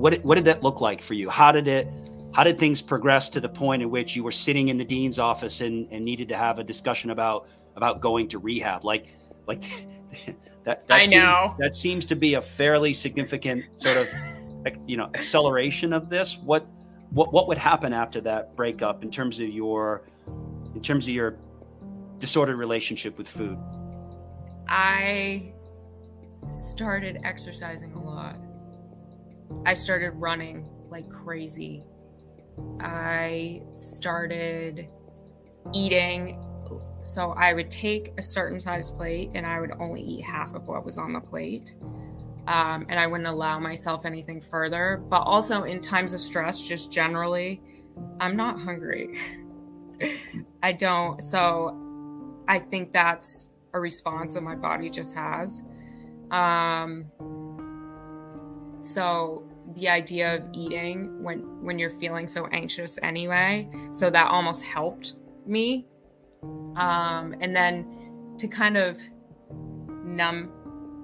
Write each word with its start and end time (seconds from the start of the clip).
what 0.00 0.18
what 0.24 0.36
did 0.36 0.44
that 0.46 0.62
look 0.62 0.80
like 0.80 1.02
for 1.02 1.14
you? 1.14 1.28
How 1.28 1.52
did 1.52 1.68
it 1.68 1.88
how 2.32 2.44
did 2.44 2.58
things 2.58 2.80
progress 2.80 3.28
to 3.30 3.40
the 3.40 3.48
point 3.48 3.82
in 3.82 3.90
which 3.90 4.14
you 4.14 4.22
were 4.22 4.32
sitting 4.32 4.68
in 4.68 4.78
the 4.78 4.84
dean's 4.84 5.18
office 5.18 5.60
and, 5.60 5.90
and 5.90 6.04
needed 6.04 6.28
to 6.28 6.36
have 6.36 6.58
a 6.58 6.64
discussion 6.64 7.10
about 7.10 7.48
about 7.76 8.00
going 8.00 8.28
to 8.28 8.38
rehab? 8.38 8.84
Like 8.84 9.08
like 9.46 9.62
that 10.64 10.86
that 10.88 10.90
I 10.90 11.02
seems, 11.04 11.34
know. 11.34 11.54
that 11.58 11.74
seems 11.74 12.06
to 12.06 12.16
be 12.16 12.34
a 12.34 12.42
fairly 12.42 12.94
significant 12.94 13.64
sort 13.76 13.96
of 13.96 14.08
you 14.86 14.96
know 14.96 15.10
acceleration 15.14 15.92
of 15.92 16.08
this. 16.08 16.38
What 16.38 16.66
what 17.10 17.32
what 17.32 17.48
would 17.48 17.58
happen 17.58 17.92
after 17.92 18.20
that 18.22 18.56
breakup 18.56 19.02
in 19.02 19.10
terms 19.10 19.40
of 19.40 19.48
your 19.48 20.04
in 20.74 20.80
terms 20.80 21.08
of 21.08 21.14
your 21.14 21.36
disordered 22.18 22.56
relationship 22.56 23.18
with 23.18 23.28
food? 23.28 23.58
I 24.68 25.52
started 26.48 27.20
exercising 27.24 27.92
a 27.94 28.02
lot. 28.02 28.36
I 29.66 29.74
started 29.74 30.10
running 30.10 30.68
like 30.90 31.08
crazy. 31.08 31.84
I 32.80 33.62
started 33.74 34.88
eating. 35.72 36.44
So 37.02 37.32
I 37.32 37.54
would 37.54 37.70
take 37.70 38.12
a 38.18 38.22
certain 38.22 38.60
size 38.60 38.90
plate 38.90 39.30
and 39.34 39.46
I 39.46 39.60
would 39.60 39.72
only 39.80 40.02
eat 40.02 40.22
half 40.22 40.54
of 40.54 40.68
what 40.68 40.84
was 40.84 40.98
on 40.98 41.12
the 41.12 41.20
plate. 41.20 41.74
Um, 42.46 42.86
and 42.88 42.98
I 42.98 43.06
wouldn't 43.06 43.28
allow 43.28 43.58
myself 43.58 44.04
anything 44.04 44.40
further. 44.40 45.02
But 45.08 45.20
also 45.20 45.62
in 45.62 45.80
times 45.80 46.14
of 46.14 46.20
stress, 46.20 46.66
just 46.66 46.90
generally, 46.90 47.62
I'm 48.18 48.36
not 48.36 48.60
hungry. 48.60 49.18
I 50.62 50.72
don't. 50.72 51.20
So 51.22 51.76
I 52.48 52.58
think 52.58 52.92
that's 52.92 53.48
a 53.72 53.80
response 53.80 54.34
that 54.34 54.42
my 54.42 54.54
body 54.54 54.90
just 54.90 55.14
has. 55.14 55.62
Um, 56.30 57.06
so 58.82 59.44
the 59.74 59.88
idea 59.88 60.36
of 60.36 60.44
eating 60.52 61.22
when 61.22 61.38
when 61.64 61.78
you're 61.78 61.90
feeling 61.90 62.26
so 62.26 62.46
anxious 62.46 62.98
anyway, 63.02 63.68
so 63.92 64.10
that 64.10 64.30
almost 64.30 64.64
helped 64.64 65.14
me. 65.46 65.86
Um, 66.76 67.34
and 67.40 67.54
then 67.54 68.34
to 68.38 68.48
kind 68.48 68.76
of 68.76 68.98
numb 70.04 70.50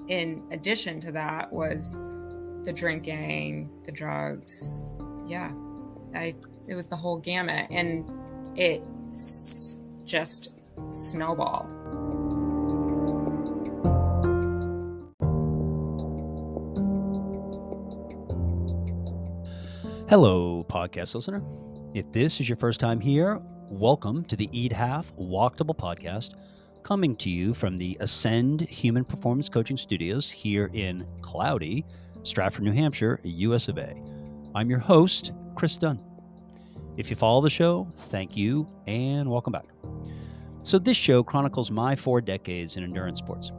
in 0.09 0.43
addition 0.51 1.01
to 1.01 1.13
that 1.13 1.53
was 1.53 2.01
the 2.65 2.73
drinking, 2.73 3.71
the 3.85 3.93
drugs. 3.93 4.95
Yeah. 5.27 5.53
I 6.15 6.35
it 6.69 6.75
was 6.75 6.89
the 6.89 6.97
whole 6.97 7.19
gamut 7.19 7.69
and 7.71 8.11
it 8.57 8.83
s- 9.11 9.81
just 10.05 10.49
snowballed. 10.91 11.73
Hello, 20.09 20.65
podcast 20.69 21.17
listener. 21.17 21.43
If 21.93 22.13
this 22.13 22.39
is 22.39 22.49
your 22.49 22.55
first 22.55 22.79
time 22.79 23.01
here, 23.01 23.41
welcome 23.69 24.23
to 24.27 24.37
the 24.37 24.49
Eat 24.53 24.73
Half 24.73 25.13
Walkable 25.17 25.77
podcast, 25.77 26.35
coming 26.85 27.17
to 27.17 27.29
you 27.29 27.53
from 27.53 27.77
the 27.77 27.97
Ascend 27.99 28.61
Human 28.61 29.05
Performance 29.05 29.49
Coaching 29.49 29.77
Studios 29.77 30.31
here 30.31 30.71
in 30.75 31.05
cloudy 31.23 31.85
Stratford, 32.23 32.63
New 32.63 32.71
Hampshire, 32.71 33.19
US 33.25 33.67
of 33.67 33.79
A. 33.79 34.01
I'm 34.55 34.71
your 34.71 34.79
host, 34.79 35.33
Chris 35.57 35.77
Dunn. 35.77 35.99
If 36.97 37.11
you 37.11 37.17
follow 37.17 37.41
the 37.41 37.51
show, 37.51 37.93
thank 37.97 38.37
you 38.37 38.69
and 38.87 39.29
welcome 39.29 39.55
back. 39.55 39.71
So, 40.63 40.79
this 40.79 40.97
show 40.97 41.25
chronicles 41.25 41.73
my 41.73 41.97
four 41.97 42.21
decades 42.21 42.77
in 42.77 42.85
endurance 42.85 43.19
sports 43.19 43.51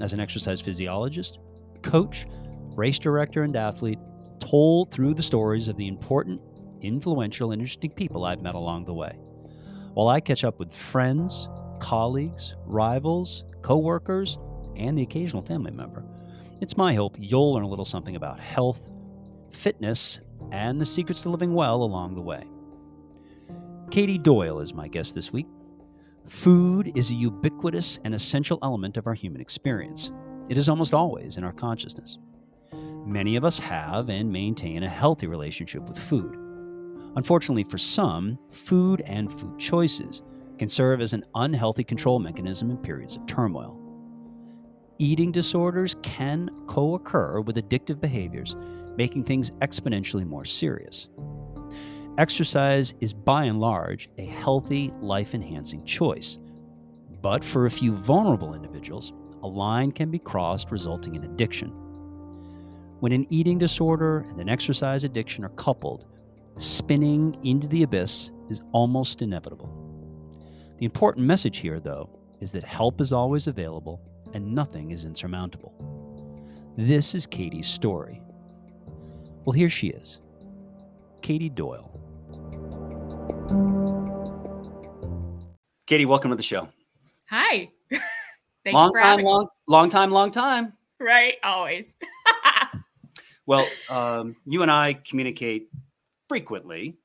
as 0.00 0.14
an 0.14 0.18
exercise 0.18 0.60
physiologist, 0.60 1.38
coach, 1.82 2.26
race 2.74 2.98
director, 2.98 3.44
and 3.44 3.54
athlete 3.54 4.00
told 4.42 4.90
through 4.90 5.14
the 5.14 5.22
stories 5.22 5.68
of 5.68 5.76
the 5.76 5.86
important, 5.86 6.40
influential, 6.80 7.52
and 7.52 7.62
interesting 7.62 7.92
people 7.92 8.24
I've 8.24 8.42
met 8.42 8.56
along 8.56 8.86
the 8.86 8.92
way. 8.92 9.16
While 9.94 10.08
I 10.08 10.20
catch 10.20 10.42
up 10.42 10.58
with 10.58 10.74
friends, 10.74 11.48
colleagues, 11.78 12.56
rivals, 12.66 13.44
coworkers, 13.62 14.38
and 14.76 14.98
the 14.98 15.02
occasional 15.02 15.42
family 15.42 15.70
member, 15.70 16.04
it's 16.60 16.76
my 16.76 16.94
hope 16.94 17.16
you'll 17.18 17.54
learn 17.54 17.62
a 17.62 17.68
little 17.68 17.84
something 17.84 18.16
about 18.16 18.40
health, 18.40 18.90
fitness, 19.52 20.20
and 20.50 20.80
the 20.80 20.84
secrets 20.84 21.22
to 21.22 21.30
living 21.30 21.54
well 21.54 21.82
along 21.82 22.14
the 22.14 22.20
way. 22.20 22.44
Katy 23.90 24.18
Doyle 24.18 24.60
is 24.60 24.74
my 24.74 24.88
guest 24.88 25.14
this 25.14 25.32
week. 25.32 25.46
Food 26.26 26.92
is 26.96 27.10
a 27.10 27.14
ubiquitous 27.14 28.00
and 28.04 28.14
essential 28.14 28.58
element 28.62 28.96
of 28.96 29.06
our 29.06 29.14
human 29.14 29.40
experience. 29.40 30.10
It 30.48 30.56
is 30.56 30.68
almost 30.68 30.94
always 30.94 31.36
in 31.36 31.44
our 31.44 31.52
consciousness. 31.52 32.18
Many 33.04 33.36
of 33.36 33.44
us 33.44 33.58
have 33.58 34.08
and 34.08 34.32
maintain 34.32 34.82
a 34.84 34.88
healthy 34.88 35.26
relationship 35.26 35.82
with 35.88 35.98
food. 35.98 36.36
Unfortunately, 37.16 37.64
for 37.64 37.78
some, 37.78 38.38
food 38.50 39.02
and 39.06 39.32
food 39.32 39.58
choices 39.58 40.22
can 40.58 40.68
serve 40.68 41.00
as 41.00 41.12
an 41.12 41.24
unhealthy 41.34 41.82
control 41.82 42.18
mechanism 42.20 42.70
in 42.70 42.76
periods 42.76 43.16
of 43.16 43.26
turmoil. 43.26 43.78
Eating 44.98 45.32
disorders 45.32 45.96
can 46.02 46.48
co 46.66 46.94
occur 46.94 47.40
with 47.40 47.56
addictive 47.56 48.00
behaviors, 48.00 48.54
making 48.96 49.24
things 49.24 49.50
exponentially 49.52 50.24
more 50.24 50.44
serious. 50.44 51.08
Exercise 52.18 52.94
is 53.00 53.12
by 53.12 53.44
and 53.44 53.58
large 53.58 54.10
a 54.18 54.24
healthy, 54.24 54.92
life 55.00 55.34
enhancing 55.34 55.84
choice. 55.84 56.38
But 57.20 57.42
for 57.42 57.66
a 57.66 57.70
few 57.70 57.96
vulnerable 57.96 58.54
individuals, 58.54 59.12
a 59.42 59.48
line 59.48 59.90
can 59.90 60.10
be 60.10 60.18
crossed, 60.18 60.70
resulting 60.70 61.16
in 61.16 61.24
addiction. 61.24 61.81
When 63.02 63.10
an 63.10 63.26
eating 63.30 63.58
disorder 63.58 64.18
and 64.30 64.40
an 64.40 64.48
exercise 64.48 65.02
addiction 65.02 65.44
are 65.44 65.48
coupled, 65.48 66.06
spinning 66.54 67.36
into 67.42 67.66
the 67.66 67.82
abyss 67.82 68.30
is 68.48 68.62
almost 68.70 69.22
inevitable. 69.22 69.66
The 70.78 70.84
important 70.84 71.26
message 71.26 71.58
here, 71.58 71.80
though, 71.80 72.08
is 72.40 72.52
that 72.52 72.62
help 72.62 73.00
is 73.00 73.12
always 73.12 73.48
available 73.48 74.00
and 74.34 74.54
nothing 74.54 74.92
is 74.92 75.04
insurmountable. 75.04 75.74
This 76.78 77.16
is 77.16 77.26
Katy's 77.26 77.66
story. 77.66 78.22
Well, 79.44 79.52
here 79.52 79.68
she 79.68 79.88
is 79.88 80.20
Katy 81.22 81.48
Doyle. 81.48 81.90
Katy, 85.88 86.06
welcome 86.06 86.30
to 86.30 86.36
the 86.36 86.42
show. 86.44 86.68
Hi. 87.30 87.68
Thank 88.64 88.74
long 88.74 88.90
you 88.90 88.94
for 88.94 89.00
time, 89.00 89.10
having 89.10 89.24
me. 89.24 89.30
long, 89.32 89.48
long 89.66 89.90
time, 89.90 90.12
long 90.12 90.30
time. 90.30 90.74
Right, 91.00 91.34
always. 91.42 91.94
Well, 93.46 93.66
um, 93.90 94.36
you 94.46 94.62
and 94.62 94.70
I 94.70 94.94
communicate 94.94 95.68
frequently, 96.28 96.96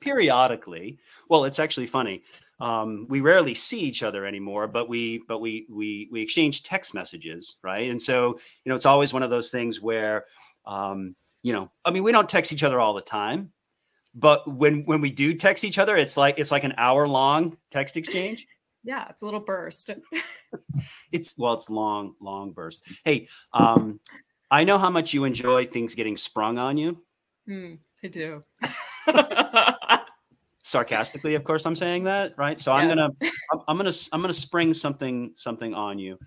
periodically. 0.00 0.98
Well, 1.28 1.44
it's 1.44 1.58
actually 1.58 1.86
funny. 1.86 2.22
Um, 2.58 3.06
we 3.08 3.20
rarely 3.20 3.54
see 3.54 3.80
each 3.80 4.02
other 4.02 4.24
anymore, 4.24 4.66
but 4.66 4.88
we 4.88 5.22
but 5.28 5.40
we 5.40 5.66
we 5.70 6.08
we 6.10 6.22
exchange 6.22 6.62
text 6.62 6.94
messages, 6.94 7.56
right? 7.62 7.90
And 7.90 8.00
so 8.00 8.38
you 8.64 8.70
know, 8.70 8.74
it's 8.74 8.86
always 8.86 9.12
one 9.12 9.22
of 9.22 9.30
those 9.30 9.50
things 9.50 9.80
where, 9.80 10.24
um, 10.64 11.14
you 11.42 11.52
know, 11.52 11.70
I 11.84 11.90
mean, 11.90 12.02
we 12.02 12.12
don't 12.12 12.28
text 12.28 12.52
each 12.52 12.62
other 12.62 12.80
all 12.80 12.94
the 12.94 13.02
time, 13.02 13.52
but 14.14 14.50
when 14.50 14.84
when 14.84 15.00
we 15.02 15.10
do 15.10 15.34
text 15.34 15.64
each 15.64 15.78
other, 15.78 15.96
it's 15.96 16.16
like 16.16 16.38
it's 16.38 16.50
like 16.50 16.64
an 16.64 16.74
hour 16.78 17.06
long 17.06 17.56
text 17.70 17.96
exchange. 17.96 18.46
Yeah, 18.82 19.06
it's 19.10 19.22
a 19.22 19.24
little 19.24 19.40
burst. 19.40 19.90
It's 21.12 21.34
well, 21.36 21.54
it's 21.54 21.68
long, 21.68 22.14
long 22.20 22.52
burst. 22.52 22.84
Hey, 23.04 23.28
um, 23.52 24.00
I 24.50 24.64
know 24.64 24.78
how 24.78 24.90
much 24.90 25.12
you 25.12 25.24
enjoy 25.24 25.66
things 25.66 25.94
getting 25.94 26.16
sprung 26.16 26.58
on 26.58 26.76
you. 26.76 27.02
Hmm, 27.46 27.74
I 28.02 28.08
do. 28.08 28.44
sarcastically 30.66 31.36
of 31.36 31.44
course 31.44 31.64
i'm 31.64 31.76
saying 31.76 32.02
that 32.02 32.34
right? 32.36 32.58
So 32.58 32.72
i'm 32.72 32.88
gonna 32.88 33.08
I'm, 33.52 33.60
I'm 33.68 33.76
gonna 33.76 33.92
i'm 34.12 34.20
gonna 34.20 34.34
spring 34.34 34.74
something 34.74 35.32
something 35.36 35.74
on 35.74 35.98
you. 35.98 36.18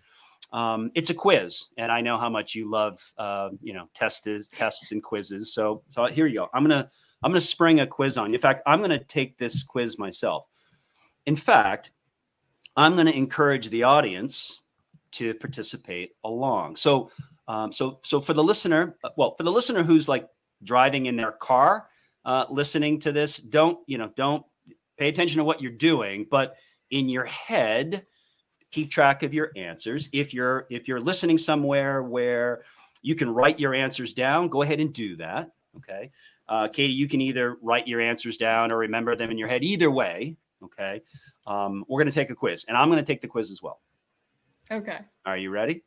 Um, 0.53 0.91
it's 0.95 1.09
a 1.09 1.13
quiz 1.13 1.67
and 1.77 1.91
i 1.91 1.99
know 1.99 2.17
how 2.17 2.29
much 2.29 2.55
you 2.55 2.71
love 2.71 2.99
uh, 3.17 3.49
you 3.61 3.73
know 3.73 3.89
tests 3.93 4.47
tests 4.49 4.93
and 4.93 5.03
quizzes. 5.03 5.53
So 5.53 5.83
so 5.89 6.05
here 6.05 6.25
you 6.25 6.39
go. 6.39 6.49
I'm 6.53 6.63
gonna 6.63 6.89
i'm 7.21 7.31
gonna 7.31 7.41
spring 7.41 7.81
a 7.81 7.87
quiz 7.87 8.17
on 8.17 8.29
you. 8.29 8.35
In 8.35 8.41
fact 8.41 8.61
i'm 8.65 8.79
gonna 8.79 9.03
take 9.03 9.37
this 9.37 9.61
quiz 9.61 9.99
myself. 9.99 10.45
In 11.25 11.35
fact 11.35 11.91
i'm 12.77 12.95
gonna 12.95 13.11
encourage 13.11 13.69
the 13.69 13.83
audience 13.83 14.61
to 15.11 15.33
participate 15.33 16.11
along. 16.23 16.77
So 16.77 17.11
um, 17.49 17.73
so 17.73 17.99
so 18.03 18.21
for 18.21 18.33
the 18.33 18.43
listener 18.43 18.95
uh, 19.03 19.09
well 19.17 19.35
for 19.35 19.43
the 19.43 19.51
listener 19.51 19.83
who's 19.83 20.07
like 20.07 20.25
driving 20.63 21.07
in 21.07 21.17
their 21.17 21.33
car 21.33 21.89
uh, 22.25 22.45
listening 22.49 22.99
to 23.01 23.11
this, 23.11 23.37
don't 23.37 23.79
you 23.87 23.97
know? 23.97 24.11
Don't 24.15 24.45
pay 24.97 25.09
attention 25.09 25.37
to 25.37 25.43
what 25.43 25.61
you're 25.61 25.71
doing, 25.71 26.27
but 26.29 26.55
in 26.91 27.09
your 27.09 27.25
head, 27.25 28.05
keep 28.71 28.91
track 28.91 29.23
of 29.23 29.33
your 29.33 29.51
answers. 29.55 30.09
If 30.13 30.33
you're 30.33 30.67
if 30.69 30.87
you're 30.87 30.99
listening 30.99 31.37
somewhere 31.37 32.03
where 32.03 32.63
you 33.01 33.15
can 33.15 33.29
write 33.29 33.59
your 33.59 33.73
answers 33.73 34.13
down, 34.13 34.49
go 34.49 34.61
ahead 34.61 34.79
and 34.79 34.93
do 34.93 35.15
that. 35.17 35.51
Okay, 35.77 36.11
uh, 36.47 36.67
Katy, 36.67 36.93
you 36.93 37.07
can 37.07 37.21
either 37.21 37.57
write 37.61 37.87
your 37.87 38.01
answers 38.01 38.37
down 38.37 38.71
or 38.71 38.77
remember 38.77 39.15
them 39.15 39.31
in 39.31 39.37
your 39.37 39.47
head. 39.47 39.63
Either 39.63 39.89
way, 39.89 40.35
okay. 40.63 41.01
Um, 41.47 41.85
we're 41.87 41.99
going 41.99 42.11
to 42.11 42.19
take 42.19 42.29
a 42.29 42.35
quiz, 42.35 42.65
and 42.67 42.77
I'm 42.77 42.89
going 42.89 43.03
to 43.03 43.11
take 43.11 43.21
the 43.21 43.27
quiz 43.27 43.49
as 43.49 43.61
well. 43.61 43.79
okay. 44.71 44.99
Are 45.25 45.37
you 45.37 45.49
ready? 45.49 45.83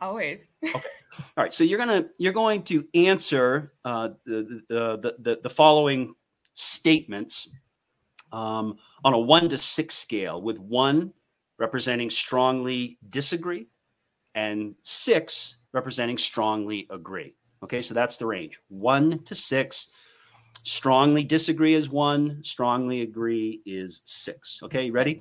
Always. 0.00 0.48
Okay. 0.64 0.88
All 1.36 1.44
right, 1.44 1.54
so 1.54 1.62
you're 1.62 1.78
gonna 1.78 2.06
you're 2.18 2.32
going 2.32 2.64
to 2.64 2.84
answer 2.94 3.72
uh, 3.84 4.08
the, 4.26 4.62
the, 4.68 4.96
the 4.96 5.14
the 5.20 5.40
the 5.44 5.50
following 5.50 6.14
statements 6.54 7.54
um, 8.32 8.78
on 9.04 9.14
a 9.14 9.18
one 9.18 9.48
to 9.48 9.56
six 9.56 9.94
scale, 9.94 10.42
with 10.42 10.58
one 10.58 11.12
representing 11.58 12.10
strongly 12.10 12.98
disagree, 13.10 13.68
and 14.34 14.74
six 14.82 15.58
representing 15.72 16.18
strongly 16.18 16.88
agree. 16.90 17.36
Okay, 17.62 17.80
so 17.80 17.94
that's 17.94 18.16
the 18.16 18.26
range 18.26 18.60
one 18.68 19.22
to 19.24 19.36
six. 19.36 19.90
Strongly 20.62 21.24
disagree 21.24 21.74
is 21.74 21.90
one, 21.90 22.42
strongly 22.42 23.02
agree 23.02 23.60
is 23.66 24.00
six. 24.04 24.60
Okay, 24.62 24.90
ready? 24.90 25.20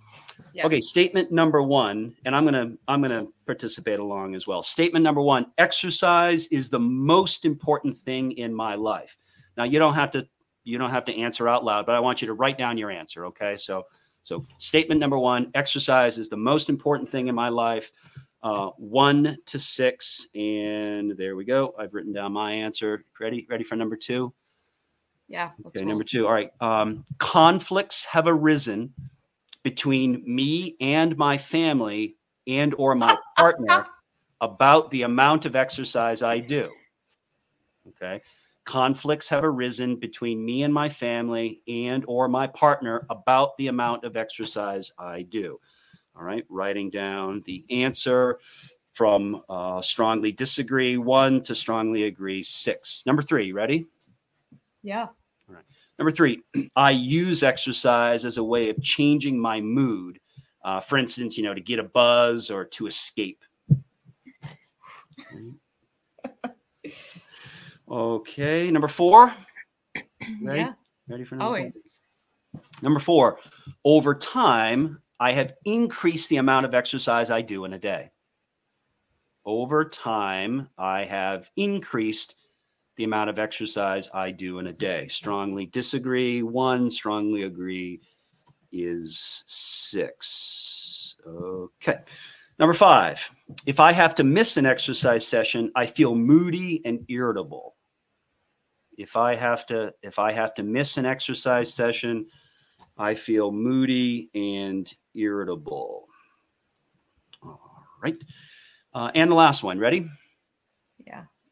Yeah. 0.54 0.66
Okay, 0.66 0.80
statement 0.80 1.34
number 1.34 1.62
one, 1.62 2.16
and 2.24 2.34
I'm 2.34 2.46
gonna 2.46 2.74
I'm 2.88 3.02
gonna 3.02 3.28
participate 3.46 4.00
along 4.00 4.36
as 4.36 4.48
well. 4.48 4.64
Statement 4.64 5.04
number 5.04 5.22
one: 5.22 5.48
exercise 5.58 6.48
is 6.48 6.70
the 6.70 6.80
most 6.80 7.44
important 7.44 7.98
thing 7.98 8.32
in 8.34 8.54
my 8.54 8.76
life. 8.76 9.18
Now 9.58 9.66
you 9.66 9.80
don't 9.80 9.96
have 9.96 10.12
to 10.12 10.26
you 10.64 10.78
don't 10.78 10.92
have 10.92 11.06
to 11.06 11.18
answer 11.18 11.50
out 11.50 11.66
loud, 11.66 11.86
but 11.86 11.96
I 11.96 12.00
want 12.00 12.22
you 12.22 12.28
to 12.28 12.34
write 12.34 12.58
down 12.58 12.78
your 12.78 12.90
answer. 12.90 13.26
Okay, 13.26 13.58
so 13.58 13.86
so 14.24 14.46
statement 14.60 15.02
number 15.02 15.20
one: 15.20 15.52
exercise 15.56 16.18
is 16.18 16.30
the 16.30 16.38
most 16.38 16.70
important 16.70 17.10
thing 17.10 17.28
in 17.28 17.36
my 17.36 17.50
life. 17.50 17.92
Uh, 18.44 18.70
one 18.78 19.38
to 19.46 19.60
six, 19.60 20.28
and 20.36 21.18
there 21.18 21.36
we 21.36 21.44
go. 21.46 21.74
I've 21.78 21.94
written 21.94 22.14
down 22.14 22.32
my 22.32 22.54
answer. 22.54 23.04
Ready? 23.20 23.46
Ready 23.50 23.64
for 23.66 23.76
number 23.76 23.98
two? 23.98 24.34
Yeah. 25.28 25.52
Okay, 25.66 25.80
roll. 25.80 25.90
number 25.90 26.04
two. 26.04 26.28
All 26.28 26.34
right. 26.34 26.52
Um, 26.60 27.06
conflicts 27.18 28.06
have 28.06 28.28
arisen 28.28 28.94
between 29.64 30.24
me 30.26 30.76
and 30.80 31.18
my 31.18 31.38
family 31.38 32.18
and 32.48 32.76
or 32.78 32.96
my 32.96 33.18
partner 33.38 33.86
about 34.42 34.92
the 34.92 35.04
amount 35.04 35.46
of 35.46 35.56
exercise 35.56 36.22
I 36.22 36.40
do. 36.40 36.70
Okay. 37.90 38.22
Conflicts 38.66 39.28
have 39.30 39.44
arisen 39.44 39.98
between 39.98 40.44
me 40.44 40.64
and 40.64 40.74
my 40.74 40.90
family 40.90 41.62
and 41.68 42.04
or 42.08 42.28
my 42.28 42.48
partner 42.48 43.06
about 43.10 43.58
the 43.58 43.68
amount 43.68 44.04
of 44.04 44.16
exercise 44.16 44.92
I 44.98 45.24
do. 45.24 45.60
All 46.16 46.24
right. 46.24 46.46
Writing 46.50 46.90
down 46.90 47.42
the 47.46 47.66
answer 47.70 48.40
from 48.92 49.42
uh, 49.50 49.82
strongly 49.82 50.32
disagree 50.32 50.98
one 50.98 51.42
to 51.44 51.56
strongly 51.56 52.04
agree 52.04 52.44
six. 52.44 53.04
Number 53.06 53.22
three. 53.22 53.52
Ready? 53.52 53.88
Yeah. 54.84 55.08
All 55.50 55.56
right. 55.56 55.64
Number 55.98 56.12
three, 56.12 56.42
I 56.76 56.92
use 56.92 57.44
exercise 57.44 58.26
as 58.26 58.38
a 58.38 58.44
way 58.44 58.70
of 58.70 58.82
changing 58.82 59.40
my 59.40 59.62
mood. 59.62 60.20
Uh, 60.64 60.80
for 60.80 60.98
instance, 60.98 61.38
you 61.38 61.44
know, 61.44 61.54
to 61.54 61.62
get 61.62 61.80
a 61.80 61.84
buzz 61.84 62.50
or 62.50 62.66
to 62.66 62.88
escape. 62.88 63.44
Okay, 67.94 68.72
number 68.72 68.88
four. 68.88 69.32
Ready? 70.42 70.60
Yeah. 70.60 70.74
Ready 71.08 71.26
for 71.26 71.36
number 71.36 71.58
four? 71.58 71.58
Always. 71.60 71.86
Number 72.82 73.00
four, 73.00 73.40
over 73.86 74.16
time, 74.16 75.00
I 75.20 75.32
have 75.34 75.54
increased 75.66 76.30
the 76.30 76.38
amount 76.38 76.66
of 76.66 76.74
exercise 76.74 77.30
I 77.30 77.42
do 77.42 77.66
in 77.66 77.74
a 77.74 77.78
day. 77.78 78.10
Over 79.46 79.86
time, 79.86 80.70
I 80.78 81.06
have 81.06 81.50
increased 81.56 82.36
the 82.96 83.04
amount 83.04 83.30
of 83.30 83.40
exercise 83.40 84.10
I 84.14 84.32
do 84.32 84.60
in 84.60 84.68
a 84.68 84.74
day. 84.74 85.08
Strongly 85.08 85.66
disagree, 85.68 86.44
one. 86.44 86.92
Strongly 86.92 87.44
agree 87.44 88.02
is 88.72 89.44
six. 89.46 91.16
Okay. 91.26 92.00
Number 92.60 92.74
five, 92.74 93.30
if 93.66 93.80
I 93.80 93.92
have 93.92 94.14
to 94.16 94.24
miss 94.24 94.58
an 94.58 94.66
exercise 94.66 95.26
session, 95.26 95.72
I 95.76 95.86
feel 95.88 96.16
moody 96.16 96.82
and 96.86 97.04
irritable. 97.10 97.76
If 98.96 99.16
I 99.16 99.36
have 99.36 99.66
to, 99.68 99.94
if 100.04 100.20
I 100.20 100.32
have 100.32 100.54
to 100.56 100.64
miss 100.64 100.98
an 100.98 101.06
exercise 101.06 101.74
session, 101.74 102.28
I 102.96 103.16
feel 103.16 103.52
moody 103.52 104.30
and 104.36 104.94
irritable. 105.16 106.08
All 107.42 107.60
right. 108.04 108.18
Uh, 108.94 109.10
and 109.16 109.32
the 109.32 109.36
last 109.36 109.64
one, 109.64 109.80
ready? 109.80 110.06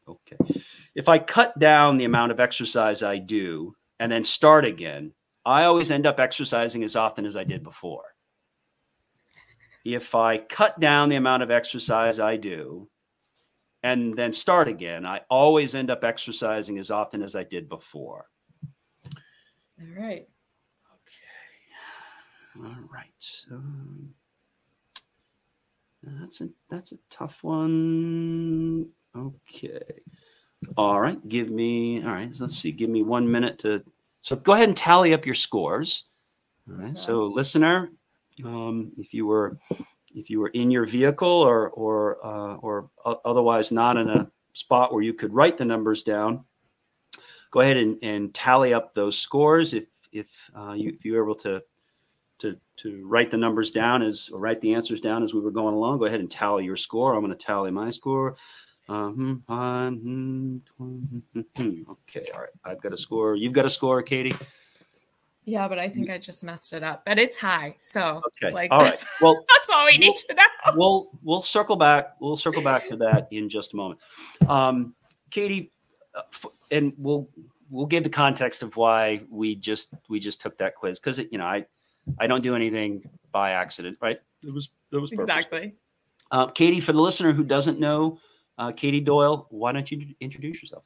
Okay. 0.08 0.36
If 0.94 1.08
I 1.08 1.18
cut 1.18 1.58
down 1.58 1.96
the 1.96 2.04
amount 2.04 2.32
of 2.32 2.40
exercise 2.40 3.02
I 3.02 3.18
do 3.18 3.76
and 3.98 4.10
then 4.10 4.24
start 4.24 4.64
again, 4.64 5.12
I 5.44 5.64
always 5.64 5.90
end 5.90 6.06
up 6.06 6.20
exercising 6.20 6.84
as 6.84 6.96
often 6.96 7.26
as 7.26 7.36
I 7.36 7.44
did 7.44 7.62
before. 7.62 8.04
If 9.84 10.14
I 10.14 10.38
cut 10.38 10.78
down 10.78 11.08
the 11.08 11.16
amount 11.16 11.42
of 11.42 11.50
exercise 11.50 12.20
I 12.20 12.36
do 12.36 12.88
and 13.82 14.14
then 14.14 14.32
start 14.32 14.68
again, 14.68 15.04
I 15.04 15.22
always 15.28 15.74
end 15.74 15.90
up 15.90 16.04
exercising 16.04 16.78
as 16.78 16.90
often 16.90 17.22
as 17.22 17.34
I 17.34 17.42
did 17.42 17.68
before. 17.68 18.26
All 19.80 19.88
right. 19.98 20.28
Okay. 20.94 22.64
All 22.64 22.76
right. 22.92 23.10
So 23.18 23.60
that's 26.02 26.40
a 26.40 26.48
that's 26.70 26.92
a 26.92 26.98
tough 27.10 27.42
one. 27.42 28.90
Okay. 29.16 29.80
All 30.76 31.00
right. 31.00 31.28
Give 31.28 31.50
me. 31.50 32.02
All 32.02 32.12
right. 32.12 32.34
So 32.34 32.44
let's 32.44 32.56
see. 32.56 32.72
Give 32.72 32.90
me 32.90 33.02
one 33.02 33.30
minute 33.30 33.58
to. 33.60 33.82
So 34.22 34.36
go 34.36 34.52
ahead 34.52 34.68
and 34.68 34.76
tally 34.76 35.12
up 35.14 35.26
your 35.26 35.34
scores. 35.34 36.04
All 36.70 36.76
right. 36.76 36.96
So 36.96 37.26
listener, 37.26 37.90
um, 38.44 38.92
if 38.98 39.12
you 39.12 39.26
were 39.26 39.58
if 40.14 40.30
you 40.30 40.40
were 40.40 40.48
in 40.48 40.70
your 40.70 40.86
vehicle 40.86 41.28
or 41.28 41.70
or 41.70 42.24
uh, 42.24 42.56
or 42.56 42.90
otherwise 43.24 43.72
not 43.72 43.96
in 43.96 44.08
a 44.08 44.30
spot 44.54 44.92
where 44.92 45.02
you 45.02 45.14
could 45.14 45.32
write 45.32 45.58
the 45.58 45.64
numbers 45.64 46.02
down, 46.02 46.44
go 47.50 47.60
ahead 47.60 47.76
and, 47.76 47.98
and 48.02 48.32
tally 48.34 48.72
up 48.72 48.94
those 48.94 49.18
scores. 49.18 49.74
If 49.74 49.84
if 50.12 50.28
uh, 50.56 50.72
you 50.72 50.90
if 50.90 51.04
you're 51.04 51.24
able 51.24 51.34
to 51.36 51.62
to 52.38 52.56
to 52.76 53.06
write 53.06 53.30
the 53.30 53.36
numbers 53.36 53.70
down 53.70 54.02
as 54.02 54.30
or 54.32 54.40
write 54.40 54.60
the 54.60 54.74
answers 54.74 55.00
down 55.00 55.22
as 55.22 55.34
we 55.34 55.40
were 55.40 55.50
going 55.50 55.74
along, 55.74 55.98
go 55.98 56.06
ahead 56.06 56.20
and 56.20 56.30
tally 56.30 56.64
your 56.64 56.76
score. 56.76 57.14
I'm 57.14 57.24
going 57.24 57.36
to 57.36 57.44
tally 57.44 57.70
my 57.70 57.90
score. 57.90 58.36
Um, 58.92 59.42
um, 59.48 60.62
okay, 61.88 62.28
all 62.34 62.40
right. 62.40 62.50
I've 62.62 62.82
got 62.82 62.92
a 62.92 62.96
score. 62.98 63.36
You've 63.36 63.54
got 63.54 63.64
a 63.64 63.70
score, 63.70 64.02
Katy. 64.02 64.34
Yeah, 65.46 65.66
but 65.66 65.78
I 65.78 65.88
think 65.88 66.10
I 66.10 66.18
just 66.18 66.44
messed 66.44 66.74
it 66.74 66.82
up. 66.82 67.04
But 67.06 67.18
it's 67.18 67.38
high. 67.38 67.74
So 67.78 68.20
Okay, 68.26 68.52
like 68.52 68.70
all 68.70 68.80
right. 68.80 68.90
that's, 68.90 69.06
Well, 69.22 69.42
that's 69.48 69.70
all 69.70 69.86
we 69.86 69.96
need 69.96 70.14
to 70.28 70.34
know. 70.34 70.42
we'll 70.74 71.10
we'll 71.22 71.40
circle 71.40 71.76
back. 71.76 72.16
We'll 72.20 72.36
circle 72.36 72.62
back 72.62 72.86
to 72.90 72.96
that 72.96 73.28
in 73.30 73.48
just 73.48 73.72
a 73.72 73.76
moment. 73.76 73.98
Um, 74.46 74.94
Katy, 75.30 75.70
uh, 76.14 76.22
f- 76.30 76.52
and 76.70 76.92
we'll 76.98 77.30
we'll 77.70 77.86
give 77.86 78.04
the 78.04 78.10
context 78.10 78.62
of 78.62 78.76
why 78.76 79.22
we 79.30 79.54
just 79.54 79.88
we 80.10 80.20
just 80.20 80.40
took 80.42 80.58
that 80.58 80.74
quiz 80.74 81.00
because 81.00 81.16
you 81.18 81.38
know 81.38 81.46
I 81.46 81.64
I 82.18 82.26
don't 82.26 82.42
do 82.42 82.54
anything 82.54 83.08
by 83.32 83.52
accident, 83.52 83.96
right? 84.02 84.20
It 84.46 84.52
was 84.52 84.68
it 84.92 84.98
was 84.98 85.10
purpose. 85.10 85.22
Exactly. 85.24 85.74
Uh, 86.30 86.46
Katy, 86.46 86.80
for 86.80 86.92
the 86.92 87.00
listener 87.00 87.32
who 87.32 87.42
doesn't 87.42 87.80
know 87.80 88.18
uh, 88.58 88.72
Katy 88.72 89.00
Doyle, 89.00 89.46
why 89.50 89.72
don't 89.72 89.90
you 89.90 90.14
introduce 90.20 90.62
yourself? 90.62 90.84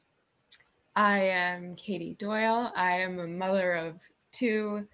I 0.95 1.19
am 1.19 1.75
Katy 1.75 2.15
Doyle. 2.15 2.71
I 2.75 2.99
am 3.01 3.19
a 3.19 3.27
mother 3.27 3.73
of 3.73 4.01
two 4.31 4.87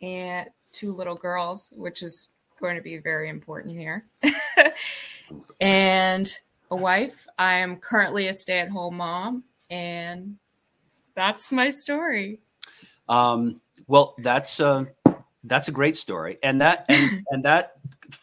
and 0.00 0.48
two 0.72 0.94
little 0.94 1.14
girls, 1.14 1.72
which 1.76 2.02
is 2.02 2.28
going 2.58 2.76
to 2.76 2.82
be 2.82 2.96
very 2.98 3.28
important 3.28 3.76
here. 3.76 4.06
and 5.60 6.30
a 6.70 6.76
wife. 6.76 7.26
I 7.38 7.54
am 7.54 7.76
currently 7.76 8.28
a 8.28 8.34
stay 8.34 8.60
at 8.60 8.70
home 8.70 8.96
mom, 8.96 9.44
and 9.70 10.38
that's 11.14 11.52
my 11.52 11.70
story. 11.70 12.40
Um, 13.08 13.60
well, 13.86 14.14
that's 14.18 14.58
uh, 14.58 14.86
that's 15.44 15.68
a 15.68 15.72
great 15.72 15.96
story, 15.96 16.38
and 16.42 16.60
that 16.62 16.86
and, 16.88 17.24
and 17.30 17.44
that, 17.44 17.74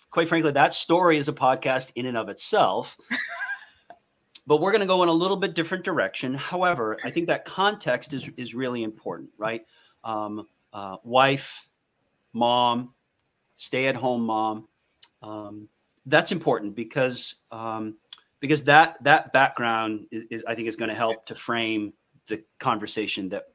quite 0.09 0.27
frankly, 0.27 0.51
that 0.51 0.73
story 0.73 1.17
is 1.17 1.27
a 1.27 1.33
podcast 1.33 1.91
in 1.95 2.05
and 2.07 2.17
of 2.17 2.27
itself. 2.29 2.97
but 4.49 4.61
we're 4.61 4.71
going 4.71 4.81
to 4.81 4.87
go 4.87 5.03
in 5.03 5.09
a 5.09 5.13
little 5.13 5.37
bit 5.37 5.53
different 5.53 5.83
direction. 5.83 6.33
However, 6.33 6.97
I 7.03 7.11
think 7.11 7.27
that 7.27 7.45
context 7.45 8.15
is 8.15 8.31
is 8.35 8.55
really 8.55 8.81
important, 8.81 9.29
right? 9.37 9.63
Um, 10.03 10.47
uh, 10.73 10.97
wife, 11.03 11.67
mom, 12.33 12.95
stay 13.57 13.85
at 13.85 13.95
home 13.95 14.23
mom. 14.23 14.67
Um, 15.21 15.69
that's 16.07 16.31
important 16.31 16.75
because 16.75 17.35
um, 17.51 17.97
because 18.39 18.63
that 18.63 19.03
that 19.03 19.31
background 19.33 20.07
is, 20.09 20.23
is 20.31 20.43
I 20.47 20.55
think 20.55 20.67
is 20.67 20.75
going 20.75 20.89
to 20.89 20.95
help 20.95 21.27
to 21.27 21.35
frame 21.35 21.93
the 22.25 22.43
conversation 22.57 23.29
that 23.29 23.49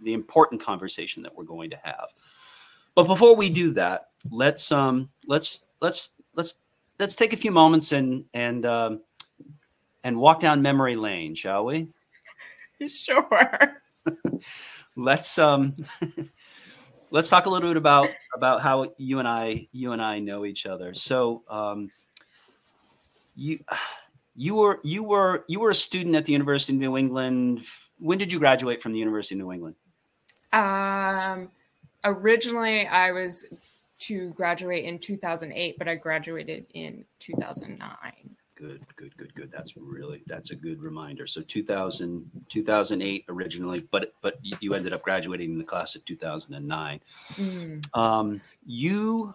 the 0.00 0.14
important 0.14 0.62
conversation 0.62 1.24
that 1.24 1.34
we're 1.34 1.42
going 1.42 1.70
to 1.70 1.78
have. 1.82 2.06
But 2.94 3.08
before 3.08 3.34
we 3.34 3.50
do 3.50 3.72
that, 3.72 4.10
let's 4.30 4.70
um 4.70 5.10
let's 5.26 5.64
let's 5.80 6.10
let's 6.36 6.54
let's 7.00 7.16
take 7.16 7.32
a 7.32 7.36
few 7.36 7.50
moments 7.50 7.90
and 7.90 8.26
and 8.32 8.64
um, 8.64 9.00
and 10.04 10.18
walk 10.18 10.40
down 10.40 10.62
memory 10.62 10.96
lane, 10.96 11.34
shall 11.34 11.64
we? 11.64 11.88
Sure. 12.88 13.82
Let's 14.96 15.38
um 15.38 15.74
let's 17.10 17.28
talk 17.28 17.44
a 17.44 17.50
little 17.50 17.68
bit 17.68 17.76
about 17.76 18.08
about 18.34 18.62
how 18.62 18.92
you 18.96 19.18
and 19.18 19.28
I 19.28 19.68
you 19.72 19.92
and 19.92 20.00
I 20.00 20.18
know 20.18 20.46
each 20.46 20.64
other. 20.64 20.94
So 20.94 21.42
um 21.48 21.90
you 23.36 23.58
you 24.34 24.54
were 24.54 24.80
you 24.82 25.02
were 25.04 25.44
you 25.48 25.60
were 25.60 25.70
a 25.70 25.74
student 25.74 26.16
at 26.16 26.24
the 26.24 26.32
University 26.32 26.72
of 26.72 26.78
New 26.78 26.96
England. 26.96 27.62
When 27.98 28.16
did 28.16 28.32
you 28.32 28.38
graduate 28.38 28.82
from 28.82 28.92
the 28.92 28.98
University 28.98 29.34
of 29.34 29.40
New 29.40 29.52
England? 29.52 29.76
Um, 30.52 31.50
originally, 32.04 32.86
I 32.86 33.12
was 33.12 33.44
to 34.00 34.30
graduate 34.30 34.84
in 34.84 34.98
2008, 34.98 35.76
but 35.78 35.88
I 35.88 35.94
graduated 35.94 36.66
in 36.72 37.04
2009. 37.18 38.36
Good, 38.60 38.84
good, 38.96 39.16
good, 39.16 39.34
good. 39.34 39.50
That's 39.50 39.74
really 39.74 40.22
that's 40.26 40.50
a 40.50 40.54
good 40.54 40.82
reminder. 40.82 41.26
So 41.26 41.40
2000 41.40 42.30
2008 42.50 43.24
originally, 43.30 43.86
but 43.90 44.12
but 44.20 44.38
you 44.60 44.74
ended 44.74 44.92
up 44.92 45.00
graduating 45.02 45.52
in 45.52 45.58
the 45.58 45.64
class 45.64 45.94
of 45.96 46.04
2009. 46.04 47.00
Mm. 47.36 47.96
Um, 47.98 48.40
you 48.66 49.34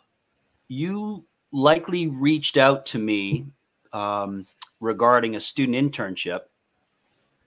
you 0.67 1.25
likely 1.51 2.05
reached 2.05 2.57
out 2.57 2.85
to 2.87 2.99
me 2.99 3.47
um, 3.93 4.45
regarding 4.79 5.35
a 5.35 5.39
student 5.39 5.75
internship 5.75 6.41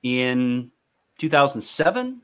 in 0.02 0.70
2007 1.18 2.20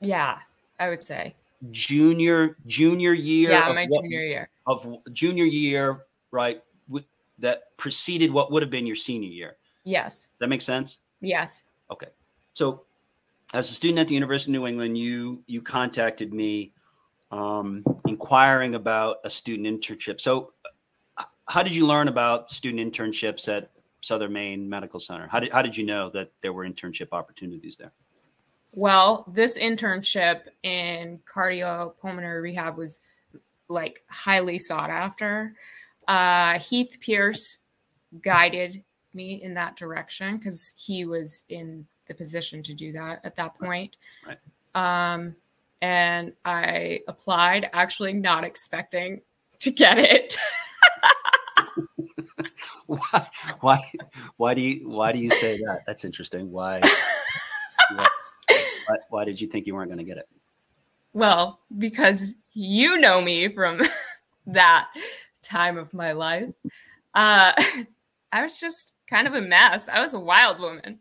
Yeah, 0.00 0.38
I 0.78 0.88
would 0.90 1.02
say. 1.02 1.34
junior 1.70 2.56
junior 2.66 3.14
year 3.14 3.50
Yeah, 3.52 3.68
of 3.70 3.74
my 3.74 3.86
what- 3.86 4.02
junior 4.02 4.20
year. 4.20 4.48
of 4.66 4.98
junior 5.14 5.44
year 5.46 6.04
right 6.30 6.62
that 7.38 7.76
preceded 7.76 8.30
what 8.32 8.50
would 8.50 8.62
have 8.62 8.70
been 8.70 8.86
your 8.86 8.96
senior 8.96 9.28
year 9.28 9.56
Yes. 9.84 10.28
that 10.38 10.48
makes 10.48 10.64
sense 10.64 10.98
Yes. 11.20 11.62
okay 11.90 12.08
so 12.54 12.82
as 13.54 13.70
a 13.70 13.74
student 13.74 13.98
at 14.00 14.08
the 14.08 14.14
university 14.14 14.50
of 14.50 14.60
new 14.60 14.66
england 14.66 14.96
you 14.98 15.42
you 15.46 15.60
contacted 15.62 16.32
me 16.32 16.72
um, 17.32 17.84
inquiring 18.06 18.74
about 18.76 19.16
a 19.24 19.30
student 19.30 19.66
internship 19.66 20.20
so 20.20 20.52
uh, 21.18 21.24
how 21.48 21.62
did 21.62 21.74
you 21.74 21.86
learn 21.86 22.08
about 22.08 22.50
student 22.52 22.80
internships 22.94 23.48
at 23.48 23.70
southern 24.00 24.32
maine 24.32 24.68
medical 24.68 25.00
center 25.00 25.26
how 25.28 25.40
did, 25.40 25.52
how 25.52 25.60
did 25.62 25.76
you 25.76 25.84
know 25.84 26.08
that 26.10 26.30
there 26.40 26.52
were 26.52 26.64
internship 26.66 27.08
opportunities 27.12 27.76
there 27.76 27.92
Well, 28.72 29.24
this 29.32 29.58
internship 29.58 30.42
in 30.62 31.18
cardiopulmonary 31.24 32.42
rehab 32.42 32.76
was 32.76 33.00
like 33.68 34.04
highly 34.08 34.58
sought 34.58 34.90
after. 34.90 35.54
Uh, 36.08 36.58
Heath 36.58 36.98
Pierce 37.00 37.58
guided 38.22 38.82
me 39.12 39.42
in 39.42 39.54
that 39.54 39.76
direction 39.76 40.36
because 40.36 40.72
he 40.76 41.04
was 41.04 41.44
in 41.48 41.86
the 42.06 42.14
position 42.14 42.62
to 42.62 42.74
do 42.74 42.92
that 42.92 43.20
at 43.24 43.36
that 43.36 43.58
point. 43.58 43.96
Right. 44.26 44.38
Um, 44.74 45.34
and 45.82 46.32
I 46.44 47.00
applied, 47.08 47.70
actually 47.72 48.12
not 48.12 48.44
expecting 48.44 49.22
to 49.60 49.70
get 49.70 49.98
it. 49.98 50.36
why 52.86 53.28
why 53.60 53.90
why 54.36 54.54
do 54.54 54.60
you 54.60 54.88
why 54.88 55.10
do 55.12 55.18
you 55.18 55.30
say 55.30 55.56
that 55.58 55.80
that's 55.86 56.04
interesting 56.04 56.50
why 56.52 56.80
why, 57.96 58.06
why, 58.86 58.96
why 59.10 59.24
did 59.24 59.40
you 59.40 59.48
think 59.48 59.66
you 59.66 59.74
weren't 59.74 59.88
going 59.88 59.98
to 59.98 60.04
get 60.04 60.16
it 60.16 60.28
Well, 61.12 61.60
because 61.76 62.36
you 62.52 62.96
know 62.98 63.20
me 63.20 63.48
from 63.48 63.80
that 64.46 64.88
time 65.46 65.78
of 65.78 65.94
my 65.94 66.12
life. 66.12 66.50
Uh, 67.14 67.52
I 68.32 68.42
was 68.42 68.58
just 68.58 68.94
kind 69.08 69.26
of 69.26 69.34
a 69.34 69.40
mess. 69.40 69.88
I 69.88 70.00
was 70.00 70.14
a 70.14 70.20
wild 70.20 70.58
woman. 70.58 70.98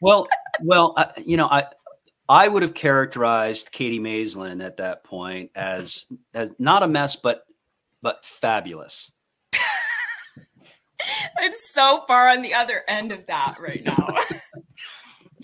well 0.00 0.26
well 0.62 0.94
I, 0.96 1.10
you 1.24 1.36
know 1.36 1.46
i 1.46 1.64
i 2.28 2.48
would 2.48 2.62
have 2.62 2.74
characterized 2.74 3.70
Katy 3.72 4.00
Maislin 4.00 4.64
at 4.64 4.78
that 4.78 5.04
point 5.04 5.50
as 5.54 6.06
as 6.34 6.50
not 6.58 6.82
a 6.82 6.88
mess 6.88 7.14
but 7.16 7.44
but 8.02 8.24
fabulous 8.24 9.12
I'm 11.38 11.52
so 11.52 12.04
far 12.08 12.28
on 12.28 12.42
the 12.42 12.54
other 12.54 12.82
end 12.88 13.12
of 13.12 13.26
that 13.26 13.56
right 13.60 13.82
now. 13.84 14.08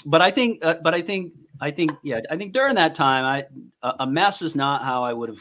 but 0.06 0.20
i 0.22 0.30
think 0.30 0.64
uh, 0.64 0.76
but 0.82 0.94
i 0.94 1.02
think 1.02 1.32
i 1.60 1.70
think 1.70 1.92
yeah 2.02 2.20
i 2.30 2.36
think 2.36 2.52
during 2.52 2.74
that 2.76 2.94
time 2.94 3.24
i 3.24 3.44
a, 3.88 3.94
a 4.00 4.06
mess 4.06 4.42
is 4.42 4.54
not 4.56 4.84
how 4.84 5.02
i 5.04 5.12
would 5.12 5.28
have 5.28 5.40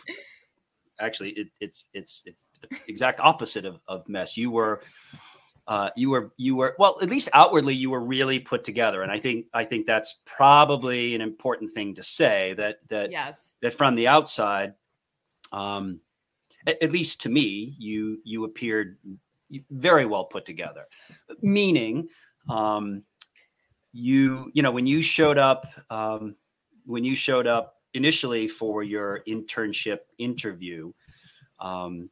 actually 1.00 1.32
it, 1.32 1.48
it's 1.60 1.86
it's 1.94 2.24
it's 2.26 2.46
exact 2.88 3.20
opposite 3.20 3.66
of, 3.66 3.80
of 3.88 4.08
mess. 4.08 4.38
You 4.38 4.52
were 4.52 4.82
uh, 5.68 5.90
you 5.98 6.10
were 6.10 6.32
you 6.38 6.56
were 6.56 6.76
well 6.80 6.98
at 7.02 7.10
least 7.10 7.30
outwardly 7.34 7.76
you 7.76 7.90
were 7.90 8.04
really 8.04 8.40
put 8.40 8.64
together. 8.64 9.02
And 9.02 9.12
i 9.12 9.20
think 9.20 9.48
i 9.54 9.66
think 9.66 9.86
that's 9.86 10.20
probably 10.26 11.14
an 11.14 11.22
important 11.22 11.72
thing 11.72 11.94
to 11.96 12.04
say 12.04 12.54
that 12.54 12.80
that 12.90 13.12
yes. 13.12 13.54
that 13.62 13.74
from 13.74 13.96
the 13.96 14.08
outside 14.08 14.74
um 15.52 16.00
at, 16.66 16.82
at 16.82 16.92
least 16.92 17.22
to 17.22 17.30
me 17.30 17.76
you 17.78 18.20
you 18.24 18.46
appeared 18.46 18.98
very 19.72 20.06
well 20.06 20.26
put 20.26 20.46
together. 20.46 20.86
Meaning 21.42 22.08
um 22.50 23.04
you 23.92 24.52
you 24.54 24.62
know 24.62 24.72
when 24.72 24.88
you 24.88 25.02
showed 25.02 25.38
up 25.38 25.68
um 25.90 26.36
when 26.86 27.04
you 27.04 27.16
showed 27.16 27.48
up 27.48 27.76
initially 27.94 28.48
for 28.48 28.84
your 28.84 29.22
internship 29.28 30.00
interview 30.18 30.94
um 31.60 32.10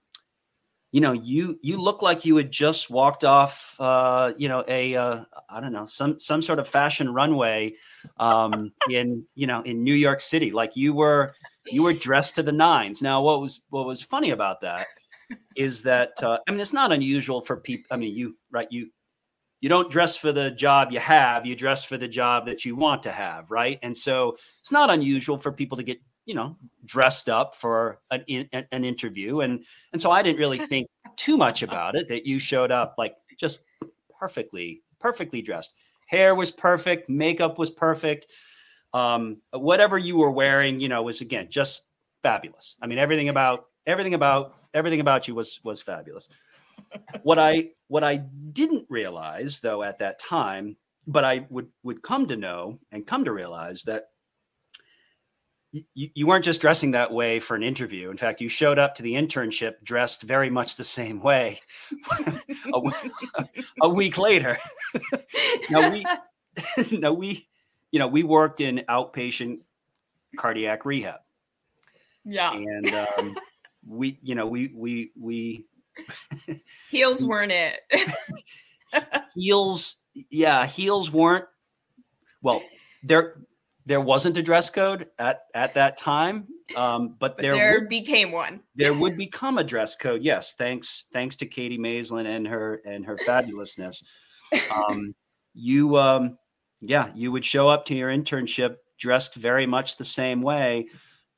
you 0.95 1.01
know 1.01 1.11
you 1.11 1.59
you 1.61 1.75
look 1.75 2.01
like 2.01 2.23
you 2.23 2.37
had 2.37 2.49
just 2.49 2.89
walked 2.89 3.25
off 3.25 3.75
uh 3.81 4.31
you 4.37 4.47
know 4.47 4.63
a 4.69 4.95
uh, 4.95 5.25
i 5.49 5.59
don't 5.59 5.73
know 5.73 5.85
some 5.85 6.17
some 6.21 6.41
sort 6.41 6.57
of 6.57 6.69
fashion 6.69 7.13
runway 7.13 7.73
um 8.15 8.71
in 8.89 9.25
you 9.35 9.45
know 9.45 9.61
in 9.63 9.83
new 9.83 9.93
york 9.93 10.21
city. 10.21 10.51
Like 10.51 10.77
you 10.77 10.93
were 10.93 11.35
you 11.65 11.83
were 11.83 11.91
dressed 11.91 12.35
to 12.35 12.43
the 12.43 12.53
nines. 12.53 13.01
Now 13.01 13.21
what 13.21 13.41
was 13.41 13.59
what 13.71 13.85
was 13.85 14.01
funny 14.01 14.31
about 14.31 14.61
that 14.61 14.85
is 15.57 15.81
that 15.81 16.11
uh, 16.23 16.37
i 16.47 16.51
mean 16.51 16.61
it's 16.61 16.71
not 16.71 16.93
unusual 16.93 17.41
for 17.41 17.57
people 17.57 17.87
i 17.91 17.97
mean 17.97 18.15
you 18.15 18.37
right 18.49 18.71
you 18.71 18.89
you 19.59 19.67
don't 19.67 19.91
dress 19.91 20.15
for 20.15 20.31
the 20.31 20.51
job 20.51 20.93
you 20.93 20.99
have 20.99 21.45
you 21.45 21.55
dress 21.57 21.83
for 21.83 21.97
the 21.97 22.07
job 22.07 22.45
that 22.45 22.63
you 22.63 22.73
want 22.73 23.03
to 23.03 23.11
have 23.11 23.51
right? 23.51 23.79
And 23.83 23.97
so 23.97 24.37
it's 24.61 24.71
not 24.71 24.89
unusual 24.89 25.37
for 25.39 25.51
people 25.51 25.75
to 25.75 25.83
get 25.83 25.99
you 26.25 26.33
know 26.33 26.57
dressed 26.83 27.29
up 27.29 27.55
for 27.55 27.99
an, 28.11 28.23
in, 28.27 28.49
an 28.71 28.83
interview. 28.83 29.41
And 29.41 29.65
and 29.93 30.01
so 30.01 30.11
i 30.11 30.21
didn't 30.21 30.39
really 30.39 30.59
think 30.71 30.87
too 31.15 31.37
much 31.37 31.63
about 31.63 31.95
it 31.95 32.07
that 32.09 32.25
you 32.25 32.39
showed 32.39 32.71
up 32.71 32.95
like 32.97 33.15
just 33.37 33.59
perfectly 34.19 34.81
perfectly 34.99 35.41
dressed. 35.41 35.75
Hair 36.07 36.35
was 36.35 36.51
perfect 36.51 37.09
makeup 37.09 37.57
was 37.57 37.71
perfect. 37.71 38.27
Um 38.93 39.37
whatever 39.51 39.97
you 39.97 40.17
were 40.17 40.31
wearing 40.31 40.79
you 40.79 40.89
know 40.89 41.03
was 41.03 41.21
again 41.21 41.47
just 41.49 41.83
fabulous. 42.21 42.75
I 42.81 42.87
mean 42.87 42.97
everything 42.97 43.29
about 43.29 43.65
everything 43.85 44.13
about 44.13 44.55
everything 44.73 44.99
about 44.99 45.27
you 45.27 45.35
was 45.35 45.59
was 45.63 45.81
fabulous. 45.81 46.27
What 47.23 47.39
i 47.39 47.69
what 47.87 48.03
i 48.03 48.17
didn't 48.17 48.85
realize 48.89 49.59
though 49.59 49.83
at 49.83 49.99
that 49.99 50.19
time 50.19 50.75
but 51.07 51.23
i 51.23 51.45
would 51.49 51.67
would 51.83 52.01
come 52.01 52.27
to 52.27 52.35
know 52.35 52.79
and 52.91 53.05
come 53.05 53.23
to 53.25 53.31
realize 53.31 53.83
that 53.83 54.09
you, 55.93 56.09
you 56.13 56.27
weren't 56.27 56.45
just 56.45 56.61
dressing 56.61 56.91
that 56.91 57.11
way 57.11 57.39
for 57.39 57.55
an 57.55 57.63
interview. 57.63 58.09
In 58.09 58.17
fact, 58.17 58.39
you 58.39 58.47
showed 58.49 58.79
up 58.79 58.95
to 58.95 59.03
the 59.03 59.13
internship 59.13 59.73
dressed 59.83 60.23
very 60.23 60.49
much 60.49 60.75
the 60.75 60.83
same 60.83 61.21
way 61.21 61.59
a 63.81 63.89
week 63.89 64.17
later. 64.17 64.57
now 65.69 65.91
we, 65.91 66.05
now 66.91 67.11
we, 67.13 67.47
you 67.91 67.99
know, 67.99 68.07
we 68.07 68.23
worked 68.23 68.61
in 68.61 68.83
outpatient 68.89 69.59
cardiac 70.37 70.85
rehab, 70.85 71.19
Yeah. 72.23 72.53
and 72.53 72.93
um, 72.93 73.35
we, 73.87 74.17
you 74.21 74.35
know, 74.35 74.47
we 74.47 74.71
we 74.73 75.11
we 75.19 75.65
Heels 76.89 77.23
weren't 77.23 77.51
it. 77.53 77.79
heels, 79.35 79.97
yeah, 80.29 80.65
heels 80.65 81.11
weren't. 81.11 81.45
Well, 82.41 82.61
there 83.03 83.35
there 83.85 84.01
wasn't 84.01 84.37
a 84.37 84.41
dress 84.41 84.69
code 84.69 85.07
at 85.19 85.41
at 85.53 85.73
that 85.75 85.97
time, 85.97 86.47
um, 86.75 87.15
but, 87.19 87.37
But 87.37 87.41
there 87.41 87.55
there, 87.55 87.79
would 87.79 87.89
became 87.89 88.31
one. 88.31 88.61
there 88.75 88.93
would 88.93 89.15
become 89.25 89.57
a 89.57 89.63
dress 89.63 89.95
code. 89.95 90.23
Yes, 90.23 90.53
thanks 90.53 91.05
thanks 91.13 91.35
to 91.37 91.45
Katy 91.45 91.77
Maislin 91.77 92.25
and 92.25 92.47
her 92.47 92.81
and 92.85 93.05
her 93.05 93.17
fabulousness. 93.17 94.03
Um, 94.75 95.13
you 95.53 95.97
um, 95.97 96.37
yeah, 96.81 97.09
you 97.15 97.31
would 97.31 97.45
show 97.45 97.67
up 97.69 97.85
to 97.87 97.95
your 97.95 98.09
internship 98.09 98.77
dressed 98.97 99.35
very 99.35 99.65
much 99.65 99.97
the 99.97 100.05
same 100.05 100.41
way, 100.41 100.87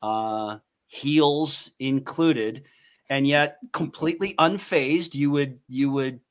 uh, 0.01 0.57
heels 0.85 1.71
included, 1.79 2.63
and 3.09 3.27
yet 3.27 3.57
completely 3.73 4.35
unfazed. 4.39 5.15
You 5.15 5.31
would 5.31 5.59
you 5.67 5.91
would 5.91 6.21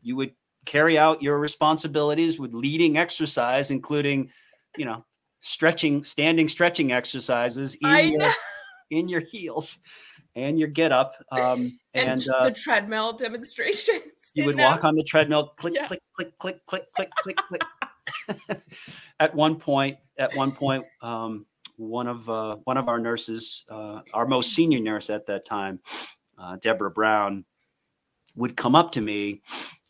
you 0.00 0.14
would 0.16 0.32
carry 0.64 0.96
out 0.98 1.22
your 1.22 1.38
responsibilities 1.38 2.38
with 2.38 2.54
leading 2.54 2.96
exercise, 2.98 3.70
including 3.72 4.30
you 4.76 4.84
know 4.84 5.04
stretching, 5.46 6.02
standing 6.02 6.48
stretching 6.48 6.92
exercises 6.92 7.76
in 7.80 8.12
your 8.12 8.30
in 8.90 9.08
your 9.08 9.20
heels 9.20 9.78
and 10.34 10.58
your 10.58 10.68
get 10.68 10.92
up. 10.92 11.14
Um, 11.30 11.78
And, 11.96 12.10
and 12.10 12.28
uh, 12.28 12.44
the 12.44 12.54
treadmill 12.54 13.14
demonstrations. 13.14 14.32
you 14.34 14.44
would 14.44 14.58
them. 14.58 14.64
walk 14.64 14.84
on 14.84 14.96
the 14.96 15.02
treadmill, 15.02 15.54
click, 15.56 15.72
Yes. 15.72 15.88
click, 15.88 16.00
click, 16.12 16.38
click, 16.38 16.66
click, 16.66 16.84
click, 16.94 17.10
click, 17.16 17.62
click. 18.28 18.60
at 19.20 19.34
one 19.34 19.56
point, 19.56 19.96
at 20.18 20.36
one 20.36 20.52
point, 20.52 20.84
um, 21.00 21.46
one 21.78 22.06
of 22.06 22.28
uh, 22.28 22.56
one 22.64 22.76
of 22.76 22.90
our 22.90 22.98
nurses, 22.98 23.64
uh, 23.70 24.02
our 24.12 24.26
most 24.26 24.52
senior 24.52 24.78
nurse 24.78 25.08
at 25.08 25.24
that 25.28 25.46
time, 25.46 25.80
uh, 26.36 26.56
Deborah 26.60 26.90
Brown, 26.90 27.46
would 28.34 28.58
come 28.58 28.74
up 28.74 28.92
to 28.92 29.00
me 29.00 29.40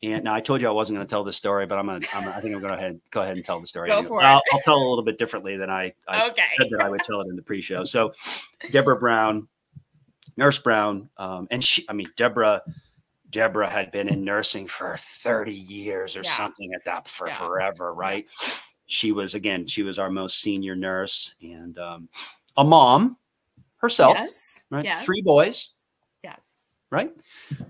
and 0.02 0.24
now 0.24 0.34
I 0.34 0.40
told 0.40 0.60
you 0.60 0.68
I 0.68 0.72
wasn't 0.72 0.96
going 0.96 1.06
to 1.06 1.10
tell 1.10 1.24
this 1.24 1.36
story, 1.36 1.66
but 1.66 1.78
I'm 1.78 1.86
gonna, 1.86 2.00
I'm, 2.12 2.28
I 2.28 2.40
think 2.40 2.54
I'm 2.54 2.60
going 2.60 2.78
to 2.78 3.00
go 3.10 3.22
ahead 3.22 3.36
and 3.36 3.44
tell 3.44 3.60
the 3.60 3.66
story. 3.66 3.88
Go 3.88 4.02
for 4.02 4.22
I'll, 4.22 4.38
it. 4.38 4.42
I'll 4.52 4.60
tell 4.60 4.76
a 4.76 4.88
little 4.88 5.04
bit 5.04 5.18
differently 5.18 5.56
than 5.56 5.70
I, 5.70 5.92
I 6.06 6.28
Okay. 6.28 6.42
said 6.58 6.68
that 6.70 6.82
I 6.84 6.88
would 6.90 7.02
tell 7.02 7.20
it 7.22 7.28
in 7.28 7.36
the 7.36 7.42
pre-show. 7.42 7.84
So, 7.84 8.12
Deborah 8.70 8.98
Brown, 8.98 9.48
Nurse 10.36 10.58
Brown, 10.58 11.08
um, 11.16 11.48
and 11.50 11.64
she, 11.64 11.86
I 11.88 11.92
mean, 11.94 12.06
Deborah, 12.16 12.62
Deborah 13.30 13.70
had 13.70 13.90
been 13.90 14.08
in 14.08 14.24
nursing 14.24 14.66
for 14.68 14.96
30 14.98 15.52
years 15.52 16.16
or 16.16 16.22
Yeah. 16.22 16.30
something 16.36 16.72
at 16.74 16.84
that 16.84 17.08
for 17.08 17.28
Yeah. 17.28 17.34
forever, 17.38 17.94
right? 17.94 18.26
She 18.86 19.12
was 19.12 19.34
again, 19.34 19.66
she 19.66 19.82
was 19.82 19.98
our 19.98 20.10
most 20.10 20.40
senior 20.40 20.76
nurse 20.76 21.34
and 21.42 21.78
um, 21.78 22.08
a 22.56 22.62
mom 22.64 23.16
herself, 23.78 24.14
Yes. 24.16 24.64
right? 24.70 24.84
Yes. 24.84 25.04
Three 25.04 25.22
boys, 25.22 25.70
Yes. 26.22 26.54
right? 26.90 27.12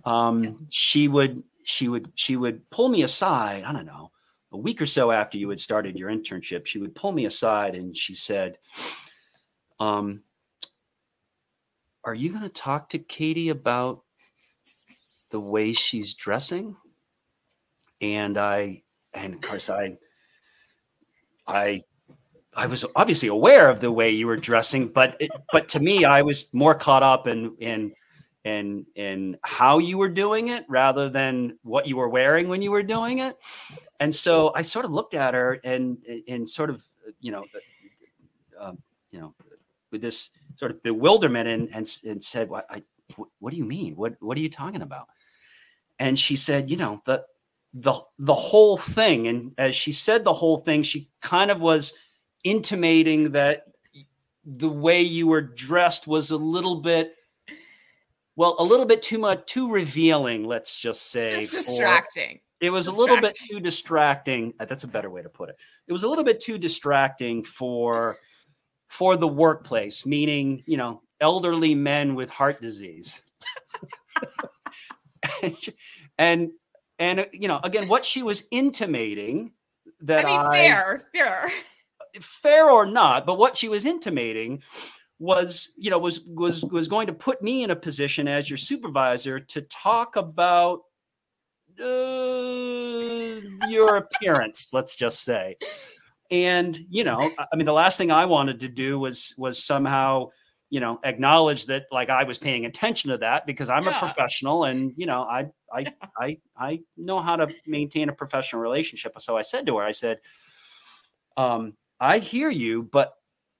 Um, 0.04 0.66
she 0.70 1.08
would 1.08 1.42
she 1.68 1.88
would 1.88 2.12
she 2.14 2.36
would 2.36 2.70
pull 2.70 2.88
me 2.88 3.02
aside. 3.02 3.64
I 3.64 3.72
don't 3.72 3.86
know, 3.86 4.12
a 4.52 4.56
week 4.56 4.80
or 4.80 4.86
so 4.86 5.10
after 5.10 5.36
you 5.36 5.50
had 5.50 5.58
started 5.58 5.98
your 5.98 6.10
internship, 6.10 6.64
she 6.64 6.78
would 6.78 6.94
pull 6.94 7.10
me 7.10 7.24
aside 7.24 7.74
and 7.74 7.94
she 7.96 8.14
said, 8.14 8.58
um, 9.80 10.22
"Are 12.04 12.14
you 12.14 12.30
going 12.30 12.44
to 12.44 12.48
talk 12.48 12.90
to 12.90 13.00
Katy 13.00 13.48
about 13.48 14.04
the 15.32 15.40
way 15.40 15.72
she's 15.72 16.14
dressing?" 16.14 16.76
And 18.00 18.38
I, 18.38 18.84
and 19.12 19.34
of 19.34 19.40
course, 19.40 19.68
I, 19.68 19.98
I 21.48 21.82
I 22.54 22.66
was 22.68 22.84
obviously 22.94 23.28
aware 23.28 23.68
of 23.68 23.80
the 23.80 23.90
way 23.90 24.12
you 24.12 24.28
were 24.28 24.36
dressing, 24.36 24.86
but 24.86 25.16
it, 25.18 25.32
but 25.50 25.66
to 25.70 25.80
me, 25.80 26.04
I 26.04 26.22
was 26.22 26.48
more 26.54 26.76
caught 26.76 27.02
up 27.02 27.26
in 27.26 27.56
in 27.58 27.92
in 28.46 28.86
in 28.94 29.36
how 29.42 29.78
you 29.78 29.98
were 29.98 30.08
doing 30.08 30.48
it 30.48 30.64
rather 30.68 31.08
than 31.08 31.58
what 31.62 31.88
you 31.88 31.96
were 31.96 32.08
wearing 32.08 32.48
when 32.48 32.62
you 32.62 32.70
were 32.70 32.82
doing 32.82 33.18
it. 33.18 33.36
And 33.98 34.14
so 34.14 34.52
I 34.54 34.62
sort 34.62 34.84
of 34.84 34.92
looked 34.92 35.14
at 35.14 35.34
her 35.34 35.58
and 35.64 35.98
and 36.28 36.48
sort 36.48 36.70
of 36.70 36.84
you 37.20 37.32
know 37.32 37.44
um, 38.60 38.78
you 39.10 39.18
know 39.18 39.34
with 39.90 40.00
this 40.00 40.30
sort 40.54 40.70
of 40.70 40.80
bewilderment 40.84 41.48
and 41.48 41.68
and, 41.74 41.98
and 42.06 42.22
said, 42.22 42.48
"What 42.48 42.66
I 42.70 42.84
what, 43.16 43.28
what 43.40 43.50
do 43.50 43.56
you 43.56 43.64
mean? 43.64 43.96
What 43.96 44.14
what 44.20 44.38
are 44.38 44.40
you 44.40 44.48
talking 44.48 44.82
about?" 44.82 45.08
And 45.98 46.16
she 46.16 46.36
said, 46.36 46.70
"You 46.70 46.78
know 46.78 47.02
the." 47.04 47.24
The, 47.78 47.92
the 48.18 48.32
whole 48.32 48.78
thing 48.78 49.28
and 49.28 49.52
as 49.58 49.76
she 49.76 49.92
said 49.92 50.24
the 50.24 50.32
whole 50.32 50.56
thing 50.56 50.82
she 50.82 51.10
kind 51.20 51.50
of 51.50 51.60
was 51.60 51.92
intimating 52.42 53.32
that 53.32 53.64
the 54.46 54.70
way 54.70 55.02
you 55.02 55.26
were 55.26 55.42
dressed 55.42 56.06
was 56.06 56.30
a 56.30 56.38
little 56.38 56.80
bit 56.80 57.12
well 58.36 58.54
a 58.58 58.64
little 58.64 58.86
bit 58.86 59.02
too 59.02 59.18
much 59.18 59.44
too 59.46 59.70
revealing 59.70 60.44
let's 60.44 60.78
just 60.78 61.10
say 61.10 61.34
It's 61.34 61.50
distracting. 61.50 62.40
it 62.60 62.70
was 62.70 62.86
a 62.86 62.92
little 62.92 63.20
bit 63.20 63.36
too 63.50 63.60
distracting 63.60 64.54
uh, 64.60 64.64
that's 64.64 64.84
a 64.84 64.88
better 64.88 65.10
way 65.10 65.22
to 65.22 65.28
put 65.28 65.48
it 65.48 65.56
it 65.88 65.92
was 65.92 66.02
a 66.04 66.08
little 66.08 66.24
bit 66.24 66.40
too 66.40 66.58
distracting 66.58 67.42
for 67.42 68.18
for 68.88 69.16
the 69.16 69.28
workplace 69.28 70.06
meaning 70.06 70.62
you 70.66 70.76
know 70.76 71.02
elderly 71.20 71.74
men 71.74 72.14
with 72.14 72.30
heart 72.30 72.60
disease 72.60 73.22
and, 75.42 75.56
and 76.18 76.50
and 76.98 77.20
uh, 77.20 77.24
you 77.32 77.48
know 77.48 77.60
again 77.64 77.88
what 77.88 78.04
she 78.04 78.22
was 78.22 78.44
intimating 78.50 79.52
that 80.00 80.26
I 80.26 80.42
mean, 80.42 80.52
fair, 80.52 81.08
fair. 81.14 81.48
fair 82.20 82.70
or 82.70 82.84
not, 82.86 83.24
but 83.24 83.38
what 83.38 83.56
she 83.56 83.68
was 83.68 83.84
intimating 83.86 84.62
was, 85.18 85.72
you 85.76 85.90
know, 85.90 85.98
was 85.98 86.20
was 86.26 86.62
was 86.64 86.88
going 86.88 87.06
to 87.06 87.12
put 87.14 87.42
me 87.42 87.62
in 87.62 87.70
a 87.70 87.76
position 87.76 88.28
as 88.28 88.50
your 88.50 88.56
supervisor 88.58 89.40
to 89.40 89.62
talk 89.62 90.16
about 90.16 90.80
uh, 91.82 93.40
your 93.66 93.96
appearance, 93.96 94.72
let's 94.72 94.96
just 94.96 95.22
say. 95.22 95.56
And 96.30 96.78
you 96.90 97.04
know, 97.04 97.34
I- 97.38 97.56
mean, 97.56 97.66
the 97.66 97.72
last 97.72 97.98
thing 97.98 98.10
I 98.10 98.24
wanted 98.26 98.60
to 98.60 98.68
do 98.68 98.98
was 98.98 99.34
was 99.38 99.62
somehow, 99.62 100.30
you 100.70 100.80
know, 100.80 100.98
acknowledge 101.04 101.66
that 101.66 101.86
like 101.92 102.10
I 102.10 102.24
was 102.24 102.38
paying 102.38 102.66
attention 102.66 103.10
to 103.10 103.18
that 103.18 103.46
because 103.46 103.70
I'm 103.70 103.84
Yeah. 103.84 103.96
a 103.96 104.00
professional 104.00 104.64
and 104.64 104.92
you 104.96 105.06
know, 105.06 105.22
I 105.22 105.46
I 105.72 105.86
I 106.18 106.38
I 106.56 106.80
know 106.96 107.20
how 107.20 107.36
to 107.36 107.48
maintain 107.66 108.08
a 108.08 108.12
professional 108.12 108.60
relationship. 108.60 109.14
So 109.20 109.36
I 109.36 109.42
said 109.42 109.66
to 109.66 109.78
her, 109.78 109.84
I 109.84 109.92
said, 109.92 110.18
um, 111.36 111.74
I 112.00 112.18
hear 112.18 112.50
you, 112.50 112.82
but 112.82 113.14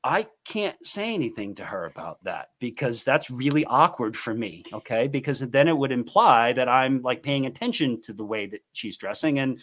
I 0.07 0.29
can't 0.45 0.77
say 0.87 1.15
anything 1.15 1.57
to 1.57 1.65
her 1.65 1.85
about 1.85 2.23
that 2.23 2.51
because 2.61 3.03
that's 3.03 3.29
really 3.29 3.65
awkward 3.65 4.17
for 4.17 4.33
me. 4.33 4.63
Okay. 4.73 5.09
Because 5.09 5.41
then 5.41 5.67
it 5.67 5.77
would 5.77 5.91
imply 5.91 6.53
that 6.53 6.69
I'm 6.69 7.03
like 7.03 7.25
paying 7.25 7.47
attention 7.47 8.01
to 8.03 8.13
the 8.13 8.25
way 8.25 8.47
that 8.47 8.61
she's 8.73 8.97
dressing. 8.97 9.41
And 9.41 9.61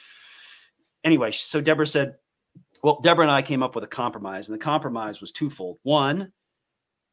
anyway, 1.04 1.32
so 1.32 1.62
Deborah 1.62 1.88
said, 1.88 2.16
well, 2.84 3.00
Deborah 3.00 3.24
and 3.24 3.32
I 3.32 3.42
came 3.42 3.64
up 3.64 3.74
with 3.74 3.86
a 3.86 3.88
compromise, 3.88 4.50
and 4.50 4.56
the 4.60 4.64
compromise 4.64 5.22
was 5.22 5.32
twofold. 5.32 5.78
One, 5.84 6.34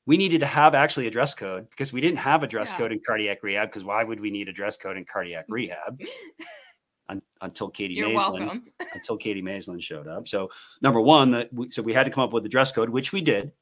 we 0.06 0.16
needed 0.16 0.40
to 0.40 0.46
have 0.46 0.74
actually 0.74 1.06
a 1.06 1.10
dress 1.12 1.32
code 1.32 1.70
because 1.70 1.92
we 1.92 2.00
didn't 2.00 2.18
have 2.18 2.42
a 2.42 2.48
dress 2.48 2.72
Yeah. 2.72 2.78
code 2.78 2.92
in 2.92 3.00
cardiac 3.06 3.44
rehab. 3.44 3.68
Because 3.68 3.84
why 3.84 4.02
would 4.02 4.18
we 4.18 4.32
need 4.32 4.48
a 4.48 4.52
dress 4.52 4.76
code 4.76 4.96
in 4.96 5.04
cardiac 5.04 5.44
rehab? 5.48 6.00
Un- 7.10 7.22
until 7.42 7.68
Katy 7.68 7.94
You're 7.94 8.08
Maislin 8.10 8.40
welcome. 8.40 8.64
until 8.94 9.16
Katy 9.16 9.42
Maislin 9.42 9.82
showed 9.82 10.06
up. 10.06 10.28
So 10.28 10.50
number 10.80 11.00
one, 11.00 11.30
that 11.32 11.52
we, 11.52 11.70
so 11.70 11.82
we 11.82 11.92
had 11.92 12.04
to 12.04 12.10
come 12.10 12.24
up 12.24 12.32
with 12.32 12.42
the 12.44 12.48
dress 12.48 12.70
code, 12.72 12.88
which 12.90 13.12
we 13.12 13.20
did, 13.20 13.52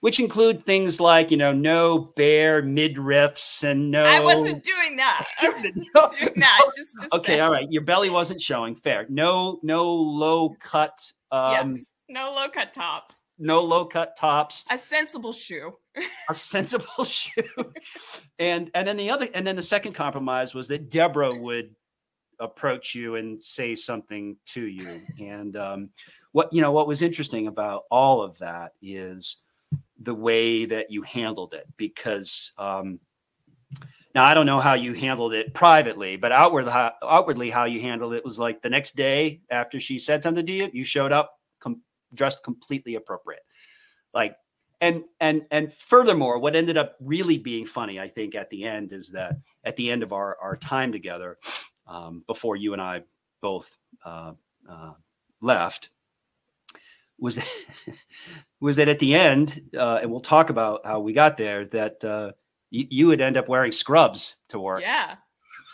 which 0.00 0.20
include 0.20 0.64
things 0.64 1.00
like 1.00 1.30
you 1.30 1.36
know 1.36 1.52
no 1.52 1.98
bare 2.16 2.62
midriffs 2.62 3.64
and 3.64 3.90
no. 3.90 4.04
I 4.04 4.20
wasn't 4.20 4.62
doing 4.62 4.96
that. 4.96 5.26
I 5.40 5.48
wasn't 5.48 5.88
No. 5.94 6.08
doing 6.18 6.32
that. 6.36 6.60
Just 6.76 6.96
to 7.00 7.16
okay, 7.16 7.34
say. 7.34 7.40
all 7.40 7.50
right. 7.50 7.66
Your 7.70 7.82
belly 7.82 8.10
wasn't 8.10 8.40
showing. 8.40 8.76
Fair. 8.76 9.06
No, 9.08 9.58
no 9.62 9.92
low 9.92 10.50
cut. 10.60 10.98
Um, 11.32 11.70
yes. 11.70 11.86
No 12.08 12.34
low 12.36 12.48
cut 12.50 12.72
tops. 12.74 13.22
No 13.38 13.60
low 13.62 13.86
cut 13.86 14.16
tops. 14.16 14.64
A 14.70 14.78
sensible 14.78 15.32
shoe. 15.32 15.72
A 16.30 16.34
sensible 16.34 17.04
shoe. 17.04 17.42
and 18.38 18.70
and 18.74 18.86
then 18.86 18.96
the 18.96 19.10
other 19.10 19.28
and 19.34 19.46
then 19.46 19.56
the 19.56 19.62
second 19.62 19.94
compromise 19.94 20.54
was 20.54 20.68
that 20.68 20.90
Deborah 20.90 21.34
would 21.34 21.74
approach 22.40 22.94
you 22.94 23.16
and 23.16 23.42
say 23.42 23.74
something 23.74 24.36
to 24.46 24.62
you. 24.62 25.02
And 25.18 25.56
um, 25.56 25.90
what 26.32 26.52
you 26.52 26.60
know 26.60 26.72
what 26.72 26.88
was 26.88 27.02
interesting 27.02 27.46
about 27.46 27.84
all 27.90 28.22
of 28.22 28.38
that 28.38 28.72
is 28.82 29.38
the 30.00 30.14
way 30.14 30.66
that 30.66 30.90
you 30.90 31.02
handled 31.02 31.54
it 31.54 31.66
because 31.76 32.52
um, 32.58 32.98
now 34.14 34.24
I 34.24 34.34
don't 34.34 34.46
know 34.46 34.60
how 34.60 34.74
you 34.74 34.92
handled 34.92 35.34
it 35.34 35.54
privately, 35.54 36.16
but 36.16 36.30
outward, 36.30 36.68
how, 36.68 36.92
outwardly 37.02 37.50
how 37.50 37.64
you 37.64 37.80
handled 37.80 38.14
it 38.14 38.24
was 38.24 38.38
like 38.38 38.62
the 38.62 38.70
next 38.70 38.94
day 38.94 39.40
after 39.50 39.80
she 39.80 39.98
said 39.98 40.22
something 40.22 40.46
to 40.46 40.52
you, 40.52 40.70
you 40.72 40.84
showed 40.84 41.10
up 41.10 41.40
com- 41.60 41.82
dressed 42.14 42.44
completely 42.44 42.94
appropriate, 42.94 43.42
like 44.12 44.36
and 44.80 45.04
and 45.18 45.46
and 45.50 45.72
furthermore, 45.74 46.38
what 46.38 46.54
ended 46.54 46.76
up 46.76 46.96
really 47.00 47.38
being 47.38 47.66
funny, 47.66 47.98
I 47.98 48.08
think, 48.08 48.34
at 48.34 48.50
the 48.50 48.64
end 48.64 48.92
is 48.92 49.10
that 49.10 49.36
at 49.64 49.76
the 49.76 49.90
end 49.90 50.02
of 50.02 50.12
our 50.12 50.36
our 50.40 50.56
time 50.56 50.92
together, 50.92 51.38
um, 51.86 52.22
before 52.26 52.56
you 52.56 52.72
and 52.72 52.82
I 52.82 53.02
both 53.40 53.76
uh, 54.04 54.32
uh, 54.68 54.92
left, 55.40 55.90
was 57.18 57.36
that, 57.36 57.48
was 58.60 58.76
that 58.76 58.88
at 58.88 58.98
the 58.98 59.14
end, 59.14 59.60
uh, 59.76 59.98
and 60.02 60.10
we'll 60.10 60.20
talk 60.20 60.50
about 60.50 60.84
how 60.84 61.00
we 61.00 61.12
got 61.12 61.36
there. 61.36 61.66
That 61.66 62.04
uh, 62.04 62.32
you, 62.70 62.86
you 62.90 63.06
would 63.08 63.20
end 63.20 63.36
up 63.36 63.48
wearing 63.48 63.72
scrubs 63.72 64.36
to 64.48 64.58
work. 64.58 64.80
Yeah. 64.80 65.16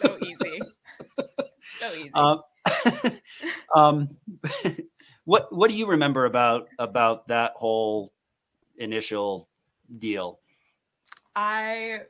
So 0.01 0.19
easy. 0.23 0.61
so 1.79 1.93
easy. 1.95 2.11
Um, 2.15 2.43
um, 3.75 4.17
what 5.25 5.55
what 5.55 5.71
do 5.71 5.77
you 5.77 5.87
remember 5.87 6.25
about 6.27 6.69
about 6.79 7.29
that 7.29 7.53
whole 7.57 8.13
initial 8.77 9.49
deal? 9.99 10.41
I 11.37 12.01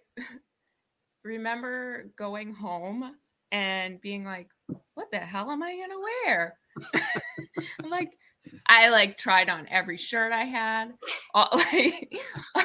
remember 1.23 2.11
going 2.17 2.55
home 2.55 3.15
and 3.53 4.01
being 4.01 4.25
like, 4.25 4.49
what 4.95 5.11
the 5.11 5.19
hell 5.19 5.51
am 5.51 5.63
I 5.63 5.77
gonna 5.77 6.01
wear? 6.25 6.59
like 7.91 8.17
I 8.67 8.91
like 8.91 9.17
tried 9.17 9.49
on 9.49 9.67
every 9.69 9.97
shirt 9.97 10.33
I 10.33 10.45
had, 10.45 10.93
all, 11.35 11.49
like, 11.53 12.15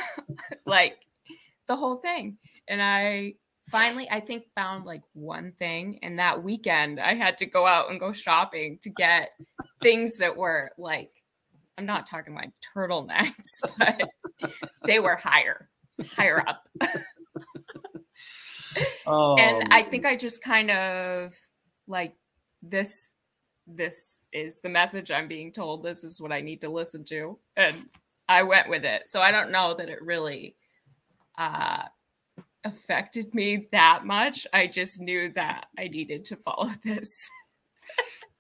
like 0.66 0.98
the 1.68 1.76
whole 1.76 1.98
thing. 1.98 2.38
And 2.68 2.82
I 2.82 3.34
finally, 3.70 4.08
I 4.10 4.20
think, 4.20 4.46
found 4.56 4.86
like 4.86 5.04
one 5.14 5.54
thing. 5.58 6.00
And 6.02 6.20
that 6.20 6.44
weekend, 6.44 7.00
I 7.00 7.14
had 7.14 7.38
to 7.40 7.46
go 7.46 7.66
out 7.66 7.90
and 7.90 8.00
go 8.00 8.14
shopping 8.14 8.80
to 8.82 8.90
get 8.90 9.32
things 9.84 10.18
that 10.20 10.38
were 10.38 10.72
like, 10.78 11.12
I'm 11.78 11.86
not 11.86 12.06
talking 12.06 12.36
like 12.36 12.52
turtlenecks, 12.76 13.34
but 13.78 14.10
they 14.86 15.00
were 15.00 15.16
higher, 15.16 15.70
higher 16.16 16.44
up. 16.48 16.68
Oh, 19.08 19.36
and 19.38 19.72
I 19.72 19.84
think 19.84 20.06
I 20.06 20.16
just 20.16 20.44
kind 20.44 20.72
of 20.72 21.32
like 21.88 22.16
this 22.64 23.14
this 23.68 24.22
is 24.32 24.62
the 24.62 24.70
message 24.70 25.12
I'm 25.12 25.28
being 25.28 25.52
told. 25.52 25.84
This 25.84 26.04
is 26.04 26.22
what 26.22 26.32
I 26.32 26.42
need 26.42 26.62
to 26.62 26.70
listen 26.70 27.04
to. 27.06 27.38
And 27.56 27.90
I 28.28 28.44
went 28.44 28.70
with 28.70 28.86
it. 28.86 29.08
So 29.08 29.22
I 29.22 29.32
don't 29.32 29.52
know 29.52 29.74
that 29.76 29.90
it 29.90 30.02
really 30.02 30.56
uh 31.38 31.84
affected 32.64 33.34
me 33.34 33.68
that 33.72 34.06
much. 34.06 34.48
I 34.52 34.68
just 34.68 35.00
knew 35.00 35.32
that 35.34 35.68
I 35.78 35.88
needed 35.88 36.26
to 36.26 36.36
follow 36.36 36.70
this. 36.84 37.30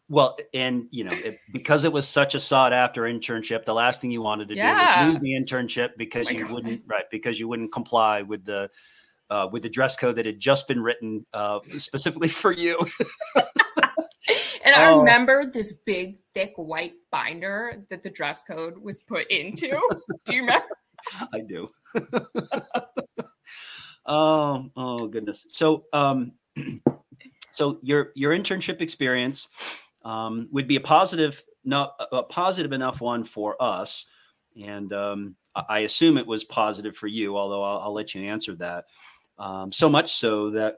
Well, 0.08 0.38
and 0.54 0.88
you 0.92 1.04
know, 1.04 1.14
it, 1.14 1.40
because 1.52 1.84
it 1.84 1.92
was 1.92 2.08
such 2.08 2.36
a 2.36 2.40
sought 2.40 2.74
after 2.74 3.04
internship, 3.04 3.66
the 3.66 3.74
last 3.74 4.02
thing 4.02 4.12
you 4.12 4.22
wanted 4.22 4.50
to 4.50 4.56
yeah. 4.56 5.02
do 5.04 5.08
was 5.08 5.20
lose 5.20 5.20
the 5.20 5.32
internship 5.32 5.92
because 5.98 6.28
oh 6.28 6.32
you 6.32 6.44
God. 6.44 6.52
wouldn't 6.52 6.82
right 6.86 7.06
because 7.10 7.40
you 7.40 7.48
wouldn't 7.48 7.72
comply 7.72 8.22
with 8.22 8.46
the 8.46 8.70
uh, 9.30 9.48
with 9.52 9.64
the 9.64 9.70
dress 9.70 9.96
code 9.96 10.16
that 10.16 10.26
had 10.26 10.40
just 10.40 10.68
been 10.68 10.82
written 10.82 11.26
uh, 11.34 11.60
specifically 11.66 12.28
for 12.28 12.52
you. 12.52 12.80
and 13.36 14.76
I 14.76 14.92
oh. 14.92 15.00
remember 15.00 15.46
this 15.46 15.74
big, 15.74 16.18
thick 16.34 16.54
white 16.56 16.94
binder 17.12 17.84
that 17.90 18.04
the 18.04 18.10
dress 18.10 18.44
code 18.44 18.78
was 18.78 19.02
put 19.02 19.30
into. 19.32 19.80
do 20.26 20.36
you 20.36 20.42
remember? 20.42 20.66
I 21.34 21.42
do. 21.42 21.68
oh, 24.06 24.66
oh 24.76 25.08
goodness. 25.08 25.46
So, 25.50 25.86
um, 25.94 26.34
so 27.52 27.80
your 27.82 28.12
your 28.16 28.36
internship 28.36 28.82
experience 28.82 29.50
um, 30.04 30.48
would 30.52 30.68
be 30.68 30.76
a 30.76 30.82
positive, 30.82 31.44
not 31.64 31.94
a 32.12 32.24
positive 32.24 32.74
enough 32.74 33.02
one 33.02 33.24
for 33.24 33.56
us, 33.62 34.06
and 34.62 34.92
um, 34.94 35.36
I 35.56 35.80
assume 35.80 36.18
it 36.18 36.28
was 36.28 36.44
positive 36.44 36.96
for 36.96 37.08
you. 37.08 37.38
Although 37.38 37.64
I'll, 37.64 37.80
I'll 37.80 37.94
let 37.94 38.16
you 38.16 38.24
answer 38.24 38.56
that. 38.56 38.86
Um, 39.38 39.72
so 39.72 39.90
much 39.90 40.14
so 40.14 40.52
that 40.52 40.78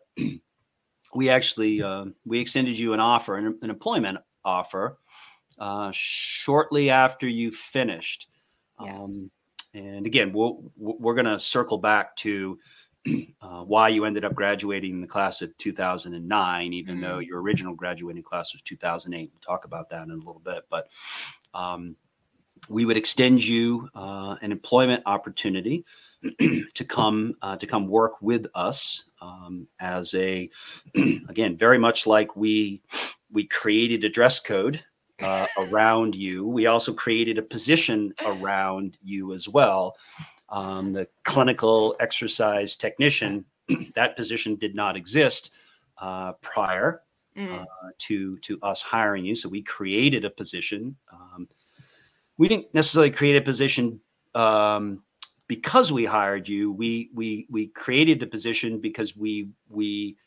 we 1.14 1.30
actually 1.30 1.82
uh, 1.82 2.06
we 2.26 2.40
extended 2.40 2.78
you 2.78 2.94
an 2.94 3.00
offer, 3.00 3.38
an, 3.38 3.58
an 3.62 3.70
employment 3.70 4.18
offer, 4.44 4.98
uh, 5.60 5.92
shortly 5.94 6.90
after 6.90 7.28
you 7.28 7.52
finished. 7.52 8.28
Yes. 8.82 9.04
Um, 9.04 9.32
and 9.74 10.06
again, 10.06 10.34
we'll, 10.34 10.72
we're 10.76 11.14
going 11.14 11.26
to 11.26 11.40
circle 11.40 11.78
back 11.78 12.16
to 12.18 12.58
uh, 13.42 13.62
why 13.64 13.90
you 13.90 14.06
ended 14.06 14.26
up 14.26 14.34
graduating 14.34 15.02
the 15.02 15.08
class 15.08 15.42
of 15.42 15.56
2009, 15.58 16.74
even 16.74 16.96
mm-hmm. 16.96 17.04
though 17.04 17.20
your 17.20 17.42
original 17.42 17.74
graduating 17.74 18.24
class 18.24 18.54
was 18.54 18.62
2008. 18.64 19.32
We'll 19.32 19.40
talk 19.40 19.66
about 19.66 19.90
that 19.90 20.04
in 20.04 20.12
a 20.12 20.16
little 20.16 20.42
bit. 20.44 20.64
But 20.70 20.90
um, 21.54 21.96
we 22.70 22.86
would 22.86 22.98
extend 22.98 23.46
you 23.46 23.90
uh, 23.96 24.36
an 24.42 24.52
employment 24.52 25.04
opportunity 25.06 25.86
to 26.74 26.86
come 26.86 27.36
uh, 27.42 27.56
to 27.58 27.68
come 27.68 27.88
work 27.88 28.22
with 28.22 28.48
us 28.56 29.04
um, 29.22 29.68
as 29.80 30.14
a 30.16 30.50
again 31.30 31.58
very 31.58 31.78
much 31.78 32.08
like 32.08 32.36
we 32.36 32.82
we 33.32 33.46
created 33.46 34.04
a 34.04 34.10
dress 34.10 34.40
code 34.40 34.84
uh, 35.24 35.48
around 35.58 36.16
you. 36.16 36.46
We 36.46 36.68
also 36.68 36.94
created 36.94 37.38
a 37.38 37.42
position 37.42 38.14
around 38.26 38.98
you 39.04 39.34
as 39.34 39.48
well 39.48 39.96
um, 40.50 40.92
the 40.92 41.08
clinical 41.24 41.96
exercise 42.00 42.76
technician, 42.76 43.46
that 43.96 44.16
position 44.16 44.56
did 44.56 44.76
not 44.76 44.96
exist 44.96 45.52
uh, 45.98 46.34
prior 46.42 47.02
mm. 47.36 47.62
uh, 47.62 47.66
to 47.98 48.38
to 48.40 48.60
us 48.62 48.82
hiring 48.82 49.26
you. 49.26 49.36
So 49.36 49.50
we 49.50 49.62
created 49.62 50.26
a 50.26 50.30
position. 50.30 50.96
Um, 51.12 51.48
we 52.38 52.48
didn't 52.48 52.74
necessarily 52.74 53.12
create 53.12 53.36
a 53.36 53.42
position 53.42 54.00
um, 54.36 55.04
because 55.48 55.92
we 55.92 56.06
hired 56.06 56.48
you. 56.48 56.72
We 56.72 57.10
we 57.14 57.48
we 57.50 57.68
created 57.68 58.20
the 58.20 58.28
position 58.28 58.80
because 58.80 59.16
we 59.16 59.50
we 59.70 60.18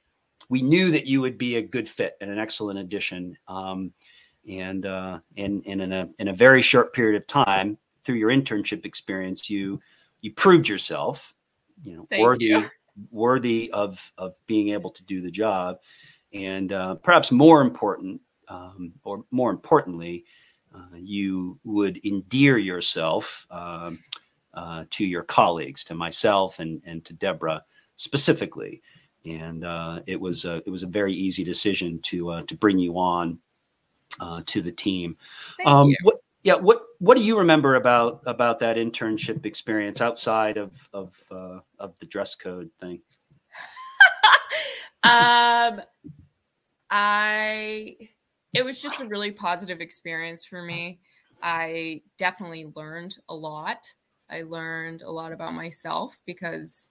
we 0.49 0.63
knew 0.63 0.91
that 0.91 1.07
you 1.07 1.21
would 1.21 1.39
be 1.39 1.57
a 1.57 1.63
good 1.63 1.89
fit 1.89 2.17
and 2.21 2.31
an 2.31 2.39
excellent 2.39 2.79
addition. 2.79 3.37
Um, 3.49 3.93
and 4.49 4.87
uh, 4.87 5.21
and 5.37 5.63
and 5.67 5.83
in 5.83 5.93
a 5.93 6.09
in 6.19 6.29
a 6.29 6.33
very 6.33 6.63
short 6.63 6.93
period 6.93 7.21
of 7.21 7.27
time, 7.27 7.79
through 8.05 8.17
your 8.17 8.31
internship 8.31 8.85
experience, 8.85 9.51
you 9.51 9.81
you 10.21 10.33
proved 10.33 10.69
yourself, 10.69 11.35
you 11.83 11.97
know, 11.97 12.07
Thank 12.11 12.23
worthy 12.23 12.45
you. 12.47 12.71
worthy 13.11 13.71
of 13.73 14.13
of 14.19 14.35
being 14.47 14.71
able 14.71 14.91
to 14.91 15.03
do 15.05 15.21
the 15.21 15.31
job, 15.31 15.79
and 16.33 16.73
uh, 16.73 16.95
perhaps 16.97 17.31
more 17.31 17.61
important, 17.61 18.21
um, 18.49 18.93
or 19.05 19.25
more 19.31 19.51
importantly, 19.51 20.25
uh, 20.75 20.97
you 20.97 21.59
would 21.65 22.05
endear 22.05 22.59
yourself 22.59 23.47
um, 23.51 23.99
uh, 24.55 24.85
to 24.91 25.05
your 25.05 25.23
colleagues, 25.23 25.85
to 25.85 25.95
myself 25.95 26.59
and 26.59 26.83
and 26.85 27.05
to 27.05 27.13
Deborah 27.13 27.65
specifically, 27.97 28.83
and 29.25 29.65
uh, 29.65 30.01
it 30.07 30.21
was 30.21 30.45
a, 30.45 30.57
it 30.67 30.71
was 30.71 30.83
a 30.83 30.87
very 30.87 31.15
easy 31.15 31.45
decision 31.45 31.99
to 32.01 32.31
uh, 32.31 32.43
to 32.43 32.57
bring 32.57 32.79
you 32.79 32.99
on 32.99 33.39
uh, 34.21 34.43
to 34.47 34.63
the 34.63 34.73
team. 34.73 35.17
Um, 35.67 35.95
what 36.03 36.17
yeah 36.43 36.55
what 36.55 36.83
what 36.99 37.17
do 37.17 37.25
you 37.25 37.39
remember 37.39 37.77
about 37.77 38.23
about 38.27 38.59
that 38.61 38.77
internship 38.77 39.47
experience 39.47 40.01
outside 40.01 40.57
of 40.57 40.89
of 40.93 41.15
uh, 41.31 41.61
of 41.79 41.95
the 42.01 42.07
dress 42.07 42.35
code 42.35 42.71
thing? 42.81 43.01
Um 45.03 45.81
i 46.91 47.97
it 48.53 48.65
was 48.65 48.81
just 48.83 49.01
a 49.01 49.07
really 49.07 49.31
positive 49.31 49.81
experience 49.81 50.45
for 50.45 50.63
me 50.63 50.99
i 51.43 52.01
definitely 52.19 52.67
learned 52.75 53.17
a 53.29 53.35
lot 53.35 53.87
i 54.31 54.43
learned 54.43 55.03
a 55.03 55.11
lot 55.11 55.33
about 55.33 55.55
myself 55.55 56.19
because 56.27 56.89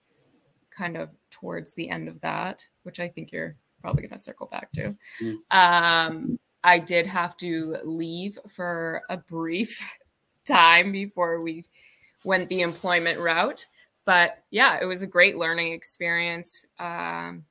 kind 0.76 0.96
of 0.96 1.14
towards 1.30 1.74
the 1.74 1.88
end 1.88 2.08
of 2.08 2.20
that 2.20 2.64
which 2.82 3.00
i 3.00 3.08
think 3.08 3.32
you're 3.32 3.56
probably 3.80 4.02
going 4.02 4.12
to 4.12 4.18
circle 4.18 4.46
back 4.46 4.70
to 4.72 4.96
mm. 5.22 5.36
um 5.50 6.38
I 6.62 6.78
did 6.78 7.06
have 7.06 7.36
to 7.38 7.76
leave 7.84 8.38
for 8.48 9.02
a 9.08 9.16
brief 9.16 9.90
time 10.46 10.92
before 10.92 11.40
we 11.40 11.64
went 12.24 12.48
the 12.48 12.60
employment 12.60 13.18
route. 13.18 13.66
But 14.04 14.42
yeah, 14.50 14.78
it 14.80 14.84
was 14.84 15.02
a 15.02 15.06
great 15.06 15.36
learning 15.36 15.72
experience. 15.72 16.66
Um, 16.78 17.44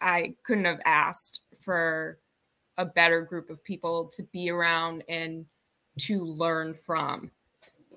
I 0.00 0.34
couldn't 0.42 0.64
have 0.64 0.80
asked 0.84 1.40
for 1.64 2.18
a 2.78 2.84
better 2.84 3.22
group 3.22 3.50
of 3.50 3.62
people 3.64 4.06
to 4.08 4.22
be 4.24 4.50
around 4.50 5.04
and 5.08 5.46
to 6.00 6.24
learn 6.24 6.74
from. 6.74 7.30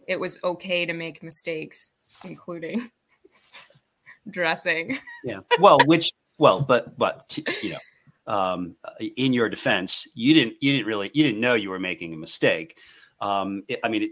It 0.07 0.19
was 0.19 0.39
okay 0.43 0.85
to 0.85 0.93
make 0.93 1.21
mistakes, 1.21 1.91
including 2.23 2.89
dressing. 4.29 4.99
Yeah. 5.23 5.39
Well, 5.59 5.79
which, 5.85 6.11
well, 6.37 6.61
but, 6.61 6.97
but, 6.97 7.37
you 7.61 7.71
know, 7.71 7.79
um, 8.29 8.75
in 9.17 9.33
your 9.33 9.49
defense, 9.49 10.07
you 10.13 10.33
didn't 10.35 10.53
you 10.61 10.71
didn't 10.71 10.85
really 10.85 11.09
you 11.13 11.23
didn't 11.23 11.41
know 11.41 11.55
you 11.55 11.71
were 11.71 11.79
making 11.79 12.13
a 12.13 12.17
mistake. 12.17 12.77
Um, 13.19 13.63
it, 13.67 13.79
I 13.83 13.89
mean, 13.89 14.03
it, 14.03 14.11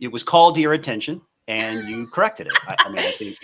it, 0.00 0.08
was 0.08 0.24
called 0.24 0.56
to 0.56 0.60
your 0.60 0.72
attention, 0.72 1.22
and 1.46 1.88
you 1.88 2.08
corrected 2.08 2.48
it. 2.48 2.52
I, 2.66 2.74
I, 2.80 2.88
mean, 2.88 2.98
I 2.98 3.10
think 3.12 3.38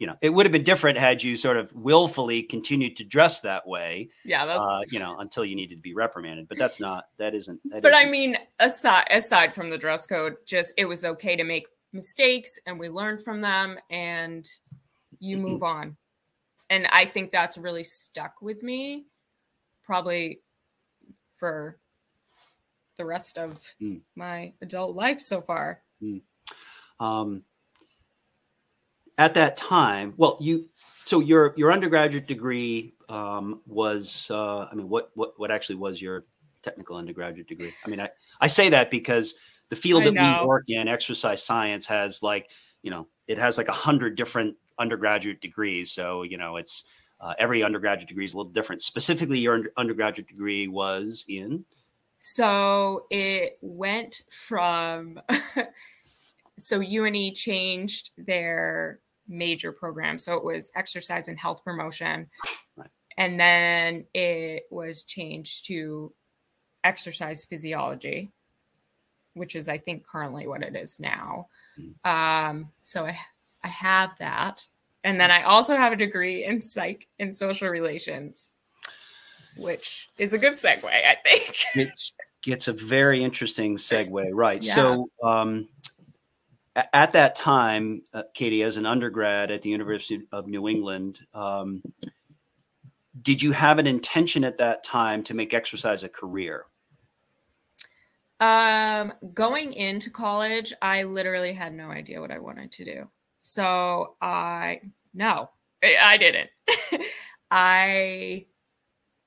you 0.00 0.06
know 0.06 0.16
it 0.22 0.30
would 0.30 0.46
have 0.46 0.52
been 0.52 0.64
different 0.64 0.98
had 0.98 1.22
you 1.22 1.36
sort 1.36 1.58
of 1.58 1.72
willfully 1.74 2.42
continued 2.42 2.96
to 2.96 3.04
dress 3.04 3.40
that 3.40 3.68
way. 3.68 4.08
Yeah, 4.24 4.46
that's 4.46 4.58
uh, 4.58 4.80
you 4.88 4.98
know 4.98 5.18
until 5.18 5.44
you 5.44 5.54
needed 5.54 5.76
to 5.76 5.82
be 5.82 5.94
reprimanded. 5.94 6.48
But 6.48 6.58
that's 6.58 6.80
not 6.80 7.04
that 7.18 7.34
isn't. 7.34 7.60
That 7.70 7.82
but 7.82 7.92
isn't. 7.92 8.08
I 8.08 8.10
mean, 8.10 8.36
aside 8.58 9.06
aside 9.10 9.54
from 9.54 9.68
the 9.68 9.78
dress 9.78 10.06
code, 10.06 10.36
just 10.46 10.72
it 10.78 10.86
was 10.86 11.04
okay 11.04 11.36
to 11.36 11.44
make 11.44 11.66
mistakes, 11.92 12.58
and 12.66 12.80
we 12.80 12.88
learned 12.88 13.22
from 13.22 13.42
them, 13.42 13.78
and 13.90 14.48
you 15.20 15.36
move 15.36 15.62
on. 15.62 15.98
And 16.70 16.86
I 16.86 17.04
think 17.04 17.30
that's 17.30 17.58
really 17.58 17.84
stuck 17.84 18.40
with 18.40 18.62
me 18.62 19.04
probably 19.84 20.40
for 21.36 21.78
the 22.96 23.04
rest 23.04 23.36
of 23.36 23.60
mm. 23.82 24.00
my 24.16 24.54
adult 24.62 24.96
life 24.96 25.20
so 25.20 25.40
far. 25.40 25.82
Mm. 26.02 26.22
Um, 27.00 27.42
at 29.20 29.34
that 29.34 29.54
time, 29.54 30.14
well, 30.16 30.38
you 30.40 30.66
so 31.04 31.20
your 31.20 31.52
your 31.54 31.70
undergraduate 31.72 32.26
degree 32.26 32.94
um, 33.10 33.60
was 33.66 34.30
uh, 34.30 34.66
I 34.72 34.74
mean, 34.74 34.88
what 34.88 35.10
what 35.14 35.38
what 35.38 35.50
actually 35.50 35.76
was 35.76 36.00
your 36.00 36.24
technical 36.62 36.96
undergraduate 36.96 37.46
degree? 37.46 37.74
I 37.84 37.90
mean, 37.90 38.00
I 38.00 38.08
I 38.40 38.46
say 38.46 38.70
that 38.70 38.90
because 38.90 39.34
the 39.68 39.76
field 39.76 40.04
that 40.04 40.14
we 40.14 40.46
work 40.46 40.64
in, 40.68 40.88
exercise 40.88 41.44
science, 41.44 41.86
has 41.86 42.22
like 42.22 42.48
you 42.82 42.90
know 42.90 43.08
it 43.28 43.36
has 43.36 43.58
like 43.58 43.68
a 43.68 43.72
hundred 43.72 44.16
different 44.16 44.56
undergraduate 44.78 45.42
degrees. 45.42 45.92
So 45.92 46.22
you 46.22 46.38
know 46.38 46.56
it's 46.56 46.84
uh, 47.20 47.34
every 47.38 47.62
undergraduate 47.62 48.08
degree 48.08 48.24
is 48.24 48.32
a 48.32 48.38
little 48.38 48.52
different. 48.52 48.80
Specifically, 48.80 49.38
your 49.38 49.64
undergraduate 49.76 50.28
degree 50.28 50.66
was 50.66 51.26
in. 51.28 51.66
So 52.16 53.04
it 53.10 53.58
went 53.60 54.22
from. 54.30 55.20
so 56.58 56.80
UNE 56.80 57.34
changed 57.34 58.10
their 58.16 59.00
major 59.30 59.72
program. 59.72 60.18
So 60.18 60.34
it 60.34 60.44
was 60.44 60.70
exercise 60.74 61.28
and 61.28 61.38
health 61.38 61.64
promotion. 61.64 62.28
Right. 62.76 62.90
And 63.16 63.38
then 63.38 64.06
it 64.12 64.64
was 64.70 65.04
changed 65.04 65.66
to 65.66 66.12
exercise 66.84 67.44
physiology, 67.44 68.30
which 69.34 69.54
is, 69.54 69.68
I 69.68 69.78
think, 69.78 70.06
currently 70.06 70.46
what 70.46 70.62
it 70.62 70.76
is 70.76 70.98
now. 71.00 71.46
Mm. 71.78 72.50
Um, 72.50 72.68
so 72.82 73.06
I, 73.06 73.18
I 73.62 73.68
have 73.68 74.18
that. 74.18 74.66
And 75.02 75.20
then 75.20 75.30
I 75.30 75.42
also 75.42 75.76
have 75.76 75.92
a 75.92 75.96
degree 75.96 76.44
in 76.44 76.60
psych 76.60 77.06
and 77.18 77.34
social 77.34 77.68
relations, 77.68 78.50
which 79.56 80.10
is 80.18 80.34
a 80.34 80.38
good 80.38 80.54
segue, 80.54 80.84
I 80.84 81.16
think. 81.24 81.56
it's 81.74 82.12
it's 82.46 82.68
a 82.68 82.72
very 82.72 83.22
interesting 83.22 83.76
segue, 83.76 84.30
right? 84.32 84.64
Yeah. 84.64 84.74
So 84.74 85.10
um, 85.22 85.68
at 86.76 87.12
that 87.12 87.34
time, 87.34 88.02
uh, 88.14 88.22
Katy, 88.34 88.62
as 88.62 88.76
an 88.76 88.86
undergrad 88.86 89.50
at 89.50 89.62
the 89.62 89.70
University 89.70 90.26
of 90.32 90.46
New 90.46 90.68
England, 90.68 91.20
um, 91.34 91.82
did 93.20 93.42
you 93.42 93.52
have 93.52 93.78
an 93.78 93.86
intention 93.86 94.44
at 94.44 94.58
that 94.58 94.84
time 94.84 95.22
to 95.24 95.34
make 95.34 95.52
exercise 95.52 96.04
a 96.04 96.08
career? 96.08 96.66
Um, 98.38 99.12
going 99.34 99.74
into 99.74 100.10
college, 100.10 100.72
I 100.80 101.02
literally 101.02 101.52
had 101.52 101.74
no 101.74 101.90
idea 101.90 102.20
what 102.20 102.30
I 102.30 102.38
wanted 102.38 102.72
to 102.72 102.84
do. 102.84 103.10
So 103.40 104.16
I 104.20 104.80
no, 105.12 105.50
I 105.82 106.16
didn't. 106.16 106.50
I 107.50 108.46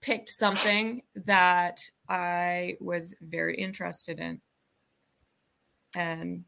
picked 0.01 0.29
something 0.29 1.01
that 1.15 1.79
I 2.09 2.77
was 2.79 3.15
very 3.21 3.55
interested 3.55 4.19
in. 4.19 4.41
And 5.95 6.45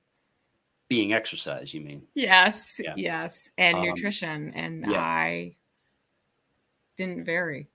being 0.88 1.14
exercise, 1.14 1.74
you 1.74 1.82
mean? 1.82 2.04
Yes, 2.14 2.80
yeah. 2.84 2.94
yes, 2.96 3.50
and 3.58 3.78
um, 3.78 3.86
nutrition, 3.86 4.52
and 4.52 4.86
yeah. 4.88 5.00
I 5.00 5.56
didn't 6.96 7.26
vary. 7.26 7.68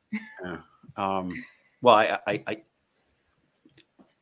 yeah. 0.44 0.58
Um, 0.96 1.32
well, 1.82 1.94
I, 1.94 2.18
I, 2.26 2.42
I, 2.46 2.62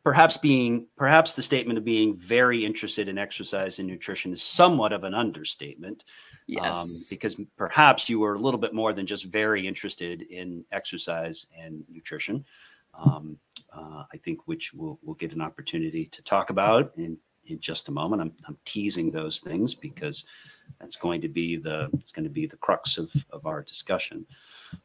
perhaps 0.05 0.37
being 0.37 0.87
perhaps 0.97 1.33
the 1.33 1.43
statement 1.43 1.79
of 1.79 1.85
being 1.85 2.17
very 2.17 2.65
interested 2.65 3.09
in 3.09 3.19
exercise 3.19 3.79
and 3.79 3.89
nutrition 3.89 4.33
is 4.33 4.43
somewhat 4.43 4.93
of 4.93 5.05
an 5.05 5.15
understatement. 5.15 6.05
Um, 6.05 6.45
yes, 6.47 6.77
um, 6.77 6.89
because 7.11 7.37
perhaps 7.57 8.09
you 8.09 8.21
were 8.21 8.35
a 8.35 8.39
little 8.39 8.61
bit 8.61 8.73
more 8.73 8.93
than 8.93 9.07
just 9.07 9.25
very 9.25 9.67
interested 9.67 10.23
in 10.23 10.65
exercise 10.73 11.47
and 11.59 11.85
nutrition. 11.91 12.45
Um, 12.95 13.39
uh, 13.73 14.05
I 14.13 14.17
think 14.25 14.47
which 14.47 14.73
we'll, 14.73 14.99
we'll 15.03 15.15
get 15.15 15.33
an 15.33 15.41
opportunity 15.41 16.07
to 16.07 16.23
talk 16.23 16.51
about 16.51 16.93
in 16.97 17.19
in 17.49 17.61
just 17.61 17.89
a 17.89 17.93
moment. 17.93 18.23
I'm, 18.23 18.33
I'm 18.47 18.57
teasing 18.65 19.11
those 19.11 19.41
things 19.41 19.75
because 19.75 20.25
that's 20.81 20.97
going 20.97 21.21
to 21.23 21.29
be 21.29 21.57
the 21.57 21.89
it's 21.95 22.13
going 22.13 22.25
to 22.25 22.31
be 22.31 22.47
the 22.47 22.57
crux 22.57 22.99
of, 22.99 23.11
of 23.31 23.47
our 23.47 23.63
discussion. 23.63 24.27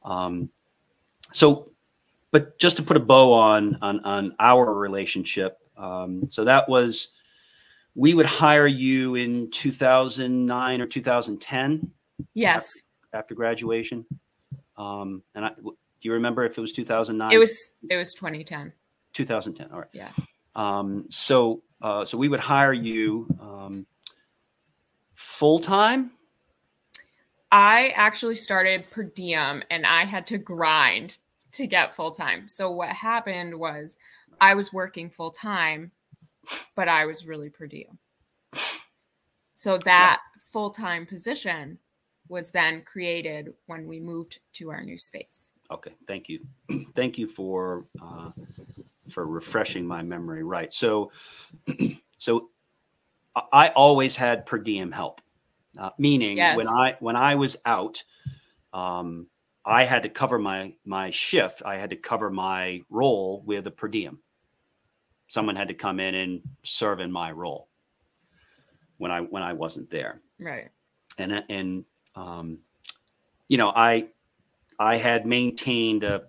Um, 0.04 0.50
so, 1.32 1.70
but 2.32 2.58
just 2.58 2.78
to 2.78 2.84
put 2.84 2.98
a 2.98 3.02
bow 3.02 3.34
on 3.34 3.78
on, 3.82 4.00
on 4.02 4.36
our 4.40 4.74
relationship, 4.74 5.60
um, 5.78 6.30
so 6.30 6.44
that 6.46 6.68
was 6.70 7.10
we 7.96 8.14
would 8.14 8.26
hire 8.26 8.68
you 8.68 9.16
in 9.16 9.52
2009 9.52 10.82
or 10.82 10.88
2010. 10.88 11.92
Yes. 12.34 12.68
After, 13.12 13.18
after 13.18 13.36
graduation, 13.36 14.06
um, 14.78 15.22
and 15.36 15.46
I, 15.46 15.52
do 16.04 16.10
you 16.10 16.14
remember 16.14 16.44
if 16.44 16.58
it 16.58 16.62
was 16.62 16.74
2009? 16.74 17.32
It 17.32 17.38
was 17.38 17.72
it 17.90 17.98
was 17.98 18.14
2010. 18.14 18.74
2010. 19.14 19.72
All 19.72 19.80
right. 19.80 19.88
Yeah. 19.94 20.10
Um, 20.56 21.06
so 21.10 21.62
uh, 21.84 22.06
so 22.06 22.18
we 22.18 22.30
would 22.30 22.40
hire 22.40 22.74
you 22.74 23.28
um, 23.40 23.86
full 25.14 25.60
time. 25.60 26.12
I 27.52 27.90
actually 27.96 28.36
started 28.36 28.90
per 28.90 29.04
diem 29.04 29.62
and 29.70 29.86
I 29.86 30.06
had 30.06 30.26
to 30.28 30.40
grind 30.40 31.18
to 31.52 31.68
get 31.68 31.94
full 31.94 32.10
time. 32.10 32.48
So 32.48 32.72
what 32.72 32.90
happened 32.90 33.60
was 33.60 33.98
I 34.42 34.56
was 34.56 34.74
working 34.74 35.10
full 35.10 35.30
time, 35.30 35.92
but 36.76 36.88
I 36.88 37.06
was 37.06 37.28
really 37.28 37.50
per 37.50 37.68
diem. 37.68 38.00
So 39.54 39.78
that 39.78 40.20
yeah. 40.22 40.42
full 40.42 40.72
time 40.72 41.06
position 41.06 41.78
was 42.28 42.52
then 42.52 42.82
created 42.82 43.54
when 43.68 43.88
we 43.88 44.00
moved 44.00 44.40
to 44.54 44.72
our 44.72 44.84
new 44.84 44.98
space. 44.98 45.52
Okay, 45.70 45.92
thank 46.08 46.30
you, 46.30 46.40
thank 46.96 47.18
you 47.18 47.28
for 47.28 47.86
uh, 48.02 48.32
for 49.12 49.26
refreshing 49.26 49.86
my 49.86 50.02
memory. 50.02 50.44
Right. 50.44 50.74
So, 50.74 51.12
so 52.18 52.50
I 53.52 53.70
always 53.70 54.16
had 54.16 54.46
per 54.46 54.60
diem 54.60 54.92
help, 54.92 55.22
uh, 55.78 55.90
meaning 55.98 56.38
yes. 56.38 56.56
when 56.58 56.68
I 56.68 56.96
when 57.00 57.16
I 57.16 57.36
was 57.36 57.58
out, 57.66 58.04
um, 58.74 59.28
I 59.66 59.86
had 59.86 60.04
to 60.04 60.10
cover 60.10 60.38
my 60.38 60.74
my 60.86 61.10
shift. 61.10 61.64
I 61.66 61.78
had 61.78 61.90
to 61.90 61.96
cover 61.96 62.30
my 62.30 62.82
role 62.90 63.44
with 63.46 63.66
a 63.68 63.72
per 63.72 63.88
diem. 63.88 64.20
Someone 65.28 65.56
had 65.56 65.70
to 65.70 65.74
come 65.74 66.00
in 66.00 66.14
and 66.14 66.42
serve 66.64 67.00
in 67.00 67.12
my 67.12 67.32
role 67.32 67.70
when 68.98 69.10
I 69.10 69.22
when 69.22 69.42
I 69.42 69.54
wasn't 69.54 69.90
there. 69.90 70.22
Right. 70.40 70.70
And 71.18 71.44
and 71.50 71.86
um, 72.16 72.60
you 73.48 73.58
know 73.58 73.72
I 73.76 74.10
I 74.78 74.98
had 74.98 75.26
maintained 75.26 76.04
a 76.04 76.24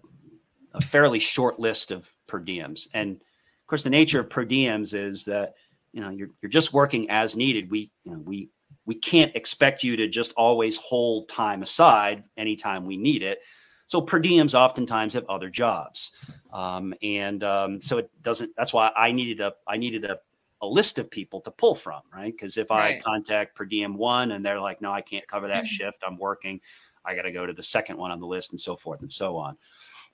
a 0.72 0.80
fairly 0.80 1.18
short 1.18 1.58
list 1.58 1.90
of 1.90 2.13
per 2.26 2.40
diems. 2.40 2.88
And 2.94 3.16
of 3.16 3.66
course, 3.66 3.82
the 3.82 3.90
nature 3.90 4.20
of 4.20 4.30
per 4.30 4.44
diems 4.44 4.94
is 4.94 5.24
that 5.24 5.54
you 5.92 6.00
know 6.00 6.10
you're 6.10 6.30
you're 6.42 6.50
just 6.50 6.72
working 6.72 7.10
as 7.10 7.36
needed. 7.36 7.70
We 7.70 7.90
you 8.04 8.12
know 8.12 8.18
we 8.18 8.50
we 8.86 8.94
can't 8.94 9.34
expect 9.34 9.82
you 9.82 9.96
to 9.96 10.08
just 10.08 10.32
always 10.34 10.76
hold 10.76 11.28
time 11.28 11.62
aside 11.62 12.24
anytime 12.36 12.84
we 12.84 12.96
need 12.96 13.22
it. 13.22 13.40
So 13.86 14.00
per 14.00 14.20
diems 14.20 14.54
oftentimes 14.54 15.14
have 15.14 15.26
other 15.28 15.50
jobs, 15.50 16.12
um, 16.52 16.94
and 17.02 17.44
um, 17.44 17.80
so 17.80 17.98
it 17.98 18.10
doesn't. 18.22 18.52
That's 18.56 18.72
why 18.72 18.90
I 18.96 19.12
needed 19.12 19.40
a 19.40 19.54
I 19.66 19.76
needed 19.76 20.04
a 20.04 20.18
a 20.62 20.66
list 20.66 20.98
of 20.98 21.10
people 21.10 21.40
to 21.42 21.50
pull 21.50 21.74
from, 21.74 22.00
right? 22.12 22.32
Because 22.32 22.56
if 22.56 22.70
right. 22.70 22.96
I 22.96 23.00
contact 23.00 23.54
per 23.54 23.64
diem 23.64 23.96
one 23.96 24.32
and 24.32 24.44
they're 24.44 24.60
like, 24.60 24.80
no, 24.80 24.92
I 24.92 25.02
can't 25.02 25.26
cover 25.28 25.48
that 25.48 25.66
shift, 25.66 26.02
I'm 26.06 26.16
working, 26.16 26.60
I 27.04 27.14
got 27.14 27.22
to 27.22 27.32
go 27.32 27.44
to 27.44 27.52
the 27.52 27.62
second 27.62 27.98
one 27.98 28.10
on 28.10 28.18
the 28.18 28.26
list 28.26 28.52
and 28.52 28.60
so 28.60 28.76
forth 28.76 29.02
and 29.02 29.12
so 29.12 29.36
on. 29.36 29.56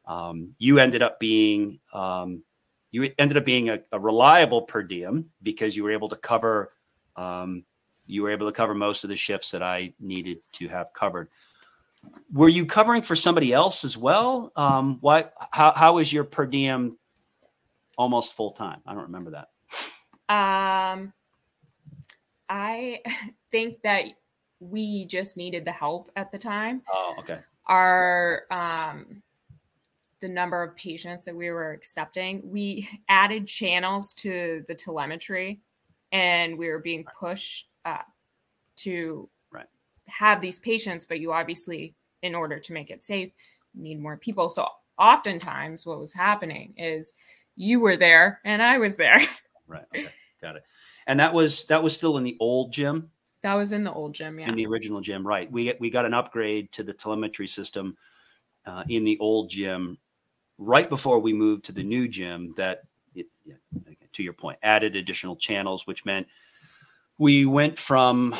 Um, 0.06 0.54
you 0.58 0.78
ended 0.78 1.02
up 1.02 1.20
being 1.20 1.80
um, 1.92 2.42
you 2.90 3.10
ended 3.18 3.36
up 3.36 3.44
being 3.44 3.70
a, 3.70 3.80
a, 3.92 4.00
reliable 4.00 4.62
per 4.62 4.82
diem 4.82 5.30
because 5.42 5.76
you 5.76 5.84
were 5.84 5.92
able 5.92 6.08
to 6.08 6.16
cover 6.16 6.72
um, 7.16 7.64
you 8.06 8.22
were 8.22 8.30
able 8.30 8.46
to 8.46 8.52
cover 8.52 8.74
most 8.74 9.04
of 9.04 9.10
the 9.10 9.16
shifts 9.16 9.50
that 9.52 9.62
I 9.62 9.92
needed 10.00 10.38
to 10.54 10.68
have 10.68 10.92
covered. 10.92 11.28
Were 12.32 12.48
you 12.48 12.66
covering 12.66 13.02
for 13.02 13.14
somebody 13.14 13.52
else 13.52 13.84
as 13.84 13.96
well? 13.96 14.52
Um, 14.56 14.98
what 15.00 15.34
how 15.52 15.72
how 15.72 15.94
was 15.94 16.12
your 16.12 16.24
per 16.24 16.46
diem 16.46 16.98
almost 17.96 18.34
full 18.34 18.52
time? 18.52 18.80
I 18.86 18.94
don't 18.94 19.04
remember 19.04 19.32
that. 19.32 19.48
Um, 20.34 21.12
I 22.48 23.00
think 23.52 23.82
that 23.82 24.04
we 24.60 25.06
just 25.06 25.36
needed 25.36 25.64
the 25.64 25.72
help 25.72 26.10
at 26.16 26.30
the 26.30 26.38
time. 26.38 26.82
Oh, 26.92 27.16
okay. 27.20 27.38
Our 27.66 28.44
um 28.50 29.22
the 30.20 30.28
number 30.28 30.62
of 30.62 30.76
patients 30.76 31.24
that 31.24 31.34
we 31.34 31.50
were 31.50 31.72
accepting, 31.72 32.42
we 32.44 32.88
added 33.08 33.46
channels 33.46 34.14
to 34.14 34.64
the 34.66 34.74
telemetry 34.74 35.60
and 36.12 36.58
we 36.58 36.68
were 36.68 36.78
being 36.78 37.04
pushed 37.18 37.68
uh, 37.84 38.02
to 38.76 39.28
right. 39.52 39.66
have 40.06 40.40
these 40.40 40.58
patients, 40.58 41.06
but 41.06 41.20
you 41.20 41.32
obviously, 41.32 41.94
in 42.22 42.34
order 42.34 42.58
to 42.58 42.72
make 42.72 42.90
it 42.90 43.02
safe, 43.02 43.30
need 43.74 44.00
more 44.00 44.16
people. 44.16 44.48
So 44.48 44.66
oftentimes 44.98 45.86
what 45.86 46.00
was 46.00 46.12
happening 46.12 46.74
is 46.76 47.12
you 47.56 47.80
were 47.80 47.96
there 47.96 48.40
and 48.44 48.62
I 48.62 48.78
was 48.78 48.96
there. 48.96 49.20
Right. 49.68 49.84
Okay. 49.94 50.08
Got 50.42 50.56
it. 50.56 50.64
And 51.06 51.20
that 51.20 51.32
was 51.32 51.66
that 51.66 51.80
was 51.80 51.94
still 51.94 52.16
in 52.16 52.24
the 52.24 52.36
old 52.40 52.72
gym. 52.72 53.12
That 53.44 53.54
was 53.54 53.72
in 53.72 53.84
the 53.84 53.92
old 53.92 54.14
gym, 54.14 54.40
yeah. 54.40 54.48
In 54.48 54.56
the 54.56 54.66
original 54.66 55.00
gym, 55.00 55.24
right? 55.24 55.48
We 55.48 55.72
we 55.78 55.90
got 55.90 56.04
an 56.04 56.12
upgrade 56.12 56.72
to 56.72 56.82
the 56.82 56.92
telemetry 56.92 57.46
system 57.46 57.96
uh, 58.66 58.82
in 58.88 59.04
the 59.04 59.16
old 59.18 59.48
gym 59.48 59.96
right 60.60 60.88
before 60.88 61.18
we 61.18 61.32
moved 61.32 61.64
to 61.64 61.72
the 61.72 61.82
new 61.82 62.06
gym 62.06 62.54
that 62.56 62.82
it, 63.14 63.26
yeah, 63.44 63.54
to 64.12 64.22
your 64.22 64.32
point 64.32 64.58
added 64.62 64.94
additional 64.94 65.34
channels 65.34 65.86
which 65.86 66.04
meant 66.04 66.26
we 67.18 67.46
went 67.46 67.78
from 67.78 68.34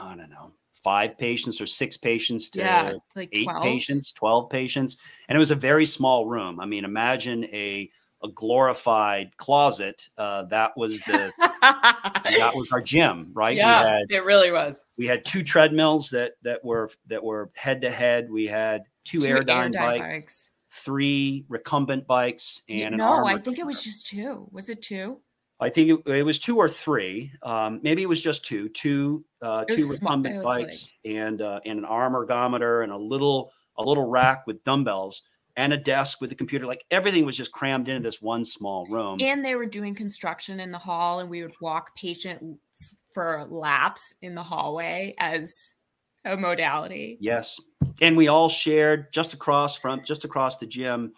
i 0.00 0.14
don't 0.16 0.30
know 0.30 0.52
five 0.82 1.18
patients 1.18 1.60
or 1.60 1.66
six 1.66 1.96
patients 1.96 2.48
to 2.50 2.60
yeah, 2.60 2.92
like 3.14 3.28
eight 3.32 3.44
12. 3.44 3.62
patients 3.62 4.12
12 4.12 4.50
patients. 4.50 4.96
And 5.28 5.36
it 5.36 5.38
was 5.38 5.50
a 5.50 5.56
very 5.56 5.86
small 5.86 6.26
room. 6.26 6.60
I 6.60 6.66
mean 6.66 6.84
imagine 6.84 7.44
a 7.46 7.90
a 8.22 8.28
glorified 8.28 9.34
closet 9.38 10.10
uh, 10.18 10.42
that 10.44 10.76
was 10.76 11.00
the 11.00 11.32
that 11.40 12.52
was 12.54 12.70
our 12.70 12.80
gym 12.80 13.30
right? 13.32 13.56
Yeah 13.56 13.98
had, 13.98 14.02
it 14.10 14.24
really 14.24 14.52
was. 14.52 14.84
we 14.98 15.06
had 15.06 15.24
two 15.24 15.42
treadmills 15.42 16.10
that 16.10 16.32
that 16.42 16.62
were 16.64 16.90
that 17.06 17.22
were 17.22 17.50
head 17.54 17.80
to 17.82 17.90
head 17.90 18.30
we 18.30 18.46
had 18.46 18.82
two, 19.04 19.20
two 19.20 19.26
airdyne, 19.26 19.72
bikes, 19.72 20.00
bikes 20.00 20.50
three 20.70 21.44
recumbent 21.48 22.06
bikes 22.06 22.62
and 22.68 22.96
no 22.96 23.26
i 23.26 23.36
think 23.36 23.58
it 23.58 23.66
was 23.66 23.82
just 23.82 24.06
two. 24.06 24.48
Was 24.52 24.68
it 24.68 24.82
two? 24.82 25.20
I 25.60 25.68
think 25.68 25.90
it, 25.90 26.10
it 26.10 26.22
was 26.22 26.38
two 26.38 26.56
or 26.56 26.68
three. 26.68 27.32
Um, 27.42 27.80
maybe 27.82 28.02
it 28.02 28.08
was 28.08 28.22
just 28.22 28.44
two 28.44 28.68
two 28.70 29.24
uh, 29.42 29.64
two 29.64 29.86
recumbent 29.90 30.42
bikes 30.42 30.92
like... 31.04 31.14
and 31.14 31.42
uh, 31.42 31.60
and 31.66 31.78
an 31.78 31.84
arm 31.84 32.14
ergometer 32.14 32.82
and 32.82 32.92
a 32.92 32.96
little 32.96 33.52
a 33.76 33.82
little 33.82 34.08
rack 34.08 34.46
with 34.46 34.64
dumbbells 34.64 35.22
and 35.56 35.72
a 35.72 35.76
desk 35.76 36.20
with 36.20 36.32
a 36.32 36.34
computer. 36.34 36.66
Like 36.66 36.84
everything 36.90 37.26
was 37.26 37.36
just 37.36 37.52
crammed 37.52 37.88
into 37.88 38.08
this 38.08 38.22
one 38.22 38.44
small 38.44 38.86
room. 38.86 39.18
And 39.20 39.44
they 39.44 39.54
were 39.54 39.66
doing 39.66 39.94
construction 39.94 40.60
in 40.60 40.70
the 40.70 40.78
hall 40.78 41.18
and 41.18 41.28
we 41.28 41.42
would 41.42 41.54
walk 41.60 41.94
patients 41.94 42.94
for 43.12 43.46
laps 43.50 44.14
in 44.22 44.34
the 44.34 44.42
hallway 44.42 45.14
as 45.18 45.76
a 46.24 46.36
modality 46.36 47.16
yes 47.20 47.58
and 48.02 48.16
we 48.16 48.28
all 48.28 48.48
shared 48.48 49.12
just 49.12 49.32
across 49.32 49.76
from 49.76 50.02
just 50.04 50.24
across 50.24 50.58
the 50.58 50.66
gym 50.66 51.12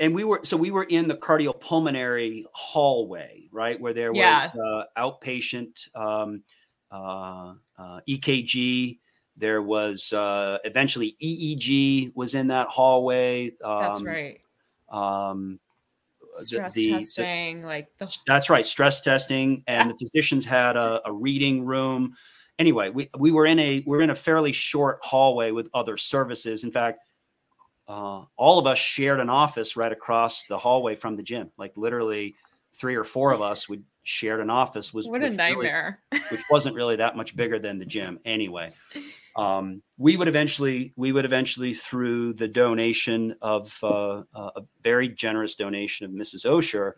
and 0.00 0.12
we 0.14 0.24
were 0.24 0.40
so 0.42 0.56
we 0.56 0.72
were 0.72 0.82
in 0.82 1.06
the 1.06 1.14
cardiopulmonary 1.14 2.42
hallway, 2.52 3.44
right, 3.52 3.80
where 3.80 3.92
there 3.94 4.12
Yeah. 4.12 4.42
was 4.42 4.52
uh, 4.56 4.84
outpatient 5.00 5.88
um, 5.94 6.42
uh, 6.90 7.54
uh, 7.78 8.00
EKG. 8.08 8.98
There 9.36 9.62
was 9.62 10.12
uh, 10.12 10.58
eventually 10.64 11.16
EEG 11.22 12.10
was 12.16 12.34
in 12.34 12.48
that 12.48 12.66
hallway. 12.66 13.52
Um, 13.62 13.78
That's 13.78 14.02
right. 14.02 14.40
Um, 14.88 15.60
Stress 16.32 16.74
the- 16.74 16.86
the- 16.86 16.92
testing, 16.94 17.62
like 17.62 17.96
the 17.98 18.12
that's 18.26 18.50
right, 18.50 18.66
stress 18.66 19.00
testing, 19.00 19.62
and 19.68 19.90
the 19.90 19.94
physicians 19.96 20.44
had 20.44 20.76
a, 20.76 21.00
a 21.04 21.12
reading 21.12 21.64
room. 21.64 22.14
Anyway, 22.58 22.90
we, 22.90 23.10
we 23.18 23.32
were 23.32 23.46
in 23.46 23.58
a 23.58 23.82
we're 23.86 24.00
in 24.00 24.10
a 24.10 24.14
fairly 24.14 24.52
short 24.52 24.98
hallway 25.02 25.50
with 25.50 25.68
other 25.74 25.96
services. 25.96 26.64
In 26.64 26.70
fact, 26.70 27.00
uh, 27.88 28.24
all 28.36 28.58
of 28.58 28.66
us 28.66 28.78
shared 28.78 29.20
an 29.20 29.28
office 29.28 29.76
right 29.76 29.92
across 29.92 30.44
the 30.44 30.58
hallway 30.58 30.94
from 30.94 31.16
the 31.16 31.22
gym. 31.22 31.50
Like 31.58 31.72
literally, 31.76 32.36
three 32.72 32.94
or 32.94 33.04
four 33.04 33.32
of 33.32 33.42
us 33.42 33.68
would 33.68 33.84
shared 34.04 34.40
an 34.40 34.50
office. 34.50 34.94
Was 34.94 35.06
what 35.06 35.22
a 35.22 35.24
which 35.24 35.30
really- 35.30 35.36
nightmare. 35.36 36.00
which 36.30 36.42
wasn't 36.50 36.76
really 36.76 36.96
that 36.96 37.16
much 37.16 37.34
bigger 37.34 37.58
than 37.58 37.78
the 37.78 37.84
gym 37.84 38.20
anyway. 38.24 38.72
Um, 39.36 39.82
we 39.98 40.16
would 40.16 40.28
eventually, 40.28 40.92
we 40.94 41.10
would 41.10 41.24
eventually, 41.24 41.74
through 41.74 42.34
the 42.34 42.46
donation 42.46 43.34
of 43.42 43.76
uh, 43.82 44.22
uh, 44.32 44.50
a 44.56 44.62
very 44.82 45.08
generous 45.08 45.56
donation 45.56 46.06
of 46.06 46.12
Mrs. 46.12 46.46
Osher, 46.46 46.92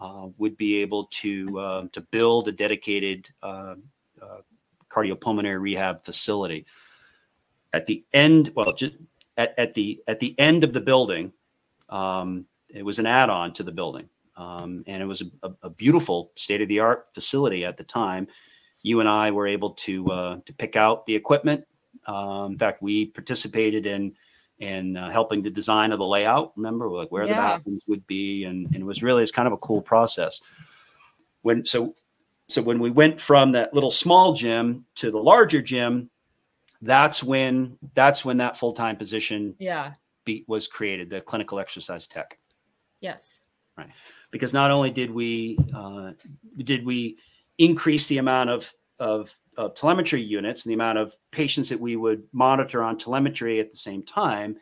uh, 0.00 0.28
would 0.38 0.56
be 0.56 0.78
able 0.78 1.06
to 1.10 1.58
uh, 1.58 1.86
to 1.92 2.00
build 2.00 2.48
a 2.48 2.52
dedicated 2.52 3.28
uh, 3.42 3.74
uh, 4.22 4.38
cardiopulmonary 4.92 5.60
rehab 5.60 6.04
facility. 6.04 6.66
At 7.72 7.86
the 7.86 8.04
end, 8.12 8.52
well, 8.54 8.72
just 8.74 8.94
at, 9.36 9.54
at 9.56 9.72
the 9.74 10.02
at 10.06 10.20
the 10.20 10.38
end 10.38 10.64
of 10.64 10.72
the 10.72 10.80
building, 10.80 11.32
um, 11.88 12.44
it 12.68 12.84
was 12.84 12.98
an 12.98 13.06
add-on 13.06 13.54
to 13.54 13.62
the 13.62 13.72
building, 13.72 14.08
um, 14.36 14.84
and 14.86 15.02
it 15.02 15.06
was 15.06 15.22
a, 15.22 15.46
a, 15.46 15.52
a 15.62 15.70
beautiful 15.70 16.32
state-of-the-art 16.36 17.08
facility 17.14 17.64
at 17.64 17.76
the 17.76 17.84
time. 17.84 18.28
You 18.82 19.00
and 19.00 19.08
I 19.08 19.30
were 19.30 19.46
able 19.46 19.70
to 19.70 20.10
uh, 20.10 20.36
to 20.44 20.52
pick 20.52 20.76
out 20.76 21.06
the 21.06 21.14
equipment. 21.14 21.64
Um, 22.06 22.52
in 22.52 22.58
fact, 22.58 22.82
we 22.82 23.06
participated 23.06 23.86
in 23.86 24.14
in 24.58 24.96
uh, 24.96 25.10
helping 25.10 25.42
the 25.42 25.50
design 25.50 25.92
of 25.92 25.98
the 25.98 26.06
layout. 26.06 26.52
Remember, 26.56 26.90
like 26.90 27.10
where 27.10 27.26
the 27.26 27.34
bathrooms 27.34 27.82
would 27.88 28.06
be, 28.06 28.44
and, 28.44 28.66
and 28.66 28.76
it 28.76 28.84
was 28.84 29.02
really 29.02 29.22
it's 29.22 29.32
kind 29.32 29.46
of 29.46 29.54
a 29.54 29.58
cool 29.58 29.80
process. 29.80 30.40
When 31.42 31.64
so 31.64 31.94
so 32.48 32.62
when 32.62 32.78
we 32.78 32.90
went 32.90 33.20
from 33.20 33.52
that 33.52 33.72
little 33.74 33.90
small 33.90 34.32
gym 34.34 34.84
to 34.96 35.10
the 35.10 35.18
larger 35.18 35.62
gym, 35.62 36.10
that's 36.82 37.22
when 37.22 37.78
that's 37.94 38.24
when 38.24 38.38
that 38.38 38.58
full 38.58 38.72
time 38.72 38.96
position 38.96 39.54
Yeah. 39.58 39.92
be, 40.24 40.44
was 40.48 40.66
created, 40.66 41.10
the 41.10 41.20
clinical 41.20 41.58
exercise 41.58 42.06
tech 42.06 42.38
Yes. 43.00 43.40
Right. 43.76 43.90
Because 44.30 44.52
not 44.52 44.70
only 44.70 44.90
did 44.90 45.10
we 45.10 45.58
uh, 45.74 46.12
did 46.58 46.84
we 46.84 47.18
increase 47.58 48.06
the 48.06 48.18
amount 48.18 48.50
of, 48.50 48.72
of 48.98 49.34
of 49.56 49.74
telemetry 49.74 50.22
units 50.22 50.64
and 50.64 50.70
the 50.70 50.74
amount 50.74 50.98
of 50.98 51.14
patients 51.30 51.68
that 51.68 51.80
we 51.80 51.96
would 51.96 52.22
monitor 52.32 52.82
on 52.82 52.96
telemetry 52.96 53.60
at 53.60 53.70
the 53.70 53.76
same 53.76 54.02
time, 54.02 54.56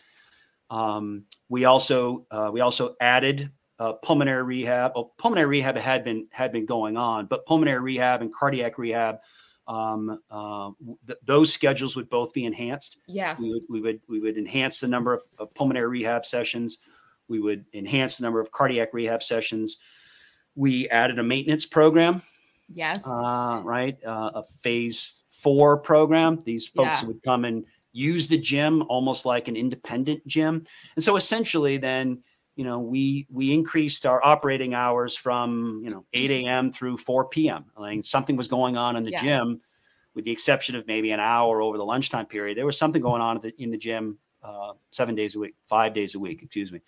um, 0.70 1.24
we 1.48 1.64
also 1.66 2.26
uh, 2.30 2.50
we 2.52 2.60
also 2.60 2.94
added 3.00 3.50
uh, 3.80 3.94
pulmonary 3.94 4.42
rehab. 4.44 4.92
Well, 4.94 5.12
pulmonary 5.18 5.46
rehab 5.48 5.76
had 5.76 6.04
been 6.04 6.28
had 6.30 6.52
been 6.52 6.66
going 6.66 6.96
on, 6.96 7.26
but 7.26 7.46
pulmonary 7.46 7.80
rehab 7.80 8.20
and 8.22 8.32
cardiac 8.32 8.78
rehab. 8.78 9.16
Um, 9.66 10.20
uh, 10.30 10.70
th- 11.06 11.18
those 11.24 11.52
schedules 11.52 11.94
would 11.96 12.08
both 12.10 12.32
be 12.32 12.44
enhanced 12.44 12.96
Yes. 13.06 13.40
we 13.40 13.52
would 13.52 13.62
we 13.68 13.80
would 13.80 14.00
we 14.08 14.18
would 14.20 14.36
enhance 14.36 14.80
the 14.80 14.88
number 14.88 15.12
of, 15.14 15.22
of 15.38 15.54
pulmonary 15.54 15.86
rehab 15.88 16.26
sessions 16.26 16.78
we 17.28 17.38
would 17.38 17.64
enhance 17.72 18.16
the 18.16 18.24
number 18.24 18.40
of 18.40 18.50
cardiac 18.50 18.92
rehab 18.92 19.22
sessions 19.22 19.76
we 20.56 20.88
added 20.88 21.20
a 21.20 21.22
maintenance 21.22 21.66
program 21.66 22.20
Yes. 22.72 23.06
uh, 23.06 23.60
right 23.62 23.96
uh, 24.04 24.30
a 24.34 24.42
phase 24.62 25.20
four 25.28 25.76
program 25.76 26.42
these 26.44 26.66
folks 26.66 27.02
Yeah. 27.02 27.08
would 27.08 27.22
come 27.22 27.44
and 27.44 27.64
use 27.92 28.26
the 28.26 28.38
gym 28.38 28.82
almost 28.88 29.24
like 29.24 29.46
an 29.46 29.54
independent 29.54 30.26
gym 30.26 30.64
and 30.96 31.04
so 31.04 31.14
essentially 31.14 31.76
then 31.76 32.24
you 32.60 32.66
know 32.66 32.78
we 32.78 33.26
we 33.30 33.54
increased 33.54 34.04
our 34.04 34.22
operating 34.22 34.74
hours 34.74 35.16
from 35.16 35.80
you 35.82 35.88
know 35.90 36.04
8 36.12 36.30
a.m 36.30 36.70
through 36.70 36.98
4 36.98 37.24
p.m 37.30 37.64
like 37.78 38.04
something 38.04 38.36
was 38.36 38.48
going 38.48 38.76
on 38.76 38.96
in 38.96 39.02
the 39.02 39.12
Yeah. 39.12 39.22
gym 39.22 39.62
with 40.14 40.26
the 40.26 40.30
exception 40.30 40.76
of 40.76 40.86
maybe 40.86 41.10
an 41.12 41.20
hour 41.20 41.62
over 41.62 41.78
the 41.78 41.84
lunchtime 41.86 42.26
period 42.26 42.58
there 42.58 42.66
was 42.66 42.76
something 42.76 43.00
going 43.00 43.22
on 43.22 43.40
the, 43.40 43.54
in 43.58 43.70
the 43.70 43.78
gym 43.78 44.18
uh, 44.42 44.74
seven 44.90 45.14
days 45.14 45.36
a 45.36 45.38
week 45.38 45.54
five 45.68 45.94
days 45.94 46.14
a 46.14 46.18
week 46.18 46.42
excuse 46.42 46.70
me 46.70 46.82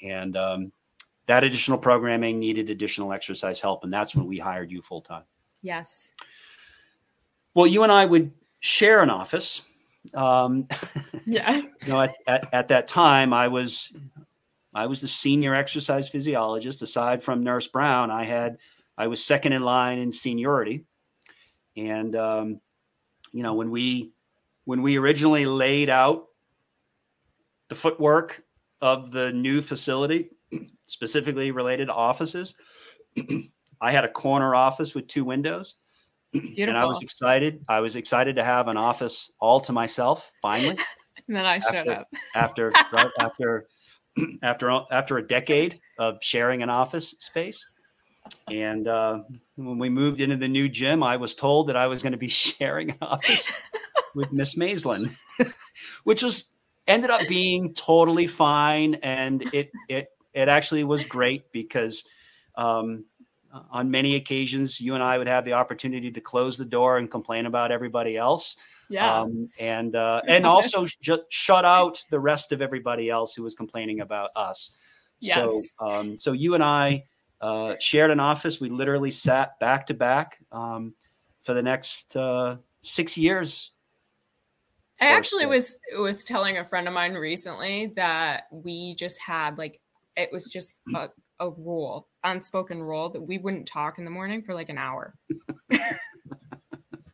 and 0.00 0.34
um, 0.34 0.72
that 1.26 1.44
additional 1.44 1.76
programming 1.76 2.38
needed 2.38 2.70
additional 2.70 3.12
exercise 3.12 3.60
help 3.60 3.84
and 3.84 3.92
that's 3.92 4.14
when 4.16 4.26
we 4.26 4.38
hired 4.38 4.70
you 4.70 4.80
full 4.80 5.02
time 5.02 5.24
yes. 5.60 6.14
well 7.52 7.66
you 7.66 7.82
and 7.82 7.92
i 7.92 8.06
would 8.06 8.32
share 8.60 9.02
an 9.02 9.10
office 9.10 9.60
um, 10.14 10.66
Yes. 11.26 11.86
you 11.86 11.92
know, 11.92 12.00
at, 12.00 12.14
at, 12.26 12.54
at 12.54 12.68
that 12.68 12.88
time, 12.88 13.34
I 13.34 13.46
was 13.48 13.92
I 14.78 14.86
was 14.86 15.00
the 15.00 15.08
senior 15.08 15.54
exercise 15.54 16.08
physiologist. 16.08 16.82
Aside 16.82 17.22
from 17.22 17.42
Nurse 17.42 17.66
Brown, 17.66 18.10
I 18.10 18.24
had 18.24 18.58
I 18.96 19.08
was 19.08 19.24
second 19.24 19.52
in 19.52 19.62
line 19.62 19.98
in 19.98 20.12
seniority, 20.12 20.84
and 21.76 22.14
um, 22.14 22.60
you 23.32 23.42
know 23.42 23.54
when 23.54 23.70
we 23.70 24.12
when 24.64 24.82
we 24.82 24.96
originally 24.96 25.46
laid 25.46 25.90
out 25.90 26.26
the 27.68 27.74
footwork 27.74 28.44
of 28.80 29.10
the 29.10 29.32
new 29.32 29.62
facility, 29.62 30.30
specifically 30.86 31.50
related 31.50 31.86
to 31.86 31.94
offices, 31.94 32.54
I 33.80 33.90
had 33.90 34.04
a 34.04 34.08
corner 34.08 34.54
office 34.54 34.94
with 34.94 35.08
two 35.08 35.24
windows 35.24 35.74
Beautiful. 36.32 36.62
and 36.68 36.76
I 36.78 36.84
was 36.84 37.02
excited. 37.02 37.64
I 37.68 37.80
was 37.80 37.96
excited 37.96 38.36
to 38.36 38.44
have 38.44 38.68
an 38.68 38.76
office 38.76 39.32
all 39.40 39.60
to 39.62 39.72
myself 39.72 40.30
finally 40.40 40.78
and 41.26 41.36
then 41.36 41.46
I 41.46 41.58
showed 41.58 41.88
up. 41.88 42.08
after 42.34 42.72
right 42.92 43.10
after 43.18 43.66
after 44.42 44.70
after 44.90 45.18
a 45.18 45.26
decade 45.26 45.80
of 45.98 46.18
sharing 46.22 46.62
an 46.62 46.70
office 46.70 47.14
space. 47.18 47.68
And 48.50 48.86
uh, 48.86 49.20
when 49.56 49.78
we 49.78 49.88
moved 49.88 50.20
into 50.20 50.36
the 50.36 50.48
new 50.48 50.68
gym, 50.68 51.02
I 51.02 51.16
was 51.16 51.34
told 51.34 51.68
that 51.68 51.76
I 51.76 51.86
was 51.86 52.02
going 52.02 52.12
to 52.12 52.18
be 52.18 52.28
sharing 52.46 52.90
an 52.90 52.98
office 53.00 53.52
with 54.14 54.32
Miss 54.32 54.54
Maislin, 54.54 55.14
which 56.04 56.22
was 56.22 56.44
ended 56.86 57.10
up 57.10 57.22
being 57.28 57.74
totally 57.74 58.26
fine, 58.26 58.94
and 58.96 59.42
it 59.54 59.70
it 59.88 60.10
it 60.34 60.48
actually 60.48 60.84
was 60.84 61.04
great 61.04 61.50
because 61.52 62.04
um, 62.56 63.04
on 63.70 63.90
many 63.90 64.16
occasions 64.16 64.80
you 64.80 64.94
and 64.94 65.02
I 65.02 65.18
would 65.18 65.26
have 65.26 65.44
the 65.44 65.54
opportunity 65.54 66.10
to 66.10 66.20
close 66.20 66.58
the 66.58 66.64
door 66.64 66.98
and 66.98 67.10
complain 67.10 67.46
about 67.46 67.72
everybody 67.72 68.16
else 68.16 68.56
Yeah. 68.90 69.20
um, 69.20 69.48
and 69.60 69.94
uh, 69.94 70.22
and 70.28 70.46
also 70.46 70.86
just 71.00 71.22
shut 71.28 71.64
out 71.64 72.02
the 72.10 72.20
rest 72.20 72.52
of 72.52 72.62
everybody 72.62 73.10
else 73.10 73.34
who 73.34 73.42
was 73.42 73.54
complaining 73.54 74.00
about 74.00 74.30
us. 74.36 74.72
Yes. 75.20 75.72
So 75.78 75.86
um, 75.86 76.20
so 76.20 76.32
you 76.32 76.54
and 76.54 76.64
I 76.64 77.04
uh, 77.40 77.74
shared 77.80 78.10
an 78.10 78.20
office. 78.20 78.60
We 78.60 78.70
literally 78.70 79.10
sat 79.10 79.58
back 79.58 79.86
to 79.88 79.94
back 79.94 80.38
um, 80.52 80.94
for 81.44 81.54
the 81.54 81.62
next 81.62 82.16
uh, 82.16 82.56
six 82.80 83.16
years. 83.16 83.72
I 85.00 85.08
actually 85.08 85.44
so. 85.44 85.48
was 85.50 85.78
was 85.96 86.24
telling 86.24 86.58
a 86.58 86.64
friend 86.64 86.88
of 86.88 86.94
mine 86.94 87.14
recently 87.14 87.92
that 87.96 88.44
we 88.50 88.94
just 88.96 89.20
had 89.20 89.56
like 89.56 89.80
it 90.16 90.30
was 90.32 90.44
just 90.46 90.80
a, 90.94 91.10
a 91.38 91.50
rule, 91.50 92.08
unspoken 92.24 92.82
rule 92.82 93.10
that 93.10 93.22
we 93.22 93.38
wouldn't 93.38 93.66
talk 93.66 93.98
in 93.98 94.04
the 94.04 94.10
morning 94.10 94.42
for 94.42 94.54
like 94.54 94.68
an 94.68 94.78
hour. 94.78 95.14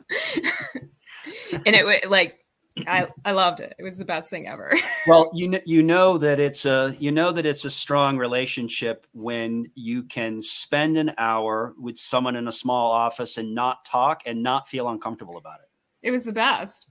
and 1.66 1.74
it 1.76 1.84
wa- 1.84 2.08
like 2.08 2.44
I 2.86 3.08
I 3.24 3.32
loved 3.32 3.60
it. 3.60 3.74
It 3.78 3.82
was 3.82 3.96
the 3.96 4.04
best 4.04 4.30
thing 4.30 4.48
ever. 4.48 4.72
Well, 5.06 5.30
you 5.34 5.48
know, 5.48 5.60
you 5.66 5.82
know 5.82 6.16
that 6.16 6.40
it's 6.40 6.64
a 6.64 6.96
you 6.98 7.12
know 7.12 7.30
that 7.30 7.44
it's 7.44 7.66
a 7.66 7.70
strong 7.70 8.16
relationship 8.16 9.06
when 9.12 9.70
you 9.74 10.04
can 10.04 10.40
spend 10.40 10.96
an 10.96 11.12
hour 11.18 11.74
with 11.78 11.98
someone 11.98 12.36
in 12.36 12.48
a 12.48 12.52
small 12.52 12.90
office 12.90 13.36
and 13.36 13.54
not 13.54 13.84
talk 13.84 14.22
and 14.24 14.42
not 14.42 14.66
feel 14.66 14.88
uncomfortable 14.88 15.36
about 15.36 15.60
it. 15.60 15.68
It 16.00 16.10
was 16.10 16.24
the 16.24 16.32
best. 16.32 16.88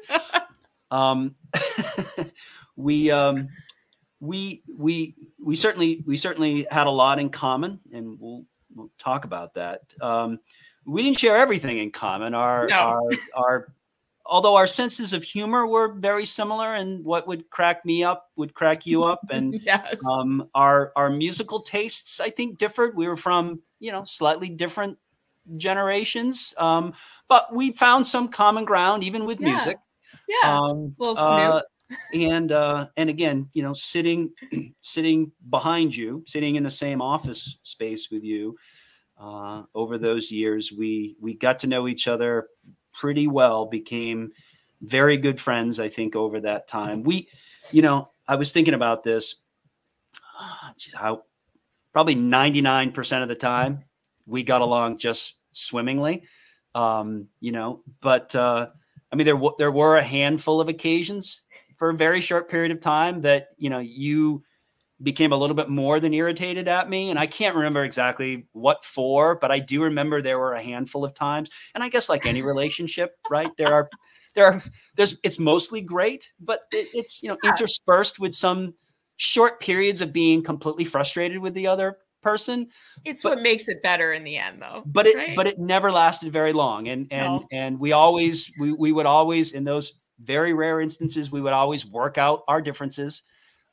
um, 0.90 1.34
we 2.76 3.10
um, 3.10 3.48
we 4.20 4.62
we 4.74 5.14
we 5.38 5.54
certainly 5.54 6.02
we 6.06 6.16
certainly 6.16 6.66
had 6.70 6.86
a 6.86 6.90
lot 6.90 7.18
in 7.18 7.28
common, 7.28 7.78
and 7.92 8.18
we'll 8.18 8.46
we'll 8.74 8.90
talk 8.98 9.26
about 9.26 9.52
that. 9.54 9.82
Um, 10.00 10.38
we 10.88 11.02
didn't 11.02 11.18
share 11.18 11.36
everything 11.36 11.78
in 11.78 11.90
common. 11.90 12.34
Our 12.34 12.66
No. 12.68 12.76
our 12.76 13.10
our 13.34 13.72
although 14.26 14.56
our 14.56 14.66
senses 14.66 15.12
of 15.12 15.22
humor 15.22 15.66
were 15.66 15.92
very 15.92 16.26
similar, 16.26 16.74
and 16.74 17.04
what 17.04 17.26
would 17.28 17.48
crack 17.50 17.84
me 17.84 18.04
up 18.04 18.30
would 18.36 18.54
crack 18.54 18.86
you 18.86 19.04
up, 19.04 19.20
and 19.30 19.54
yes. 19.62 20.04
um, 20.06 20.48
our 20.54 20.92
our 20.96 21.10
musical 21.10 21.60
tastes 21.60 22.20
I 22.20 22.30
think 22.30 22.58
differed. 22.58 22.96
We 22.96 23.06
were 23.08 23.16
from 23.16 23.60
you 23.80 23.92
know 23.92 24.04
slightly 24.04 24.48
different 24.48 24.98
generations, 25.56 26.54
um, 26.58 26.92
but 27.28 27.54
we 27.54 27.72
found 27.72 28.06
some 28.06 28.28
common 28.28 28.64
ground 28.64 29.02
even 29.04 29.24
with 29.24 29.40
Yeah. 29.40 29.48
music. 29.50 29.78
yeah. 30.28 30.58
Um, 30.58 30.94
Little 30.98 31.16
Snoop. 31.16 31.30
uh, 31.30 31.62
and 32.12 32.52
uh, 32.52 32.86
and 32.96 33.08
again, 33.10 33.48
you 33.54 33.62
know, 33.62 33.72
sitting 33.72 34.30
sitting 34.80 35.32
behind 35.48 35.96
you, 35.96 36.22
sitting 36.26 36.56
in 36.56 36.62
the 36.62 36.70
same 36.70 37.00
office 37.00 37.56
space 37.62 38.10
with 38.10 38.24
you. 38.24 38.56
Uh, 39.18 39.64
over 39.74 39.98
those 39.98 40.30
years, 40.30 40.72
we 40.72 41.16
we 41.20 41.34
got 41.34 41.58
to 41.60 41.66
know 41.66 41.88
each 41.88 42.06
other 42.06 42.46
pretty 42.94 43.26
well. 43.26 43.66
Became 43.66 44.32
very 44.80 45.16
good 45.16 45.40
friends, 45.40 45.80
I 45.80 45.88
think, 45.88 46.14
over 46.14 46.40
that 46.40 46.68
time. 46.68 47.02
We, 47.02 47.28
you 47.72 47.82
know, 47.82 48.10
I 48.28 48.36
was 48.36 48.52
thinking 48.52 48.74
about 48.74 49.02
this. 49.02 49.36
Uh, 50.40 50.70
geez, 50.78 50.94
how 50.94 51.24
probably 51.92 52.14
ninety 52.14 52.60
nine 52.60 52.92
percent 52.92 53.22
of 53.22 53.28
the 53.28 53.34
time 53.34 53.84
we 54.26 54.42
got 54.42 54.60
along 54.60 54.98
just 54.98 55.34
swimmingly. 55.52 56.22
Um, 56.74 57.26
you 57.40 57.50
know, 57.50 57.82
but 58.00 58.34
uh, 58.36 58.68
I 59.10 59.16
mean, 59.16 59.24
there 59.24 59.34
w- 59.34 59.56
there 59.58 59.72
were 59.72 59.96
a 59.96 60.02
handful 60.02 60.60
of 60.60 60.68
occasions 60.68 61.42
for 61.76 61.90
a 61.90 61.94
very 61.94 62.20
short 62.20 62.48
period 62.48 62.70
of 62.70 62.80
time 62.80 63.22
that 63.22 63.48
you 63.56 63.70
know 63.70 63.78
you 63.80 64.44
became 65.02 65.32
a 65.32 65.36
little 65.36 65.54
bit 65.54 65.68
more 65.68 66.00
than 66.00 66.12
irritated 66.12 66.66
at 66.68 66.88
me 66.90 67.10
and 67.10 67.18
i 67.18 67.26
can't 67.26 67.54
remember 67.54 67.84
exactly 67.84 68.46
what 68.52 68.84
for 68.84 69.36
but 69.36 69.50
i 69.52 69.58
do 69.60 69.82
remember 69.82 70.20
there 70.20 70.38
were 70.38 70.54
a 70.54 70.62
handful 70.62 71.04
of 71.04 71.14
times 71.14 71.48
and 71.74 71.84
i 71.84 71.88
guess 71.88 72.08
like 72.08 72.26
any 72.26 72.42
relationship 72.42 73.14
right 73.30 73.50
there 73.56 73.72
are 73.72 73.88
there 74.34 74.46
are 74.46 74.62
there's 74.96 75.18
it's 75.22 75.38
mostly 75.38 75.80
great 75.80 76.32
but 76.40 76.62
it, 76.72 76.88
it's 76.94 77.22
you 77.22 77.28
know 77.28 77.36
interspersed 77.44 78.18
with 78.18 78.34
some 78.34 78.74
short 79.16 79.60
periods 79.60 80.00
of 80.00 80.12
being 80.12 80.42
completely 80.42 80.84
frustrated 80.84 81.38
with 81.38 81.54
the 81.54 81.66
other 81.66 81.98
person 82.20 82.66
It's 83.04 83.22
But- 83.22 83.36
what 83.36 83.42
makes 83.42 83.68
it 83.68 83.80
better 83.82 84.12
in 84.12 84.24
the 84.24 84.36
end, 84.36 84.60
though. 84.60 84.82
but 84.84 85.06
it 85.06 85.16
right? 85.16 85.36
but 85.36 85.46
it 85.46 85.58
never 85.60 85.92
lasted 85.92 86.32
very 86.32 86.52
long 86.52 86.88
and 86.88 87.06
and 87.12 87.26
No. 87.34 87.46
and 87.52 87.78
we 87.78 87.92
always 87.92 88.50
we, 88.58 88.72
we 88.72 88.90
would 88.90 89.06
always 89.06 89.52
in 89.52 89.62
those 89.62 89.92
very 90.20 90.52
rare 90.52 90.80
instances 90.80 91.30
we 91.30 91.40
would 91.40 91.52
always 91.52 91.86
work 91.86 92.18
out 92.18 92.42
our 92.48 92.60
differences 92.60 93.22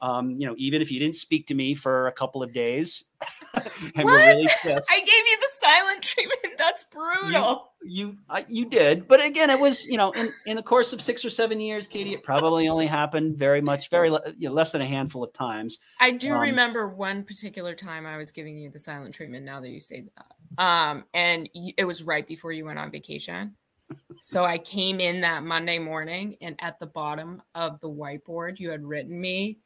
um 0.06 0.32
you 0.40 0.46
know 0.48 0.56
even 0.58 0.82
if 0.82 0.92
you 0.92 1.00
didn't 1.00 1.16
speak 1.16 1.48
to 1.48 1.54
me 1.56 1.74
for 1.74 2.08
a 2.08 2.12
couple 2.12 2.44
of 2.44 2.54
days 2.54 3.06
and 3.96 4.06
we're 4.06 4.14
What? 4.14 4.26
really 4.26 4.48
pissed 4.64 4.92
I 4.92 5.00
gave 5.00 5.08
you 5.08 5.38
the 5.42 5.50
silent 5.68 6.02
treatment. 6.04 6.40
That's 6.58 6.84
brutal. 6.92 7.72
you 7.84 8.18
I, 8.30 8.46
you 8.48 8.66
did 8.66 9.08
but 9.08 9.24
again 9.24 9.50
it 9.50 9.60
was 9.60 9.86
you 9.86 9.98
know 9.98 10.12
in 10.12 10.32
in 10.46 10.56
the 10.58 10.64
course 10.64 10.94
of 10.94 11.02
six 11.02 11.24
or 11.26 11.30
seven 11.30 11.60
years 11.60 11.88
Katy 11.88 12.14
it 12.14 12.24
probably 12.24 12.68
only 12.68 12.88
happened 12.88 13.38
very 13.38 13.62
much 13.62 13.90
very 13.90 14.10
you 14.38 14.50
know, 14.50 14.54
less 14.54 14.72
than 14.72 14.82
a 14.82 14.86
handful 14.88 15.24
of 15.24 15.34
times 15.34 15.80
I 16.00 16.12
do 16.12 16.34
Um, 16.34 16.42
remember 16.42 16.88
one 16.90 17.24
particular 17.24 17.74
time 17.74 18.06
I 18.06 18.18
was 18.18 18.32
giving 18.32 18.58
you 18.58 18.70
the 18.70 18.80
silent 18.80 19.14
treatment. 19.16 19.46
Now 19.46 19.60
that 19.62 19.70
you 19.70 19.80
say 19.80 20.04
that, 20.16 20.64
um, 20.64 21.06
and 21.14 21.50
y- 21.56 21.74
it 21.78 21.86
was 21.86 22.04
right 22.04 22.28
before 22.28 22.52
you 22.52 22.66
went 22.66 22.80
on 22.80 22.92
vacation. 22.92 23.56
So 24.20 24.44
I 24.44 24.58
came 24.58 25.00
in 25.00 25.22
that 25.22 25.44
Monday 25.44 25.78
morning, 25.80 26.38
and 26.42 26.56
at 26.60 26.80
the 26.80 26.86
bottom 26.88 27.42
of 27.54 27.80
the 27.80 27.90
whiteboard, 27.90 28.60
you 28.60 28.70
had 28.72 28.84
written 28.84 29.20
me, 29.20 29.60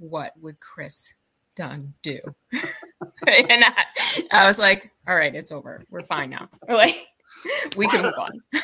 "What 0.00 0.32
would 0.40 0.58
Chris 0.60 1.14
Dunn 1.54 1.94
do?" 2.02 2.18
and 2.52 3.64
I, 3.64 3.84
I 4.32 4.46
was 4.46 4.58
like, 4.58 4.90
"All 5.06 5.14
right, 5.14 5.34
it's 5.34 5.52
over. 5.52 5.84
We're 5.90 6.02
fine 6.02 6.30
now. 6.30 6.48
Like, 6.68 6.96
we 7.76 7.86
can 7.86 8.02
move 8.02 8.14
on." 8.18 8.32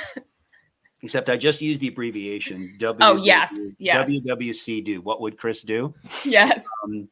except 1.03 1.28
i 1.28 1.37
just 1.37 1.61
used 1.61 1.80
the 1.80 1.89
abbreviation 1.89 2.74
w 2.80 2.99
Oh, 3.01 3.16
yes, 3.16 3.55
yes. 3.78 4.11
wwc 4.11 4.84
do 4.84 5.01
what 5.03 5.20
would 5.20 5.37
chris 5.37 5.62
do 5.62 5.95
Yes. 6.24 6.66
um, 6.84 7.09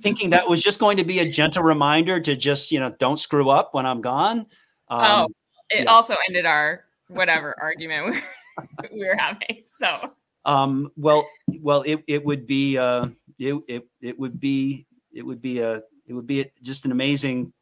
thinking 0.00 0.30
that 0.30 0.48
was 0.48 0.62
just 0.62 0.78
going 0.78 0.96
to 0.96 1.04
be 1.04 1.20
a 1.20 1.30
gentle 1.30 1.62
reminder 1.62 2.20
to 2.20 2.36
just 2.36 2.72
you 2.72 2.80
know 2.80 2.94
don't 2.98 3.18
screw 3.18 3.50
up 3.50 3.74
when 3.74 3.86
I'm 3.86 4.00
gone. 4.00 4.40
Um, 4.88 5.00
oh, 5.02 5.28
it 5.70 5.84
yeah. 5.84 5.90
also 5.90 6.14
ended 6.28 6.46
our 6.46 6.84
whatever 7.08 7.54
argument 7.60 8.06
we 8.06 8.10
were, 8.12 8.88
we 8.92 9.04
were 9.06 9.16
having. 9.16 9.62
So 9.66 10.12
um, 10.44 10.92
well, 10.96 11.26
well, 11.60 11.82
it, 11.82 12.04
it 12.06 12.24
would 12.24 12.46
be 12.46 12.78
uh, 12.78 13.06
it, 13.38 13.62
it 13.68 13.88
it 14.00 14.18
would 14.18 14.40
be 14.40 14.86
it 15.12 15.22
would 15.22 15.40
be 15.40 15.60
a 15.60 15.82
it 16.06 16.12
would 16.12 16.26
be 16.26 16.50
just 16.62 16.84
an 16.84 16.92
amazing 16.92 17.52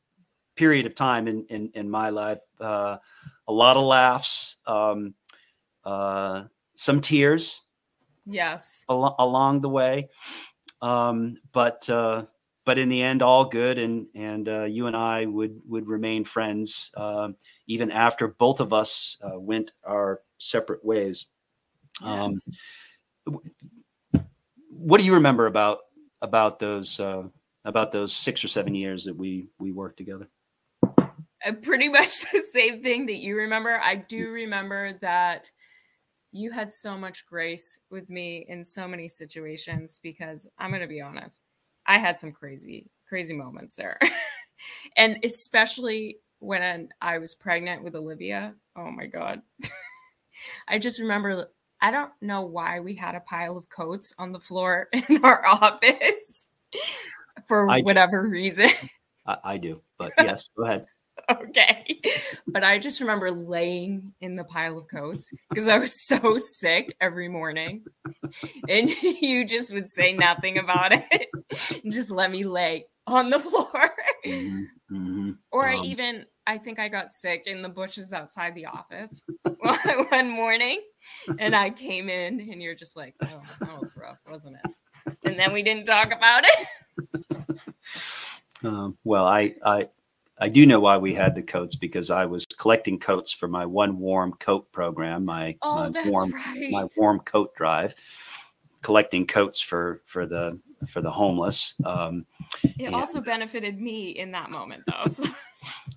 period 0.57 0.87
of 0.87 0.95
time 0.95 1.29
in 1.29 1.47
in, 1.47 1.70
in 1.75 1.91
my 1.91 2.11
life. 2.11 2.41
Uh, 2.61 2.99
a 3.47 3.53
lot 3.53 3.77
of 3.77 3.85
laughs, 3.85 4.57
um, 4.66 5.14
uh, 5.85 6.45
some 6.77 7.01
tears 7.01 7.62
yes, 8.27 8.85
al- 8.89 9.16
along 9.18 9.61
the 9.61 9.68
way. 9.68 10.09
Um, 10.81 11.39
but 11.53 11.89
uh, 11.89 12.27
but 12.64 12.79
in 12.79 12.89
the 12.89 13.03
end, 13.03 13.22
all 13.22 13.47
good, 13.47 13.79
and 13.79 14.07
and 14.14 14.49
uh, 14.49 14.64
you 14.64 14.87
and 14.87 14.97
I 14.97 15.27
would 15.27 15.61
would 15.66 15.87
remain 15.87 16.25
friends 16.25 16.91
um, 16.97 17.37
even 17.66 17.91
after 17.91 18.29
both 18.29 18.61
of 18.61 18.72
us 18.72 19.16
uh, 19.22 19.39
went 19.39 19.72
our 19.85 20.22
separate 20.39 20.85
ways. 20.85 21.27
Um, 22.03 22.31
yes. 22.31 22.51
What 24.85 24.99
do 24.99 25.05
you 25.05 25.14
remember 25.14 25.47
about 25.47 25.78
about 26.20 26.59
those 26.59 27.01
uh, 27.01 27.22
about 27.64 27.91
those 27.91 28.14
six 28.14 28.45
or 28.45 28.49
seven 28.49 28.74
years 28.74 29.05
that 29.05 29.16
we 29.16 29.49
we 29.59 29.72
worked 29.72 29.97
together? 29.97 30.28
Uh, 30.82 31.53
pretty 31.62 31.89
much 31.89 32.30
the 32.32 32.43
same 32.53 32.82
thing 32.82 33.07
that 33.07 33.16
you 33.16 33.37
remember. 33.37 33.80
I 33.82 33.97
do 33.97 34.30
remember 34.30 34.93
that 35.01 35.51
you 36.32 36.51
had 36.51 36.70
so 36.70 36.99
much 36.99 37.24
grace 37.24 37.80
with 37.91 38.11
me 38.11 38.45
in 38.47 38.64
so 38.64 38.87
many 38.87 39.09
situations 39.09 40.01
because 40.03 40.49
I'm 40.59 40.70
going 40.70 40.82
to 40.82 40.89
be 40.89 41.01
honest, 41.01 41.43
I 41.87 41.99
had 41.99 42.18
some 42.18 42.32
crazy, 42.32 42.91
crazy 43.09 43.35
moments 43.35 43.76
there. 43.76 43.99
and 44.97 45.18
especially 45.24 46.18
when 46.41 46.89
I 47.01 47.18
was 47.18 47.35
pregnant 47.35 47.85
with 47.85 47.95
Olivia. 47.95 48.55
Oh 48.76 48.91
my 48.91 49.07
God. 49.07 49.41
I 50.68 50.78
just 50.78 51.01
remember, 51.01 51.49
I 51.81 51.91
don't 51.91 52.12
know 52.20 52.43
why 52.43 52.81
we 52.81 52.95
had 52.95 53.14
a 53.14 53.20
pile 53.20 53.57
of 53.57 53.68
coats 53.68 54.14
on 54.18 54.33
the 54.33 54.41
floor 54.41 54.89
in 55.09 55.25
our 55.25 55.47
office 55.47 56.49
for 57.49 57.68
I- 57.70 57.83
whatever 57.83 58.27
reason. 58.27 58.70
I, 59.27 59.37
I 59.45 59.57
do, 59.57 59.81
but 59.99 60.12
yes, 60.18 60.49
go 60.57 60.64
ahead. 60.64 60.87
okay. 61.31 62.01
But 62.53 62.62
I 62.64 62.79
just 62.79 63.01
remember 63.01 63.31
laying 63.31 64.12
in 64.20 64.37
the 64.37 64.45
pile 64.45 64.77
of 64.77 64.87
coats 64.89 65.33
because 65.49 65.66
I 65.68 65.79
was 65.79 66.07
so 66.07 66.37
sick 66.39 66.95
every 67.01 67.29
morning. 67.29 67.85
And 68.68 68.91
you 69.22 69.47
just 69.47 69.72
would 69.72 69.89
say 69.89 70.12
nothing 70.12 70.59
about 70.59 70.93
it 70.93 71.29
and 71.83 71.93
just 71.93 72.11
let 72.11 72.31
me 72.31 72.45
lay 72.45 72.87
on 73.07 73.31
the 73.31 73.41
floor. 73.41 73.91
Mhm, 74.27 74.66
mhm. 74.91 75.37
Or 75.51 75.66
I 75.68 75.77
Um, 75.77 75.85
even, 75.85 76.27
I 76.47 76.59
think 76.59 76.79
I 76.79 76.89
got 76.89 77.11
sick 77.11 77.45
in 77.47 77.62
the 77.62 77.68
bushes 77.68 78.12
outside 78.12 78.55
the 78.55 78.66
office 78.66 79.22
one 80.11 80.29
morning. 80.31 80.81
And 81.39 81.55
I 81.57 81.71
came 81.71 82.09
in 82.09 82.41
and 82.41 82.63
you're 82.63 82.75
just 82.75 82.97
like, 82.97 83.15
oh, 83.23 83.43
that 83.61 83.81
was 83.81 83.97
rough, 83.97 84.23
wasn't 84.29 84.57
it? 84.65 84.71
And 85.25 85.39
then 85.39 85.53
we 85.53 85.63
didn't 85.63 85.85
talk 85.85 86.13
about 86.13 86.45
it. 86.45 86.69
Um, 88.63 88.97
well, 89.05 89.27
I, 89.27 89.55
I 89.65 89.89
I 90.39 90.49
do 90.49 90.65
know 90.67 90.81
why 90.81 90.97
we 90.97 91.15
had 91.15 91.35
the 91.35 91.43
coats 91.43 91.77
because 91.77 92.11
I 92.11 92.25
was 92.25 92.47
collecting 92.47 92.99
coats 92.99 93.31
for 93.31 93.47
my 93.47 93.67
one 93.67 93.99
warm 93.99 94.33
coat 94.33 94.71
program, 94.73 95.25
my, 95.25 95.57
Oh, 95.63 95.91
my 95.91 96.03
warm 96.09 96.33
right. 96.33 96.71
my 96.71 96.87
warm 96.97 97.21
coat 97.21 97.55
drive, 97.55 97.95
collecting 98.83 99.27
coats 99.27 99.61
for 99.61 100.01
for 100.07 100.27
the 100.27 100.59
for 100.89 101.01
the 101.03 101.11
homeless. 101.11 101.75
Um, 101.85 102.27
It 102.63 102.87
and- 102.87 102.95
also 102.95 103.21
benefited 103.21 103.81
me 103.81 104.11
in 104.11 104.33
that 104.33 104.51
moment, 104.51 104.85
though. 104.87 105.07
So. 105.07 105.25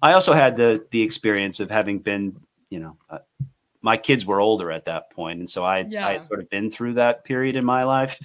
I 0.02 0.14
also 0.14 0.34
had 0.34 0.56
the 0.58 0.86
the 0.92 1.02
experience 1.02 1.60
of 1.60 1.70
having 1.72 2.00
been, 2.00 2.38
you 2.70 2.80
know, 2.80 2.98
uh, 3.10 3.20
my 3.88 3.96
kids 3.96 4.26
were 4.26 4.42
older 4.42 4.70
at 4.70 4.84
that 4.84 5.10
point, 5.12 5.40
and 5.40 5.50
so 5.50 5.64
I 5.64 5.78
I 5.98 6.12
had 6.12 6.22
sort 6.22 6.42
of 6.42 6.50
been 6.50 6.70
through 6.70 6.96
that 6.96 7.24
period 7.24 7.56
in 7.56 7.64
my 7.64 7.86
life 7.86 8.20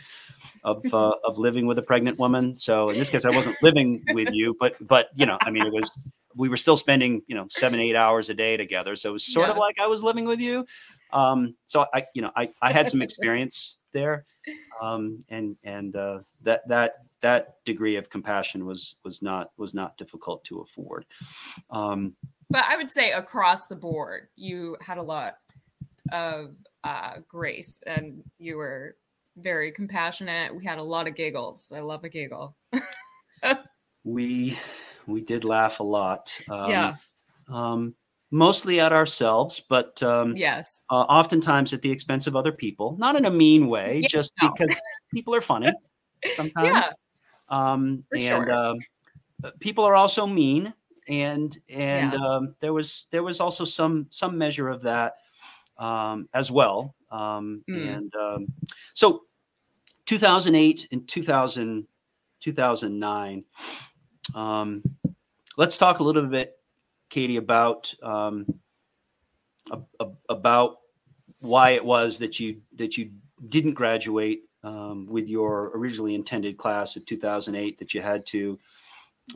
of 0.64 0.82
uh, 0.92 1.12
of 1.24 1.38
living 1.38 1.66
with 1.66 1.78
a 1.78 1.82
pregnant 1.82 2.18
woman. 2.18 2.58
So 2.58 2.90
in 2.90 2.98
this 2.98 3.10
case, 3.10 3.24
I 3.24 3.30
wasn't 3.30 3.56
living 3.62 4.02
with 4.08 4.30
you, 4.32 4.56
but 4.58 4.74
but 4.80 5.10
you 5.14 5.24
know, 5.24 5.38
I 5.40 5.50
mean, 5.50 5.64
it 5.64 5.72
was 5.72 5.88
we 6.34 6.48
were 6.48 6.56
still 6.56 6.76
spending 6.76 7.22
you 7.28 7.36
know 7.36 7.46
seven 7.48 7.78
eight 7.78 7.94
hours 7.94 8.28
a 8.28 8.34
day 8.34 8.56
together, 8.56 8.96
so 8.96 9.10
it 9.10 9.12
was 9.12 9.32
sort 9.32 9.50
of 9.50 9.56
like 9.56 9.76
I 9.80 9.86
was 9.86 10.02
living 10.02 10.24
with 10.24 10.40
you. 10.40 10.66
Um, 11.12 11.54
so 11.66 11.86
I 11.94 12.02
you 12.12 12.22
know 12.22 12.32
I 12.34 12.48
I 12.60 12.72
had 12.72 12.88
some 12.88 13.00
experience 13.08 13.78
there, 13.92 14.24
um, 14.82 15.22
and 15.28 15.56
and 15.62 15.94
uh, 15.94 16.18
that 16.42 16.66
that 16.66 16.94
that 17.20 17.64
degree 17.64 17.94
of 17.94 18.10
compassion 18.10 18.66
was 18.66 18.96
was 19.04 19.22
not 19.22 19.52
was 19.56 19.74
not 19.74 19.96
difficult 19.96 20.42
to 20.46 20.58
afford. 20.58 21.06
Um, 21.70 22.14
but 22.52 22.66
I 22.68 22.76
would 22.76 22.90
say 22.90 23.12
across 23.12 23.66
the 23.66 23.76
board, 23.76 24.28
you 24.36 24.76
had 24.82 24.98
a 24.98 25.02
lot 25.02 25.36
of 26.10 26.56
uh, 26.84 27.18
grace 27.28 27.80
and 27.86 28.22
you 28.38 28.56
were 28.56 28.96
very 29.36 29.72
compassionate. 29.72 30.54
We 30.54 30.64
had 30.64 30.78
a 30.78 30.82
lot 30.82 31.06
of 31.06 31.14
giggles. 31.14 31.72
I 31.74 31.80
love 31.80 32.04
a 32.04 32.08
giggle. 32.08 32.56
we 34.04 34.58
we 35.06 35.20
did 35.20 35.44
laugh 35.44 35.80
a 35.80 35.84
lot. 35.84 36.38
Um, 36.48 36.70
Yeah. 36.70 36.94
Um, 37.48 37.94
mostly 38.30 38.80
at 38.80 38.92
ourselves, 38.92 39.60
but 39.60 40.02
um, 40.02 40.36
Yes. 40.36 40.84
uh, 40.90 40.94
oftentimes 40.94 41.72
at 41.72 41.82
the 41.82 41.90
expense 41.90 42.26
of 42.26 42.34
other 42.36 42.52
people. 42.52 42.96
Not 42.98 43.16
in 43.16 43.24
a 43.26 43.30
mean 43.30 43.68
way, 43.68 44.00
Yeah, 44.00 44.08
just 44.08 44.32
no. 44.40 44.50
because 44.50 44.74
people 45.12 45.34
are 45.34 45.40
funny 45.40 45.72
sometimes. 46.36 46.86
Yeah. 46.86 46.90
Um, 47.72 48.04
and 48.12 48.20
sure. 48.20 48.52
um, 48.52 48.78
people 49.60 49.84
are 49.84 49.94
also 49.96 50.26
mean, 50.26 50.72
and 51.08 51.58
and 51.68 52.12
Yeah. 52.12 52.18
um, 52.18 52.54
there 52.60 52.72
was 52.72 53.06
there 53.10 53.22
was 53.22 53.40
also 53.40 53.64
some 53.64 54.06
some 54.10 54.38
measure 54.38 54.68
of 54.68 54.82
that 54.82 55.16
um, 55.82 56.28
as 56.32 56.50
well. 56.50 56.94
Um, 57.10 57.62
Mm. 57.68 57.96
And 57.96 58.14
um, 58.14 58.46
so 58.94 59.24
2008 60.06 60.88
and 60.92 61.06
2000, 61.06 61.86
2009. 62.40 63.44
Um, 64.34 64.82
let's 65.56 65.76
talk 65.76 65.98
a 65.98 66.04
little 66.04 66.24
bit, 66.26 66.56
Katy, 67.10 67.36
about 67.36 67.92
um, 68.02 68.46
a, 69.70 69.80
a, 70.00 70.08
about 70.28 70.78
why 71.40 71.70
it 71.70 71.84
was 71.84 72.18
that 72.18 72.38
you 72.38 72.60
that 72.76 72.96
you 72.96 73.10
didn't 73.48 73.74
graduate 73.74 74.42
um, 74.62 75.06
with 75.06 75.28
your 75.28 75.72
originally 75.76 76.14
intended 76.14 76.56
class 76.56 76.96
of 76.96 77.04
2008. 77.04 77.78
That 77.78 77.92
you 77.92 78.00
had 78.00 78.24
to 78.26 78.58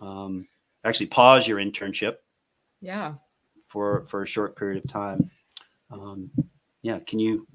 um, 0.00 0.46
actually 0.84 1.06
pause 1.06 1.46
your 1.46 1.58
internship. 1.58 2.16
Yeah. 2.80 3.14
For 3.68 4.06
for 4.08 4.22
a 4.22 4.26
short 4.26 4.56
period 4.56 4.84
of 4.84 4.90
time. 4.90 5.30
Um, 5.90 6.30
yeah, 6.82 6.98
can 7.00 7.18
you 7.18 7.46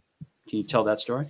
can 0.50 0.60
you 0.60 0.64
tell 0.64 0.84
that 0.86 1.00
story? 1.00 1.28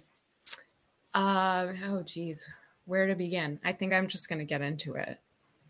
Uh, 1.13 1.67
oh, 1.85 2.03
geez, 2.03 2.47
where 2.85 3.07
to 3.07 3.15
begin? 3.15 3.59
I 3.63 3.73
think 3.73 3.93
I'm 3.93 4.07
just 4.07 4.29
going 4.29 4.39
to 4.39 4.45
get 4.45 4.61
into 4.61 4.95
it. 4.95 5.19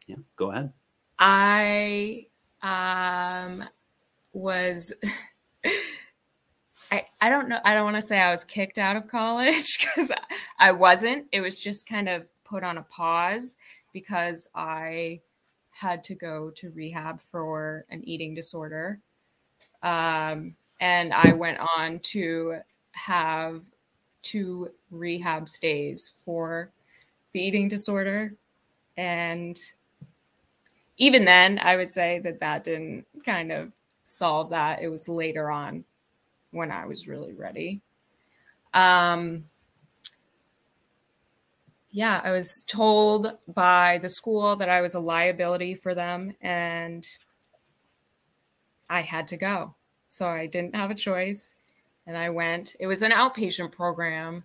Yeah, 0.08 0.18
go 0.36 0.52
ahead. 0.52 0.72
I 1.20 2.26
um 2.64 3.64
was 4.34 4.94
I 6.92 7.06
I 7.20 7.30
don't 7.30 7.50
know 7.50 7.60
I 7.64 7.74
don't 7.74 7.86
want 7.86 8.02
to 8.02 8.08
say 8.08 8.20
I 8.20 8.32
was 8.32 8.44
kicked 8.44 8.78
out 8.78 8.96
of 8.96 9.08
college 9.08 9.88
cuz 9.96 10.12
I 10.60 10.72
wasn't 10.72 11.28
it 11.32 11.42
was 11.42 11.62
just 11.62 11.88
kind 11.88 12.10
of 12.10 12.30
put 12.44 12.64
on 12.64 12.78
a 12.78 12.84
pause 12.84 13.56
because 13.94 14.50
I 14.56 15.22
had 15.70 16.04
to 16.06 16.16
go 16.16 16.50
to 16.52 16.70
rehab 16.72 17.22
for 17.22 17.86
an 17.90 18.08
eating 18.08 18.34
disorder 18.34 19.00
um 19.84 20.56
and 20.82 21.14
I 21.14 21.34
went 21.34 21.60
on 21.78 22.00
to 22.02 22.58
have 22.94 23.66
two 24.24 24.72
rehab 24.92 25.50
stays 25.50 26.10
for 26.26 26.72
the 27.34 27.42
eating 27.42 27.68
disorder 27.70 28.36
and 28.98 29.58
even 30.98 31.26
then, 31.26 31.60
I 31.62 31.76
would 31.78 31.92
say 31.92 32.20
that 32.20 32.40
that 32.40 32.64
didn't 32.64 33.06
kind 33.26 33.52
of 33.52 33.74
solve 34.06 34.50
that. 34.52 34.82
It 34.82 34.90
was 34.90 35.08
later 35.10 35.50
on 35.50 35.84
when 36.52 36.72
I 36.72 36.86
was 36.86 37.08
really 37.08 37.34
ready. 37.34 37.82
Um, 38.74 39.46
yeah, 41.92 42.22
I 42.24 42.32
was 42.32 42.64
told 42.64 43.38
by 43.48 43.98
the 44.02 44.10
school 44.10 44.56
that 44.56 44.70
I 44.70 44.82
was 44.82 44.96
a 44.96 45.00
liability 45.00 45.76
for 45.76 45.94
them 45.94 46.34
and 46.42 47.06
I 48.92 49.02
had 49.02 49.26
to 49.30 49.38
go. 49.38 49.74
So 50.12 50.28
I 50.28 50.46
didn't 50.46 50.76
have 50.76 50.92
a 50.92 50.96
choice 50.96 51.56
and 52.06 52.18
I 52.18 52.32
went. 52.32 52.76
It 52.82 52.88
was 52.88 53.02
an 53.02 53.12
outpatient 53.12 53.72
program 53.72 54.44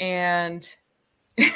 and 0.00 0.68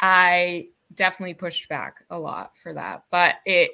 I 0.00 0.68
definitely 0.94 1.34
pushed 1.34 1.68
back 1.68 2.04
a 2.08 2.16
lot 2.16 2.56
for 2.56 2.72
that, 2.74 3.02
but 3.10 3.34
it 3.44 3.72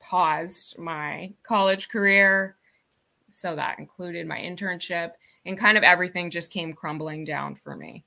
paused 0.00 0.78
my 0.78 1.34
college 1.42 1.90
career. 1.90 2.56
So 3.28 3.54
that 3.54 3.78
included 3.78 4.26
my 4.26 4.38
internship 4.38 5.10
and 5.44 5.58
kind 5.58 5.76
of 5.76 5.84
everything 5.84 6.30
just 6.30 6.50
came 6.50 6.72
crumbling 6.72 7.22
down 7.26 7.54
for 7.54 7.76
me. 7.76 8.02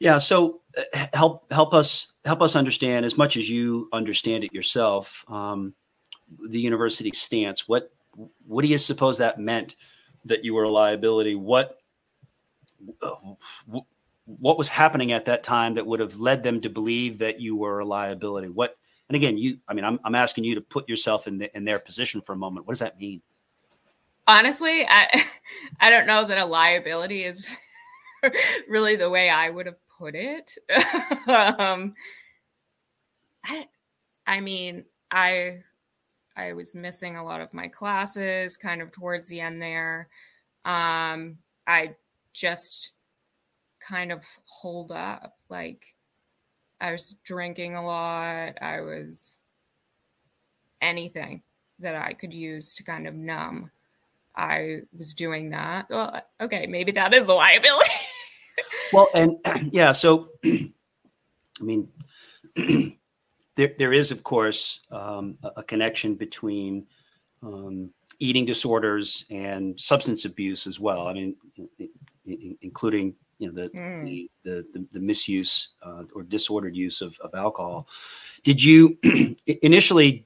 Yeah. 0.00 0.18
So 0.18 0.62
uh, 0.76 1.06
help 1.12 1.52
help 1.52 1.72
us 1.72 2.14
help 2.24 2.42
us 2.42 2.56
understand 2.56 3.06
as 3.06 3.16
much 3.16 3.36
as 3.36 3.48
you 3.48 3.88
understand 3.92 4.42
it 4.42 4.52
yourself. 4.52 5.24
Um, 5.28 5.74
the 6.48 6.60
university 6.60 7.12
stance. 7.14 7.68
What 7.68 7.92
what 8.46 8.62
do 8.62 8.68
you 8.68 8.78
suppose 8.78 9.18
that 9.18 9.38
meant 9.38 9.76
that 10.24 10.44
you 10.44 10.54
were 10.54 10.64
a 10.64 10.70
liability? 10.70 11.34
What 11.34 11.78
uh, 13.02 13.14
what 14.28 14.58
was 14.58 14.68
happening 14.68 15.12
at 15.12 15.24
that 15.24 15.42
time 15.42 15.74
that 15.74 15.86
would 15.86 16.00
have 16.00 16.16
led 16.16 16.42
them 16.42 16.60
to 16.60 16.68
believe 16.68 17.18
that 17.18 17.40
you 17.40 17.56
were 17.56 17.80
a 17.80 17.84
liability? 17.84 18.48
What, 18.48 18.76
and 19.08 19.16
again, 19.16 19.38
you, 19.38 19.58
I 19.66 19.72
mean, 19.72 19.84
I'm, 19.84 19.98
I'm 20.04 20.14
asking 20.14 20.44
you 20.44 20.54
to 20.56 20.60
put 20.60 20.88
yourself 20.88 21.26
in 21.26 21.38
the, 21.38 21.56
in 21.56 21.64
their 21.64 21.78
position 21.78 22.20
for 22.20 22.34
a 22.34 22.36
moment. 22.36 22.66
What 22.66 22.72
does 22.72 22.80
that 22.80 23.00
mean? 23.00 23.22
Honestly, 24.26 24.86
I, 24.86 25.24
I 25.80 25.88
don't 25.88 26.06
know 26.06 26.26
that 26.26 26.38
a 26.38 26.44
liability 26.44 27.24
is 27.24 27.56
really 28.68 28.96
the 28.96 29.08
way 29.08 29.30
I 29.30 29.48
would 29.48 29.66
have 29.66 29.78
put 29.98 30.14
it. 30.14 30.50
um, 31.26 31.94
I, 33.44 33.66
I 34.26 34.40
mean, 34.40 34.84
I, 35.10 35.62
I 36.38 36.52
was 36.52 36.74
missing 36.74 37.16
a 37.16 37.24
lot 37.24 37.40
of 37.40 37.52
my 37.52 37.66
classes 37.66 38.56
kind 38.56 38.80
of 38.80 38.92
towards 38.92 39.28
the 39.28 39.40
end 39.40 39.60
there. 39.60 40.08
Um, 40.64 41.38
I 41.66 41.96
just 42.32 42.92
kind 43.80 44.12
of 44.12 44.24
hold 44.44 44.92
up. 44.92 45.36
Like 45.48 45.96
I 46.80 46.92
was 46.92 47.16
drinking 47.24 47.74
a 47.74 47.84
lot. 47.84 48.54
I 48.62 48.80
was 48.82 49.40
anything 50.80 51.42
that 51.80 51.96
I 51.96 52.12
could 52.12 52.32
use 52.32 52.72
to 52.74 52.84
kind 52.84 53.08
of 53.08 53.14
numb. 53.14 53.72
I 54.36 54.82
was 54.96 55.14
doing 55.14 55.50
that. 55.50 55.90
Well, 55.90 56.22
okay, 56.40 56.68
maybe 56.68 56.92
that 56.92 57.12
is 57.14 57.28
a 57.28 57.34
liability. 57.34 57.90
well, 58.92 59.08
and 59.12 59.36
yeah, 59.72 59.90
so 59.90 60.28
I 60.44 60.70
mean, 61.60 61.88
there 63.58 63.74
there 63.76 63.92
is 63.92 64.10
of 64.12 64.22
course 64.22 64.80
um, 64.90 65.36
a, 65.42 65.48
a, 65.56 65.62
connection 65.64 66.14
between 66.14 66.86
um, 67.42 67.90
eating 68.20 68.46
disorders 68.46 69.24
and 69.30 69.78
substance 69.78 70.24
abuse 70.24 70.66
as 70.66 70.78
well. 70.78 71.08
I 71.08 71.12
mean, 71.12 71.34
including 72.62 73.14
you 73.38 73.48
know 73.48 73.54
the 73.54 73.68
mm. 73.76 74.04
the, 74.04 74.30
the, 74.44 74.66
the, 74.72 74.86
the 74.92 75.00
misuse 75.00 75.70
uh, 75.82 76.04
or 76.14 76.22
disordered 76.22 76.76
use 76.76 77.00
of, 77.00 77.16
of 77.20 77.34
alcohol. 77.34 77.88
Did 78.44 78.62
you 78.62 78.96
initially? 79.46 80.24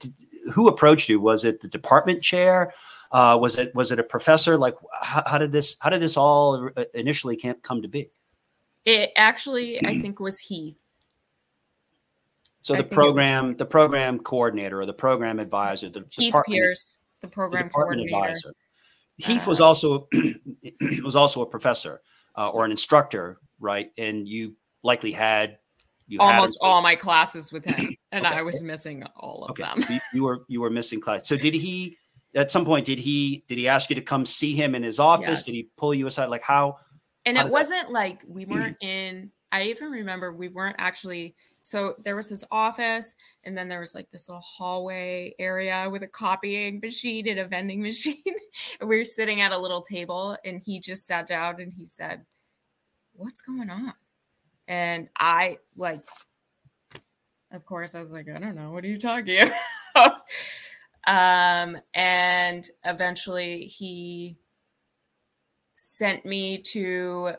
Who 0.53 0.67
approached 0.67 1.09
you? 1.09 1.19
Was 1.19 1.45
it 1.45 1.61
the 1.61 1.69
department 1.69 2.21
chair? 2.21 2.73
Uh, 3.11 3.37
was 3.39 3.57
it 3.57 3.73
was 3.73 3.91
it 3.91 3.97
a 3.97 4.03
professor? 4.03 4.57
Like 4.57 4.75
how, 5.01 5.23
how 5.25 5.37
did 5.39 5.51
this 5.51 5.75
how 5.79 5.89
did 5.89 6.01
this 6.01 6.17
all 6.17 6.69
uh, 6.77 6.83
initially 6.93 7.35
come 7.35 7.81
to 7.81 7.87
be? 7.87 8.09
It 8.85 9.11
actually, 9.15 9.83
I 9.85 9.99
think, 10.01 10.19
was 10.19 10.39
Heath. 10.39 10.75
So 12.63 12.73
I 12.73 12.77
the 12.77 12.85
program, 12.85 13.57
the 13.57 13.65
program 13.65 14.19
coordinator 14.19 14.79
or 14.79 14.85
the 14.85 14.93
program 14.93 15.39
advisor, 15.39 15.89
the 15.89 16.05
Heath 16.09 16.33
Pierce, 16.47 16.99
the 17.21 17.27
program 17.27 17.67
the 17.67 17.73
coordinator. 17.73 18.15
Advisor. 18.15 18.53
Heath 19.17 19.45
uh, 19.45 19.49
was 19.49 19.59
also 19.59 20.07
was 21.03 21.17
also 21.17 21.41
a 21.41 21.45
professor 21.45 22.01
uh, 22.37 22.47
or 22.47 22.63
an 22.63 22.71
instructor, 22.71 23.39
right? 23.59 23.91
And 23.97 24.25
you 24.25 24.55
likely 24.81 25.11
had 25.11 25.57
you 26.07 26.19
almost 26.21 26.57
had 26.61 26.69
all 26.69 26.81
my 26.81 26.95
classes 26.95 27.51
with 27.51 27.65
him, 27.65 27.97
and 28.13 28.25
okay. 28.25 28.33
I 28.33 28.41
was 28.43 28.63
missing 28.63 29.03
all 29.17 29.43
of 29.43 29.51
okay. 29.51 29.63
them. 29.63 29.83
you, 29.89 29.99
you, 30.13 30.23
were 30.23 30.45
you 30.47 30.61
were 30.61 30.69
missing 30.69 31.01
class. 31.01 31.27
So 31.27 31.35
did 31.35 31.53
he? 31.53 31.97
At 32.33 32.49
some 32.49 32.63
point, 32.63 32.85
did 32.85 32.97
he 32.97 33.43
did 33.49 33.57
he 33.57 33.67
ask 33.67 33.89
you 33.89 33.95
to 33.97 34.01
come 34.01 34.25
see 34.25 34.55
him 34.55 34.73
in 34.73 34.83
his 34.83 34.99
office? 34.99 35.27
Yes. 35.27 35.43
Did 35.43 35.51
he 35.51 35.67
pull 35.75 35.93
you 35.93 36.07
aside? 36.07 36.29
Like 36.29 36.43
how? 36.43 36.77
And 37.25 37.37
how 37.37 37.45
it 37.45 37.51
wasn't 37.51 37.87
that... 37.87 37.91
like 37.91 38.23
we 38.25 38.45
weren't 38.45 38.77
in. 38.81 39.31
I 39.51 39.63
even 39.63 39.91
remember 39.91 40.31
we 40.31 40.47
weren't 40.47 40.77
actually 40.79 41.35
so 41.63 41.95
there 42.03 42.17
was 42.17 42.27
his 42.27 42.43
office, 42.51 43.15
and 43.45 43.57
then 43.57 43.69
there 43.69 43.79
was 43.79 43.95
like 43.95 44.11
this 44.11 44.27
little 44.27 44.41
hallway 44.41 45.33
area 45.39 45.89
with 45.89 46.03
a 46.03 46.07
copying 46.07 46.81
machine 46.81 47.25
and 47.27 47.39
a 47.39 47.47
vending 47.47 47.81
machine. 47.81 48.21
and 48.79 48.89
we 48.89 48.97
were 48.97 49.05
sitting 49.05 49.39
at 49.39 49.53
a 49.53 49.57
little 49.57 49.81
table, 49.81 50.37
and 50.43 50.61
he 50.63 50.81
just 50.81 51.07
sat 51.07 51.25
down 51.25 51.61
and 51.61 51.73
he 51.73 51.85
said, 51.85 52.25
What's 53.13 53.41
going 53.41 53.69
on? 53.69 53.93
And 54.67 55.07
I 55.17 55.57
like, 55.77 56.03
of 57.51 57.65
course, 57.65 57.95
I 57.95 58.01
was 58.01 58.11
like, 58.11 58.27
I 58.29 58.39
don't 58.39 58.55
know. 58.55 58.71
What 58.71 58.83
are 58.83 58.87
you 58.87 58.99
talking 58.99 59.49
about? 59.95 60.21
um, 61.07 61.77
and 61.93 62.67
eventually 62.83 63.67
he 63.67 64.37
sent 65.75 66.25
me 66.25 66.57
to 66.57 67.35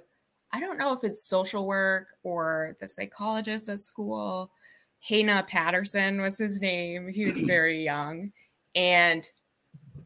I 0.54 0.60
don't 0.60 0.78
know 0.78 0.92
if 0.92 1.02
it's 1.02 1.26
social 1.26 1.66
work 1.66 2.14
or 2.22 2.76
the 2.78 2.86
psychologist 2.86 3.68
at 3.68 3.80
school. 3.80 4.52
Hana 5.00 5.44
Patterson 5.48 6.20
was 6.20 6.38
his 6.38 6.60
name. 6.60 7.08
He 7.08 7.26
was 7.26 7.40
very 7.42 7.82
young. 7.82 8.30
And 8.72 9.28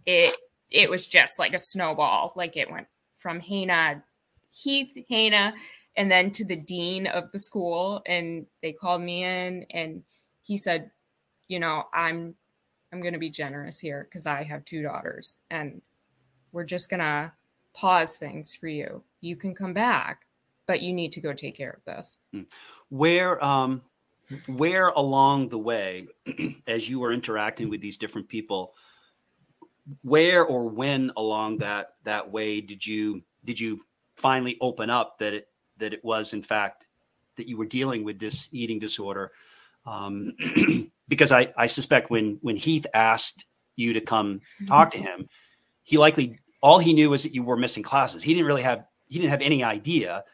it 0.06 0.34
it 0.70 0.88
was 0.88 1.06
just 1.06 1.38
like 1.38 1.52
a 1.52 1.58
snowball. 1.58 2.32
Like 2.34 2.56
it 2.56 2.70
went 2.70 2.86
from 3.12 3.40
Hana, 3.40 4.02
Heath, 4.50 4.96
Hana, 5.10 5.52
and 5.94 6.10
then 6.10 6.30
to 6.30 6.46
the 6.46 6.56
dean 6.56 7.06
of 7.06 7.30
the 7.30 7.38
school. 7.38 8.00
And 8.06 8.46
they 8.62 8.72
called 8.72 9.02
me 9.02 9.24
in 9.24 9.66
and 9.70 10.02
he 10.40 10.56
said, 10.56 10.92
you 11.46 11.60
know, 11.60 11.84
I'm 11.92 12.36
I'm 12.90 13.02
gonna 13.02 13.18
be 13.18 13.28
generous 13.28 13.80
here 13.80 14.08
because 14.08 14.26
I 14.26 14.44
have 14.44 14.64
two 14.64 14.82
daughters 14.82 15.36
and 15.50 15.82
we're 16.52 16.64
just 16.64 16.88
gonna 16.88 17.34
pause 17.74 18.16
things 18.16 18.54
for 18.54 18.68
you. 18.68 19.04
You 19.20 19.36
can 19.36 19.54
come 19.54 19.74
back 19.74 20.22
but 20.68 20.82
you 20.82 20.92
need 20.92 21.10
to 21.12 21.20
go 21.20 21.32
take 21.32 21.56
care 21.56 21.70
of 21.70 21.84
this. 21.84 22.18
Hmm. 22.32 22.42
Where 22.90 23.42
um 23.44 23.82
where 24.46 24.88
along 24.88 25.48
the 25.48 25.58
way 25.58 26.06
as 26.68 26.88
you 26.88 27.00
were 27.00 27.12
interacting 27.12 27.68
with 27.68 27.80
these 27.80 27.96
different 27.96 28.28
people 28.28 28.74
where 30.02 30.44
or 30.44 30.68
when 30.68 31.10
along 31.16 31.58
that 31.58 31.94
that 32.04 32.30
way 32.30 32.60
did 32.60 32.86
you 32.86 33.22
did 33.46 33.58
you 33.58 33.80
finally 34.16 34.58
open 34.60 34.90
up 34.90 35.18
that 35.18 35.32
it 35.32 35.48
that 35.78 35.94
it 35.94 36.04
was 36.04 36.34
in 36.34 36.42
fact 36.42 36.86
that 37.38 37.48
you 37.48 37.56
were 37.56 37.64
dealing 37.64 38.04
with 38.04 38.18
this 38.18 38.50
eating 38.52 38.78
disorder. 38.78 39.32
Um, 39.86 40.34
because 41.08 41.32
I, 41.32 41.54
I 41.56 41.66
suspect 41.66 42.10
when 42.10 42.38
when 42.42 42.56
Heath 42.56 42.86
asked 42.92 43.46
you 43.76 43.94
to 43.94 44.00
come 44.02 44.42
talk 44.66 44.90
to 44.90 44.98
him, 44.98 45.26
he 45.84 45.96
likely 45.96 46.38
all 46.60 46.78
he 46.78 46.92
knew 46.92 47.08
was 47.08 47.22
that 47.22 47.34
you 47.34 47.42
were 47.42 47.56
missing 47.56 47.82
classes. 47.82 48.22
He 48.22 48.34
didn't 48.34 48.46
really 48.46 48.62
have 48.62 48.84
he 49.08 49.18
didn't 49.18 49.30
have 49.30 49.40
any 49.40 49.64
idea 49.64 50.24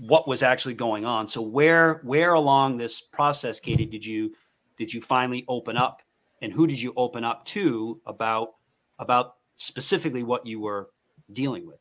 what 0.00 0.26
was 0.26 0.42
actually 0.42 0.74
going 0.74 1.04
on. 1.04 1.28
So 1.28 1.42
where 1.42 2.00
where 2.04 2.32
along 2.32 2.78
this 2.78 3.00
process, 3.00 3.60
Katy, 3.60 3.84
did 3.86 4.04
you 4.04 4.34
did 4.76 4.92
you 4.92 5.00
finally 5.00 5.44
open 5.46 5.76
up, 5.76 6.02
and 6.40 6.52
who 6.52 6.66
did 6.66 6.80
you 6.80 6.94
open 6.96 7.22
up 7.22 7.44
to 7.46 8.00
about 8.06 8.54
about 8.98 9.36
specifically 9.56 10.22
what 10.22 10.46
you 10.46 10.58
were 10.58 10.88
dealing 11.32 11.66
with? 11.66 11.78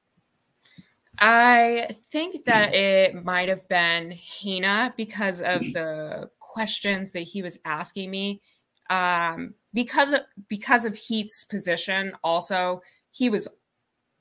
I 1.17 1.87
think 2.11 2.43
that 2.45 2.73
it 2.73 3.23
might 3.23 3.49
have 3.49 3.67
been 3.67 4.17
Hina 4.41 4.93
because 4.95 5.41
of 5.41 5.59
the 5.61 6.29
questions 6.39 7.11
that 7.11 7.21
he 7.21 7.41
was 7.41 7.57
asking 7.63 8.11
me. 8.11 8.41
Um, 8.89 9.53
because 9.73 10.13
of, 10.13 10.21
because 10.47 10.85
of 10.85 10.95
Heath's 10.95 11.45
position, 11.45 12.13
also 12.23 12.81
he 13.11 13.29
was 13.29 13.47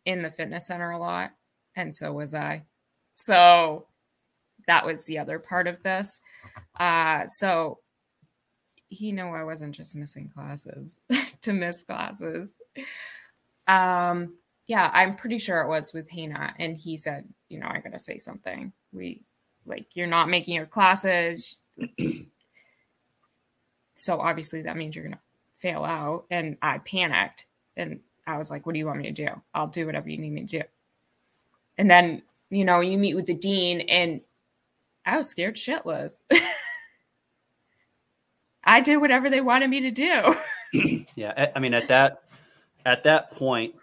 in 0.05 0.23
the 0.23 0.31
fitness 0.31 0.67
center 0.67 0.91
a 0.91 0.99
lot, 0.99 1.33
and 1.75 1.95
so 1.95 2.13
was 2.13 2.35
I. 2.35 2.65
So 3.13 3.88
that 4.69 4.87
was 4.87 5.07
the 5.07 5.19
other 5.19 5.41
part 5.41 5.67
of 5.67 5.83
this. 5.83 6.21
Uh, 6.79 7.27
so 7.27 7.81
he 8.89 9.13
knew 9.13 9.27
I 9.27 9.43
wasn't 9.43 9.75
just 9.75 9.97
missing 9.97 10.31
classes 10.33 11.01
to 11.43 11.53
miss 11.53 11.83
classes. 11.83 12.55
Um, 13.67 14.35
yeah, 14.67 14.91
I'm 14.93 15.17
pretty 15.17 15.39
sure 15.39 15.63
it 15.63 15.69
was 15.69 15.93
with 15.93 16.11
Hina, 16.11 16.55
and 16.59 16.77
he 16.77 16.97
said, 16.97 17.27
you 17.49 17.59
know, 17.59 17.67
I 17.67 17.81
gotta 17.81 17.99
say 17.99 18.19
something. 18.19 18.73
We 18.93 19.23
like 19.67 19.97
you're 19.97 20.07
not 20.07 20.29
making 20.29 20.55
your 20.55 20.67
classes, 20.67 21.65
so 23.95 24.21
obviously 24.21 24.63
that 24.63 24.77
means 24.77 24.95
you're 24.95 25.05
gonna 25.05 25.21
fail 25.55 25.85
out. 25.85 26.27
And 26.31 26.59
I 26.61 26.79
panicked, 26.79 27.47
and 27.77 28.01
I 28.27 28.37
was 28.37 28.51
like, 28.51 28.67
"What 28.67 28.75
do 28.75 28.79
you 28.79 28.87
want 28.87 28.99
me 28.99 29.11
to 29.11 29.27
do? 29.27 29.43
I'll 29.55 29.67
do 29.67 29.87
whatever 29.87 30.11
you 30.11 30.19
need 30.19 30.33
me 30.33 30.45
to 30.45 30.61
do." 30.61 30.63
And 31.79 31.91
then 31.91 32.23
you 32.51 32.67
know 32.67 32.81
you 32.81 32.99
meet 32.99 33.15
with 33.15 33.27
the 33.27 33.35
dean, 33.35 33.81
and 33.81 34.21
I 35.09 35.17
was 35.17 35.29
scared 35.31 35.57
shitless. 35.57 36.21
I 38.65 38.81
did 38.83 38.99
whatever 38.99 39.31
they 39.31 39.41
wanted 39.41 39.71
me 39.71 39.81
to 39.81 39.91
do. 39.91 41.07
yeah, 41.17 41.51
I 41.57 41.59
mean 41.61 41.73
at 41.73 41.89
that 41.89 42.25
at 42.85 43.05
that 43.05 43.31
point 43.33 43.75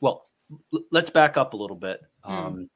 well, 0.00 0.28
let's 0.92 1.10
back 1.10 1.36
up 1.36 1.54
a 1.54 1.56
little 1.56 1.76
bit. 1.76 2.02
Hmm. 2.22 2.32
Um, 2.32 2.54
mm. 2.54 2.68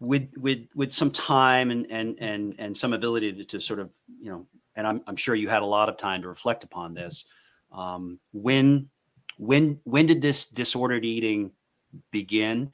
With 0.00 0.30
with 0.36 0.66
with 0.74 0.92
some 0.92 1.10
time 1.10 1.70
and 1.70 1.90
and 1.90 2.18
and 2.20 2.54
and 2.58 2.76
some 2.76 2.92
ability 2.94 3.32
to, 3.34 3.44
to, 3.44 3.60
sort 3.60 3.80
of 3.80 3.90
you 4.20 4.30
know, 4.30 4.46
and 4.74 4.86
I'm 4.86 5.02
I'm 5.06 5.16
sure 5.16 5.34
you 5.34 5.48
had 5.48 5.62
a 5.62 5.66
lot 5.66 5.88
of 5.88 5.96
time 5.98 6.22
to 6.22 6.28
reflect 6.28 6.64
upon 6.64 6.94
this. 6.94 7.26
Um, 7.70 8.18
when 8.32 8.88
when 9.38 9.80
when 9.84 10.06
did 10.06 10.20
this 10.20 10.46
disordered 10.46 11.04
eating 11.04 11.52
begin 12.10 12.72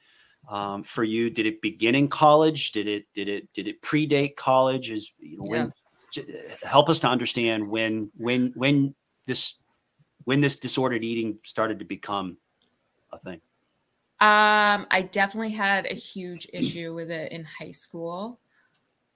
um, 0.51 0.83
for 0.83 1.03
you? 1.03 1.29
Did 1.29 1.47
it 1.47 1.61
begin 1.61 1.95
in 1.95 2.07
college? 2.07 2.73
Did 2.73 2.87
it 2.87 3.05
did 3.15 3.27
it 3.27 3.47
did 3.53 3.67
it 3.67 3.81
predate 3.81 4.35
college? 4.35 4.91
Is 4.91 5.09
you 5.17 5.37
know, 5.37 5.43
when 5.47 5.73
yeah. 6.15 6.23
help 6.63 6.89
us 6.89 6.99
to 6.99 7.07
understand 7.07 7.67
when 7.67 8.11
when 8.17 8.51
when 8.55 8.93
this 9.25 9.55
when 10.25 10.41
this 10.41 10.59
disordered 10.59 11.03
eating 11.03 11.39
started 11.43 11.79
to 11.79 11.85
become 11.85 12.37
a 13.11 13.17
thing. 13.17 13.41
Um, 14.19 14.85
I 14.91 15.07
definitely 15.11 15.49
had 15.49 15.87
a 15.87 15.95
huge 15.95 16.47
issue 16.53 16.93
with 16.93 17.09
it 17.09 17.31
in 17.31 17.43
high 17.43 17.71
school. 17.71 18.39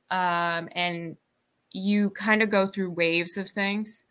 Um, 0.10 0.68
and 0.72 1.18
you 1.72 2.10
kind 2.10 2.42
of 2.42 2.50
go 2.50 2.66
through 2.68 2.90
waves 2.92 3.38
of 3.38 3.50
things, 3.50 4.04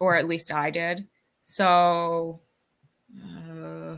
or 0.00 0.16
at 0.16 0.28
least 0.28 0.50
I 0.50 0.70
did. 0.70 1.08
So, 1.44 2.40
uh, 3.22 3.96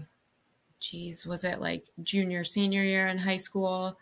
geez, 0.91 1.26
was 1.26 1.45
it 1.45 1.61
like 1.61 1.87
junior, 2.03 2.45
senior 2.45 2.82
year 2.82 3.09
in 3.09 3.18
high 3.18 3.37
school? 3.37 3.99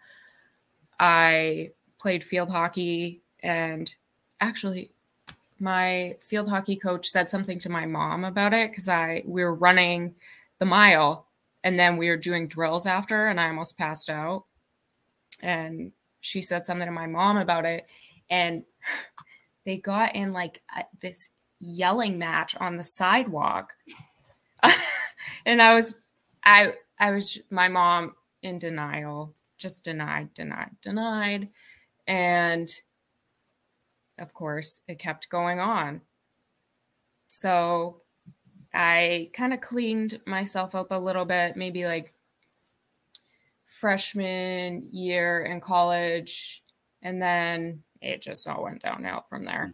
I 0.98 1.70
played 1.98 2.24
field 2.24 2.50
hockey, 2.50 3.22
and 3.40 3.94
actually, 4.40 4.90
my 5.58 6.16
field 6.20 6.48
hockey 6.48 6.76
coach 6.76 7.06
said 7.06 7.28
something 7.28 7.58
to 7.60 7.68
my 7.68 7.86
mom 7.86 8.24
about 8.24 8.52
it 8.52 8.70
because 8.70 8.88
I 8.88 9.22
we 9.24 9.44
were 9.44 9.54
running 9.54 10.14
the 10.58 10.66
mile 10.66 11.26
and 11.64 11.78
then 11.78 11.96
we 11.96 12.08
were 12.08 12.16
doing 12.16 12.48
drills 12.48 12.86
after, 12.86 13.28
and 13.28 13.40
I 13.40 13.48
almost 13.48 13.78
passed 13.78 14.10
out. 14.10 14.44
And 15.40 15.92
she 16.20 16.42
said 16.42 16.64
something 16.64 16.86
to 16.86 16.92
my 16.92 17.06
mom 17.06 17.36
about 17.36 17.64
it. 17.64 17.88
And 18.28 18.64
they 19.64 19.76
got 19.76 20.16
in 20.16 20.32
like 20.32 20.62
this 21.00 21.28
yelling 21.60 22.18
match 22.18 22.56
on 22.56 22.76
the 22.76 22.84
sidewalk. 22.84 23.74
and 25.46 25.62
I 25.62 25.74
was, 25.74 25.98
I, 26.44 26.74
I 26.98 27.12
was, 27.12 27.38
my 27.50 27.68
mom 27.68 28.14
in 28.42 28.58
denial, 28.58 29.34
just 29.58 29.84
denied, 29.84 30.34
denied, 30.34 30.70
denied. 30.82 31.48
And 32.06 32.68
of 34.18 34.34
course, 34.34 34.80
it 34.88 34.98
kept 34.98 35.28
going 35.28 35.60
on. 35.60 36.02
So 37.28 38.02
I 38.74 39.30
kind 39.32 39.52
of 39.52 39.60
cleaned 39.60 40.20
myself 40.26 40.74
up 40.74 40.90
a 40.90 40.98
little 40.98 41.24
bit, 41.24 41.56
maybe 41.56 41.86
like 41.86 42.12
freshman 43.64 44.88
year 44.90 45.42
in 45.42 45.60
college. 45.60 46.62
And 47.02 47.20
then 47.20 47.82
it 48.00 48.22
just 48.22 48.46
all 48.46 48.64
went 48.64 48.82
downhill 48.82 49.24
from 49.28 49.44
there. 49.44 49.72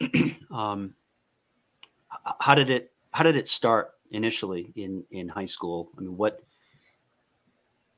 um, 0.50 0.94
how 2.40 2.54
did 2.54 2.70
it, 2.70 2.92
how 3.12 3.22
did 3.22 3.36
it 3.36 3.48
start 3.48 3.92
initially 4.10 4.72
in, 4.76 5.04
in 5.10 5.28
high 5.28 5.46
school? 5.46 5.90
I 5.96 6.00
mean, 6.00 6.16
what, 6.16 6.42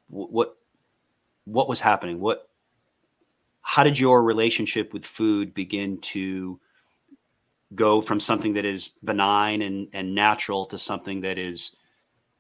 what, 0.09 0.57
what 1.45 1.69
was 1.69 1.81
happening? 1.81 2.21
What, 2.21 2.49
how 3.63 3.85
did 3.85 3.99
your 3.99 4.23
relationship 4.23 4.93
with 4.93 5.05
food 5.05 5.55
begin 5.55 5.99
to 5.99 6.61
go 7.75 8.03
from 8.03 8.21
something 8.21 8.53
that 8.55 8.65
is 8.65 8.91
benign 9.03 9.63
and, 9.63 9.89
and 9.93 10.15
natural 10.15 10.67
to 10.67 10.79
something 10.79 11.21
that 11.23 11.39
is 11.39 11.77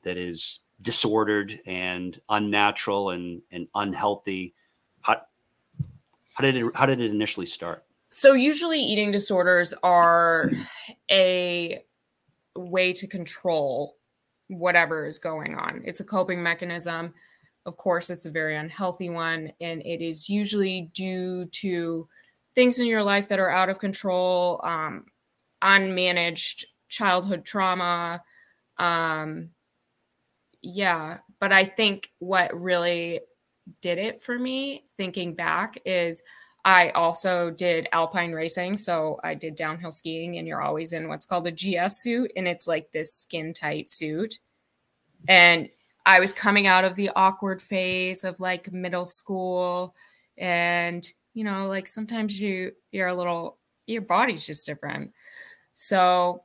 that 0.03 0.17
is 0.17 0.61
disordered 0.83 1.61
and 1.65 2.21
unnatural 2.29 3.11
and, 3.11 3.41
and 3.53 3.69
unhealthy 3.75 4.53
how, 5.01 5.17
how 6.35 6.43
did 6.43 6.57
it 6.57 6.67
how 6.75 6.87
did 6.87 7.01
it 7.01 7.11
initially 7.11 7.47
start 7.47 7.85
so 8.11 8.35
usually 8.35 8.81
eating 8.81 9.11
disorders 9.11 9.73
are 9.83 10.51
a 11.11 11.83
way 12.57 12.93
to 12.93 13.07
control 13.07 13.97
whatever 14.49 15.07
is 15.07 15.19
going 15.19 15.57
on 15.57 15.83
it's 15.85 16.01
a 16.01 16.05
coping 16.05 16.43
mechanism 16.43 17.15
of 17.65 17.77
course 17.77 18.11
it's 18.11 18.27
a 18.27 18.31
very 18.31 18.57
unhealthy 18.57 19.09
one 19.09 19.51
and 19.61 19.81
it 19.83 20.03
is 20.03 20.29
usually 20.29 20.91
due 20.95 21.47
to 21.47 22.07
things 22.55 22.79
in 22.79 22.87
your 22.87 23.03
life 23.03 23.29
that 23.29 23.39
are 23.39 23.51
out 23.51 23.69
of 23.69 23.79
control 23.79 24.61
um, 24.65 25.05
unmanaged 25.63 26.65
childhood 26.89 27.45
trauma. 27.45 28.23
Um, 28.79 29.51
yeah, 30.61 31.19
but 31.41 31.53
I 31.53 31.65
think 31.65 32.11
what 32.19 32.55
really 32.59 33.21
did 33.81 33.99
it 33.99 34.17
for 34.17 34.39
me, 34.39 34.85
thinking 34.97 35.35
back, 35.35 35.81
is 35.85 36.23
I 36.65 36.91
also 36.91 37.51
did 37.51 37.89
alpine 37.93 38.33
racing. 38.33 38.77
So 38.77 39.19
I 39.25 39.35
did 39.35 39.57
downhill 39.57 39.91
skiing, 39.91 40.39
and 40.39 40.47
you're 40.47 40.63
always 40.63 40.93
in 40.93 41.09
what's 41.09 41.27
called 41.27 41.47
a 41.47 41.53
GS 41.53 42.03
suit, 42.03 42.33
and 42.37 42.47
it's 42.47 42.67
like 42.67 42.93
this 42.93 43.15
skin 43.15 43.53
tight 43.53 43.89
suit. 43.89 44.39
And 45.27 45.69
I 46.07 46.21
was 46.21 46.33
coming 46.33 46.67
out 46.67 46.85
of 46.85 46.95
the 46.95 47.11
awkward 47.15 47.61
phase 47.63 48.25
of 48.25 48.41
like 48.41 48.73
middle 48.73 49.05
school, 49.07 49.95
and 50.39 51.05
you 51.35 51.45
know, 51.45 51.67
like 51.67 51.87
sometimes 51.89 52.41
you 52.41 52.73
you're 52.93 53.09
a 53.09 53.15
little 53.15 53.59
your 53.87 54.03
body's 54.03 54.47
just 54.47 54.67
different. 54.67 55.13
So 55.75 56.45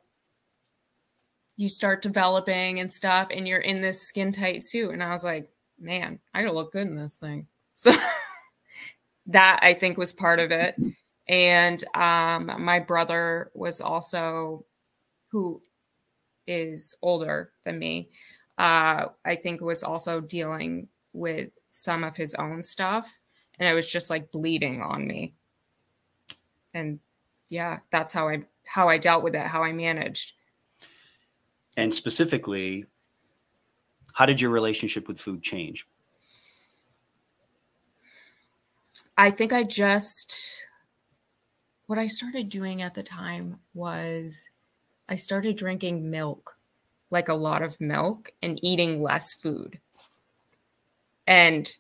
you 1.58 1.70
start 1.70 2.02
developing 2.02 2.80
and 2.80 2.92
stuff, 2.92 3.28
and 3.32 3.48
you're 3.48 3.60
in 3.60 3.82
this 3.82 4.02
skin 4.02 4.32
tight 4.32 4.64
suit. 4.64 4.92
And 4.92 5.04
I 5.04 5.12
was 5.12 5.24
like, 5.24 5.50
man, 5.80 6.20
I 6.34 6.42
gotta 6.42 6.54
look 6.54 6.72
good 6.72 6.88
in 6.88 6.96
this 6.96 7.18
thing. 7.18 7.48
So 7.80 7.92
that 9.28 9.60
I 9.62 9.74
think 9.74 9.98
was 9.98 10.14
part 10.14 10.40
of 10.40 10.52
it. 10.52 10.76
And 11.28 11.84
um, 11.94 12.52
my 12.60 12.80
brother 12.80 13.52
was 13.54 13.82
also, 13.82 14.66
who 15.32 15.62
is 16.48 16.96
older 17.02 17.52
than 17.66 17.78
me, 17.78 18.10
uh, 18.58 19.08
I 19.26 19.36
think 19.36 19.62
was 19.62 19.84
also 19.84 20.22
dealing 20.22 20.88
with 21.14 21.50
some 21.70 22.04
of 22.04 22.16
his 22.16 22.34
own 22.36 22.64
stuff. 22.64 23.18
And 23.60 23.68
it 23.68 23.74
was 23.74 23.90
just 23.90 24.10
like 24.10 24.32
bleeding 24.32 24.82
on 24.82 25.06
me. 25.06 25.34
And 26.74 27.00
yeah, 27.50 27.80
that's 27.92 28.14
how 28.14 28.30
I 28.30 28.44
how 28.64 28.90
I 28.90 28.98
dealt 28.98 29.24
with 29.24 29.36
it, 29.36 29.48
how 29.48 29.64
I 29.64 29.72
managed. 29.72 30.34
And 31.76 31.94
specifically, 31.94 32.86
how 34.14 34.26
did 34.26 34.42
your 34.42 34.52
relationship 34.52 35.08
with 35.08 35.20
food 35.20 35.42
change? 35.42 35.88
I 39.18 39.32
think 39.32 39.52
I 39.52 39.64
just 39.64 40.66
what 41.88 41.98
I 41.98 42.08
started 42.08 42.50
doing 42.50 42.82
at 42.82 42.94
the 42.94 43.04
time 43.04 43.60
was 43.74 44.50
I 45.10 45.16
started 45.16 45.56
drinking 45.56 46.12
milk, 46.12 46.58
like 47.10 47.30
a 47.30 47.34
lot 47.34 47.64
of 47.64 47.80
milk, 47.80 48.34
and 48.44 48.60
eating 48.62 49.02
less 49.02 49.34
food. 49.34 49.80
And 51.26 51.76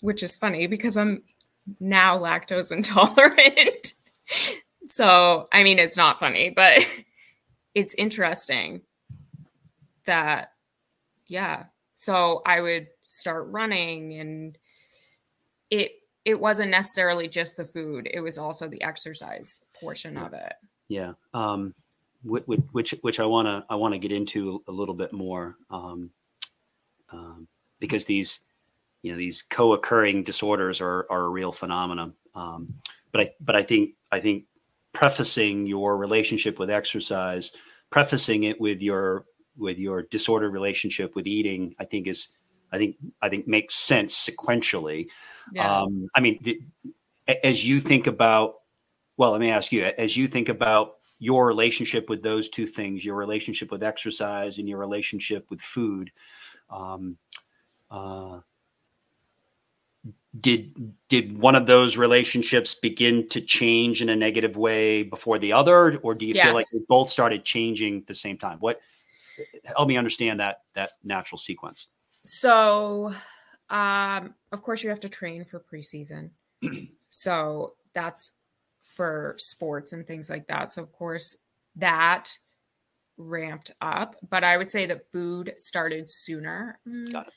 which 0.00 0.22
is 0.22 0.36
funny 0.36 0.66
because 0.66 0.96
I'm 0.96 1.22
now 1.80 2.18
lactose 2.18 2.70
intolerant. 2.76 3.94
so, 4.84 5.48
I 5.50 5.64
mean, 5.64 5.78
it's 5.78 5.96
not 5.96 6.20
funny, 6.20 6.50
but 6.50 6.86
it's 7.74 7.94
interesting 7.94 8.82
that, 10.04 10.52
yeah. 11.26 11.64
So 11.94 12.42
I 12.44 12.60
would 12.60 12.88
start 13.06 13.48
running 13.48 14.12
and 14.14 14.58
it 15.70 15.92
it 16.24 16.40
wasn't 16.40 16.70
necessarily 16.70 17.28
just 17.28 17.56
the 17.56 17.64
food 17.64 18.08
it 18.12 18.20
was 18.20 18.38
also 18.38 18.68
the 18.68 18.82
exercise 18.82 19.60
portion 19.80 20.16
of 20.16 20.32
it 20.32 20.54
yeah 20.88 21.12
um 21.34 21.74
which 22.24 22.44
which, 22.72 22.94
which 23.02 23.20
i 23.20 23.24
want 23.24 23.46
to 23.46 23.64
i 23.70 23.74
want 23.74 23.92
to 23.94 23.98
get 23.98 24.12
into 24.12 24.62
a 24.68 24.72
little 24.72 24.94
bit 24.94 25.12
more 25.12 25.56
um, 25.70 26.10
um 27.10 27.46
because 27.78 28.04
these 28.04 28.40
you 29.02 29.12
know 29.12 29.18
these 29.18 29.42
co-occurring 29.42 30.22
disorders 30.22 30.80
are 30.80 31.06
are 31.10 31.24
a 31.24 31.28
real 31.28 31.52
phenomenon 31.52 32.12
um 32.34 32.72
but 33.12 33.20
i 33.20 33.30
but 33.40 33.54
i 33.54 33.62
think 33.62 33.90
i 34.12 34.20
think 34.20 34.44
prefacing 34.92 35.66
your 35.66 35.96
relationship 35.96 36.58
with 36.58 36.70
exercise 36.70 37.52
prefacing 37.90 38.44
it 38.44 38.60
with 38.60 38.82
your 38.82 39.24
with 39.58 39.78
your 39.78 40.02
disordered 40.02 40.52
relationship 40.52 41.14
with 41.14 41.26
eating 41.26 41.74
i 41.78 41.84
think 41.84 42.06
is 42.06 42.28
I 42.72 42.78
think 42.78 42.96
I 43.22 43.28
think 43.28 43.46
makes 43.46 43.74
sense 43.74 44.28
sequentially. 44.28 45.08
Yeah. 45.52 45.82
Um, 45.82 46.08
I 46.14 46.20
mean, 46.20 46.42
th- 46.42 46.60
as 47.42 47.66
you 47.66 47.80
think 47.80 48.06
about, 48.06 48.56
well, 49.16 49.32
let 49.32 49.40
me 49.40 49.50
ask 49.50 49.72
you, 49.72 49.84
as 49.84 50.16
you 50.16 50.28
think 50.28 50.48
about 50.48 50.96
your 51.18 51.46
relationship 51.46 52.08
with 52.08 52.22
those 52.22 52.48
two 52.48 52.66
things, 52.66 53.04
your 53.04 53.16
relationship 53.16 53.70
with 53.70 53.82
exercise 53.82 54.58
and 54.58 54.68
your 54.68 54.78
relationship 54.78 55.46
with 55.50 55.60
food, 55.60 56.10
um, 56.70 57.16
uh, 57.90 58.40
did 60.38 60.92
did 61.08 61.38
one 61.38 61.54
of 61.54 61.66
those 61.66 61.96
relationships 61.96 62.74
begin 62.74 63.26
to 63.28 63.40
change 63.40 64.02
in 64.02 64.10
a 64.10 64.16
negative 64.16 64.56
way 64.56 65.02
before 65.02 65.38
the 65.38 65.52
other, 65.52 65.96
or 65.98 66.14
do 66.14 66.26
you 66.26 66.34
yes. 66.34 66.44
feel 66.44 66.54
like 66.54 66.66
they 66.72 66.80
both 66.88 67.08
started 67.08 67.44
changing 67.44 67.98
at 67.98 68.06
the 68.06 68.14
same 68.14 68.36
time? 68.36 68.58
What 68.58 68.80
help 69.64 69.88
me 69.88 69.96
understand 69.96 70.40
that 70.40 70.62
that 70.74 70.90
natural 71.04 71.38
sequence. 71.38 71.88
So, 72.24 73.12
um, 73.70 74.34
of 74.52 74.62
course, 74.62 74.82
you 74.82 74.90
have 74.90 75.00
to 75.00 75.08
train 75.08 75.44
for 75.44 75.60
preseason. 75.60 76.30
so 77.10 77.74
that's 77.92 78.32
for 78.82 79.34
sports 79.38 79.92
and 79.92 80.06
things 80.06 80.30
like 80.30 80.46
that. 80.46 80.70
So, 80.70 80.82
of 80.82 80.92
course, 80.92 81.36
that 81.74 82.38
ramped 83.18 83.72
up, 83.80 84.16
but 84.28 84.44
I 84.44 84.56
would 84.56 84.70
say 84.70 84.86
that 84.86 85.10
food 85.10 85.54
started 85.56 86.10
sooner. 86.10 86.78
Mm. 86.86 87.12
Got 87.12 87.28
it. 87.28 87.32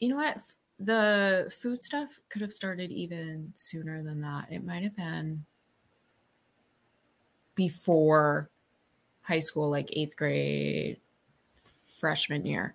You 0.00 0.08
know 0.08 0.16
what? 0.16 0.38
The 0.78 1.52
food 1.60 1.82
stuff 1.82 2.18
could 2.28 2.42
have 2.42 2.52
started 2.52 2.90
even 2.90 3.52
sooner 3.54 4.02
than 4.02 4.20
that. 4.22 4.50
It 4.50 4.64
might 4.64 4.82
have 4.82 4.96
been 4.96 5.44
before 7.54 8.50
high 9.22 9.38
school, 9.38 9.70
like 9.70 9.90
eighth 9.92 10.16
grade, 10.16 10.98
freshman 12.00 12.44
year 12.44 12.74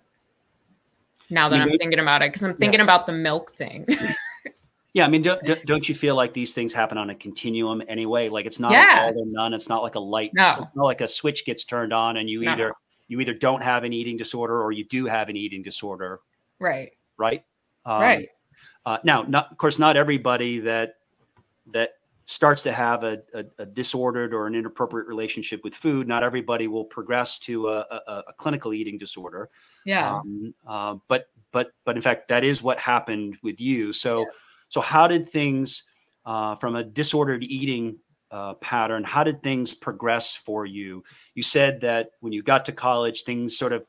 now 1.30 1.48
that 1.48 1.56
you 1.56 1.62
I'm 1.62 1.78
thinking 1.78 1.98
about 1.98 2.22
it 2.22 2.28
because 2.28 2.42
I'm 2.42 2.54
thinking 2.54 2.80
yeah. 2.80 2.84
about 2.84 3.06
the 3.06 3.12
milk 3.12 3.50
thing. 3.50 3.86
yeah, 4.94 5.04
I 5.04 5.08
mean, 5.08 5.22
don't, 5.22 5.42
don't 5.66 5.88
you 5.88 5.94
feel 5.94 6.14
like 6.14 6.32
these 6.32 6.54
things 6.54 6.72
happen 6.72 6.98
on 6.98 7.10
a 7.10 7.14
continuum 7.14 7.82
anyway? 7.88 8.28
Like 8.28 8.46
it's 8.46 8.58
not 8.58 8.72
yeah. 8.72 9.02
all 9.04 9.18
or 9.18 9.26
none. 9.26 9.54
It's 9.54 9.68
not 9.68 9.82
like 9.82 9.94
a 9.94 10.00
light. 10.00 10.32
No. 10.34 10.56
It's 10.58 10.74
not 10.74 10.84
like 10.84 11.00
a 11.00 11.08
switch 11.08 11.44
gets 11.44 11.64
turned 11.64 11.92
on 11.92 12.16
and 12.16 12.28
you 12.28 12.42
no. 12.42 12.52
either 12.52 12.72
you 13.08 13.20
either 13.20 13.34
don't 13.34 13.62
have 13.62 13.84
an 13.84 13.92
eating 13.92 14.16
disorder 14.16 14.62
or 14.62 14.72
you 14.72 14.84
do 14.84 15.06
have 15.06 15.28
an 15.28 15.36
eating 15.36 15.62
disorder. 15.62 16.20
Right. 16.58 16.92
Right. 17.16 17.44
Um, 17.84 18.00
right. 18.00 18.28
Uh, 18.84 18.98
now, 19.04 19.22
not 19.22 19.50
of 19.50 19.58
course, 19.58 19.78
not 19.78 19.96
everybody 19.96 20.60
that 20.60 20.96
that 21.72 21.90
starts 22.28 22.62
to 22.62 22.70
have 22.70 23.04
a, 23.04 23.18
a, 23.32 23.44
a, 23.60 23.64
disordered 23.64 24.34
or 24.34 24.46
an 24.46 24.54
inappropriate 24.54 25.08
relationship 25.08 25.64
with 25.64 25.74
food, 25.74 26.06
not 26.06 26.22
everybody 26.22 26.68
will 26.68 26.84
progress 26.84 27.38
to 27.38 27.68
a, 27.68 27.78
a, 27.90 28.22
a 28.28 28.32
clinical 28.36 28.74
eating 28.74 28.98
disorder. 28.98 29.48
Yeah. 29.86 30.16
Um, 30.16 30.54
uh, 30.66 30.96
but 31.08 31.30
but 31.52 31.72
but 31.86 31.96
in 31.96 32.02
fact, 32.02 32.28
that 32.28 32.44
is 32.44 32.62
what 32.62 32.78
happened 32.78 33.38
with 33.42 33.62
you. 33.62 33.94
So 33.94 34.20
yes. 34.20 34.34
so 34.68 34.82
how 34.82 35.08
did 35.08 35.30
things 35.30 35.84
uh, 36.26 36.54
from 36.56 36.76
a 36.76 36.84
disordered 36.84 37.44
eating 37.44 37.96
uh, 38.30 38.54
pattern? 38.54 39.04
How 39.04 39.24
did 39.24 39.42
things 39.42 39.72
progress 39.72 40.36
for 40.36 40.66
you? 40.66 41.04
You 41.34 41.42
said 41.42 41.80
that 41.80 42.10
when 42.20 42.34
you 42.34 42.42
got 42.42 42.66
to 42.66 42.72
college, 42.72 43.22
things 43.22 43.56
sort 43.56 43.72
of 43.72 43.86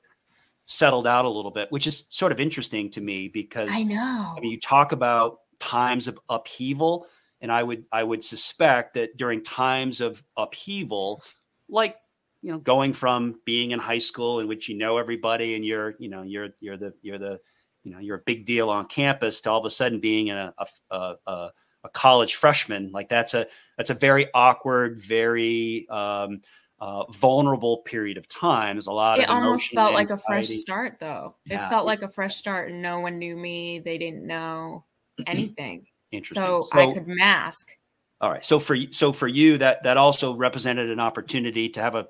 settled 0.64 1.08
out 1.08 1.26
a 1.26 1.30
little 1.30 1.52
bit, 1.52 1.70
which 1.74 1.88
is 1.88 2.06
sort 2.08 2.32
of 2.32 2.40
interesting 2.40 2.90
to 2.92 3.02
me 3.02 3.28
because 3.28 3.72
I 3.74 3.84
know. 3.84 4.34
I 4.38 4.40
mean, 4.40 4.52
you 4.52 4.60
talk 4.62 4.94
about 4.94 5.40
times 5.60 6.08
of 6.08 6.18
upheaval 6.30 7.06
and 7.42 7.52
I 7.52 7.64
would 7.64 7.86
I 7.92 8.04
would 8.04 8.24
suspect 8.24 8.96
that 8.96 9.18
during 9.18 9.44
times 9.44 10.02
of 10.02 10.24
upheaval, 10.38 11.22
like 11.68 11.96
you 12.42 12.52
know, 12.52 12.60
going 12.60 12.94
from 12.94 13.40
being 13.46 13.72
in 13.72 13.80
high 13.80 13.98
school 13.98 14.40
in 14.40 14.48
which 14.48 14.70
you 14.70 14.78
know 14.78 14.98
everybody 14.98 15.56
and 15.56 15.66
you're 15.66 15.96
you 16.00 16.10
know 16.10 16.24
you're 16.24 16.50
you're 16.60 16.78
the 16.78 16.94
you're 17.02 17.18
the 17.18 17.40
you 17.84 17.92
know 17.92 18.00
you're 18.00 18.18
a 18.18 18.24
big 18.26 18.46
deal 18.46 18.70
on 18.70 18.86
campus 18.88 19.42
to 19.42 19.52
all 19.52 19.60
of 19.60 19.66
a 19.66 19.70
sudden 19.70 20.00
being 20.00 20.30
a 20.32 20.54
a, 20.90 21.16
a, 21.28 21.50
a 21.84 21.90
college 21.94 22.36
freshman 22.36 22.92
like 22.92 23.10
that's 23.10 23.34
a 23.34 23.48
that's 23.78 23.90
a 23.90 23.94
very 23.94 24.28
awkward 24.34 25.00
very 25.00 25.88
um, 25.90 26.42
uh, 26.82 27.04
vulnerable 27.12 27.80
period 27.80 28.18
of 28.18 28.28
time. 28.28 28.76
There's 28.76 28.88
a 28.88 28.92
lot 28.92 29.20
it 29.20 29.24
of. 29.26 29.30
It 29.30 29.34
almost 29.34 29.72
felt 29.72 29.94
like 29.94 30.10
a 30.10 30.18
fresh 30.18 30.48
start, 30.48 30.98
though. 31.00 31.36
Yeah. 31.46 31.66
It 31.66 31.70
felt 31.70 31.86
like 31.86 32.04
a 32.04 32.08
fresh 32.08 32.36
start, 32.36 32.72
and 32.72 32.82
no 32.82 33.00
one 33.00 33.20
knew 33.20 33.36
me. 33.36 33.80
They 33.80 33.98
didn't 33.98 34.26
know 34.26 34.86
anything. 35.28 35.88
Interesting. 36.12 36.42
So, 36.42 36.68
so, 36.72 36.80
I 36.80 36.94
could 36.94 37.08
mask. 37.08 37.78
All 38.22 38.32
right. 38.32 38.44
So 38.44 38.60
for 38.60 38.78
so 38.92 39.14
for 39.14 39.28
you, 39.28 39.58
that 39.60 39.84
that 39.84 39.98
also 39.98 40.34
represented 40.34 40.90
an 40.90 41.00
opportunity 41.00 41.70
to 41.70 41.82
have 41.82 41.96
a 41.96 42.08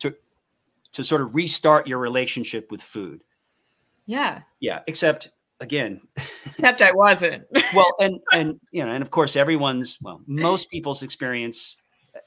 to 0.00 0.14
to 0.92 1.04
sort 1.04 1.20
of 1.20 1.34
restart 1.34 1.86
your 1.86 1.98
relationship 1.98 2.70
with 2.70 2.80
food. 2.80 3.22
Yeah. 4.06 4.42
Yeah. 4.60 4.80
Except 4.86 5.30
again. 5.60 6.00
Except 6.46 6.80
I 6.80 6.92
wasn't. 6.92 7.44
well, 7.74 7.92
and 8.00 8.20
and 8.32 8.60
you 8.70 8.84
know, 8.84 8.92
and 8.92 9.02
of 9.02 9.10
course, 9.10 9.36
everyone's 9.36 9.98
well, 10.00 10.22
most 10.26 10.70
people's 10.70 11.02
experience 11.02 11.76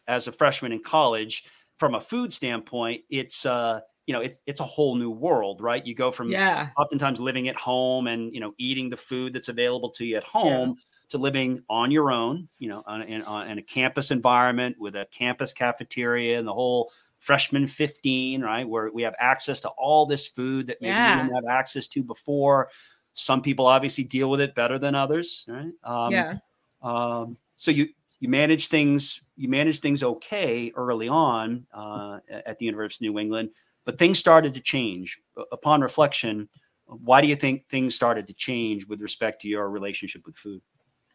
as 0.08 0.28
a 0.28 0.32
freshman 0.32 0.72
in 0.72 0.84
college, 0.84 1.46
from 1.78 1.96
a 1.96 2.02
food 2.02 2.32
standpoint, 2.34 3.02
it's 3.10 3.46
uh 3.46 3.80
you 4.06 4.14
know 4.14 4.22
it's 4.22 4.42
it's 4.46 4.62
a 4.62 4.66
whole 4.66 4.96
new 4.96 5.12
world 5.12 5.60
right 5.62 5.86
you 5.86 5.94
go 5.94 6.14
from 6.14 6.30
yeah 6.30 6.70
oftentimes 6.78 7.20
living 7.20 7.50
at 7.50 7.58
home 7.58 8.08
and 8.08 8.34
you 8.34 8.40
know 8.40 8.54
eating 8.58 8.90
the 8.90 8.96
food 8.96 9.34
that's 9.34 9.50
available 9.50 9.90
to 9.90 10.06
you 10.06 10.16
at 10.16 10.24
home 10.24 10.70
yeah 10.78 10.84
to 11.10 11.18
living 11.18 11.64
on 11.70 11.92
your 11.92 12.12
own, 12.12 12.48
you 12.60 12.70
know, 12.70 12.84
on, 12.86 13.02
in, 13.04 13.22
on, 13.24 13.50
in 13.50 13.58
a 13.58 13.62
campus 13.62 14.12
environment 14.12 14.76
with 14.80 14.96
a 14.96 15.08
campus 15.12 15.54
cafeteria 15.54 16.38
and 16.38 16.48
the 16.48 16.54
whole 16.54 16.92
freshman 17.20 17.68
15, 17.68 18.42
right? 18.42 18.68
Where 18.68 18.92
we 18.92 19.04
have 19.04 19.16
access 19.20 19.60
to 19.62 19.70
all 19.70 20.06
this 20.06 20.28
food 20.28 20.68
that 20.68 20.82
maybe 20.82 20.92
yeah. 20.92 21.16
we 21.16 21.24
didn't 21.24 21.36
have 21.36 21.46
access 21.46 21.88
to 21.88 22.04
before. 22.04 22.70
Some 23.14 23.42
people 23.42 23.66
obviously 23.66 24.04
deal 24.04 24.30
with 24.30 24.42
it 24.42 24.54
better 24.54 24.78
than 24.78 24.96
others, 24.96 25.46
right? 25.48 25.72
Um, 25.84 26.12
yeah. 26.12 26.36
Um, 26.82 27.38
so 27.56 27.72
you 27.72 27.88
you 28.20 28.30
manage 28.30 28.68
things 28.68 29.22
you 29.36 29.48
manage 29.48 29.80
things 29.80 30.04
okay 30.04 30.72
early 30.76 31.08
on 31.08 31.66
uh, 31.74 32.20
at 32.30 32.58
the 32.60 32.66
University 32.66 33.08
of 33.08 33.14
New 33.14 33.20
England, 33.20 33.50
but 33.86 33.98
things 33.98 34.20
started 34.20 34.54
to 34.54 34.60
change 34.60 35.20
upon 35.52 35.82
reflection. 35.82 36.50
Why 36.86 37.22
do 37.22 37.28
you 37.28 37.36
think 37.36 37.68
things 37.68 37.96
started 37.96 38.28
to 38.28 38.34
change 38.34 38.88
with 38.88 39.02
respect 39.02 39.42
to 39.42 39.48
your 39.48 39.70
relationship 39.70 40.26
with 40.26 40.38
food? 40.38 40.62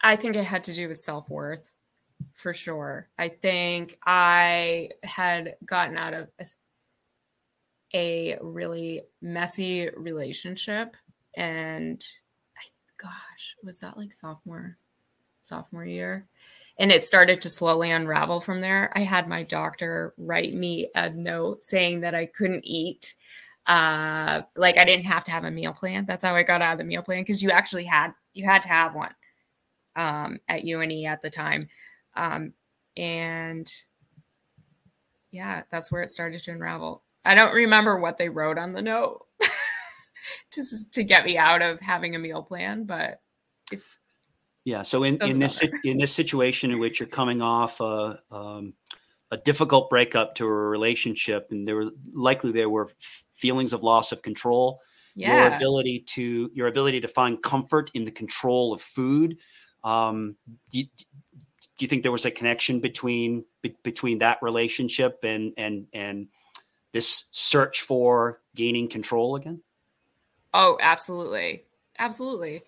I 0.03 0.17
think 0.17 0.37
it 0.37 0.45
had 0.45 0.65
to 0.65 0.75
do 0.75 0.89
with 0.89 0.99
self 0.99 1.31
worth 1.31 1.71
for 2.35 2.53
sure. 2.53 3.09
I 3.19 3.29
think 3.29 3.99
I 4.05 4.91
had 5.03 5.55
gotten 5.65 5.97
out 5.97 6.15
of 6.15 6.29
a, 6.41 6.45
a 7.95 8.39
really 8.41 9.03
messy 9.21 9.89
relationship 9.97 10.97
and 11.35 12.03
I, 12.57 12.63
gosh, 12.97 13.57
was 13.63 13.81
that 13.81 13.97
like 13.97 14.13
sophomore 14.13 14.77
sophomore 15.41 15.85
year? 15.85 16.27
And 16.79 16.91
it 16.91 17.05
started 17.05 17.41
to 17.43 17.49
slowly 17.51 17.91
unravel 17.91 18.41
from 18.41 18.61
there. 18.61 18.91
I 18.97 19.01
had 19.01 19.29
my 19.29 19.43
doctor 19.43 20.15
write 20.17 20.55
me 20.55 20.89
a 20.95 21.11
note 21.11 21.63
saying 21.63 22.01
that 22.01 22.15
I 22.15 22.27
couldn't 22.27 22.65
eat 22.65 23.15
uh 23.69 24.43
like 24.57 24.77
I 24.77 24.85
didn't 24.85 25.07
have 25.07 25.23
to 25.25 25.31
have 25.31 25.45
a 25.45 25.51
meal 25.51 25.73
plan. 25.73 26.05
That's 26.07 26.25
how 26.25 26.35
I 26.35 26.43
got 26.43 26.63
out 26.63 26.73
of 26.73 26.79
the 26.79 26.85
meal 26.85 27.03
plan 27.03 27.23
because 27.23 27.43
you 27.43 27.51
actually 27.51 27.85
had 27.85 28.13
you 28.33 28.45
had 28.45 28.63
to 28.63 28.69
have 28.69 28.95
one 28.97 29.15
um, 29.97 30.39
at 30.49 30.65
UNE 30.65 31.07
at 31.07 31.23
the 31.23 31.31
time. 31.31 31.69
Um, 32.15 32.55
and 32.97 33.71
yeah, 35.31 35.63
that's 35.71 35.91
where 35.91 36.03
it 36.03 36.11
started 36.11 36.43
to 36.45 36.53
unravel. 36.53 37.03
I 37.25 37.35
don't 37.35 37.55
remember 37.55 37.99
what 37.99 38.19
they 38.19 38.29
wrote 38.29 38.59
on 38.59 38.73
the 38.73 38.83
note 38.83 39.27
just 40.55 40.93
to 40.93 41.03
get 41.03 41.25
me 41.25 41.39
out 41.39 41.63
of 41.63 41.81
having 41.81 42.15
a 42.15 42.19
meal 42.19 42.43
plan, 42.43 42.85
but 42.85 43.21
Yeah. 44.65 44.83
So 44.83 45.03
in, 45.05 45.21
in 45.23 45.39
this 45.39 45.63
in 45.85 45.99
this 45.99 46.13
situation 46.13 46.71
in 46.71 46.79
which 46.79 47.01
you're 47.01 47.09
coming 47.09 47.43
off 47.43 47.81
a 47.81 48.21
um, 48.31 48.75
a 49.31 49.37
difficult 49.39 49.89
breakup 49.89 50.35
to 50.37 50.45
a 50.45 50.53
relationship, 50.53 51.49
and 51.51 51.67
there 51.67 51.77
were 51.77 51.91
likely 52.13 52.53
there 52.53 52.69
were 52.69 52.91
feelings 53.33 53.73
of 53.73 53.83
loss 53.83 54.13
of 54.13 54.23
control. 54.23 54.81
Yeah. 55.15 55.49
Your 55.49 55.57
ability 55.57 56.05
to 56.09 56.51
your 56.55 56.67
ability 56.69 57.01
to 57.01 57.09
find 57.09 57.43
comfort 57.43 57.91
in 57.95 58.05
the 58.05 58.11
control 58.11 58.73
of 58.73 58.83
food. 58.83 59.39
Um, 59.85 60.37
do, 60.71 60.79
you, 60.81 60.85
do 60.85 61.05
you 61.81 61.89
think 61.89 62.03
there 62.03 62.13
was 62.13 62.25
a 62.25 62.31
connection 62.31 62.81
between 62.81 63.45
be, 63.63 63.77
between 63.83 64.19
that 64.19 64.39
relationship 64.43 65.21
and 65.23 65.53
and 65.57 65.87
and 65.93 66.29
this 66.93 67.27
search 67.31 67.83
for 67.83 68.41
gaining 68.55 68.89
control 68.89 69.37
again? 69.37 69.61
Oh, 70.55 70.79
absolutely. 70.81 71.65
Absolutely. 71.99 72.63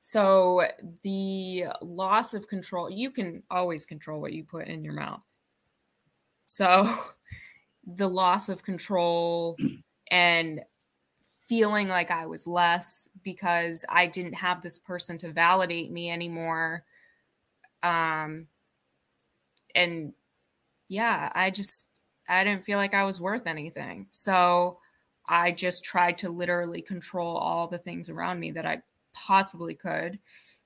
So 0.00 0.62
the 1.02 1.64
loss 1.82 2.34
of 2.34 2.46
control, 2.46 2.88
you 2.88 3.10
can 3.10 3.42
always 3.50 3.84
control 3.84 4.20
what 4.20 4.32
you 4.32 4.44
put 4.44 4.68
in 4.68 4.84
your 4.84 4.92
mouth. 4.92 5.22
So 6.44 6.88
the 7.86 8.08
loss 8.08 8.48
of 8.48 8.62
control 8.62 9.56
and 10.10 10.60
feeling 11.48 11.88
like 11.88 12.10
I 12.10 12.26
was 12.26 12.46
less 12.46 13.08
because 13.22 13.84
I 13.88 14.06
didn't 14.06 14.34
have 14.34 14.62
this 14.62 14.78
person 14.78 15.18
to 15.18 15.32
validate 15.32 15.90
me 15.90 16.10
anymore. 16.10 16.84
Um 17.82 18.48
and 19.74 20.14
yeah, 20.88 21.30
I 21.34 21.50
just 21.50 21.88
I 22.28 22.44
didn't 22.44 22.64
feel 22.64 22.78
like 22.78 22.94
I 22.94 23.04
was 23.04 23.20
worth 23.20 23.46
anything. 23.46 24.06
So 24.10 24.78
I 25.28 25.52
just 25.52 25.84
tried 25.84 26.18
to 26.18 26.30
literally 26.30 26.82
control 26.82 27.36
all 27.36 27.68
the 27.68 27.78
things 27.78 28.08
around 28.08 28.40
me 28.40 28.52
that 28.52 28.66
I 28.66 28.82
possibly 29.12 29.74
could. 29.74 30.18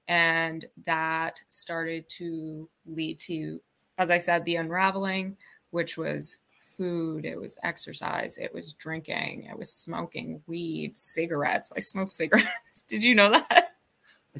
And 0.09 0.64
that 0.87 1.41
started 1.49 2.09
to 2.16 2.68
lead 2.87 3.20
to, 3.20 3.61
as 3.97 4.11
I 4.11 4.18
said, 4.18 4.45
the 4.45 4.57
unraveling, 4.57 5.37
which 5.70 5.97
was 5.97 6.39
food, 6.77 7.25
it 7.25 7.41
was 7.41 7.59
exercise, 7.62 8.39
it 8.39 8.53
was 8.55 8.73
drinking, 8.73 9.49
it 9.51 9.59
was 9.59 9.73
smoking 9.73 10.43
weed, 10.47 10.97
cigarettes. 10.97 11.73
I 11.77 11.81
smoke 11.81 12.11
cigarettes. 12.12 12.83
Did 12.89 13.05
you 13.05 13.14
know 13.14 13.31
that? 13.31 13.75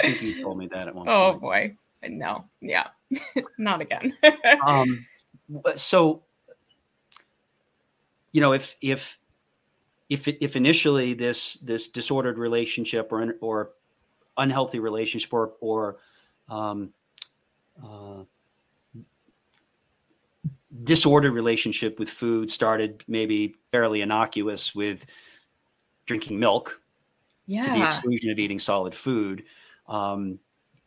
I 0.01 0.07
think 0.07 0.23
you 0.23 0.43
told 0.43 0.59
me 0.59 0.69
that 0.69 0.89
at 0.89 0.95
one 0.95 1.09
oh, 1.09 1.33
point. 1.33 1.37
Oh 1.37 1.39
boy. 1.39 1.77
No, 2.09 2.45
yeah, 2.61 2.87
not 3.59 3.83
again. 3.83 4.17
um, 4.67 5.07
so, 5.77 6.23
you 8.33 8.41
know, 8.41 8.53
if, 8.55 8.75
if, 8.81 9.19
if, 10.09 10.27
if 10.27 10.57
initially 10.57 11.13
this, 11.13 11.55
this 11.55 11.89
disordered 11.89 12.39
relationship 12.39 13.13
or, 13.13 13.35
or 13.43 13.73
unhealthy 14.39 14.79
relationship 14.79 15.33
or, 15.35 15.53
or 15.61 15.99
um, 16.49 16.91
uh, 17.85 18.23
disordered 20.83 21.33
relationship 21.33 21.99
with 21.99 22.09
food 22.09 22.51
started 22.51 23.03
maybe 23.09 23.55
fairly 23.71 24.03
innocuous 24.03 24.75
with 24.75 25.07
drinking 26.07 26.39
milk 26.39 26.81
yeah. 27.47 27.63
to 27.63 27.71
the 27.71 27.85
exclusion 27.85 28.31
of 28.31 28.39
eating 28.39 28.59
solid 28.59 28.95
food. 28.95 29.45
Um, 29.89 30.39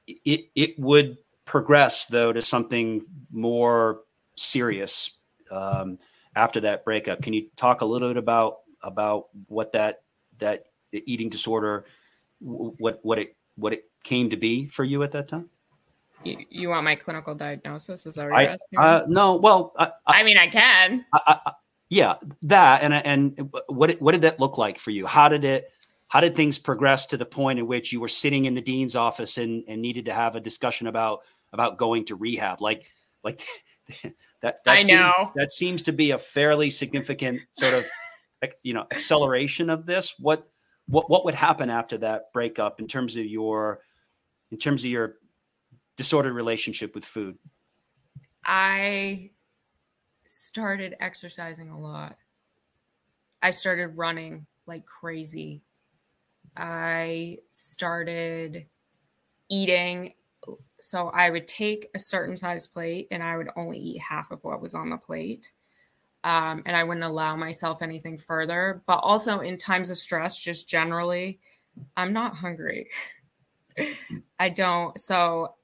it, 0.07 0.49
it 0.55 0.79
would 0.79 1.17
progress 1.45 2.05
though 2.05 2.31
to 2.31 2.41
something 2.41 3.05
more 3.31 4.01
serious 4.35 5.11
um, 5.51 5.99
after 6.35 6.61
that 6.61 6.85
breakup. 6.85 7.21
Can 7.21 7.33
you 7.33 7.49
talk 7.55 7.81
a 7.81 7.85
little 7.85 8.09
bit 8.09 8.17
about 8.17 8.59
about 8.81 9.27
what 9.47 9.71
that 9.73 10.03
that 10.39 10.65
eating 10.91 11.29
disorder 11.29 11.85
what 12.39 12.99
what 13.03 13.19
it 13.19 13.35
what 13.55 13.73
it 13.73 13.89
came 14.03 14.29
to 14.29 14.37
be 14.37 14.67
for 14.67 14.83
you 14.83 15.03
at 15.03 15.11
that 15.11 15.27
time? 15.27 15.49
You, 16.23 16.45
you 16.49 16.69
want 16.69 16.83
my 16.83 16.95
clinical 16.95 17.35
diagnosis? 17.35 18.05
Is 18.05 18.15
that 18.15 18.29
what 18.29 18.35
I, 18.35 18.57
uh, 18.77 19.03
no, 19.07 19.35
well, 19.35 19.73
I, 19.77 19.91
I, 20.07 20.21
I 20.21 20.23
mean, 20.23 20.37
I 20.37 20.47
can. 20.47 21.05
I, 21.13 21.53
yeah, 21.89 22.15
that 22.43 22.81
and 22.81 22.93
and 22.93 23.51
what 23.67 24.01
what 24.01 24.13
did 24.13 24.23
that 24.23 24.39
look 24.39 24.57
like 24.57 24.79
for 24.79 24.91
you? 24.91 25.05
How 25.05 25.29
did 25.29 25.45
it? 25.45 25.71
How 26.07 26.19
did 26.19 26.35
things 26.35 26.59
progress 26.59 27.05
to 27.07 27.17
the 27.17 27.25
point 27.25 27.59
in 27.59 27.67
which 27.67 27.91
you 27.91 27.99
were 27.99 28.07
sitting 28.07 28.45
in 28.45 28.53
the 28.53 28.61
dean's 28.61 28.95
office 28.95 29.37
and, 29.37 29.63
and 29.67 29.81
needed 29.81 30.05
to 30.05 30.13
have 30.13 30.35
a 30.35 30.39
discussion 30.39 30.87
about 30.87 31.19
about 31.51 31.77
going 31.77 32.05
to 32.05 32.15
rehab? 32.15 32.61
Like 32.61 32.85
like 33.23 33.45
that. 34.03 34.13
that 34.41 34.57
I 34.65 34.81
seems, 34.81 34.89
know. 35.17 35.31
that 35.35 35.51
seems 35.51 35.83
to 35.83 35.91
be 35.91 36.11
a 36.11 36.17
fairly 36.17 36.69
significant 36.69 37.41
sort 37.53 37.73
of 37.73 37.85
you 38.63 38.73
know 38.73 38.87
acceleration 38.91 39.69
of 39.69 39.85
this. 39.85 40.15
What 40.17 40.43
what 40.87 41.09
what 41.09 41.25
would 41.25 41.35
happen 41.35 41.69
after 41.69 41.97
that 41.99 42.33
breakup 42.33 42.79
in 42.79 42.87
terms 42.87 43.17
of 43.17 43.25
your 43.25 43.81
in 44.51 44.57
terms 44.57 44.83
of 44.83 44.91
your 44.91 45.15
disordered 45.97 46.33
relationship 46.33 46.95
with 46.95 47.05
food? 47.05 47.37
I 48.45 49.31
started 50.25 50.95
exercising 50.99 51.69
a 51.69 51.79
lot. 51.79 52.17
I 53.41 53.51
started 53.51 53.97
running 53.97 54.45
like 54.65 54.85
crazy. 54.85 55.63
I 56.55 57.37
started 57.51 58.67
eating. 59.49 60.13
So 60.79 61.09
I 61.09 61.29
would 61.29 61.47
take 61.47 61.89
a 61.95 61.99
certain 61.99 62.35
size 62.35 62.67
plate 62.67 63.07
and 63.11 63.23
I 63.23 63.37
would 63.37 63.49
only 63.55 63.79
eat 63.79 64.01
half 64.01 64.31
of 64.31 64.43
what 64.43 64.61
was 64.61 64.73
on 64.73 64.89
the 64.89 64.97
plate. 64.97 65.51
Um, 66.23 66.63
and 66.65 66.75
I 66.75 66.83
wouldn't 66.83 67.05
allow 67.05 67.35
myself 67.35 67.81
anything 67.81 68.17
further. 68.17 68.81
But 68.85 68.99
also 68.99 69.39
in 69.39 69.57
times 69.57 69.89
of 69.89 69.97
stress, 69.97 70.39
just 70.39 70.69
generally, 70.69 71.39
I'm 71.97 72.13
not 72.13 72.35
hungry. 72.35 72.89
I 74.39 74.49
don't. 74.49 74.97
So 74.99 75.55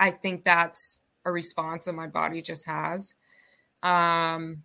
I 0.00 0.10
think 0.10 0.44
that's 0.44 1.00
a 1.24 1.32
response 1.32 1.84
that 1.84 1.94
my 1.94 2.06
body 2.06 2.42
just 2.42 2.66
has. 2.66 3.14
Um, 3.82 4.62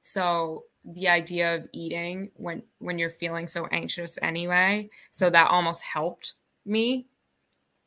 so 0.00 0.64
the 0.84 1.08
idea 1.08 1.56
of 1.56 1.68
eating 1.72 2.30
when 2.36 2.62
when 2.78 2.98
you're 2.98 3.10
feeling 3.10 3.48
so 3.48 3.66
anxious 3.66 4.18
anyway, 4.22 4.88
so 5.10 5.30
that 5.30 5.50
almost 5.50 5.82
helped 5.82 6.34
me. 6.64 7.06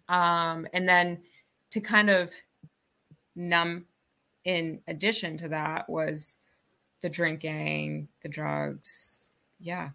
Um, 0.10 0.68
and 0.74 0.88
then 0.88 1.22
to 1.72 1.80
kind 1.80 2.10
of 2.10 2.32
numb 3.36 3.86
in 4.44 4.82
addition 4.88 5.38
to 5.38 5.48
that 5.50 5.90
was 5.90 6.38
the 7.02 7.10
drinking, 7.10 8.10
the 8.24 8.30
drugs. 8.30 9.32
Yeah. 9.60 9.90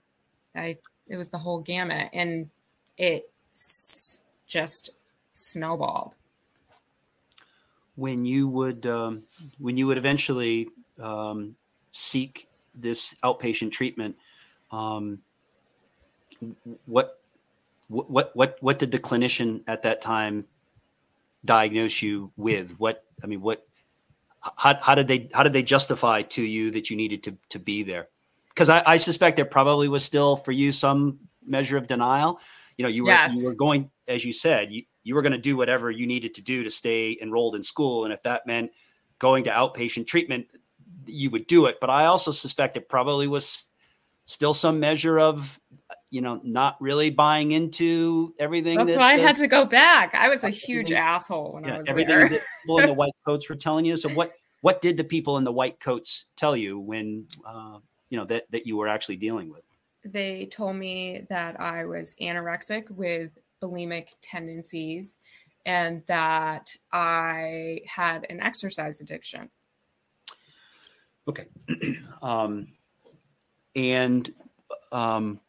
I 0.54 0.78
it 1.06 1.16
was 1.16 1.30
the 1.30 1.38
whole 1.38 1.58
gamut 1.58 2.08
and 2.12 2.50
it 2.96 3.30
just 4.46 4.90
snowballed. 5.34 6.14
When 7.96 8.24
you 8.24 8.48
would 8.48 8.86
um, 8.86 9.22
when 9.58 9.76
you 9.76 9.86
would 9.86 9.98
eventually 9.98 10.68
um, 11.00 11.54
seek 11.90 12.48
this 12.74 13.14
outpatient 13.22 13.70
treatment, 13.70 14.16
um, 14.72 15.20
what 16.86 17.20
what 17.88 18.34
what 18.34 18.56
what 18.60 18.78
did 18.78 18.90
the 18.90 18.98
clinician 18.98 19.62
at 19.68 19.82
that 19.82 20.00
time 20.00 20.46
diagnose 21.44 22.02
you 22.02 22.32
with? 22.36 22.72
What 22.78 23.04
I 23.22 23.26
mean, 23.26 23.42
what 23.42 23.66
how, 24.40 24.76
how 24.80 24.94
did 24.96 25.06
they 25.06 25.28
how 25.32 25.44
did 25.44 25.52
they 25.52 25.62
justify 25.62 26.22
to 26.22 26.42
you 26.42 26.72
that 26.72 26.90
you 26.90 26.96
needed 26.96 27.22
to 27.24 27.36
to 27.50 27.58
be 27.60 27.84
there? 27.84 28.08
Because 28.48 28.68
I, 28.68 28.82
I 28.84 28.96
suspect 28.96 29.36
there 29.36 29.44
probably 29.44 29.88
was 29.88 30.04
still 30.04 30.36
for 30.36 30.52
you 30.52 30.72
some 30.72 31.20
measure 31.46 31.76
of 31.76 31.86
denial. 31.86 32.40
You 32.76 32.84
know, 32.84 32.88
you 32.88 33.04
were 33.04 33.10
Yes. 33.10 33.36
you 33.36 33.46
were 33.46 33.54
going 33.54 33.90
as 34.08 34.24
you 34.24 34.32
said 34.32 34.72
you 34.72 34.82
you 35.04 35.14
were 35.14 35.22
going 35.22 35.32
to 35.32 35.38
do 35.38 35.56
whatever 35.56 35.90
you 35.90 36.06
needed 36.06 36.34
to 36.34 36.42
do 36.42 36.64
to 36.64 36.70
stay 36.70 37.16
enrolled 37.20 37.54
in 37.54 37.62
school, 37.62 38.04
and 38.04 38.12
if 38.12 38.22
that 38.24 38.46
meant 38.46 38.72
going 39.18 39.44
to 39.44 39.50
outpatient 39.50 40.06
treatment, 40.06 40.46
you 41.06 41.30
would 41.30 41.46
do 41.46 41.66
it. 41.66 41.76
But 41.80 41.90
I 41.90 42.06
also 42.06 42.32
suspect 42.32 42.76
it 42.76 42.88
probably 42.88 43.28
was 43.28 43.66
still 44.24 44.54
some 44.54 44.80
measure 44.80 45.18
of 45.18 45.60
you 46.10 46.22
know 46.22 46.40
not 46.42 46.80
really 46.80 47.10
buying 47.10 47.52
into 47.52 48.34
everything. 48.38 48.78
That's 48.78 48.94
that 48.94 48.98
why 48.98 49.12
I 49.12 49.16
the- 49.18 49.22
had 49.22 49.36
to 49.36 49.46
go 49.46 49.64
back. 49.64 50.14
I 50.14 50.28
was 50.28 50.42
a 50.42 50.50
huge 50.50 50.90
asshole 50.90 51.52
when 51.52 51.64
I 51.64 51.68
yeah, 51.68 51.78
was 51.78 51.88
everything 51.88 52.18
there. 52.18 52.28
that 52.28 52.42
people 52.62 52.80
in 52.80 52.86
the 52.86 52.94
white 53.02 53.14
coats 53.26 53.48
were 53.48 53.56
telling 53.56 53.84
you. 53.84 53.96
So 53.96 54.08
what 54.08 54.32
what 54.62 54.80
did 54.80 54.96
the 54.96 55.04
people 55.04 55.36
in 55.36 55.44
the 55.44 55.52
white 55.52 55.78
coats 55.78 56.26
tell 56.36 56.56
you 56.56 56.78
when 56.78 57.26
uh, 57.46 57.78
you 58.08 58.18
know 58.18 58.24
that 58.24 58.50
that 58.50 58.66
you 58.66 58.76
were 58.78 58.88
actually 58.88 59.16
dealing 59.16 59.50
with? 59.50 59.62
they 60.04 60.46
told 60.46 60.76
me 60.76 61.24
that 61.30 61.58
I 61.58 61.86
was 61.86 62.14
anorexic 62.20 62.90
with 62.90 63.30
bulimic 63.64 64.08
tendencies 64.20 65.18
and 65.66 66.02
that 66.06 66.76
I 66.92 67.80
had 67.86 68.26
an 68.28 68.40
exercise 68.40 69.00
addiction. 69.00 69.50
Okay, 71.26 71.46
um, 72.22 72.68
and 73.74 74.32
um, 74.92 75.40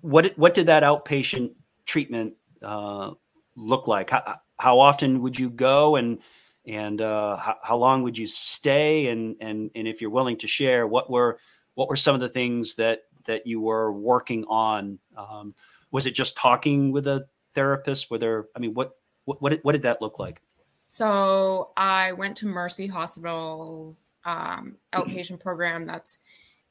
what 0.00 0.36
what 0.36 0.54
did 0.54 0.66
that 0.66 0.82
outpatient 0.82 1.52
treatment 1.86 2.34
uh, 2.62 3.12
look 3.56 3.88
like? 3.88 4.10
How, 4.10 4.36
how 4.58 4.78
often 4.78 5.22
would 5.22 5.38
you 5.38 5.48
go 5.48 5.96
and 5.96 6.18
and 6.66 7.00
uh, 7.00 7.36
how, 7.36 7.56
how 7.62 7.76
long 7.76 8.02
would 8.02 8.18
you 8.18 8.26
stay? 8.26 9.08
And 9.08 9.36
and 9.40 9.70
and 9.74 9.88
if 9.88 10.02
you're 10.02 10.10
willing 10.10 10.36
to 10.38 10.46
share, 10.46 10.86
what 10.86 11.10
were 11.10 11.38
what 11.74 11.88
were 11.88 11.96
some 11.96 12.14
of 12.14 12.20
the 12.20 12.28
things 12.28 12.74
that 12.74 13.04
that 13.24 13.46
you 13.46 13.60
were 13.60 13.92
working 13.92 14.44
on? 14.44 14.98
Um, 15.16 15.54
was 15.90 16.06
it 16.06 16.14
just 16.14 16.36
talking 16.36 16.92
with 16.92 17.06
a 17.06 17.26
therapist? 17.54 18.10
Were 18.10 18.18
there? 18.18 18.46
I 18.54 18.58
mean, 18.58 18.74
what 18.74 18.92
what 19.24 19.40
what 19.42 19.50
did, 19.50 19.60
what 19.62 19.72
did 19.72 19.82
that 19.82 20.00
look 20.00 20.18
like? 20.18 20.40
So 20.86 21.70
I 21.76 22.12
went 22.12 22.36
to 22.38 22.46
Mercy 22.46 22.88
Hospital's 22.88 24.14
um, 24.24 24.76
outpatient 24.92 25.40
program 25.42 25.84
that's 25.84 26.18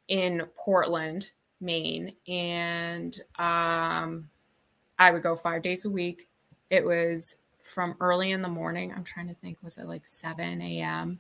in 0.09 0.45
Portland, 0.55 1.32
Maine, 1.61 2.13
and 2.28 3.15
um, 3.38 4.30
I 4.97 5.11
would 5.11 5.24
go 5.24 5.36
five 5.36 5.61
days 5.61 5.86
a 5.86 5.89
week. 5.89 6.28
It 6.70 6.84
was 6.84 7.38
from 7.63 7.95
early 8.01 8.32
in 8.32 8.41
the 8.41 8.49
morning. 8.49 8.91
I'm 8.93 9.03
trying 9.03 9.28
to 9.28 9.36
think, 9.36 9.57
was 9.63 9.78
it 9.78 9.88
like 9.88 10.05
7 10.05 10.61
a.m. 10.61 11.20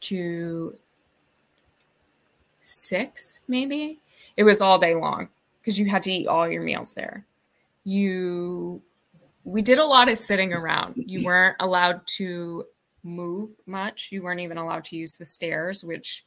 to 0.00 0.74
six, 2.60 3.42
maybe? 3.46 4.00
It 4.36 4.44
was 4.44 4.60
all 4.60 4.78
day 4.78 4.94
long 4.94 5.28
because 5.60 5.78
you 5.78 5.86
had 5.86 6.02
to 6.04 6.12
eat 6.12 6.26
all 6.26 6.48
your 6.48 6.62
meals 6.62 6.94
there. 6.94 7.26
You, 7.84 8.82
we 9.44 9.62
did 9.62 9.78
a 9.78 9.84
lot 9.84 10.08
of 10.08 10.18
sitting 10.18 10.52
around. 10.52 10.94
You 10.96 11.24
weren't 11.24 11.56
allowed 11.60 12.06
to 12.16 12.64
move 13.02 13.50
much. 13.66 14.10
You 14.12 14.22
weren't 14.22 14.40
even 14.40 14.58
allowed 14.58 14.84
to 14.84 14.96
use 14.96 15.16
the 15.16 15.24
stairs, 15.24 15.84
which 15.84 16.24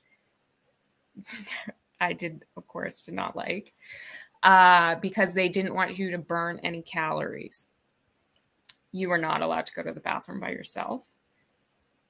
I 2.01 2.13
did, 2.13 2.45
of 2.57 2.67
course, 2.67 3.03
did 3.03 3.13
not 3.13 3.35
like 3.35 3.73
uh, 4.43 4.95
because 4.95 5.33
they 5.33 5.49
didn't 5.49 5.75
want 5.75 5.97
you 5.97 6.11
to 6.11 6.17
burn 6.17 6.59
any 6.63 6.81
calories. 6.81 7.67
You 8.91 9.09
were 9.09 9.17
not 9.17 9.41
allowed 9.41 9.67
to 9.67 9.73
go 9.73 9.83
to 9.83 9.93
the 9.93 9.99
bathroom 9.99 10.39
by 10.39 10.49
yourself. 10.49 11.05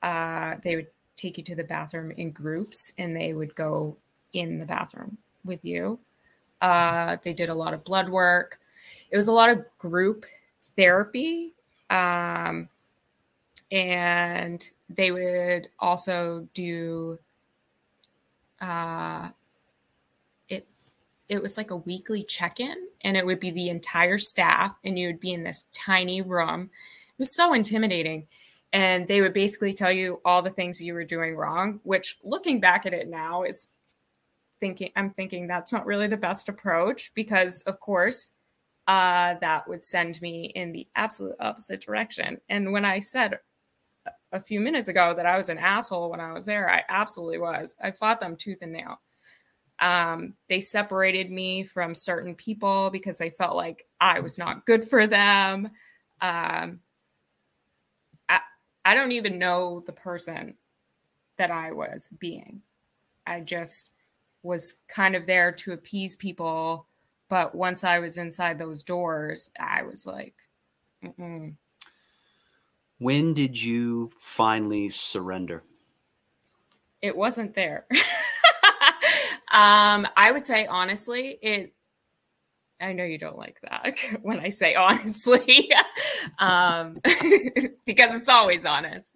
Uh, 0.01 0.55
they 0.63 0.75
would 0.75 0.87
take 1.15 1.37
you 1.37 1.43
to 1.43 1.55
the 1.55 1.63
bathroom 1.63 2.11
in 2.11 2.31
groups 2.31 2.91
and 2.97 3.15
they 3.15 3.33
would 3.33 3.53
go 3.53 3.97
in 4.33 4.57
the 4.59 4.65
bathroom 4.65 5.17
with 5.43 5.63
you. 5.63 5.99
Uh, 6.61 7.17
they 7.23 7.33
did 7.33 7.49
a 7.49 7.55
lot 7.55 7.73
of 7.73 7.83
blood 7.83 8.09
work. 8.09 8.59
It 9.09 9.17
was 9.17 9.27
a 9.27 9.33
lot 9.33 9.49
of 9.49 9.65
group 9.77 10.25
therapy. 10.75 11.53
Um, 11.89 12.69
and 13.71 14.69
they 14.89 15.11
would 15.11 15.69
also 15.79 16.47
do 16.53 17.19
uh, 18.59 19.29
it 20.49 20.67
it 21.29 21.41
was 21.41 21.57
like 21.57 21.71
a 21.71 21.75
weekly 21.75 22.23
check-in 22.23 22.75
and 23.01 23.17
it 23.17 23.25
would 23.25 23.39
be 23.39 23.51
the 23.51 23.69
entire 23.69 24.17
staff 24.17 24.75
and 24.83 24.99
you 24.99 25.07
would 25.07 25.19
be 25.19 25.31
in 25.31 25.43
this 25.43 25.65
tiny 25.73 26.21
room 26.21 26.69
it 27.07 27.19
was 27.19 27.35
so 27.35 27.53
intimidating 27.53 28.27
and 28.73 29.07
they 29.07 29.21
would 29.21 29.33
basically 29.33 29.73
tell 29.73 29.91
you 29.91 30.19
all 30.23 30.41
the 30.41 30.49
things 30.49 30.81
you 30.81 30.93
were 30.93 31.03
doing 31.05 31.35
wrong 31.35 31.79
which 31.83 32.17
looking 32.23 32.59
back 32.59 32.85
at 32.85 32.93
it 32.93 33.07
now 33.07 33.43
is 33.43 33.67
thinking 34.61 34.91
i'm 34.95 35.09
thinking 35.09 35.47
that's 35.47 35.73
not 35.73 35.85
really 35.85 36.07
the 36.07 36.15
best 36.17 36.47
approach 36.47 37.11
because 37.13 37.61
of 37.63 37.79
course 37.79 38.31
uh, 38.87 39.35
that 39.41 39.69
would 39.69 39.85
send 39.85 40.19
me 40.21 40.51
in 40.55 40.71
the 40.71 40.87
absolute 40.95 41.35
opposite 41.39 41.81
direction 41.81 42.37
and 42.49 42.71
when 42.71 42.85
i 42.85 42.99
said 42.99 43.39
a 44.31 44.39
few 44.39 44.59
minutes 44.59 44.89
ago 44.89 45.13
that 45.13 45.25
i 45.25 45.37
was 45.37 45.49
an 45.49 45.57
asshole 45.57 46.09
when 46.09 46.19
i 46.19 46.31
was 46.31 46.45
there 46.45 46.69
i 46.69 46.83
absolutely 46.89 47.37
was 47.37 47.75
i 47.81 47.91
fought 47.91 48.19
them 48.19 48.35
tooth 48.35 48.61
and 48.61 48.73
nail 48.73 48.99
um, 49.81 50.35
they 50.47 50.59
separated 50.59 51.31
me 51.31 51.63
from 51.63 51.95
certain 51.95 52.35
people 52.35 52.91
because 52.91 53.17
they 53.17 53.31
felt 53.31 53.55
like 53.55 53.87
I 53.99 54.19
was 54.19 54.37
not 54.37 54.65
good 54.65 54.85
for 54.85 55.07
them. 55.07 55.71
Um, 56.21 56.81
I, 58.29 58.41
I 58.85 58.93
don't 58.93 59.11
even 59.11 59.39
know 59.39 59.81
the 59.83 59.91
person 59.91 60.55
that 61.37 61.49
I 61.49 61.71
was 61.71 62.13
being. 62.19 62.61
I 63.25 63.39
just 63.39 63.90
was 64.43 64.75
kind 64.87 65.15
of 65.15 65.25
there 65.25 65.51
to 65.51 65.73
appease 65.73 66.15
people. 66.15 66.87
But 67.29 67.55
once 67.55 67.83
I 67.83 67.99
was 67.99 68.17
inside 68.17 68.57
those 68.59 68.83
doors, 68.83 69.51
I 69.59 69.83
was 69.83 70.05
like, 70.05 70.35
Mm-mm. 71.03 71.55
When 72.99 73.33
did 73.33 73.59
you 73.59 74.11
finally 74.19 74.89
surrender? 74.89 75.63
it 77.01 77.17
wasn't 77.17 77.53
there. 77.53 77.85
um, 79.51 80.07
I 80.15 80.31
would 80.31 80.45
say 80.45 80.65
honestly, 80.65 81.37
it. 81.41 81.73
I 82.79 82.93
know 82.93 83.03
you 83.03 83.19
don't 83.19 83.37
like 83.37 83.59
that 83.61 83.99
when 84.23 84.39
I 84.39 84.49
say 84.49 84.75
honestly, 84.75 85.69
um, 86.39 86.97
because 87.85 88.15
it's 88.15 88.29
always 88.29 88.65
honest. 88.65 89.15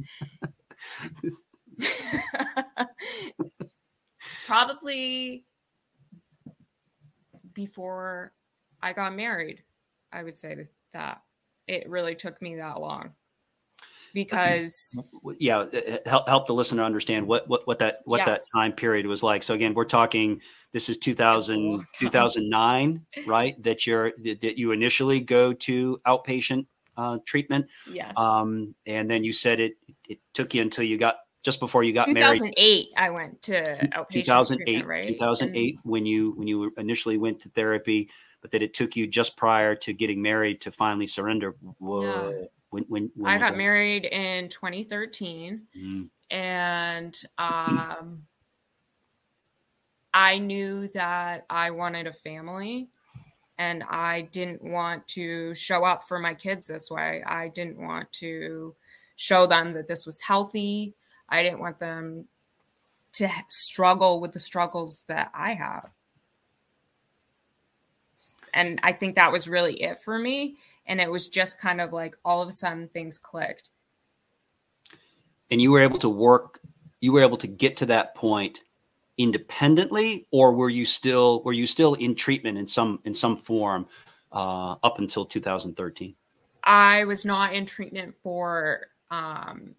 Probably 4.45 5.45
before 7.53 8.33
I 8.81 8.93
got 8.93 9.15
married, 9.15 9.63
I 10.11 10.23
would 10.23 10.37
say 10.37 10.67
that 10.93 11.21
it 11.67 11.89
really 11.89 12.13
took 12.15 12.41
me 12.41 12.55
that 12.55 12.79
long. 12.79 13.13
Because 14.13 15.03
yeah 15.39 15.57
uh, 15.57 15.97
help, 16.05 16.29
help 16.29 16.47
the 16.47 16.53
listener 16.53 16.83
understand 16.83 17.27
what 17.27 17.49
what, 17.49 17.67
what 17.67 17.79
that 17.79 17.99
what 18.05 18.19
yes. 18.19 18.27
that 18.27 18.57
time 18.57 18.71
period 18.71 19.05
was 19.07 19.21
like. 19.21 19.43
So 19.43 19.53
again 19.53 19.73
we're 19.73 19.83
talking 19.83 20.41
this 20.71 20.87
is 20.87 20.97
2000 20.99 21.85
2009 21.99 23.05
right? 23.25 23.61
That 23.61 23.85
you're 23.85 24.13
that 24.23 24.57
you 24.57 24.71
initially 24.71 25.19
go 25.19 25.51
to 25.51 25.99
outpatient 26.07 26.65
uh, 26.95 27.17
treatment. 27.25 27.65
Yes. 27.91 28.13
Um 28.15 28.73
and 28.85 29.11
then 29.11 29.25
you 29.25 29.33
said 29.33 29.59
it 29.59 29.73
it 30.07 30.19
took 30.33 30.53
you 30.53 30.61
until 30.61 30.85
you 30.85 30.97
got 30.97 31.17
just 31.45 31.59
before 31.59 31.83
you 31.83 31.93
got 31.93 32.07
2008, 32.07 32.19
married 32.19 32.53
2008 32.55 32.87
i 32.97 33.09
went 33.09 33.41
to 33.41 33.61
outpatient 33.93 34.09
2008 34.09 34.85
right 34.85 35.07
2008 35.07 35.75
and, 35.75 35.79
when 35.83 36.05
you 36.05 36.31
when 36.31 36.47
you 36.47 36.73
initially 36.77 37.17
went 37.17 37.39
to 37.39 37.49
therapy 37.49 38.09
but 38.41 38.51
that 38.51 38.61
it 38.61 38.73
took 38.73 38.95
you 38.95 39.07
just 39.07 39.37
prior 39.37 39.75
to 39.75 39.93
getting 39.93 40.21
married 40.21 40.61
to 40.61 40.71
finally 40.71 41.07
surrender 41.07 41.55
Whoa. 41.79 42.29
Yeah. 42.29 42.45
When, 42.75 42.83
when, 42.89 43.11
when 43.15 43.31
I 43.31 43.37
got 43.37 43.51
that? 43.51 43.57
married 43.57 44.03
in 44.03 44.49
2013, 44.49 45.61
mm-hmm. 45.77 46.03
and 46.29 47.23
um, 47.37 48.23
I 50.13 50.39
knew 50.39 50.89
that 50.89 51.45
I 51.49 51.71
wanted 51.71 52.05
a 52.05 52.11
family, 52.11 52.89
and 53.57 53.81
I 53.83 54.23
didn't 54.23 54.61
want 54.61 55.07
to 55.09 55.55
show 55.55 55.85
up 55.85 56.03
for 56.03 56.19
my 56.19 56.33
kids 56.33 56.67
this 56.67 56.91
way. 56.91 57.23
I 57.25 57.47
didn't 57.47 57.77
want 57.77 58.11
to 58.13 58.75
show 59.15 59.45
them 59.45 59.71
that 59.73 59.87
this 59.87 60.05
was 60.05 60.19
healthy. 60.19 60.95
I 61.29 61.43
didn't 61.43 61.59
want 61.59 61.79
them 61.79 62.27
to 63.13 63.29
struggle 63.47 64.19
with 64.19 64.33
the 64.33 64.39
struggles 64.39 65.03
that 65.07 65.31
I 65.33 65.53
have. 65.53 65.89
And 68.53 68.79
I 68.83 68.93
think 68.93 69.15
that 69.15 69.31
was 69.31 69.47
really 69.47 69.81
it 69.81 69.97
for 69.97 70.17
me 70.17 70.57
and 70.87 71.01
it 71.01 71.11
was 71.11 71.29
just 71.29 71.59
kind 71.59 71.81
of 71.81 71.91
like 71.91 72.15
all 72.23 72.41
of 72.41 72.47
a 72.47 72.51
sudden 72.51 72.87
things 72.87 73.17
clicked 73.17 73.69
and 75.51 75.61
you 75.61 75.71
were 75.71 75.81
able 75.81 75.99
to 75.99 76.09
work 76.09 76.59
you 77.01 77.11
were 77.11 77.21
able 77.21 77.37
to 77.37 77.47
get 77.47 77.77
to 77.77 77.85
that 77.85 78.15
point 78.15 78.61
independently 79.17 80.25
or 80.31 80.53
were 80.53 80.69
you 80.69 80.85
still 80.85 81.41
were 81.43 81.53
you 81.53 81.67
still 81.67 81.93
in 81.95 82.15
treatment 82.15 82.57
in 82.57 82.67
some 82.67 82.99
in 83.05 83.13
some 83.13 83.37
form 83.37 83.87
uh, 84.31 84.75
up 84.83 84.99
until 84.99 85.25
2013 85.25 86.13
i 86.63 87.03
was 87.05 87.25
not 87.25 87.53
in 87.53 87.65
treatment 87.65 88.13
for 88.13 88.87
um, 89.11 89.75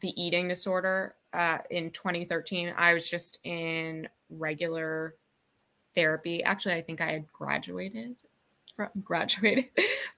the 0.00 0.20
eating 0.22 0.48
disorder 0.48 1.14
uh, 1.32 1.58
in 1.70 1.90
2013 1.90 2.72
i 2.76 2.92
was 2.92 3.08
just 3.08 3.38
in 3.44 4.08
regular 4.30 5.14
therapy 5.94 6.42
actually 6.42 6.74
i 6.74 6.82
think 6.82 7.00
i 7.00 7.10
had 7.12 7.32
graduated 7.32 8.14
from 8.78 8.88
graduated 9.04 9.66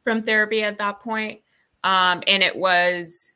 from 0.05 0.23
therapy 0.23 0.63
at 0.63 0.79
that 0.79 1.01
point. 1.01 1.41
Um, 1.83 2.23
and 2.27 2.43
it 2.43 2.55
was 2.55 3.33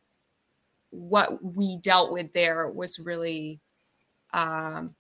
what 0.91 1.43
we 1.43 1.79
dealt 1.79 2.13
with 2.13 2.33
there 2.33 2.69
was 2.69 3.01
really 3.01 3.61
um, 4.33 4.95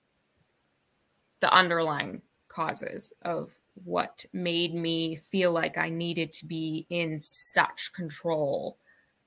the 1.40 1.52
underlying 1.52 2.22
causes 2.48 3.12
of 3.22 3.50
what 3.84 4.24
made 4.32 4.74
me 4.74 5.14
feel 5.14 5.52
like 5.52 5.76
I 5.76 5.90
needed 5.90 6.32
to 6.34 6.46
be 6.46 6.86
in 6.88 7.20
such 7.20 7.92
control. 7.92 8.78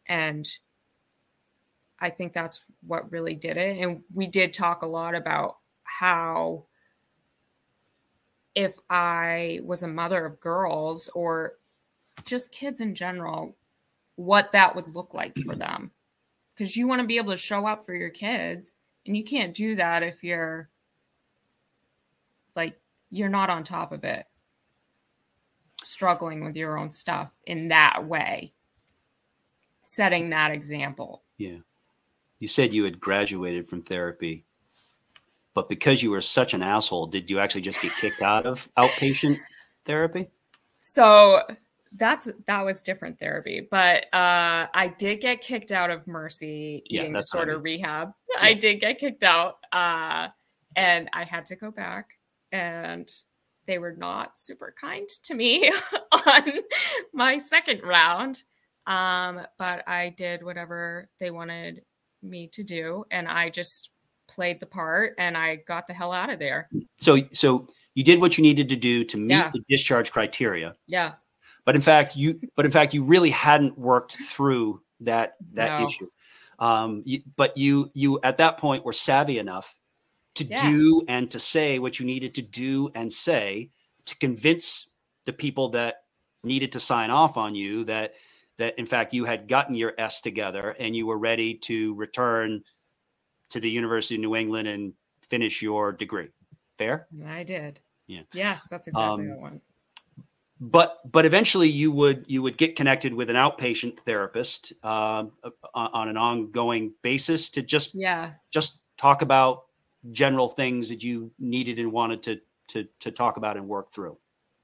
And 0.07 0.47
I 1.99 2.09
think 2.09 2.33
that's 2.33 2.61
what 2.85 3.11
really 3.11 3.35
did 3.35 3.57
it. 3.57 3.77
And 3.79 4.03
we 4.13 4.27
did 4.27 4.53
talk 4.53 4.81
a 4.81 4.87
lot 4.87 5.15
about 5.15 5.57
how 5.83 6.65
if 8.53 8.75
I 8.89 9.59
was 9.63 9.83
a 9.83 9.87
mother 9.87 10.25
of 10.25 10.39
girls 10.39 11.09
or 11.13 11.53
just 12.25 12.51
kids 12.51 12.81
in 12.81 12.95
general, 12.95 13.55
what 14.15 14.51
that 14.51 14.75
would 14.75 14.95
look 14.95 15.13
like 15.13 15.37
for 15.39 15.55
them. 15.55 15.91
Because 16.55 16.75
you 16.75 16.87
want 16.87 17.01
to 17.01 17.07
be 17.07 17.17
able 17.17 17.31
to 17.31 17.37
show 17.37 17.67
up 17.67 17.85
for 17.85 17.93
your 17.93 18.09
kids, 18.09 18.73
and 19.05 19.15
you 19.15 19.23
can't 19.23 19.53
do 19.53 19.75
that 19.75 20.01
if 20.01 20.23
you're 20.23 20.69
like, 22.55 22.79
you're 23.11 23.29
not 23.29 23.51
on 23.51 23.63
top 23.63 23.91
of 23.91 24.03
it, 24.03 24.25
struggling 25.83 26.43
with 26.43 26.55
your 26.55 26.77
own 26.77 26.91
stuff 26.91 27.37
in 27.45 27.67
that 27.67 28.05
way, 28.07 28.53
setting 29.79 30.31
that 30.31 30.51
example. 30.51 31.23
Yeah. 31.37 31.59
You 32.39 32.47
said 32.47 32.73
you 32.73 32.83
had 32.83 32.99
graduated 32.99 33.67
from 33.67 33.81
therapy 33.81 34.45
but 35.53 35.69
because 35.69 36.03
you 36.03 36.11
were 36.11 36.21
such 36.21 36.53
an 36.53 36.61
asshole, 36.61 37.07
did 37.07 37.31
you 37.31 37.39
actually 37.39 37.61
just 37.61 37.81
get 37.81 37.91
kicked 37.99 38.21
out 38.21 38.45
of 38.45 38.69
outpatient 38.77 39.39
therapy? 39.87 40.27
So 40.77 41.41
that's 41.93 42.29
that 42.45 42.65
was 42.65 42.81
different 42.81 43.17
therapy 43.17 43.65
but 43.71 44.03
uh 44.13 44.67
i 44.73 44.93
did 44.97 45.21
get 45.21 45.39
kicked 45.41 45.71
out 45.71 45.89
of 45.89 46.05
mercy 46.05 46.83
Yeah, 46.89 47.01
eating 47.03 47.13
that's 47.13 47.33
what 47.33 47.39
I 47.39 47.45
disorder 47.45 47.63
mean. 47.63 47.79
rehab 47.79 48.11
i 48.41 48.53
did 48.53 48.81
get 48.81 48.99
kicked 48.99 49.23
out 49.23 49.55
uh 49.71 50.27
and 50.75 51.09
i 51.13 51.23
had 51.23 51.45
to 51.45 51.55
go 51.55 51.71
back 51.71 52.09
and 52.51 53.09
they 53.67 53.77
were 53.79 53.95
not 53.97 54.37
super 54.37 54.75
kind 54.79 55.07
to 55.23 55.33
me 55.33 55.71
on 56.27 56.43
my 57.13 57.37
second 57.37 57.81
round 57.83 58.43
um 58.85 59.39
but 59.57 59.87
i 59.87 60.09
did 60.17 60.43
whatever 60.43 61.09
they 61.21 61.31
wanted 61.31 61.83
me 62.29 62.47
to 62.47 62.63
do 62.63 63.03
and 63.11 63.27
i 63.27 63.49
just 63.49 63.91
played 64.27 64.59
the 64.59 64.65
part 64.65 65.13
and 65.17 65.37
i 65.37 65.55
got 65.55 65.87
the 65.87 65.93
hell 65.93 66.11
out 66.11 66.29
of 66.29 66.39
there 66.39 66.69
So 66.99 67.19
so 67.33 67.67
you 67.95 68.03
did 68.03 68.19
what 68.21 68.37
you 68.37 68.41
needed 68.43 68.69
to 68.69 68.75
do 68.75 69.03
to 69.05 69.17
meet 69.17 69.29
Yeah. 69.35 69.49
the 69.51 69.63
discharge 69.69 70.11
criteria. 70.11 70.75
yeah 70.87 71.13
but 71.65 71.75
in 71.75 71.81
fact 71.81 72.15
you 72.15 72.39
but 72.55 72.65
in 72.65 72.71
fact 72.71 72.93
you 72.93 73.03
really 73.03 73.29
hadn't 73.31 73.77
worked 73.77 74.15
through 74.15 74.81
that 75.01 75.35
that 75.53 75.79
No. 75.79 75.85
issue 75.85 76.07
um 76.59 77.03
you, 77.05 77.21
but 77.35 77.55
you 77.57 77.89
you 77.93 78.19
at 78.23 78.37
that 78.37 78.57
point 78.57 78.83
were 78.85 78.93
savvy 78.93 79.37
enough 79.39 79.73
to 80.35 80.43
Yes. 80.43 80.61
do 80.61 81.03
and 81.07 81.31
to 81.31 81.39
say 81.39 81.79
what 81.79 81.99
you 81.99 82.05
needed 82.05 82.35
to 82.35 82.41
do 82.41 82.89
and 82.95 83.11
say 83.11 83.69
to 84.05 84.15
convince 84.17 84.89
the 85.25 85.33
people 85.33 85.69
that 85.69 86.03
needed 86.43 86.71
to 86.73 86.79
sign 86.79 87.09
off 87.09 87.37
on 87.37 87.55
you 87.55 87.83
that 87.85 88.13
that 88.57 88.77
in 88.79 88.85
fact 88.85 89.13
you 89.13 89.25
had 89.25 89.47
gotten 89.47 89.75
your 89.75 89.93
s 89.97 90.21
together 90.21 90.75
and 90.79 90.95
you 90.95 91.05
were 91.05 91.17
ready 91.17 91.53
to 91.55 91.93
return 91.95 92.63
to 93.49 93.59
the 93.59 93.69
university 93.69 94.15
of 94.15 94.21
new 94.21 94.35
england 94.35 94.67
and 94.67 94.93
finish 95.29 95.61
your 95.61 95.91
degree. 95.91 96.29
Fair? 96.77 97.07
I 97.27 97.43
did. 97.43 97.79
Yeah. 98.07 98.21
yes 98.33 98.67
that's 98.69 98.87
exactly 98.87 99.25
Um, 99.25 99.29
what 99.29 99.37
i 99.37 99.41
want. 99.41 99.61
but 100.59 100.99
but 101.11 101.25
eventually 101.25 101.69
you 101.69 101.91
would 101.91 102.23
you 102.27 102.41
would 102.41 102.57
get 102.57 102.75
connected 102.75 103.13
with 103.13 103.29
an 103.29 103.35
outpatient 103.35 103.99
therapist 103.99 104.73
on, 104.83 105.31
on 105.73 106.07
an 106.07 106.17
ongoing 106.17 106.93
basis 107.01 107.49
to 107.51 107.61
just 107.61 107.91
yeah. 107.93 108.31
just 108.51 108.79
talk 108.97 109.21
about 109.21 109.63
general 110.11 110.47
things 110.49 110.87
that 110.89 111.03
you 111.03 111.31
needed 111.37 111.79
and 111.79 111.91
wanted 111.91 112.23
to 112.23 112.39
to 112.69 112.87
to 112.99 113.11
talk 113.11 113.37
about 113.37 113.57
and 113.57 113.67
work 113.67 113.91
through. 113.91 114.17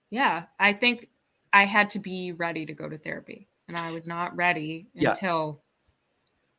Yeah, 0.10 0.46
I 0.60 0.74
think 0.74 1.10
I 1.52 1.66
had 1.66 1.90
to 1.92 2.00
be 2.00 2.32
ready 2.32 2.66
to 2.66 2.74
go 2.74 2.88
to 2.88 2.98
therapy, 2.98 3.48
and 3.76 3.84
I 3.86 3.92
was 3.92 4.08
not 4.08 4.36
ready 4.36 4.88
Yeah. 4.94 5.10
until 5.10 5.62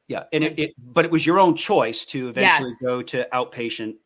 Yeah, 0.09 0.25
and 0.33 0.45
it, 0.45 0.59
it 0.59 0.75
but 0.79 1.05
it 1.05 1.11
was 1.11 1.25
your 1.25 1.39
own 1.39 1.57
choice 1.57 2.05
to 2.07 2.29
eventually 2.29 2.69
Yes. 2.69 2.83
go 2.85 3.03
to 3.03 3.27
outpatient 3.33 3.97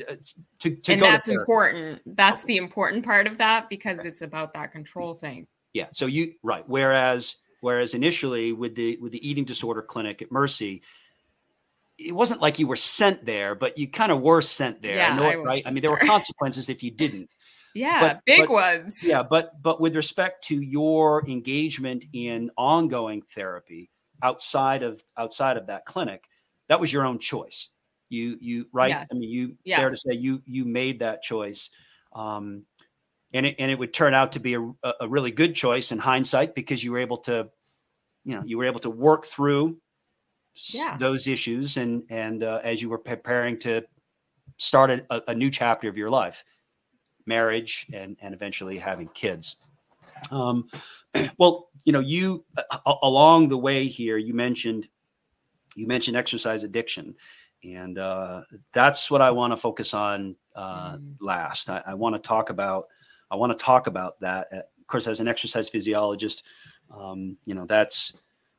uh, 0.00 0.14
to 0.60 0.70
to 0.76 0.92
and 0.92 1.00
to 1.00 1.04
that's 1.04 1.26
therapy. 1.26 1.40
important. 1.42 2.00
That's 2.06 2.44
the 2.44 2.56
important 2.56 3.04
part 3.04 3.26
of 3.26 3.38
that 3.38 3.68
because 3.68 4.04
it's 4.04 4.22
about 4.22 4.52
that 4.54 4.72
control 4.72 5.14
thing. 5.14 5.46
Yeah. 5.74 5.86
So 5.92 6.06
you 6.06 6.34
right. 6.42 6.64
Whereas 6.68 7.36
whereas 7.60 7.94
initially 7.94 8.52
with 8.52 8.74
the 8.74 8.96
with 8.98 9.12
the 9.12 9.28
eating 9.28 9.44
disorder 9.44 9.82
clinic 9.82 10.22
at 10.22 10.32
Mercy, 10.32 10.82
it 11.98 12.12
wasn't 12.14 12.40
like 12.40 12.58
you 12.58 12.66
were 12.68 12.76
sent 12.76 13.24
there, 13.24 13.54
but 13.56 13.76
you 13.78 13.88
kind 13.88 14.10
of 14.12 14.20
were 14.22 14.40
sent 14.40 14.82
there. 14.82 14.96
Yeah, 14.96 15.12
I 15.12 15.16
know 15.16 15.24
I 15.24 15.34
right? 15.36 15.62
I 15.66 15.70
mean, 15.70 15.82
there 15.82 15.90
were 15.90 15.98
consequences 16.16 16.68
if 16.70 16.82
you 16.82 16.90
didn't. 16.92 17.28
Yeah, 17.78 18.00
But- 18.00 18.24
big 18.24 18.40
but- 18.40 18.50
ones. 18.50 18.98
Yeah, 19.06 19.22
but 19.22 19.60
but 19.62 19.80
with 19.80 19.94
respect 19.96 20.44
to 20.48 20.60
your 20.60 21.26
engagement 21.28 22.04
in 22.12 22.50
ongoing 22.56 23.22
therapy 23.34 23.90
outside 24.22 24.82
of 24.82 25.02
outside 25.16 25.56
of 25.56 25.66
that 25.68 25.84
clinic, 25.86 26.28
that 26.68 26.80
was 26.80 26.92
your 26.92 27.04
own 27.06 27.18
choice. 27.18 27.70
You 28.08 28.36
you 28.40 28.66
right? 28.72 28.94
I 28.94 29.06
mean, 29.12 29.30
you 29.30 29.56
fair 29.76 29.90
to 29.90 29.96
say 29.96 30.12
you 30.14 30.42
you 30.46 30.64
made 30.64 30.98
that 31.00 31.22
choice. 31.22 31.70
Um, 32.14 32.64
and 33.34 33.44
it, 33.44 33.56
and 33.58 33.70
it 33.70 33.78
would 33.78 33.92
turn 33.92 34.14
out 34.14 34.32
to 34.32 34.40
be 34.40 34.54
a, 34.54 34.62
a 35.00 35.06
really 35.06 35.30
good 35.30 35.54
choice 35.54 35.92
in 35.92 35.98
hindsight 35.98 36.54
because 36.54 36.82
you 36.82 36.92
were 36.92 36.98
able 37.00 37.18
to, 37.18 37.50
you 38.24 38.34
know, 38.34 38.42
you 38.46 38.56
were 38.56 38.64
able 38.64 38.80
to 38.80 38.88
work 38.90 39.26
through 39.26 39.76
Yeah. 40.72 40.96
those 40.98 41.28
issues 41.28 41.76
and 41.76 42.04
and 42.08 42.42
uh, 42.42 42.60
as 42.64 42.80
you 42.80 42.88
were 42.88 42.98
preparing 42.98 43.58
to 43.60 43.82
start 44.56 44.90
a, 44.90 45.30
a 45.30 45.34
new 45.34 45.50
chapter 45.50 45.88
of 45.90 45.98
your 45.98 46.08
life, 46.08 46.42
marriage 47.28 47.86
and 47.92 48.16
and 48.20 48.34
eventually 48.34 48.78
having 48.78 49.08
kids. 49.14 49.56
Um, 50.30 50.68
well, 51.38 51.68
you 51.84 51.92
know, 51.92 52.00
you 52.00 52.44
a- 52.56 52.80
a- 52.86 52.98
along 53.02 53.48
the 53.48 53.58
way 53.58 53.86
here, 53.86 54.16
you 54.16 54.34
mentioned 54.34 54.88
you 55.76 55.86
mentioned 55.86 56.16
exercise 56.16 56.64
addiction, 56.64 57.14
and 57.62 57.98
uh, 57.98 58.40
that's 58.72 59.10
what 59.10 59.22
I 59.22 59.30
want 59.30 59.52
to 59.52 59.56
focus 59.56 59.94
on 59.94 60.34
uh, 60.56 60.94
Mhm. 60.96 61.14
last. 61.20 61.70
I, 61.70 61.82
I 61.86 61.94
want 61.94 62.16
to 62.16 62.20
talk 62.20 62.50
about 62.50 62.88
I 63.30 63.36
want 63.36 63.56
to 63.56 63.64
talk 63.64 63.86
about 63.86 64.18
that. 64.20 64.48
Uh, 64.52 64.56
Of 64.80 64.86
course, 64.88 65.06
as 65.06 65.20
an 65.20 65.28
exercise 65.28 65.68
physiologist, 65.68 66.42
um, 66.90 67.36
you 67.44 67.54
know 67.54 67.66
that's 67.66 68.14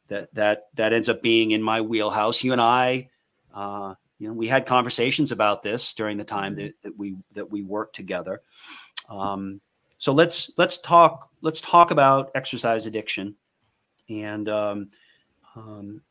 that 0.08 0.34
that 0.36 0.68
that 0.76 0.94
ends 0.94 1.10
up 1.10 1.22
being 1.22 1.52
in 1.52 1.62
my 1.62 1.82
wheelhouse. 1.82 2.44
You 2.44 2.54
and 2.54 2.62
I, 2.62 3.10
uh, 3.54 3.96
you 4.20 4.28
know, 4.28 4.34
we 4.34 4.48
had 4.48 4.66
conversations 4.66 5.32
about 5.32 5.64
this 5.64 5.94
during 5.94 6.18
the 6.18 6.26
time 6.26 6.56
that, 6.56 6.74
that 6.84 6.98
we 6.98 7.16
that 7.34 7.50
we 7.50 7.64
worked 7.64 7.96
together. 7.96 8.42
Um, 9.10 9.62
so 9.98 10.12
let's 10.12 10.52
let's 10.58 10.78
talk 10.78 11.30
let's 11.42 11.62
talk 11.62 11.92
about 11.92 12.32
exercise 12.36 12.86
addiction 12.86 13.36
and 14.10 14.48
um, 14.50 14.90
um, 15.56 16.02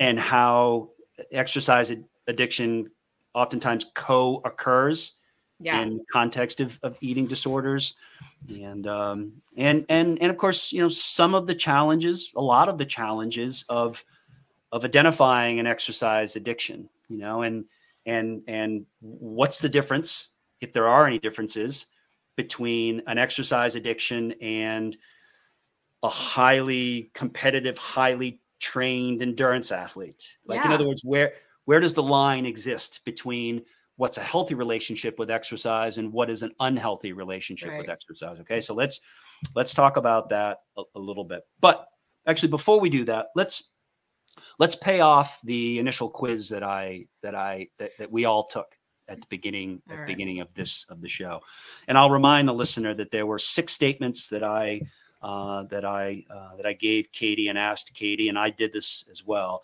and 0.00 0.18
how 0.18 0.90
exercise 1.30 1.90
ad- 1.90 2.04
addiction 2.26 2.90
oftentimes 3.34 3.86
co-occurs 3.94 5.12
Yeah. 5.60 5.80
in 5.82 5.98
the 5.98 6.04
context 6.12 6.60
of, 6.60 6.78
of 6.82 6.98
eating 7.00 7.26
disorders 7.26 7.94
and 8.60 8.86
um, 8.86 9.32
and 9.56 9.86
and 9.88 10.18
and 10.20 10.30
of 10.30 10.36
course 10.36 10.72
you 10.72 10.82
know 10.82 10.88
some 10.88 11.34
of 11.34 11.46
the 11.46 11.54
challenges 11.54 12.32
a 12.34 12.42
lot 12.42 12.68
of 12.68 12.76
the 12.76 12.84
challenges 12.86 13.64
of 13.68 14.04
of 14.72 14.84
identifying 14.84 15.60
an 15.60 15.66
exercise 15.66 16.34
addiction 16.36 16.88
you 17.08 17.18
know 17.18 17.42
and 17.42 17.64
and 18.06 18.42
and 18.46 18.86
what's 19.00 19.58
the 19.58 19.68
difference 19.68 20.28
if 20.60 20.72
there 20.72 20.88
are 20.88 21.06
any 21.06 21.18
differences 21.18 21.86
between 22.36 23.02
an 23.06 23.18
exercise 23.18 23.74
addiction 23.74 24.32
and 24.40 24.96
a 26.02 26.08
highly 26.08 27.10
competitive 27.14 27.76
highly 27.78 28.40
trained 28.60 29.22
endurance 29.22 29.72
athlete? 29.72 30.24
Like 30.46 30.64
in 30.64 30.72
other 30.72 30.86
words 30.86 31.02
where 31.04 31.34
where 31.64 31.80
does 31.80 31.94
the 31.94 32.02
line 32.02 32.46
exist 32.46 33.00
between 33.04 33.62
what's 33.96 34.18
a 34.18 34.22
healthy 34.22 34.54
relationship 34.54 35.18
with 35.18 35.30
exercise 35.30 35.98
and 35.98 36.12
what 36.12 36.30
is 36.30 36.42
an 36.42 36.52
unhealthy 36.60 37.12
relationship 37.12 37.76
with 37.76 37.88
exercise? 37.88 38.38
Okay 38.40 38.60
so 38.60 38.74
let's 38.74 39.00
let's 39.54 39.74
talk 39.74 39.96
about 39.96 40.28
that 40.30 40.58
a, 40.78 40.82
a 40.94 40.98
little 40.98 41.24
bit. 41.24 41.42
But 41.60 41.86
actually 42.26 42.50
before 42.50 42.78
we 42.78 42.88
do 42.88 43.04
that 43.04 43.28
let's 43.34 43.72
let's 44.58 44.76
pay 44.76 45.00
off 45.00 45.40
the 45.44 45.78
initial 45.78 46.08
quiz 46.08 46.48
that 46.48 46.62
i 46.62 47.06
that 47.22 47.34
i 47.34 47.66
that, 47.78 47.90
that 47.98 48.10
we 48.10 48.24
all 48.24 48.44
took 48.44 48.76
at 49.08 49.20
the 49.20 49.26
beginning 49.28 49.80
at 49.88 49.92
All 49.92 50.00
the 50.00 50.12
beginning 50.12 50.40
of 50.40 50.52
this 50.54 50.84
of 50.88 51.00
the 51.00 51.08
show. 51.08 51.40
And 51.88 51.96
i'll 51.96 52.10
remind 52.10 52.48
the 52.48 52.54
listener 52.54 52.94
that 52.94 53.10
there 53.10 53.26
were 53.26 53.38
six 53.38 53.72
statements 53.72 54.26
that 54.28 54.42
i 54.42 54.80
uh, 55.22 55.64
that 55.64 55.84
i 55.84 56.24
uh, 56.30 56.56
that 56.56 56.66
i 56.66 56.72
gave 56.72 57.10
katy 57.12 57.48
and 57.48 57.58
asked 57.58 57.94
katy 57.94 58.28
and 58.28 58.38
i 58.38 58.50
did 58.50 58.72
this 58.72 59.06
as 59.10 59.24
well. 59.24 59.62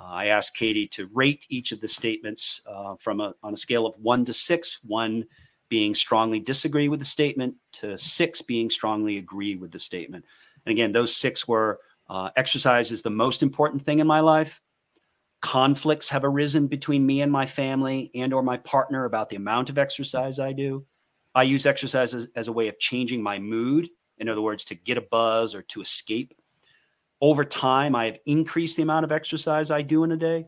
Uh, 0.00 0.04
I 0.04 0.26
asked 0.26 0.56
Katy 0.56 0.86
to 0.88 1.10
rate 1.12 1.46
each 1.50 1.72
of 1.72 1.80
the 1.80 1.88
statements 1.88 2.62
uh, 2.66 2.94
from 2.98 3.20
a, 3.20 3.34
on 3.42 3.52
a 3.52 3.56
scale 3.56 3.86
of 3.86 3.94
one 4.00 4.24
to 4.24 4.32
six, 4.32 4.78
one 4.82 5.24
being 5.68 5.94
strongly 5.94 6.40
disagree 6.40 6.88
with 6.88 7.00
the 7.00 7.06
statement 7.06 7.54
to 7.72 7.96
six 7.98 8.40
being 8.40 8.70
strongly 8.70 9.18
agree 9.18 9.56
with 9.56 9.70
the 9.70 9.78
statement. 9.78 10.24
And 10.64 10.72
again, 10.72 10.92
those 10.92 11.14
six 11.14 11.46
were 11.46 11.80
uh, 12.10 12.30
exercise 12.36 12.90
is 12.90 13.02
the 13.02 13.10
most 13.10 13.42
important 13.42 13.86
thing 13.86 14.00
in 14.00 14.06
my 14.06 14.20
life. 14.20 14.60
Conflicts 15.40 16.10
have 16.10 16.24
arisen 16.24 16.66
between 16.66 17.06
me 17.06 17.22
and 17.22 17.30
my 17.30 17.46
family 17.46 18.10
and 18.14 18.34
or 18.34 18.42
my 18.42 18.56
partner 18.58 19.04
about 19.04 19.30
the 19.30 19.36
amount 19.36 19.70
of 19.70 19.78
exercise 19.78 20.38
I 20.38 20.52
do. 20.52 20.84
I 21.34 21.44
use 21.44 21.64
exercise 21.64 22.12
as, 22.12 22.26
as 22.34 22.48
a 22.48 22.52
way 22.52 22.68
of 22.68 22.78
changing 22.78 23.22
my 23.22 23.38
mood. 23.38 23.88
In 24.18 24.28
other 24.28 24.42
words, 24.42 24.64
to 24.66 24.74
get 24.74 24.98
a 24.98 25.02
buzz 25.02 25.54
or 25.54 25.62
to 25.62 25.80
escape 25.80 26.34
over 27.20 27.44
time, 27.44 27.94
I 27.94 28.06
have 28.06 28.18
increased 28.26 28.76
the 28.76 28.82
amount 28.82 29.04
of 29.04 29.12
exercise 29.12 29.70
I 29.70 29.82
do 29.82 30.04
in 30.04 30.12
a 30.12 30.16
day. 30.16 30.46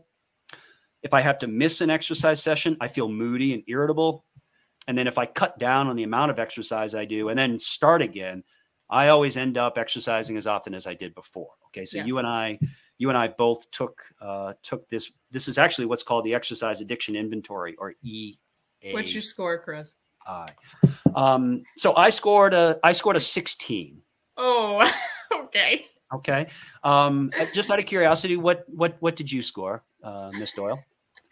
If 1.03 1.13
I 1.13 1.21
have 1.21 1.39
to 1.39 1.47
miss 1.47 1.81
an 1.81 1.89
exercise 1.89 2.41
session, 2.41 2.77
I 2.81 2.87
feel 2.87 3.07
moody 3.07 3.53
and 3.53 3.63
irritable. 3.67 4.25
And 4.87 4.97
then 4.97 5.07
if 5.07 5.17
I 5.17 5.25
cut 5.25 5.59
down 5.59 5.87
on 5.87 5.95
the 5.95 6.03
amount 6.03 6.31
of 6.31 6.39
exercise 6.39 6.95
I 6.95 7.05
do 7.05 7.29
and 7.29 7.37
then 7.37 7.59
start 7.59 8.01
again, 8.01 8.43
I 8.93 9.07
always 9.09 9.37
end 9.37 9.57
up 9.57 9.79
exercising 9.79 10.37
as 10.37 10.45
often 10.45 10.75
as 10.75 10.85
I 10.85 10.93
did 10.93 11.15
before. 11.15 11.49
Okay, 11.67 11.83
so 11.83 11.97
you 11.97 12.19
and 12.19 12.27
I, 12.27 12.59
you 12.99 13.09
and 13.09 13.17
I 13.17 13.27
both 13.27 13.69
took 13.71 14.03
uh, 14.21 14.53
took 14.61 14.87
this. 14.87 15.11
This 15.31 15.47
is 15.47 15.57
actually 15.57 15.87
what's 15.87 16.03
called 16.03 16.25
the 16.25 16.35
Exercise 16.35 16.79
Addiction 16.79 17.15
Inventory, 17.15 17.75
or 17.77 17.95
EA. 18.03 18.37
What's 18.91 19.13
your 19.13 19.23
score, 19.23 19.57
Chris? 19.57 19.95
Um, 21.15 21.63
so 21.75 21.95
I 21.95 22.11
scored 22.11 22.53
a 22.53 22.79
I 22.83 22.91
scored 22.91 23.15
a 23.15 23.19
16. 23.19 23.99
Oh, 24.37 24.91
okay. 25.33 25.85
Okay. 26.13 26.47
Um, 26.83 27.31
just 27.53 27.71
out 27.71 27.79
of 27.79 27.87
curiosity, 27.87 28.37
what 28.37 28.63
what 28.67 28.97
what 28.99 29.15
did 29.15 29.31
you 29.31 29.41
score, 29.41 29.83
uh, 30.03 30.29
Miss 30.33 30.51
Doyle? 30.53 30.79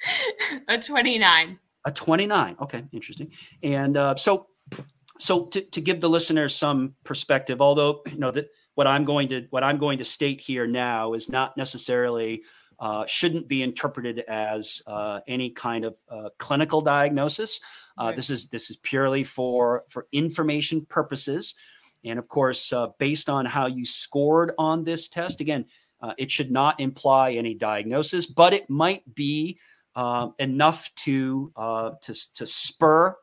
A 0.67 0.79
29. 0.79 1.59
A 1.85 1.91
29. 1.91 2.55
Okay, 2.61 2.83
interesting. 2.91 3.31
And 3.61 3.97
uh, 3.97 4.15
so 4.15 4.47
so 5.21 5.45
to, 5.45 5.61
to 5.61 5.81
give 5.81 6.01
the 6.01 6.09
listeners 6.09 6.55
some 6.55 6.95
perspective, 7.03 7.61
although 7.61 8.01
you 8.07 8.17
know 8.17 8.31
that 8.31 8.49
what 8.73 8.87
I'm 8.87 9.05
going 9.05 9.29
to 9.29 9.45
what 9.51 9.63
I'm 9.63 9.77
going 9.77 9.99
to 9.99 10.03
state 10.03 10.41
here 10.41 10.65
now 10.65 11.13
is 11.13 11.29
not 11.29 11.55
necessarily 11.57 12.41
uh, 12.79 13.05
shouldn't 13.05 13.47
be 13.47 13.61
interpreted 13.61 14.19
as 14.27 14.81
uh, 14.87 15.19
any 15.27 15.51
kind 15.51 15.85
of 15.85 15.95
uh, 16.09 16.29
clinical 16.39 16.81
diagnosis. 16.81 17.61
Uh, 17.99 18.05
right. 18.05 18.15
This 18.15 18.31
is 18.31 18.49
this 18.49 18.71
is 18.71 18.77
purely 18.77 19.23
for 19.23 19.83
for 19.89 20.07
information 20.11 20.85
purposes, 20.85 21.53
and 22.03 22.17
of 22.17 22.27
course, 22.27 22.73
uh, 22.73 22.87
based 22.97 23.29
on 23.29 23.45
how 23.45 23.67
you 23.67 23.85
scored 23.85 24.53
on 24.57 24.83
this 24.83 25.07
test, 25.07 25.39
again, 25.39 25.65
uh, 26.01 26.13
it 26.17 26.31
should 26.31 26.49
not 26.49 26.79
imply 26.79 27.33
any 27.33 27.53
diagnosis, 27.53 28.25
but 28.25 28.53
it 28.53 28.67
might 28.69 29.03
be 29.13 29.59
enough 30.39 30.89
to 30.95 31.51
to 32.01 32.33
to 32.33 32.45
spur 32.47 33.15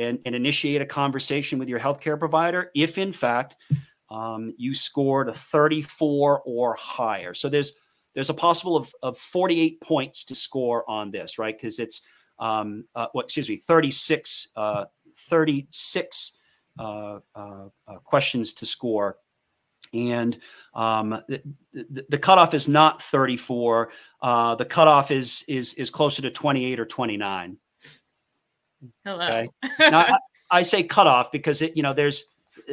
and, 0.00 0.18
and 0.24 0.34
initiate 0.34 0.80
a 0.80 0.86
conversation 0.86 1.58
with 1.58 1.68
your 1.68 1.78
healthcare 1.78 2.18
provider 2.18 2.70
if, 2.74 2.98
in 2.98 3.12
fact, 3.12 3.56
um, 4.10 4.54
you 4.56 4.74
scored 4.74 5.28
a 5.28 5.34
34 5.34 6.42
or 6.44 6.74
higher. 6.74 7.34
So 7.34 7.48
there's 7.48 7.72
there's 8.14 8.30
a 8.30 8.34
possible 8.34 8.76
of, 8.76 8.92
of 9.02 9.18
48 9.18 9.80
points 9.80 10.24
to 10.24 10.34
score 10.34 10.88
on 10.90 11.12
this, 11.12 11.38
right? 11.38 11.56
Because 11.56 11.78
it's 11.78 12.02
um, 12.40 12.84
uh, 12.94 13.06
what 13.12 13.26
excuse 13.26 13.48
me, 13.48 13.56
36 13.56 14.48
uh, 14.56 14.86
36 15.16 16.32
uh, 16.78 17.18
uh, 17.34 17.68
uh, 17.86 17.96
questions 18.04 18.54
to 18.54 18.66
score. 18.66 19.18
And 19.92 20.38
um, 20.74 21.20
the, 21.28 21.42
the, 22.08 22.18
cutoff 22.18 22.54
is 22.54 22.68
not 22.68 23.02
34. 23.02 23.90
Uh, 24.22 24.54
the 24.54 24.64
cutoff 24.64 25.10
is 25.10 25.44
is 25.48 25.74
is 25.74 25.90
closer 25.90 26.22
to 26.22 26.30
28 26.30 26.78
or 26.78 26.86
29. 26.86 27.56
Hello. 29.04 29.26
Okay? 29.26 29.46
now, 29.78 30.00
I, 30.00 30.18
I 30.50 30.62
say 30.62 30.82
cutoff 30.82 31.32
because 31.32 31.62
it, 31.62 31.76
you 31.76 31.82
know, 31.82 31.92
there's 31.92 32.24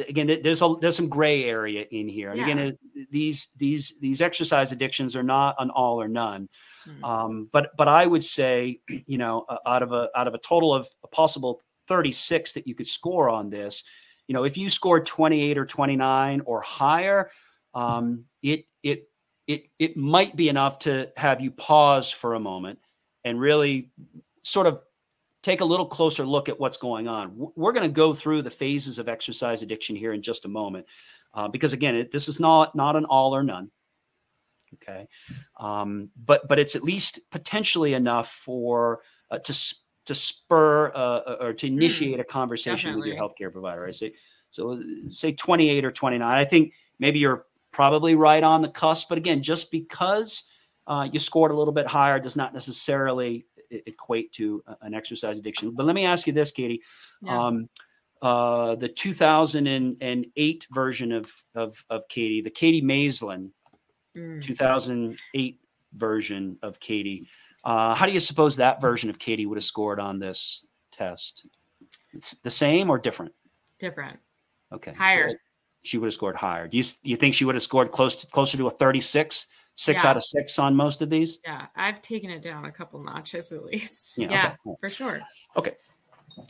again 0.08 0.40
there's 0.42 0.62
a 0.62 0.74
there's 0.80 0.96
some 0.96 1.08
gray 1.08 1.44
area 1.44 1.86
in 1.90 2.08
here 2.08 2.30
and 2.30 2.38
yeah. 2.38 2.44
again 2.44 2.78
these 3.10 3.48
these 3.56 3.94
these 4.00 4.20
exercise 4.20 4.72
addictions 4.72 5.14
are 5.14 5.22
not 5.22 5.54
an 5.58 5.70
all 5.70 6.00
or 6.00 6.08
none 6.08 6.48
mm-hmm. 6.86 7.04
um, 7.04 7.48
but 7.52 7.70
but 7.76 7.86
i 7.88 8.04
would 8.04 8.24
say 8.24 8.80
you 8.88 9.18
know 9.18 9.44
uh, 9.48 9.58
out 9.66 9.82
of 9.82 9.92
a 9.92 10.08
out 10.16 10.26
of 10.26 10.34
a 10.34 10.38
total 10.38 10.74
of 10.74 10.88
a 11.04 11.08
possible 11.08 11.60
36 11.86 12.52
that 12.52 12.66
you 12.66 12.74
could 12.74 12.88
score 12.88 13.28
on 13.28 13.50
this 13.50 13.84
you 14.26 14.34
know 14.34 14.44
if 14.44 14.56
you 14.56 14.68
scored 14.68 15.06
28 15.06 15.56
or 15.56 15.64
29 15.64 16.42
or 16.44 16.60
higher 16.60 17.30
um, 17.74 18.24
it 18.42 18.64
it 18.82 19.08
it 19.46 19.66
it 19.78 19.96
might 19.96 20.34
be 20.34 20.48
enough 20.48 20.80
to 20.80 21.10
have 21.16 21.40
you 21.40 21.50
pause 21.50 22.10
for 22.10 22.34
a 22.34 22.40
moment 22.40 22.78
and 23.24 23.40
really 23.40 23.90
sort 24.42 24.66
of 24.66 24.80
take 25.48 25.62
a 25.62 25.64
little 25.64 25.86
closer 25.86 26.26
look 26.26 26.50
at 26.50 26.60
what's 26.60 26.76
going 26.76 27.08
on. 27.08 27.32
We're 27.56 27.72
going 27.72 27.88
to 27.88 27.92
go 27.92 28.12
through 28.12 28.42
the 28.42 28.50
phases 28.50 28.98
of 28.98 29.08
exercise 29.08 29.62
addiction 29.62 29.96
here 29.96 30.12
in 30.12 30.20
just 30.20 30.44
a 30.44 30.48
moment, 30.48 30.86
uh, 31.32 31.48
because 31.48 31.72
again, 31.72 31.96
it, 31.96 32.10
this 32.10 32.28
is 32.28 32.38
not 32.38 32.74
not 32.74 32.96
an 32.96 33.06
all 33.06 33.34
or 33.34 33.42
none. 33.42 33.70
Okay, 34.74 35.08
um, 35.58 36.10
but 36.22 36.46
but 36.48 36.58
it's 36.58 36.76
at 36.76 36.82
least 36.82 37.20
potentially 37.30 37.94
enough 37.94 38.30
for 38.30 39.00
uh, 39.30 39.38
to 39.38 39.74
to 40.04 40.14
spur 40.14 40.92
uh, 40.94 41.36
or 41.40 41.54
to 41.54 41.66
hmm. 41.66 41.74
initiate 41.74 42.20
a 42.20 42.24
conversation 42.24 42.90
definitely. 42.90 43.12
with 43.12 43.18
your 43.18 43.28
healthcare 43.28 43.52
provider. 43.52 43.86
I 43.86 43.92
say 43.92 44.12
so. 44.50 44.82
Say 45.08 45.32
twenty 45.32 45.70
eight 45.70 45.84
or 45.86 45.90
twenty 45.90 46.18
nine. 46.18 46.36
I 46.36 46.44
think 46.44 46.74
maybe 46.98 47.20
you're 47.20 47.46
probably 47.72 48.14
right 48.14 48.42
on 48.44 48.60
the 48.60 48.68
cusp. 48.68 49.08
But 49.08 49.16
again, 49.16 49.42
just 49.42 49.70
because 49.70 50.44
uh, 50.86 51.08
you 51.10 51.18
scored 51.18 51.52
a 51.52 51.56
little 51.56 51.72
bit 51.72 51.86
higher 51.86 52.20
does 52.20 52.36
not 52.36 52.52
necessarily 52.52 53.46
equate 53.70 54.32
to 54.32 54.62
an 54.82 54.94
exercise 54.94 55.38
addiction. 55.38 55.70
But 55.72 55.86
let 55.86 55.94
me 55.94 56.04
ask 56.04 56.26
you 56.26 56.32
this, 56.32 56.50
Katy. 56.50 56.82
Yeah. 57.22 57.46
Um, 57.46 57.68
uh, 58.20 58.74
the 58.74 58.88
2008 58.88 60.66
version 60.72 61.12
of, 61.12 61.32
of, 61.54 61.84
of 61.88 62.08
Katy, 62.08 62.40
the 62.40 62.50
Katy 62.50 62.82
Maislin 62.82 63.50
mm. 64.16 64.42
2008 64.42 65.60
version 65.94 66.58
of 66.62 66.80
Katy. 66.80 67.28
Uh, 67.64 67.94
how 67.94 68.06
do 68.06 68.12
you 68.12 68.20
suppose 68.20 68.56
that 68.56 68.80
version 68.80 69.10
of 69.10 69.18
Katie 69.18 69.46
would 69.46 69.56
have 69.56 69.64
scored 69.64 70.00
on 70.00 70.18
this 70.18 70.64
test? 70.90 71.46
It's 72.12 72.34
the 72.40 72.50
same 72.50 72.90
or 72.90 72.98
different? 72.98 73.32
Different. 73.78 74.18
Okay. 74.72 74.92
Higher. 74.92 75.40
She 75.82 75.98
would 75.98 76.06
have 76.06 76.14
scored 76.14 76.36
higher. 76.36 76.66
Do 76.66 76.76
you, 76.76 76.82
do 76.82 76.90
you 77.02 77.16
think 77.16 77.34
she 77.34 77.44
would 77.44 77.54
have 77.54 77.62
scored 77.62 77.92
close 77.92 78.16
to, 78.16 78.26
closer 78.26 78.56
to 78.56 78.66
a 78.66 78.70
36? 78.70 79.46
Six 79.78 80.02
yeah. 80.02 80.10
out 80.10 80.16
of 80.16 80.24
six 80.24 80.58
on 80.58 80.74
most 80.74 81.02
of 81.02 81.08
these. 81.08 81.38
Yeah, 81.44 81.66
I've 81.76 82.02
taken 82.02 82.30
it 82.30 82.42
down 82.42 82.64
a 82.64 82.72
couple 82.72 83.02
notches 83.02 83.52
at 83.52 83.64
least. 83.72 84.18
Yeah, 84.18 84.30
yeah 84.30 84.54
okay. 84.66 84.76
for 84.80 84.88
sure. 84.88 85.20
Okay. 85.56 85.74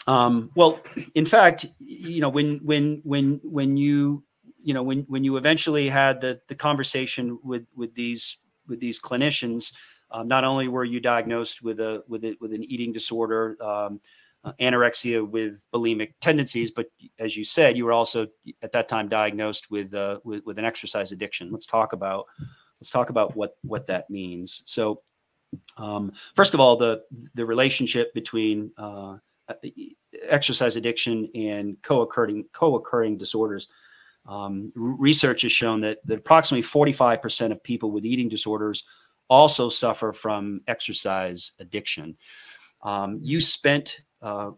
Um, 0.06 0.50
well, 0.54 0.80
in 1.14 1.26
fact, 1.26 1.66
you 1.78 2.20
know, 2.20 2.30
when 2.30 2.58
when 2.64 3.00
when 3.04 3.40
when 3.44 3.76
you 3.76 4.24
you 4.62 4.74
know 4.74 4.82
when 4.82 5.00
when 5.08 5.24
you 5.24 5.36
eventually 5.36 5.88
had 5.88 6.20
the 6.20 6.40
the 6.48 6.54
conversation 6.54 7.38
with 7.44 7.66
with 7.76 7.94
these 7.94 8.38
with 8.66 8.80
these 8.80 8.98
clinicians, 8.98 9.72
um, 10.10 10.26
not 10.26 10.44
only 10.44 10.68
were 10.68 10.84
you 10.84 10.98
diagnosed 10.98 11.62
with 11.62 11.80
a 11.80 12.02
with 12.08 12.24
a, 12.24 12.36
with 12.40 12.52
an 12.52 12.64
eating 12.64 12.92
disorder. 12.92 13.56
Um, 13.62 14.00
uh, 14.44 14.52
anorexia 14.60 15.28
with 15.28 15.64
bulimic 15.74 16.12
tendencies, 16.20 16.70
but 16.70 16.86
as 17.18 17.36
you 17.36 17.42
said, 17.42 17.76
you 17.76 17.84
were 17.84 17.92
also 17.92 18.28
at 18.62 18.70
that 18.70 18.88
time 18.88 19.08
diagnosed 19.08 19.68
with, 19.68 19.92
uh, 19.92 20.20
with 20.22 20.46
with 20.46 20.60
an 20.60 20.64
exercise 20.64 21.10
addiction. 21.10 21.50
Let's 21.50 21.66
talk 21.66 21.92
about 21.92 22.26
let's 22.80 22.90
talk 22.90 23.10
about 23.10 23.36
what 23.36 23.56
what 23.62 23.86
that 23.86 24.08
means. 24.10 24.62
So, 24.66 25.02
um, 25.76 26.12
first 26.34 26.54
of 26.54 26.60
all, 26.60 26.76
the 26.76 27.02
the 27.34 27.44
relationship 27.44 28.12
between 28.14 28.70
uh, 28.76 29.16
exercise 30.28 30.76
addiction 30.76 31.28
and 31.34 31.76
co-occurring 31.82 32.44
co-occurring 32.52 33.18
disorders. 33.18 33.68
Um, 34.26 34.72
research 34.74 35.42
has 35.42 35.52
shown 35.52 35.80
that, 35.82 35.98
that 36.04 36.18
approximately 36.18 36.62
45% 36.62 37.50
of 37.50 37.62
people 37.62 37.90
with 37.90 38.04
eating 38.04 38.28
disorders 38.28 38.84
also 39.28 39.70
suffer 39.70 40.12
from 40.12 40.60
exercise 40.66 41.52
addiction. 41.60 42.16
Um, 42.82 43.20
you 43.22 43.40
spent 43.40 44.02
uh, 44.20 44.50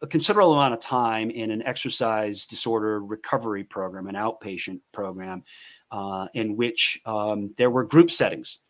a 0.00 0.06
considerable 0.06 0.54
amount 0.54 0.74
of 0.74 0.80
time 0.80 1.30
in 1.30 1.50
an 1.50 1.62
exercise 1.62 2.46
disorder 2.46 3.00
recovery 3.00 3.64
program, 3.64 4.06
an 4.06 4.14
outpatient 4.14 4.80
program, 4.92 5.42
uh, 5.90 6.28
in 6.34 6.56
which 6.56 7.00
um, 7.06 7.54
there 7.56 7.70
were 7.70 7.84
group 7.84 8.10
settings 8.10 8.60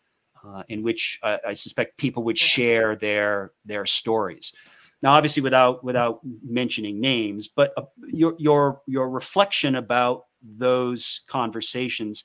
uh, 0.44 0.62
in 0.68 0.82
which 0.82 1.18
I, 1.22 1.38
I, 1.48 1.52
suspect 1.52 1.96
people 1.96 2.22
would 2.24 2.38
share 2.38 2.96
their 2.96 3.52
their 3.64 3.86
stories. 3.86 4.52
Now, 5.02 5.12
obviously, 5.12 5.42
without 5.42 5.82
without 5.84 6.20
mentioning 6.44 7.00
names, 7.00 7.48
but 7.48 7.72
uh, 7.76 7.82
your 8.06 8.34
your 8.38 8.82
your 8.86 9.08
reflection 9.08 9.74
about 9.76 10.26
those 10.42 11.22
conversations 11.26 12.24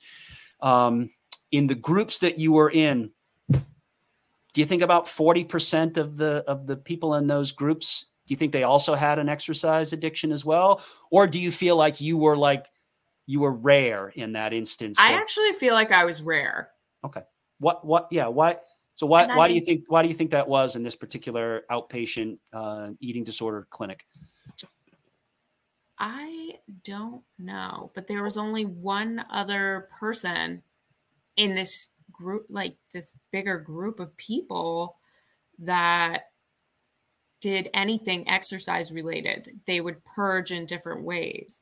um, 0.61 1.09
in 1.51 1.67
the 1.67 1.75
groups 1.75 2.19
that 2.19 2.37
you 2.37 2.51
were 2.51 2.69
in. 2.69 3.11
Do 3.49 4.61
you 4.61 4.65
think 4.65 4.83
about 4.83 5.07
forty 5.07 5.43
percent 5.43 5.97
of 5.97 6.17
the 6.17 6.43
of 6.47 6.67
the 6.67 6.75
people 6.75 7.15
in 7.15 7.27
those 7.27 7.51
groups? 7.51 8.09
Do 8.27 8.33
you 8.33 8.37
think 8.37 8.53
they 8.53 8.63
also 8.63 8.95
had 8.95 9.19
an 9.19 9.27
exercise 9.27 9.91
addiction 9.91 10.31
as 10.31 10.45
well, 10.45 10.81
or 11.09 11.27
do 11.27 11.39
you 11.39 11.51
feel 11.51 11.75
like 11.75 11.99
you 11.99 12.17
were 12.17 12.37
like 12.37 12.67
you 13.25 13.39
were 13.39 13.53
rare 13.53 14.09
in 14.09 14.33
that 14.33 14.53
instance. 14.53 14.97
I 14.99 15.13
of, 15.13 15.19
actually 15.19 15.53
feel 15.53 15.73
like 15.73 15.91
I 15.91 16.05
was 16.05 16.21
rare. 16.21 16.69
Okay. 17.05 17.21
What 17.59 17.85
what 17.85 18.07
yeah, 18.11 18.27
why 18.27 18.57
so 18.95 19.07
why 19.07 19.25
why 19.35 19.47
do 19.47 19.53
you 19.53 19.61
think 19.61 19.85
why 19.87 20.01
do 20.01 20.07
you 20.07 20.13
think 20.13 20.31
that 20.31 20.47
was 20.47 20.75
in 20.75 20.83
this 20.83 20.95
particular 20.95 21.63
outpatient 21.71 22.37
uh, 22.51 22.89
eating 22.99 23.23
disorder 23.23 23.67
clinic? 23.69 24.05
I 25.97 26.55
don't 26.83 27.23
know, 27.39 27.91
but 27.95 28.07
there 28.07 28.23
was 28.23 28.37
only 28.37 28.65
one 28.65 29.25
other 29.29 29.87
person 29.99 30.63
in 31.37 31.55
this 31.55 31.87
group 32.11 32.45
like 32.49 32.75
this 32.93 33.15
bigger 33.31 33.57
group 33.57 33.99
of 33.99 34.17
people 34.17 34.97
that 35.59 36.25
did 37.41 37.69
anything 37.73 38.27
exercise 38.29 38.91
related. 38.91 39.59
They 39.65 39.81
would 39.81 40.03
purge 40.05 40.51
in 40.51 40.65
different 40.65 41.03
ways. 41.03 41.61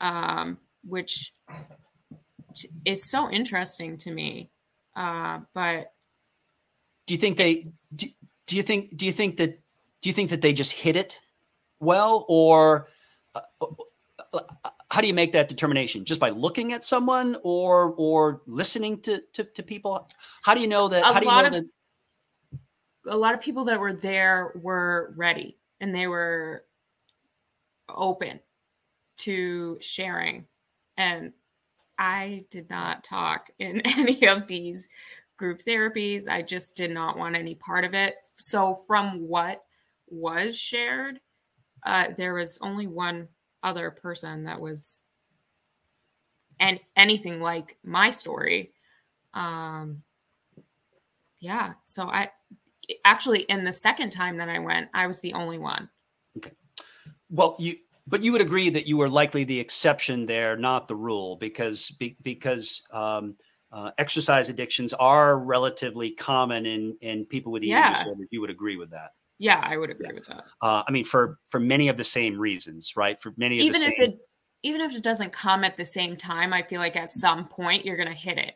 Um, 0.00 0.58
which 0.84 1.32
t- 2.54 2.68
is 2.84 3.08
so 3.08 3.30
interesting 3.30 3.96
to 3.98 4.10
me. 4.10 4.50
Uh, 4.94 5.40
but 5.54 5.92
do 7.06 7.14
you 7.14 7.18
think 7.18 7.36
they 7.36 7.68
do, 7.94 8.06
do 8.46 8.56
you 8.56 8.62
think 8.62 8.96
do 8.96 9.06
you 9.06 9.12
think 9.12 9.36
that 9.38 9.58
do 10.02 10.08
you 10.08 10.12
think 10.12 10.30
that 10.30 10.42
they 10.42 10.52
just 10.52 10.72
hit 10.72 10.96
it 10.96 11.20
well 11.80 12.24
or 12.28 12.88
uh, 13.34 13.40
uh, 14.32 14.40
how 14.90 15.00
do 15.00 15.06
you 15.06 15.14
make 15.14 15.32
that 15.32 15.48
determination 15.48 16.04
just 16.04 16.20
by 16.20 16.30
looking 16.30 16.72
at 16.72 16.84
someone 16.84 17.36
or 17.42 17.94
or 17.96 18.42
listening 18.46 19.00
to 19.00 19.22
to, 19.32 19.44
to 19.44 19.62
people 19.62 20.06
how 20.42 20.54
do 20.54 20.60
you 20.60 20.66
know 20.66 20.88
that 20.88 21.02
a 21.02 21.06
how 21.06 21.20
do 21.20 21.26
you 21.26 21.32
know 21.32 21.46
of, 21.46 21.52
that 21.52 21.64
a 23.08 23.16
lot 23.16 23.34
of 23.34 23.40
people 23.40 23.64
that 23.64 23.80
were 23.80 23.92
there 23.92 24.52
were 24.62 25.12
ready 25.16 25.56
and 25.80 25.94
they 25.94 26.06
were 26.06 26.64
open 27.88 28.38
to 29.16 29.78
sharing 29.80 30.46
and 30.96 31.32
I 31.98 32.44
did 32.50 32.70
not 32.70 33.04
talk 33.04 33.50
in 33.58 33.80
any 33.84 34.26
of 34.26 34.46
these 34.46 34.88
group 35.36 35.60
therapies. 35.62 36.28
I 36.28 36.42
just 36.42 36.76
did 36.76 36.90
not 36.90 37.18
want 37.18 37.36
any 37.36 37.54
part 37.54 37.84
of 37.84 37.94
it. 37.94 38.16
So, 38.34 38.74
from 38.74 39.28
what 39.28 39.62
was 40.08 40.58
shared, 40.58 41.20
uh, 41.84 42.08
there 42.16 42.34
was 42.34 42.58
only 42.60 42.86
one 42.86 43.28
other 43.62 43.90
person 43.90 44.44
that 44.44 44.60
was 44.60 45.02
and 46.62 46.78
anything 46.96 47.40
like 47.40 47.76
my 47.82 48.10
story. 48.10 48.72
Um, 49.34 50.02
yeah. 51.40 51.72
So 51.84 52.08
I 52.08 52.30
actually, 53.04 53.40
in 53.42 53.64
the 53.64 53.72
second 53.72 54.10
time 54.10 54.36
that 54.36 54.48
I 54.48 54.60
went, 54.60 54.88
I 54.94 55.08
was 55.08 55.20
the 55.20 55.32
only 55.32 55.58
one. 55.58 55.88
Okay. 56.38 56.52
Well, 57.30 57.56
you, 57.58 57.76
but 58.06 58.22
you 58.22 58.32
would 58.32 58.40
agree 58.40 58.70
that 58.70 58.86
you 58.86 58.96
were 58.96 59.08
likely 59.08 59.44
the 59.44 59.58
exception 59.58 60.26
there, 60.26 60.56
not 60.56 60.88
the 60.88 60.96
rule, 60.96 61.36
because 61.36 61.90
be, 61.92 62.16
because 62.22 62.82
um, 62.92 63.36
uh, 63.72 63.90
exercise 63.98 64.48
addictions 64.48 64.92
are 64.94 65.38
relatively 65.38 66.10
common 66.10 66.66
in 66.66 66.96
in 67.00 67.24
people 67.24 67.52
with 67.52 67.62
eating 67.62 67.76
Yeah. 67.76 67.94
disorders. 67.94 68.28
You 68.30 68.40
would 68.40 68.50
agree 68.50 68.76
with 68.76 68.90
that. 68.90 69.12
Yeah, 69.38 69.60
I 69.62 69.76
would 69.76 69.90
agree 69.90 70.12
with 70.12 70.26
that. 70.26 70.44
Uh, 70.60 70.82
I 70.86 70.90
mean, 70.90 71.04
for 71.04 71.38
for 71.48 71.58
many 71.58 71.88
of 71.88 71.96
the 71.96 72.04
same 72.04 72.38
reasons, 72.38 72.96
right? 72.96 73.20
For 73.20 73.32
many 73.36 73.58
of 73.58 73.64
Even 73.64 73.82
if 73.82 73.94
same, 73.94 74.10
it 74.10 74.18
even 74.62 74.80
if 74.80 74.94
it 74.94 75.02
doesn't 75.02 75.32
come 75.32 75.64
at 75.64 75.76
the 75.76 75.84
same 75.84 76.16
time, 76.16 76.52
I 76.52 76.62
feel 76.62 76.80
like 76.80 76.96
at 76.96 77.10
some 77.10 77.48
point 77.48 77.84
you're 77.84 77.96
gonna 77.96 78.14
hit 78.14 78.38
it. 78.38 78.54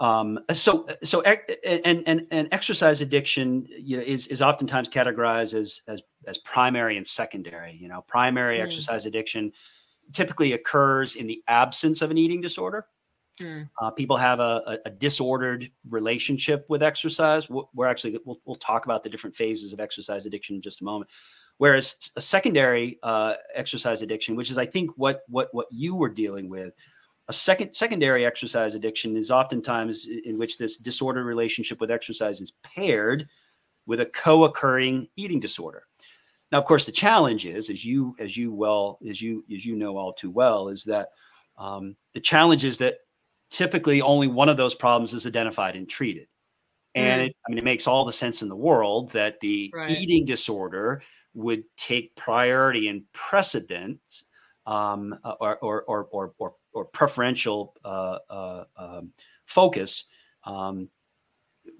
Um, 0.00 0.40
so 0.52 0.86
so 1.02 1.22
and 1.22 2.02
and 2.06 2.26
and 2.30 2.48
exercise 2.52 3.00
addiction, 3.00 3.66
you 3.70 3.96
know, 3.96 4.02
is 4.02 4.26
is 4.26 4.42
oftentimes 4.42 4.88
categorized 4.88 5.54
as 5.54 5.80
as 5.86 6.02
as 6.26 6.38
primary 6.38 6.96
and 6.96 7.06
secondary. 7.06 7.72
You 7.80 7.88
know, 7.88 8.02
primary 8.02 8.58
Mm. 8.58 8.64
exercise 8.64 9.06
addiction 9.06 9.52
typically 10.12 10.52
occurs 10.52 11.16
in 11.16 11.26
the 11.26 11.42
absence 11.46 12.02
of 12.02 12.10
an 12.10 12.18
eating 12.18 12.40
disorder. 12.40 12.86
Mm. 13.40 13.70
Uh, 13.80 13.90
people 13.90 14.16
have 14.16 14.40
a, 14.40 14.62
a, 14.66 14.78
a 14.86 14.90
disordered 14.90 15.70
relationship 15.88 16.66
with 16.68 16.82
exercise. 16.82 17.48
We're 17.48 17.62
we're 17.72 17.86
actually 17.86 18.18
we'll, 18.24 18.40
we'll 18.44 18.56
talk 18.56 18.84
about 18.84 19.04
the 19.04 19.10
different 19.10 19.36
phases 19.36 19.72
of 19.72 19.78
exercise 19.78 20.26
addiction 20.26 20.56
in 20.56 20.62
just 20.62 20.80
a 20.80 20.84
moment. 20.84 21.10
Whereas 21.58 22.10
a 22.16 22.20
secondary 22.20 22.98
uh, 23.02 23.34
exercise 23.54 24.02
addiction, 24.02 24.36
which 24.36 24.50
is 24.50 24.58
I 24.58 24.66
think 24.66 24.90
what 24.96 25.22
what 25.28 25.48
what 25.52 25.66
you 25.70 25.94
were 25.94 26.08
dealing 26.08 26.48
with, 26.48 26.72
a 27.28 27.32
second 27.32 27.74
secondary 27.74 28.24
exercise 28.24 28.74
addiction 28.74 29.16
is 29.16 29.30
oftentimes 29.30 30.06
in 30.24 30.38
which 30.38 30.56
this 30.56 30.78
disordered 30.78 31.26
relationship 31.26 31.80
with 31.80 31.90
exercise 31.90 32.40
is 32.40 32.52
paired 32.62 33.28
with 33.86 34.00
a 34.00 34.06
co-occurring 34.06 35.08
eating 35.16 35.40
disorder. 35.40 35.84
Now, 36.50 36.58
of 36.58 36.64
course, 36.64 36.86
the 36.86 36.92
challenge 36.92 37.44
is, 37.44 37.68
as 37.68 37.84
you 37.84 38.16
as 38.18 38.36
you 38.36 38.52
well 38.52 38.98
as 39.08 39.20
you 39.20 39.44
as 39.54 39.66
you 39.66 39.76
know 39.76 39.98
all 39.98 40.14
too 40.14 40.30
well, 40.30 40.68
is 40.68 40.84
that 40.84 41.10
um, 41.58 41.96
the 42.14 42.20
challenge 42.20 42.64
is 42.64 42.78
that 42.78 42.94
typically 43.50 44.00
only 44.00 44.28
one 44.28 44.48
of 44.48 44.56
those 44.56 44.74
problems 44.74 45.12
is 45.12 45.26
identified 45.26 45.76
and 45.76 45.88
treated. 45.88 46.28
And 46.94 47.20
Mm. 47.22 47.26
it, 47.26 47.36
I 47.46 47.50
mean, 47.50 47.58
it 47.58 47.64
makes 47.64 47.86
all 47.86 48.04
the 48.04 48.12
sense 48.12 48.40
in 48.42 48.48
the 48.48 48.56
world 48.56 49.10
that 49.12 49.40
the 49.40 49.70
Right. 49.74 49.90
eating 49.90 50.24
disorder 50.24 51.02
would 51.34 51.64
take 51.76 52.16
priority 52.16 52.88
and 52.88 53.04
precedence 53.12 54.24
um, 54.66 55.18
or, 55.40 55.58
or, 55.58 55.82
or, 55.82 56.08
or, 56.38 56.54
or, 56.72 56.84
preferential 56.84 57.74
uh, 57.84 58.18
uh, 58.30 58.64
um, 58.76 59.12
focus 59.46 60.04
um, 60.44 60.88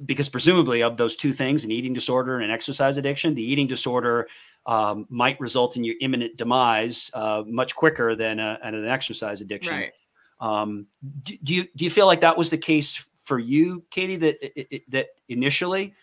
because 0.05 0.29
presumably 0.29 0.83
of 0.83 0.97
those 0.97 1.17
two 1.17 1.33
things 1.33 1.65
an 1.65 1.71
eating 1.71 1.93
disorder 1.93 2.37
and 2.37 2.45
an 2.45 2.51
exercise 2.51 2.97
addiction 2.99 3.35
the 3.35 3.43
eating 3.43 3.67
disorder 3.67 4.29
um, 4.67 5.07
might 5.09 5.39
result 5.41 5.77
in 5.77 5.85
your 5.85 5.95
imminent 6.01 6.37
demise 6.37 7.11
uh, 7.15 7.43
much 7.47 7.75
quicker 7.75 8.15
than 8.15 8.39
a, 8.39 8.59
an 8.63 8.87
exercise 8.87 9.41
addiction 9.41 9.75
Right. 9.77 9.93
um, 10.41 10.87
do, 11.23 11.37
do 11.43 11.55
you 11.55 11.65
do 11.77 11.85
you 11.85 11.91
feel 11.91 12.07
like 12.07 12.21
that 12.21 12.37
was 12.37 12.51
the 12.51 12.59
case 12.59 13.07
for 13.23 13.39
you, 13.39 13.85
Katy? 13.91 14.17
That 14.17 14.37
it, 14.59 14.67
it- 14.71 14.91
that 14.91 15.07
initially 15.29 15.95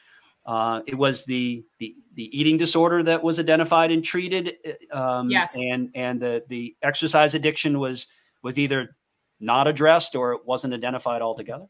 uh, 0.45 0.81
it 0.85 0.93
was 0.95 1.25
the, 1.25 1.63
the 1.79 1.95
the 2.13 2.37
eating 2.39 2.57
disorder 2.57 3.01
that 3.01 3.23
was 3.23 3.39
identified 3.39 3.89
and 3.91 4.03
treated, 4.03 4.53
um, 4.91 5.29
Yes. 5.29 5.55
and 5.55 5.89
and 5.95 6.19
the 6.21 6.43
the 6.49 6.75
exercise 6.83 7.33
addiction 7.33 7.79
was 7.79 8.07
was 8.45 8.59
either 8.59 8.95
not 9.39 9.67
addressed 9.67 10.15
or 10.15 10.33
it 10.33 10.45
wasn't 10.45 10.71
identified 10.71 11.23
altogether. 11.23 11.65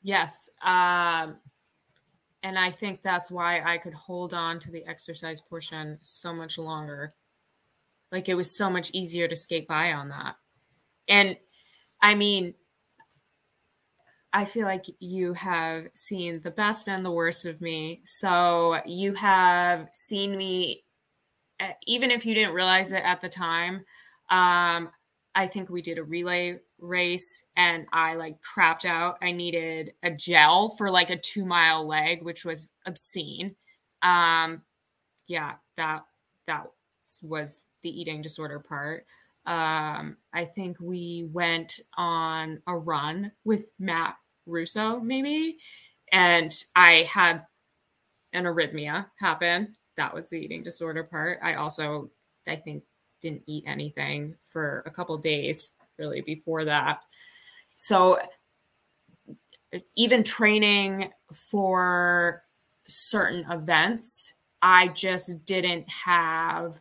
Yes. 0.00 0.48
Um, 0.62 1.38
and 2.44 2.56
I 2.56 2.70
think 2.70 3.02
that's 3.02 3.32
why 3.32 3.60
I 3.60 3.78
could 3.78 3.94
hold 3.94 4.32
on 4.32 4.60
to 4.60 4.70
the 4.70 4.86
exercise 4.86 5.40
portion 5.40 5.98
so 6.02 6.32
much 6.32 6.56
longer. 6.56 7.10
Like 8.12 8.28
it 8.28 8.36
was 8.36 8.56
so 8.56 8.70
much 8.70 8.92
easier 8.94 9.26
to 9.26 9.34
skate 9.34 9.66
by 9.66 9.92
on 9.92 10.10
that. 10.10 10.36
And 11.08 11.36
I 12.00 12.14
mean, 12.14 12.54
I 14.32 14.44
feel 14.44 14.66
like 14.66 14.84
you 15.00 15.32
have 15.32 15.88
seen 15.94 16.42
the 16.42 16.50
best 16.52 16.88
and 16.88 17.04
the 17.04 17.10
worst 17.10 17.44
of 17.44 17.60
me. 17.60 18.02
So 18.04 18.78
you 18.86 19.14
have 19.14 19.88
seen 19.92 20.36
me, 20.36 20.84
uh, 21.58 21.72
even 21.88 22.12
if 22.12 22.24
you 22.24 22.34
didn't 22.34 22.54
realize 22.54 22.92
it 22.92 23.02
at 23.04 23.20
the 23.20 23.28
time. 23.28 23.84
Um, 24.30 24.90
I 25.34 25.46
think 25.46 25.68
we 25.68 25.82
did 25.82 25.98
a 25.98 26.04
relay 26.04 26.60
race 26.78 27.42
and 27.56 27.86
I 27.92 28.14
like 28.14 28.38
crapped 28.40 28.84
out. 28.84 29.18
I 29.20 29.32
needed 29.32 29.94
a 30.02 30.10
gel 30.10 30.68
for 30.68 30.90
like 30.90 31.10
a 31.10 31.16
two 31.16 31.44
mile 31.44 31.86
leg, 31.86 32.22
which 32.22 32.44
was 32.44 32.72
obscene. 32.86 33.56
Um, 34.02 34.62
yeah, 35.26 35.54
that 35.76 36.04
that 36.46 36.70
was 37.22 37.64
the 37.82 38.00
eating 38.00 38.22
disorder 38.22 38.60
part. 38.60 39.06
Um, 39.46 40.16
I 40.32 40.44
think 40.44 40.78
we 40.80 41.28
went 41.30 41.80
on 41.96 42.62
a 42.66 42.76
run 42.76 43.32
with 43.44 43.66
Matt 43.78 44.16
Russo, 44.46 45.00
maybe, 45.00 45.58
and 46.12 46.54
I 46.74 47.08
had 47.10 47.44
an 48.32 48.44
arrhythmia 48.44 49.06
happen. 49.18 49.76
That 49.96 50.14
was 50.14 50.30
the 50.30 50.38
eating 50.38 50.62
disorder 50.62 51.04
part. 51.04 51.40
I 51.42 51.54
also, 51.54 52.10
I 52.48 52.56
think, 52.56 52.84
didn't 53.24 53.42
eat 53.46 53.64
anything 53.66 54.36
for 54.40 54.84
a 54.86 54.90
couple 54.90 55.16
days 55.18 55.74
really 55.98 56.20
before 56.20 56.64
that. 56.66 57.00
So 57.74 58.18
even 59.96 60.22
training 60.22 61.10
for 61.32 62.42
certain 62.86 63.50
events, 63.50 64.34
I 64.62 64.88
just 64.88 65.44
didn't 65.44 65.88
have 65.88 66.80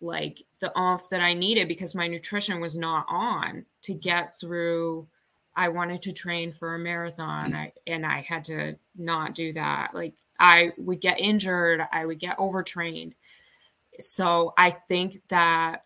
like 0.00 0.42
the 0.60 0.72
off 0.76 1.10
that 1.10 1.20
I 1.20 1.34
needed 1.34 1.68
because 1.68 1.94
my 1.94 2.06
nutrition 2.06 2.60
was 2.60 2.76
not 2.76 3.06
on 3.08 3.66
to 3.82 3.94
get 3.94 4.38
through. 4.40 5.08
I 5.56 5.68
wanted 5.68 6.02
to 6.02 6.12
train 6.12 6.52
for 6.52 6.74
a 6.74 6.78
marathon, 6.78 7.52
mm-hmm. 7.52 7.56
I, 7.56 7.72
and 7.86 8.06
I 8.06 8.20
had 8.20 8.44
to 8.44 8.76
not 8.96 9.34
do 9.34 9.52
that. 9.54 9.94
Like 9.94 10.14
I 10.38 10.72
would 10.78 11.00
get 11.00 11.20
injured, 11.20 11.82
I 11.92 12.06
would 12.06 12.20
get 12.20 12.38
overtrained. 12.38 13.14
So 14.00 14.54
I 14.56 14.70
think 14.70 15.28
that, 15.28 15.84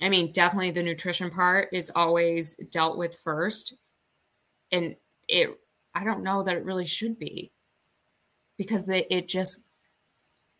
I 0.00 0.08
mean, 0.08 0.32
definitely 0.32 0.70
the 0.70 0.82
nutrition 0.82 1.30
part 1.30 1.68
is 1.72 1.90
always 1.94 2.54
dealt 2.70 2.98
with 2.98 3.18
first, 3.18 3.74
and 4.70 4.96
it. 5.28 5.50
I 5.94 6.04
don't 6.04 6.22
know 6.22 6.42
that 6.42 6.54
it 6.54 6.64
really 6.64 6.84
should 6.84 7.18
be, 7.18 7.52
because 8.58 8.84
the, 8.84 9.10
it 9.10 9.28
just 9.28 9.60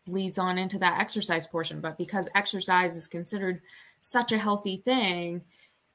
bleeds 0.07 0.39
on 0.39 0.57
into 0.57 0.79
that 0.79 0.99
exercise 0.99 1.45
portion. 1.45 1.79
But 1.79 1.97
because 1.97 2.27
exercise 2.33 2.95
is 2.95 3.07
considered 3.07 3.61
such 3.99 4.31
a 4.31 4.39
healthy 4.39 4.77
thing, 4.77 5.43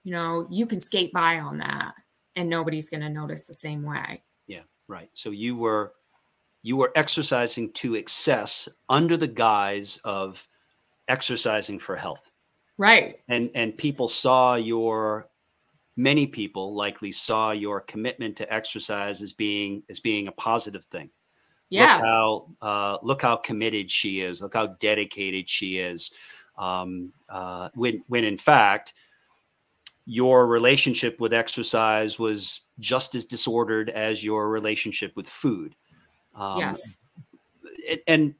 you 0.04 0.12
know, 0.12 0.46
you 0.48 0.66
can 0.66 0.80
skate 0.80 1.12
by 1.12 1.40
on 1.40 1.58
that 1.58 1.94
and 2.36 2.48
nobody's 2.48 2.88
going 2.88 3.00
to 3.00 3.08
notice 3.08 3.48
the 3.48 3.54
same 3.54 3.82
way. 3.82 4.22
Yeah, 4.46 4.62
right. 4.86 5.10
So 5.12 5.30
you 5.30 5.56
were 5.56 5.92
you 6.62 6.76
were 6.76 6.92
exercising 6.94 7.70
to 7.72 7.94
excess 7.96 8.68
under 8.88 9.16
the 9.16 9.26
guise 9.26 9.98
of 10.04 10.46
exercising 11.08 11.78
for 11.78 11.96
health. 11.96 12.30
Right. 12.78 13.20
and 13.28 13.50
and 13.54 13.76
people 13.76 14.08
saw 14.08 14.54
your 14.54 15.28
many 15.96 16.26
people 16.26 16.74
likely 16.74 17.12
saw 17.12 17.52
your 17.52 17.80
commitment 17.82 18.34
to 18.36 18.52
exercise 18.52 19.20
as 19.22 19.32
being 19.34 19.82
as 19.90 20.00
being 20.00 20.26
a 20.28 20.32
positive 20.32 20.84
thing 20.86 21.10
Yeah. 21.68 21.94
look 21.96 22.04
how 22.04 22.46
uh, 22.62 22.98
look 23.02 23.22
how 23.22 23.36
committed 23.36 23.90
she 23.90 24.20
is 24.22 24.40
look 24.40 24.54
how 24.54 24.68
dedicated 24.80 25.48
she 25.50 25.78
is 25.78 26.12
um, 26.56 27.12
uh, 27.28 27.68
when 27.74 28.02
when 28.08 28.24
in 28.24 28.38
fact 28.38 28.94
your 30.06 30.46
relationship 30.48 31.20
with 31.20 31.32
exercise 31.34 32.18
was 32.18 32.62
just 32.80 33.14
as 33.14 33.24
disordered 33.26 33.90
as 33.90 34.24
your 34.24 34.48
relationship 34.48 35.12
with 35.14 35.28
food 35.28 35.76
um, 36.34 36.58
yes. 36.58 36.98
it- 37.64 38.04
and 38.06 38.34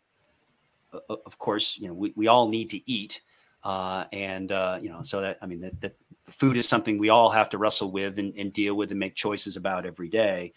uh, 0.93 1.17
of 1.27 1.39
course, 1.39 1.79
you 1.79 1.89
know, 1.89 1.95
we, 1.95 2.13
we 2.17 2.27
all 2.27 2.49
need 2.49 2.71
to 2.71 2.91
eat. 2.91 3.23
Uh, 3.65 4.05
and, 4.13 4.51
uh, 4.51 4.79
you 4.83 4.89
know, 4.89 5.03
so 5.03 5.21
that, 5.21 5.39
I 5.41 5.47
mean, 5.47 5.61
that, 5.61 5.81
that 5.81 5.95
food 6.27 6.57
is 6.57 6.69
something 6.69 6.99
we 6.99 7.11
all 7.11 7.31
have 7.31 7.49
to 7.51 7.59
wrestle 7.59 7.93
with 7.93 8.19
and, 8.19 8.35
and 8.37 8.53
deal 8.53 8.75
with 8.75 8.91
and 8.91 8.99
make 8.99 9.15
choices 9.15 9.57
about 9.57 9.87
every 9.87 10.09
day. 10.09 10.53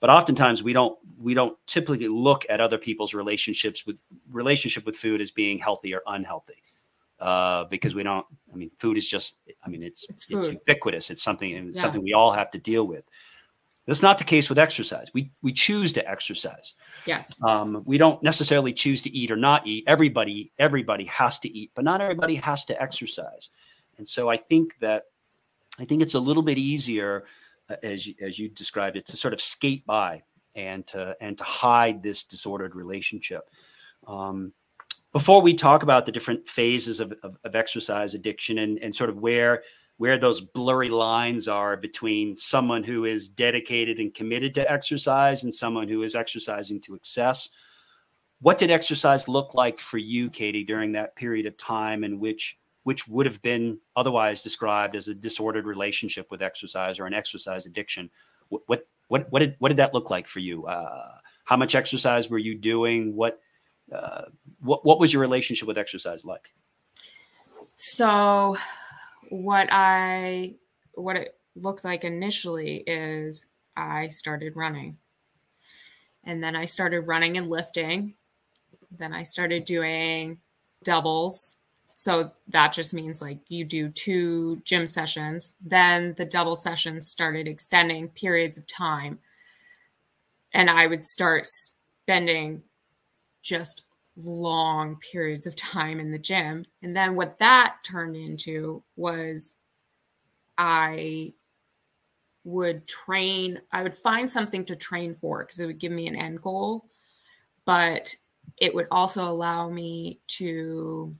But 0.00 0.10
oftentimes 0.10 0.62
we 0.62 0.72
don't, 0.72 0.98
we 1.20 1.34
don't 1.34 1.56
typically 1.66 2.08
look 2.08 2.44
at 2.48 2.60
other 2.60 2.78
people's 2.78 3.14
relationships 3.14 3.86
with 3.86 3.96
relationship 4.30 4.86
with 4.86 4.96
food 4.96 5.20
as 5.20 5.30
being 5.30 5.58
healthy 5.58 5.94
or 5.94 6.02
unhealthy. 6.06 6.62
Uh, 7.20 7.64
because 7.64 7.94
we 7.94 8.02
don't, 8.02 8.26
I 8.52 8.56
mean, 8.56 8.70
food 8.78 8.96
is 8.96 9.08
just, 9.08 9.36
I 9.64 9.68
mean, 9.68 9.82
it's, 9.82 10.04
It's 10.08 10.26
it's, 10.30 10.48
ubiquitous. 10.48 11.10
It's 11.10 11.22
something, 11.22 11.50
it's 11.50 11.76
Yeah. 11.76 11.82
something 11.82 12.02
we 12.02 12.12
all 12.12 12.32
have 12.32 12.50
to 12.52 12.58
deal 12.58 12.86
with. 12.86 13.04
That's 13.88 14.02
not 14.02 14.18
the 14.18 14.24
case 14.24 14.48
with 14.48 14.58
exercise. 14.58 15.10
We, 15.14 15.32
we 15.42 15.52
choose 15.52 15.92
to 15.94 16.08
exercise 16.08 16.74
Yes. 17.06 17.42
um, 17.42 17.82
we 17.84 17.98
don't 17.98 18.22
necessarily 18.22 18.72
choose 18.72 19.02
to 19.02 19.10
eat 19.10 19.32
or 19.32 19.36
not 19.36 19.66
eat 19.66 19.82
everybody 19.88 20.52
everybody 20.60 21.06
has 21.06 21.40
to 21.40 21.48
eat 21.48 21.72
but 21.74 21.84
not 21.84 22.00
everybody 22.00 22.36
has 22.36 22.64
to 22.66 22.80
exercise 22.80 23.50
and 23.96 24.08
so 24.08 24.28
i 24.28 24.36
think 24.36 24.78
that 24.78 25.04
I 25.78 25.84
think 25.84 26.02
it's 26.02 26.14
a 26.14 26.20
little 26.20 26.42
bit 26.42 26.58
easier, 26.58 27.24
uh, 27.70 27.76
as 27.82 28.06
you, 28.06 28.14
as 28.20 28.38
you 28.38 28.48
described 28.48 28.96
it, 28.96 29.06
to 29.06 29.16
sort 29.16 29.32
of 29.34 29.40
skate 29.40 29.86
by 29.86 30.22
and 30.54 30.86
to 30.88 31.16
and 31.20 31.38
to 31.38 31.44
hide 31.44 32.02
this 32.02 32.24
disordered 32.24 32.74
relationship. 32.74 33.48
Um, 34.06 34.52
before 35.12 35.40
we 35.40 35.54
talk 35.54 35.82
about 35.82 36.04
the 36.04 36.12
different 36.12 36.48
phases 36.48 37.00
of, 37.00 37.14
of, 37.22 37.36
of 37.44 37.54
exercise 37.54 38.14
addiction 38.14 38.58
and, 38.58 38.78
and 38.78 38.94
sort 38.94 39.08
of 39.08 39.18
where 39.18 39.62
where 39.98 40.16
those 40.16 40.40
blurry 40.40 40.88
lines 40.88 41.48
are 41.48 41.76
between 41.76 42.36
someone 42.36 42.84
who 42.84 43.04
is 43.04 43.28
dedicated 43.28 43.98
and 43.98 44.14
committed 44.14 44.54
to 44.54 44.70
exercise 44.70 45.42
and 45.42 45.54
someone 45.54 45.88
who 45.88 46.02
is 46.02 46.14
exercising 46.14 46.80
to 46.80 46.94
excess. 46.94 47.50
What 48.40 48.58
did 48.58 48.70
exercise 48.70 49.26
look 49.26 49.54
like 49.54 49.80
for 49.80 49.98
you, 49.98 50.30
Katy, 50.30 50.62
during 50.64 50.92
that 50.92 51.16
period 51.16 51.46
of 51.46 51.56
time 51.56 52.04
in 52.04 52.18
which 52.20 52.56
which 52.84 53.06
would 53.06 53.26
have 53.26 53.42
been 53.42 53.78
otherwise 53.96 54.42
described 54.42 54.96
as 54.96 55.08
a 55.08 55.14
disordered 55.14 55.66
relationship 55.66 56.30
with 56.30 56.40
exercise 56.40 56.98
or 56.98 57.04
an 57.04 57.12
exercise 57.12 57.66
addiction? 57.66 58.08
What 58.48 58.62
what 59.08 59.30
what, 59.30 59.40
did 59.40 59.56
what 59.58 59.70
did 59.70 59.78
that 59.78 59.94
look 59.94 60.10
like 60.10 60.26
for 60.26 60.38
you? 60.38 60.66
Uh, 60.66 61.18
how 61.44 61.56
much 61.56 61.74
exercise 61.74 62.30
were 62.30 62.38
you 62.38 62.54
doing? 62.54 63.16
What 63.16 63.40
uh, 63.92 64.26
what 64.60 64.86
what 64.86 65.00
was 65.00 65.12
your 65.12 65.22
relationship 65.22 65.66
with 65.66 65.76
exercise 65.76 66.24
like? 66.24 66.52
So 67.74 68.56
what 69.30 69.68
I 69.70 70.56
what 70.94 71.16
it 71.16 71.36
looked 71.54 71.84
like 71.84 72.04
initially 72.04 72.76
is 72.86 73.46
I 73.76 74.08
started 74.08 74.56
running. 74.56 74.98
And 76.24 76.42
then 76.42 76.56
I 76.56 76.64
started 76.64 77.02
running 77.02 77.36
and 77.36 77.48
lifting. 77.48 78.14
Then 78.90 79.12
I 79.12 79.22
started 79.22 79.64
doing 79.64 80.38
doubles. 80.82 81.56
So 81.94 82.32
that 82.48 82.72
just 82.72 82.94
means 82.94 83.22
like 83.22 83.38
you 83.48 83.64
do 83.64 83.88
two 83.88 84.60
gym 84.64 84.86
sessions. 84.86 85.54
Then 85.64 86.14
the 86.16 86.24
double 86.24 86.56
sessions 86.56 87.08
started 87.08 87.48
extending 87.48 88.08
periods 88.08 88.58
of 88.58 88.66
time. 88.66 89.18
And 90.52 90.70
I 90.70 90.86
would 90.86 91.04
start 91.04 91.46
spending 91.46 92.62
just 93.42 93.87
long 94.18 94.96
periods 94.96 95.46
of 95.46 95.54
time 95.54 96.00
in 96.00 96.10
the 96.10 96.18
gym. 96.18 96.64
And 96.82 96.96
then 96.96 97.14
what 97.14 97.38
that 97.38 97.76
turned 97.84 98.16
into 98.16 98.82
was 98.96 99.56
I 100.56 101.34
would 102.44 102.86
train, 102.88 103.60
I 103.72 103.82
would 103.82 103.94
find 103.94 104.28
something 104.28 104.64
to 104.66 104.76
train 104.76 105.12
for 105.12 105.44
because 105.44 105.60
it 105.60 105.66
would 105.66 105.78
give 105.78 105.92
me 105.92 106.08
an 106.08 106.16
end 106.16 106.40
goal, 106.40 106.86
but 107.64 108.16
it 108.56 108.74
would 108.74 108.88
also 108.90 109.28
allow 109.28 109.68
me 109.68 110.20
to 110.26 111.14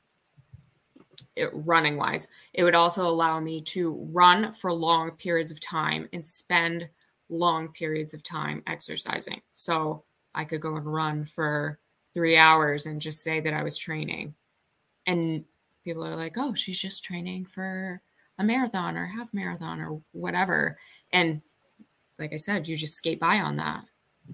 it, 1.37 1.51
running 1.53 1.97
wise 1.97 2.27
it 2.53 2.65
would 2.65 2.75
also 2.75 3.07
allow 3.07 3.39
me 3.39 3.61
to 3.63 3.95
run 4.11 4.53
for 4.53 4.73
long 4.73 5.13
periods 5.13 5.53
of 5.53 5.61
time 5.61 6.09
and 6.13 6.27
spend 6.27 6.89
long 7.29 7.69
periods 7.69 8.13
of 8.13 8.25
time 8.25 8.61
exercising 8.67 9.41
so 9.51 10.03
i 10.35 10.45
could 10.45 10.61
go 10.61 10.75
and 10.75 10.93
run 10.93 11.25
for 11.25 11.79
three 12.19 12.37
hours 12.37 12.85
and 12.85 13.01
just 13.01 13.23
say 13.23 13.39
that 13.39 13.55
I 13.55 13.63
was 13.63 13.79
training. 13.79 14.35
And 15.07 15.45
people 15.85 16.05
are 16.05 16.17
like, 16.17 16.35
oh, 16.37 16.53
she's 16.53 16.81
just 16.81 17.05
training 17.05 17.45
for 17.45 18.03
a 18.41 18.43
marathon 18.43 18.97
or 18.97 19.07
half 19.07 19.33
marathon 19.33 19.81
or 19.81 20.03
whatever. 20.11 20.77
And 21.13 21.43
like 22.19 22.33
I 22.33 22.37
said, 22.37 22.67
you 22.67 22.75
just 22.75 22.97
skate 22.97 23.21
by 23.21 23.37
on 23.37 23.55
that. 23.55 23.85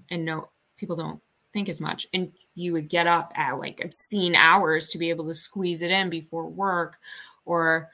And 0.09 0.25
no, 0.25 0.49
people 0.77 0.95
don't 0.95 1.21
think 1.53 1.69
as 1.69 1.79
much. 1.79 2.07
And 2.11 2.31
you 2.55 2.73
would 2.73 2.89
get 2.89 3.05
up 3.05 3.31
at 3.35 3.59
like 3.59 3.79
obscene 3.83 4.35
hours 4.35 4.87
to 4.89 4.97
be 4.97 5.11
able 5.11 5.27
to 5.27 5.35
squeeze 5.35 5.83
it 5.83 5.91
in 5.91 6.09
before 6.09 6.47
work 6.47 6.97
or 7.45 7.91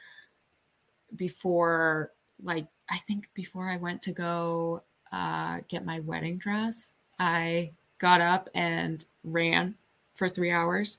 before, 1.13 2.13
like, 2.41 2.67
I 2.89 2.99
think 2.99 3.27
before 3.33 3.67
I 3.67 3.75
went 3.75 4.03
to 4.03 4.13
go 4.13 4.83
uh, 5.11 5.59
get 5.67 5.85
my 5.85 5.99
wedding 5.99 6.37
dress, 6.37 6.91
I 7.19 7.73
got 8.01 8.19
up 8.19 8.49
and 8.55 9.05
ran 9.23 9.75
for 10.13 10.27
three 10.27 10.51
hours. 10.51 10.97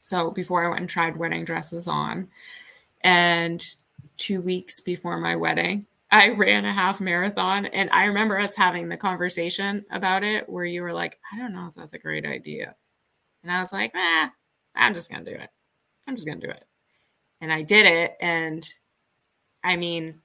So 0.00 0.30
before 0.30 0.64
I 0.64 0.68
went 0.68 0.80
and 0.80 0.88
tried 0.88 1.18
wedding 1.18 1.44
dresses 1.44 1.86
on. 1.86 2.28
And 3.02 3.62
two 4.16 4.40
weeks 4.40 4.80
before 4.80 5.18
my 5.18 5.36
wedding, 5.36 5.86
I 6.10 6.30
ran 6.30 6.64
a 6.64 6.72
half 6.72 7.00
marathon. 7.00 7.66
And 7.66 7.90
I 7.90 8.06
remember 8.06 8.40
us 8.40 8.56
having 8.56 8.88
the 8.88 8.96
conversation 8.96 9.84
about 9.90 10.24
it 10.24 10.48
where 10.48 10.64
you 10.64 10.80
were 10.82 10.94
like, 10.94 11.18
I 11.32 11.36
don't 11.36 11.52
know 11.52 11.66
if 11.66 11.74
that's 11.74 11.92
a 11.92 11.98
great 11.98 12.24
idea. 12.24 12.74
And 13.42 13.52
I 13.52 13.60
was 13.60 13.72
like, 13.72 13.94
eh, 13.94 14.28
I'm 14.74 14.94
just 14.94 15.10
going 15.10 15.24
to 15.24 15.30
do 15.30 15.38
it. 15.38 15.50
I'm 16.06 16.16
just 16.16 16.26
going 16.26 16.40
to 16.40 16.46
do 16.46 16.52
it. 16.52 16.64
And 17.40 17.52
I 17.52 17.60
did 17.60 17.84
it. 17.84 18.16
And 18.20 18.66
I 19.62 19.76
mean, 19.76 20.22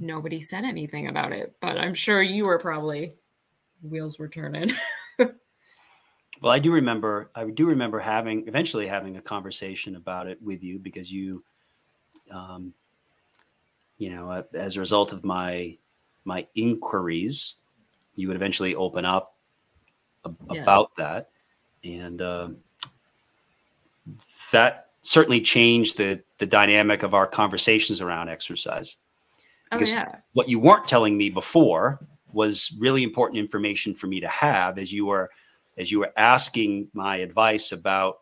nobody 0.00 0.40
said 0.40 0.64
anything 0.64 1.06
about 1.06 1.32
it, 1.32 1.54
but 1.60 1.76
I'm 1.76 1.94
sure 1.94 2.22
you 2.22 2.46
were 2.46 2.58
probably 2.58 3.12
wheels 3.82 4.18
were 4.18 4.28
turning. 4.28 4.72
Well, 6.44 6.52
I 6.52 6.58
do 6.58 6.72
remember. 6.72 7.30
I 7.34 7.44
do 7.44 7.64
remember 7.64 7.98
having 7.98 8.46
eventually 8.46 8.86
having 8.86 9.16
a 9.16 9.22
conversation 9.22 9.96
about 9.96 10.26
it 10.26 10.42
with 10.42 10.62
you 10.62 10.78
because 10.78 11.10
you, 11.10 11.42
um, 12.30 12.74
you 13.96 14.10
know, 14.10 14.30
uh, 14.30 14.42
as 14.52 14.76
a 14.76 14.80
result 14.80 15.14
of 15.14 15.24
my 15.24 15.78
my 16.26 16.46
inquiries, 16.54 17.54
you 18.14 18.28
would 18.28 18.36
eventually 18.36 18.74
open 18.74 19.06
up 19.06 19.36
yes. 20.50 20.62
about 20.62 20.94
that, 20.98 21.30
and 21.82 22.20
uh, 22.20 22.48
that 24.52 24.90
certainly 25.00 25.40
changed 25.40 25.96
the 25.96 26.20
the 26.36 26.46
dynamic 26.46 27.04
of 27.04 27.14
our 27.14 27.26
conversations 27.26 28.02
around 28.02 28.28
exercise. 28.28 28.96
Oh, 29.72 29.78
because 29.78 29.94
oh, 29.94 29.96
yeah. 29.96 30.16
what 30.34 30.50
you 30.50 30.58
weren't 30.58 30.86
telling 30.86 31.16
me 31.16 31.30
before 31.30 32.06
was 32.34 32.76
really 32.78 33.02
important 33.02 33.38
information 33.38 33.94
for 33.94 34.08
me 34.08 34.20
to 34.20 34.28
have 34.28 34.78
as 34.78 34.92
you 34.92 35.06
were 35.06 35.30
as 35.76 35.90
you 35.90 35.98
were 35.98 36.12
asking 36.16 36.88
my 36.92 37.16
advice 37.16 37.72
about 37.72 38.20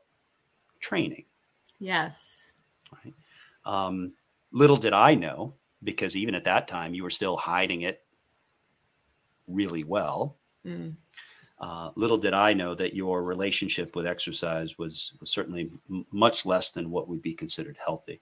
training. 0.80 1.24
Yes. 1.78 2.54
Right. 2.92 3.14
Um, 3.64 4.12
little 4.52 4.76
did 4.76 4.92
I 4.92 5.14
know, 5.14 5.54
because 5.84 6.16
even 6.16 6.34
at 6.34 6.44
that 6.44 6.68
time, 6.68 6.94
you 6.94 7.02
were 7.02 7.10
still 7.10 7.36
hiding 7.36 7.82
it 7.82 8.02
really 9.48 9.84
well. 9.84 10.36
Mm. 10.66 10.94
Uh, 11.60 11.90
little 11.94 12.18
did 12.18 12.34
I 12.34 12.52
know 12.52 12.74
that 12.74 12.94
your 12.94 13.22
relationship 13.22 13.94
with 13.94 14.06
exercise 14.06 14.78
was, 14.78 15.12
was 15.20 15.30
certainly 15.30 15.70
m- 15.88 16.06
much 16.10 16.44
less 16.44 16.70
than 16.70 16.90
what 16.90 17.08
would 17.08 17.22
be 17.22 17.34
considered 17.34 17.76
healthy. 17.84 18.20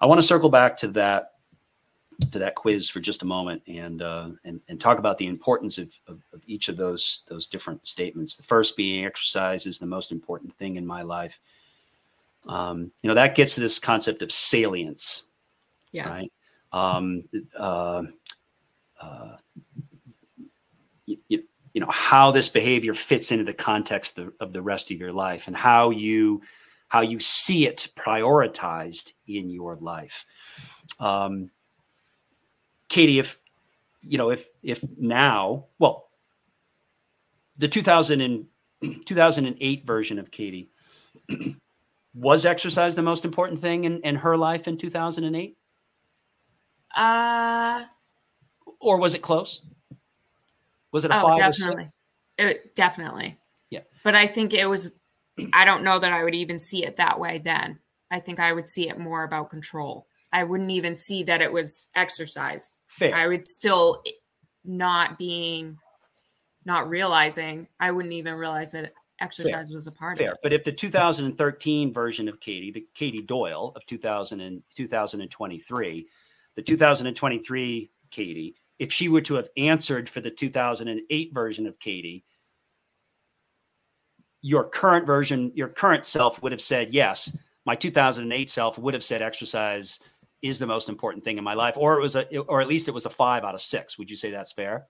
I 0.00 0.06
want 0.06 0.18
to 0.20 0.26
circle 0.26 0.48
back 0.48 0.76
to 0.78 0.88
that 0.88 1.31
to 2.30 2.38
that 2.38 2.54
quiz 2.54 2.88
for 2.88 3.00
just 3.00 3.22
a 3.22 3.26
moment 3.26 3.62
and 3.66 4.02
uh, 4.02 4.28
and 4.44 4.60
and 4.68 4.80
talk 4.80 4.98
about 4.98 5.18
the 5.18 5.26
importance 5.26 5.78
of, 5.78 5.90
of, 6.06 6.20
of, 6.32 6.40
each 6.46 6.68
of 6.68 6.76
those 6.76 7.22
those 7.28 7.46
different 7.46 7.86
statements. 7.86 8.36
The 8.36 8.42
first 8.42 8.76
being 8.76 9.04
exercise 9.04 9.66
is 9.66 9.78
the 9.78 9.86
most 9.86 10.12
important 10.12 10.56
thing 10.56 10.76
in 10.76 10.86
my 10.86 11.02
life. 11.02 11.38
Um, 12.46 12.90
you 13.02 13.08
know 13.08 13.14
that 13.14 13.34
gets 13.34 13.54
to 13.54 13.60
this 13.60 13.78
concept 13.78 14.22
of 14.22 14.32
salience. 14.32 15.24
Yes. 15.92 16.06
Right? 16.08 16.32
Um, 16.72 17.24
uh, 17.58 18.02
uh, 19.00 19.36
you, 21.06 21.18
you, 21.28 21.80
know 21.80 21.90
how 21.90 22.30
this 22.30 22.48
behavior 22.48 22.94
fits 22.94 23.30
into 23.30 23.44
the 23.44 23.52
context 23.52 24.18
of, 24.18 24.32
of 24.40 24.52
the 24.52 24.62
rest 24.62 24.90
of 24.90 24.98
your 24.98 25.12
life 25.12 25.48
and 25.48 25.56
how 25.56 25.90
you 25.90 26.42
how 26.88 27.00
you 27.00 27.18
see 27.20 27.66
it 27.66 27.88
prioritized 27.96 29.12
in 29.26 29.48
your 29.48 29.76
life. 29.76 30.26
Um, 31.00 31.50
Katy, 32.92 33.18
if 33.18 33.38
you 34.02 34.18
know, 34.18 34.30
if 34.30 34.50
if 34.62 34.84
now, 34.98 35.64
well, 35.78 36.10
the 37.56 37.66
2000 37.66 38.20
and 38.20 38.46
2008 39.06 39.86
version 39.86 40.18
of 40.18 40.30
Katy 40.30 40.70
was 42.14 42.44
exercise 42.44 42.94
the 42.94 43.02
most 43.02 43.24
important 43.24 43.62
thing 43.62 43.84
in, 43.84 44.00
in 44.00 44.16
her 44.16 44.36
life 44.36 44.68
in 44.68 44.76
2008? 44.76 45.56
Uh 46.94 47.84
or 48.78 48.98
was 48.98 49.14
it 49.14 49.22
close? 49.22 49.62
Was 50.92 51.06
it 51.06 51.10
a 51.10 51.18
oh, 51.18 51.28
five 51.28 51.38
definitely. 51.38 51.88
It, 52.36 52.74
definitely. 52.74 53.38
Yeah. 53.70 53.80
But 54.04 54.16
I 54.16 54.26
think 54.26 54.52
it 54.52 54.68
was 54.68 54.92
I 55.54 55.64
don't 55.64 55.82
know 55.82 55.98
that 55.98 56.12
I 56.12 56.24
would 56.24 56.34
even 56.34 56.58
see 56.58 56.84
it 56.84 56.96
that 56.96 57.18
way 57.18 57.38
then. 57.38 57.78
I 58.10 58.20
think 58.20 58.38
I 58.38 58.52
would 58.52 58.68
see 58.68 58.90
it 58.90 58.98
more 58.98 59.24
about 59.24 59.48
control. 59.48 60.06
I 60.32 60.44
wouldn't 60.44 60.70
even 60.70 60.96
see 60.96 61.22
that 61.24 61.42
it 61.42 61.52
was 61.52 61.88
exercise. 61.94 62.78
Fair. 62.92 63.14
I 63.14 63.26
would 63.26 63.46
still 63.46 64.02
not 64.64 65.18
being, 65.18 65.78
not 66.64 66.88
realizing, 66.88 67.68
I 67.80 67.90
wouldn't 67.90 68.14
even 68.14 68.34
realize 68.34 68.72
that 68.72 68.92
exercise 69.20 69.68
Fair. 69.68 69.76
was 69.76 69.86
a 69.86 69.92
part 69.92 70.18
Fair. 70.18 70.32
of 70.32 70.34
it. 70.34 70.40
But 70.42 70.52
if 70.52 70.64
the 70.64 70.72
2013 70.72 71.92
version 71.92 72.28
of 72.28 72.40
Katy, 72.40 72.70
the 72.70 72.86
Katy 72.94 73.22
Doyle 73.22 73.72
of 73.76 73.86
2000 73.86 74.40
and 74.40 74.62
2023, 74.76 76.06
the 76.54 76.62
2023 76.62 77.90
Katy, 78.10 78.54
if 78.78 78.92
she 78.92 79.08
were 79.08 79.20
to 79.22 79.34
have 79.34 79.48
answered 79.56 80.08
for 80.08 80.20
the 80.20 80.30
2008 80.30 81.32
version 81.32 81.66
of 81.66 81.78
Katy, 81.78 82.24
your 84.42 84.68
current 84.68 85.06
version, 85.06 85.52
your 85.54 85.68
current 85.68 86.04
self 86.04 86.42
would 86.42 86.52
have 86.52 86.60
said 86.60 86.92
yes. 86.92 87.36
My 87.64 87.76
2008 87.76 88.50
self 88.50 88.76
would 88.76 88.92
have 88.92 89.04
said 89.04 89.22
exercise 89.22 90.00
is 90.42 90.58
the 90.58 90.66
most 90.66 90.88
important 90.88 91.24
thing 91.24 91.38
in 91.38 91.44
my 91.44 91.54
life, 91.54 91.74
or 91.76 91.96
it 91.98 92.02
was 92.02 92.16
a, 92.16 92.36
or 92.40 92.60
at 92.60 92.68
least 92.68 92.88
it 92.88 92.92
was 92.92 93.06
a 93.06 93.10
five 93.10 93.44
out 93.44 93.54
of 93.54 93.62
six. 93.62 93.96
Would 93.98 94.10
you 94.10 94.16
say 94.16 94.30
that's 94.30 94.52
fair? 94.52 94.86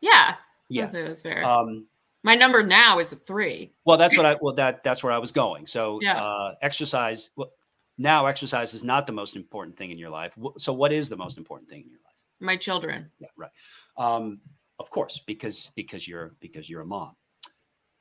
Yeah. 0.00 0.34
Yeah. 0.68 0.86
That's 0.86 1.22
fair. 1.22 1.44
Um, 1.44 1.86
My 2.24 2.34
number 2.34 2.62
now 2.62 2.98
is 2.98 3.12
a 3.12 3.16
three. 3.16 3.72
well, 3.84 3.96
that's 3.96 4.16
what 4.16 4.26
I 4.26 4.36
well 4.40 4.54
that 4.56 4.82
that's 4.82 5.02
where 5.04 5.12
I 5.12 5.18
was 5.18 5.30
going. 5.32 5.66
So 5.66 6.00
Yeah. 6.02 6.22
uh, 6.22 6.54
exercise. 6.60 7.30
Well, 7.36 7.52
now 7.98 8.26
exercise 8.26 8.74
is 8.74 8.82
not 8.84 9.06
the 9.06 9.12
most 9.12 9.36
important 9.36 9.76
thing 9.76 9.90
in 9.90 9.96
your 9.98 10.10
life. 10.10 10.36
So 10.58 10.72
what 10.72 10.92
is 10.92 11.08
the 11.08 11.16
most 11.16 11.38
important 11.38 11.70
thing 11.70 11.82
in 11.82 11.88
your 11.88 12.00
life? 12.04 12.14
My 12.40 12.56
children. 12.56 13.10
Yeah, 13.20 13.28
right. 13.36 13.50
Um, 13.96 14.40
of 14.78 14.90
course, 14.90 15.20
because 15.24 15.70
because 15.76 16.06
you're 16.06 16.34
because 16.40 16.68
you're 16.68 16.82
a 16.82 16.86
mom. 16.86 17.14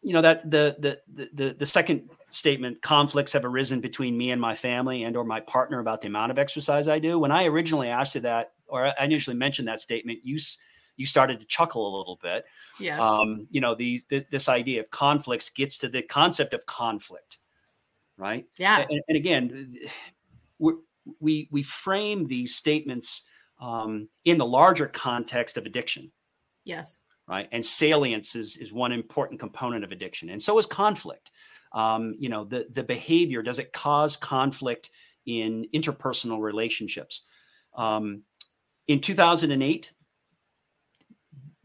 You 0.06 0.14
know 0.14 0.22
that 0.22 0.50
the 0.50 0.76
the 0.80 1.28
the 1.34 1.56
the, 1.58 1.66
second 1.66 2.10
statement 2.30 2.82
conflicts 2.82 3.34
have 3.34 3.44
arisen 3.44 3.82
between 3.82 4.18
me 4.18 4.32
and 4.32 4.40
my 4.40 4.54
family 4.54 5.04
and 5.04 5.18
or 5.18 5.24
my 5.24 5.40
partner 5.40 5.80
about 5.80 6.02
the 6.02 6.08
amount 6.08 6.32
of 6.32 6.38
exercise 6.38 6.88
I 6.88 7.00
do. 7.00 7.18
When 7.18 7.32
I 7.32 7.46
originally 7.46 7.90
asked 7.90 8.16
you 8.16 8.22
that, 8.22 8.54
or 8.68 8.86
I 8.86 9.04
initially 9.04 9.36
mentioned 9.36 9.68
that 9.68 9.82
statement, 9.82 10.20
you 10.24 10.38
you 10.98 11.06
started 11.06 11.40
to 11.40 11.46
chuckle 11.48 11.88
a 11.88 11.98
little 11.98 12.20
bit. 12.22 12.46
Yes. 12.80 13.02
Um, 13.02 13.48
you 13.50 13.60
know, 13.60 13.76
the, 13.76 14.02
the 14.10 14.26
this 14.30 14.48
idea 14.48 14.82
of 14.82 14.90
conflicts 14.92 15.50
gets 15.50 15.78
to 15.80 15.90
the 15.90 16.04
concept 16.04 16.54
of 16.54 16.66
conflict, 16.66 17.40
right? 18.18 18.46
yeah. 18.58 18.86
and, 18.90 19.02
and 19.08 19.18
again 19.18 19.76
we 21.20 21.48
we 21.52 21.64
frame 21.64 22.26
these 22.26 22.56
statements 22.56 23.24
um, 23.60 24.08
in 24.26 24.38
the 24.38 24.46
larger 24.46 24.88
context 24.88 25.58
of 25.58 25.66
addiction 25.66 26.12
Yes. 26.66 27.00
Right 27.28 27.48
and 27.52 27.66
salience 27.66 28.36
is 28.36 28.58
is 28.58 28.72
one 28.72 28.92
important 28.92 29.40
component 29.40 29.84
of 29.84 29.92
addiction 29.92 30.30
and 30.30 30.42
so 30.42 30.58
is 30.58 30.66
conflict 30.66 31.32
um, 31.74 32.16
you 32.20 32.30
know 32.30 32.44
the 32.44 32.68
the 32.74 32.84
behavior 32.84 33.42
does 33.42 33.60
it 33.60 33.74
cause 33.74 34.16
conflict 34.16 34.90
in 35.26 35.66
interpersonal 35.74 36.40
relationships 36.40 37.24
um, 37.76 38.24
in 38.88 39.00
2008 39.00 39.92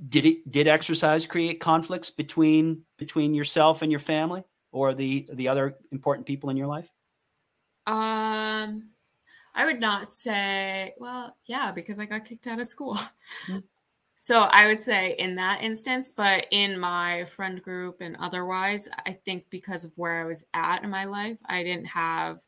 did 0.08 0.26
it 0.26 0.50
did 0.50 0.66
exercise 0.66 1.26
create 1.26 1.60
conflicts 1.60 2.10
between 2.10 2.82
between 2.96 3.34
yourself 3.34 3.82
and 3.82 3.92
your 3.92 4.00
family 4.00 4.42
or 4.72 4.94
the 4.94 5.28
the 5.34 5.48
other 5.48 5.76
important 5.92 6.26
people 6.26 6.48
in 6.50 6.56
your 6.56 6.66
life 6.66 6.88
Um, 7.86 8.90
I 9.54 9.64
would 9.64 9.80
not 9.80 10.06
say, 10.06 10.94
well, 10.98 11.36
yeah, 11.46 11.72
because 11.72 11.98
I 11.98 12.04
got 12.04 12.24
kicked 12.24 12.46
out 12.46 12.60
of 12.60 12.66
school. 12.66 12.96
Mm. 13.48 13.64
So 14.22 14.40
I 14.42 14.66
would 14.66 14.82
say 14.82 15.14
in 15.18 15.36
that 15.36 15.62
instance, 15.62 16.12
but 16.12 16.46
in 16.50 16.78
my 16.78 17.24
friend 17.24 17.62
group 17.62 18.02
and 18.02 18.18
otherwise, 18.20 18.86
I 19.06 19.12
think 19.12 19.46
because 19.48 19.82
of 19.82 19.96
where 19.96 20.20
I 20.20 20.26
was 20.26 20.44
at 20.52 20.84
in 20.84 20.90
my 20.90 21.06
life, 21.06 21.38
I 21.46 21.62
didn't 21.62 21.86
have 21.86 22.42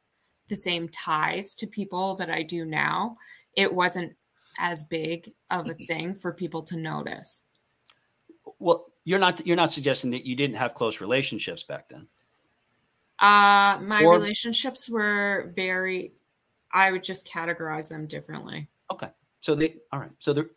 the 0.49 0.55
same 0.55 0.91
ties 0.91 1.55
to 1.55 1.67
people 1.67 2.15
that 2.17 2.29
I 2.29 2.43
do 2.43 2.67
now. 2.67 3.17
It 3.57 3.73
wasn't 3.73 4.17
as 4.59 4.85
big 4.85 5.33
of 5.51 5.67
a 5.67 5.73
thing 5.73 6.15
for 6.15 6.31
people 6.31 6.63
to 6.65 6.77
notice. 6.77 7.45
Well, 8.59 8.93
you're 9.05 9.19
not 9.19 9.47
you're 9.47 9.57
not 9.57 9.73
suggesting 9.73 10.11
that 10.11 10.27
you 10.27 10.37
didn't 10.37 10.57
have 10.57 10.75
close 10.75 11.01
relationships 11.01 11.63
back 11.63 11.89
then. 11.89 12.07
Uh, 13.19 13.81
my 13.81 14.05
Or- 14.05 14.13
relationships 14.13 14.91
were 14.91 15.51
very, 15.57 16.13
I 16.71 16.93
would 16.93 17.03
just 17.03 17.27
categorize 17.27 17.89
them 17.89 18.07
differently. 18.07 18.69
Okay, 18.91 19.09
so 19.41 19.55
they 19.55 19.77
all 19.91 20.01
right. 20.01 20.13
So 20.19 20.35
the, 20.35 20.51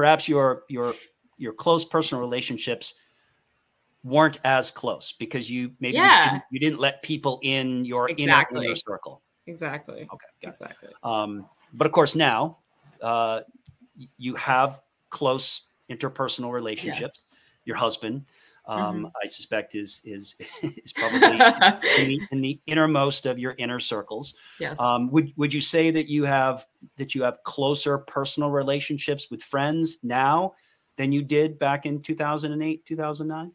perhaps 0.00 0.26
your 0.26 0.62
your 0.70 0.94
your 1.36 1.52
close 1.52 1.84
personal 1.84 2.22
relationships 2.22 2.94
weren't 4.02 4.38
as 4.44 4.70
close 4.70 5.12
because 5.18 5.50
you 5.50 5.72
maybe 5.78 5.98
you 5.98 6.02
didn't- 6.30 6.42
you, 6.50 6.58
didn't 6.58 6.80
let 6.80 7.02
people 7.02 7.38
in 7.42 7.84
your 7.84 8.08
inner- 8.08 8.22
Exactly. 8.22 8.64
inner, 8.64 8.74
circle. 8.74 9.20
Exactly. 9.46 10.08
Okay, 10.10 10.26
got 10.42 10.48
it. 10.48 10.48
Exactly. 10.48 10.88
Um, 11.02 11.46
but 11.74 11.86
of 11.86 11.92
course 11.92 12.14
now 12.14 12.56
uh, 13.02 13.40
you 14.16 14.34
have 14.36 14.80
close 15.10 15.66
interpersonal 15.90 16.50
relationships. 16.50 17.24
Your 17.66 17.76
husband, 17.76 18.24
um, 18.66 19.10
I 19.22 19.26
suspect, 19.26 19.74
is 19.74 20.00
is 20.04 20.36
is 20.62 20.92
probably 20.92 21.18
in, 21.28 22.08
the, 22.08 22.20
in 22.30 22.40
the 22.40 22.60
innermost 22.66 23.26
of 23.26 23.38
your 23.38 23.54
inner 23.58 23.80
circles. 23.80 24.34
yes. 24.58 24.78
Um, 24.80 25.10
would 25.10 25.32
would 25.36 25.52
you 25.52 25.60
say 25.60 25.90
that 25.90 26.08
you 26.08 26.24
have 26.24 26.66
that 26.96 27.14
you 27.14 27.22
have 27.22 27.42
closer 27.42 27.98
personal 27.98 28.50
relationships 28.50 29.30
with 29.30 29.42
friends 29.42 29.98
now 30.02 30.52
than 30.96 31.12
you 31.12 31.22
did 31.22 31.58
back 31.58 31.86
in 31.86 32.02
2008, 32.02 32.84
2009? 32.84 33.52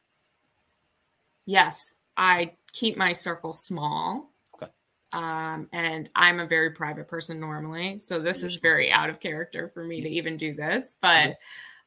yes. 1.45 1.93
I 2.17 2.53
keep 2.71 2.97
my 2.97 3.11
circle 3.11 3.53
small. 3.53 4.31
Okay. 4.55 4.71
Um, 5.11 5.67
and 5.71 6.09
I'm 6.15 6.39
a 6.39 6.47
very 6.47 6.71
private 6.71 7.07
person 7.07 7.39
normally. 7.39 7.99
So 7.99 8.19
this 8.19 8.43
is 8.43 8.57
very 8.57 8.91
out 8.91 9.09
of 9.09 9.19
character 9.19 9.69
for 9.73 9.83
me 9.83 10.01
to 10.01 10.09
even 10.09 10.37
do 10.37 10.53
this. 10.53 10.95
But 11.01 11.35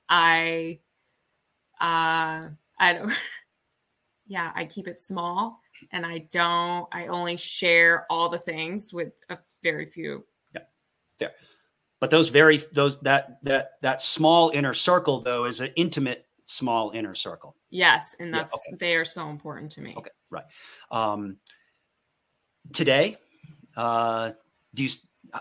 I 0.08 0.80
uh 1.80 2.48
I 2.78 2.92
don't 2.94 3.12
yeah, 4.26 4.52
I 4.54 4.64
keep 4.66 4.88
it 4.88 5.00
small 5.00 5.60
and 5.92 6.04
I 6.04 6.26
don't 6.30 6.88
I 6.92 7.06
only 7.06 7.36
share 7.36 8.06
all 8.10 8.28
the 8.28 8.38
things 8.38 8.92
with 8.92 9.12
a 9.28 9.38
very 9.62 9.86
few. 9.86 10.24
Yeah, 10.54 10.62
there. 11.18 11.32
But 12.00 12.10
those 12.10 12.28
very 12.28 12.58
those 12.72 13.00
that 13.00 13.38
that 13.42 13.72
that 13.82 14.02
small 14.02 14.50
inner 14.50 14.74
circle 14.74 15.22
though 15.22 15.44
is 15.44 15.60
an 15.60 15.70
intimate 15.76 16.26
small 16.44 16.90
inner 16.90 17.14
circle. 17.14 17.56
Yes, 17.70 18.16
and 18.18 18.30
Yeah, 18.30 18.40
that's 18.40 18.72
they 18.78 18.96
are 18.96 19.04
so 19.04 19.28
important 19.30 19.72
to 19.72 19.80
me. 19.80 19.94
Okay, 19.96 20.10
right. 20.30 20.44
Um, 20.90 21.36
today, 22.72 23.16
uh, 23.76 24.32
do 24.74 24.84
you 24.84 24.90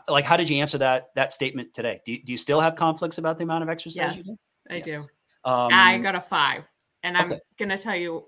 like? 0.07 0.26
How 0.26 0.38
did 0.38 0.49
you 0.49 0.59
answer 0.59 0.80
that 0.80 1.09
that 1.15 1.31
statement 1.31 1.73
today? 1.73 2.01
Do 2.05 2.14
you, 2.14 2.23
do 2.23 2.31
you 2.31 2.38
still 2.38 2.59
have 2.59 2.76
conflicts 2.76 3.18
about 3.18 3.38
the 3.38 3.43
amount 3.43 3.64
of 3.64 3.69
exercise? 3.69 3.95
Yes, 3.95 4.27
you 4.27 4.38
I 4.69 4.76
Yeah. 4.77 4.84
do. 4.84 4.91
do? 5.01 5.49
Um, 5.49 5.73
I 5.73 5.97
got 5.99 6.15
a 6.15 6.22
five, 6.22 6.65
and 7.03 7.17
I'm 7.17 7.25
okay. 7.31 7.39
gonna 7.57 7.77
tell 7.77 7.95
you 7.95 8.25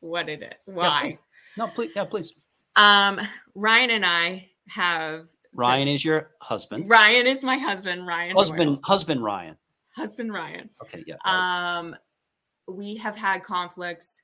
what 0.00 0.28
it 0.28 0.42
is. 0.42 0.50
yeah, 0.66 0.74
Why? 0.74 1.00
please. 1.02 1.18
no, 1.56 1.66
please. 1.68 1.92
Yeah, 1.96 2.04
please. 2.04 2.32
um, 2.76 3.20
Ryan 3.54 3.90
and 3.90 4.06
I 4.06 4.48
have 4.68 5.28
Ryan 5.52 5.86
this- 5.86 5.94
is 5.96 6.04
your 6.04 6.30
husband. 6.40 6.88
Ryan 6.88 7.26
is 7.26 7.42
my 7.42 7.56
husband. 7.58 8.06
Ryan 8.06 8.36
Husband, 8.36 8.76
Doyle. 8.76 8.80
husband 8.84 9.22
Ryan. 9.24 9.56
husband 9.96 10.32
Ryan. 10.32 10.70
Okay, 10.82 11.02
yeah. 11.06 11.16
right. 11.26 11.78
Um, 11.78 11.96
we 12.72 12.96
have 12.96 13.16
had 13.16 13.42
conflicts 13.42 14.22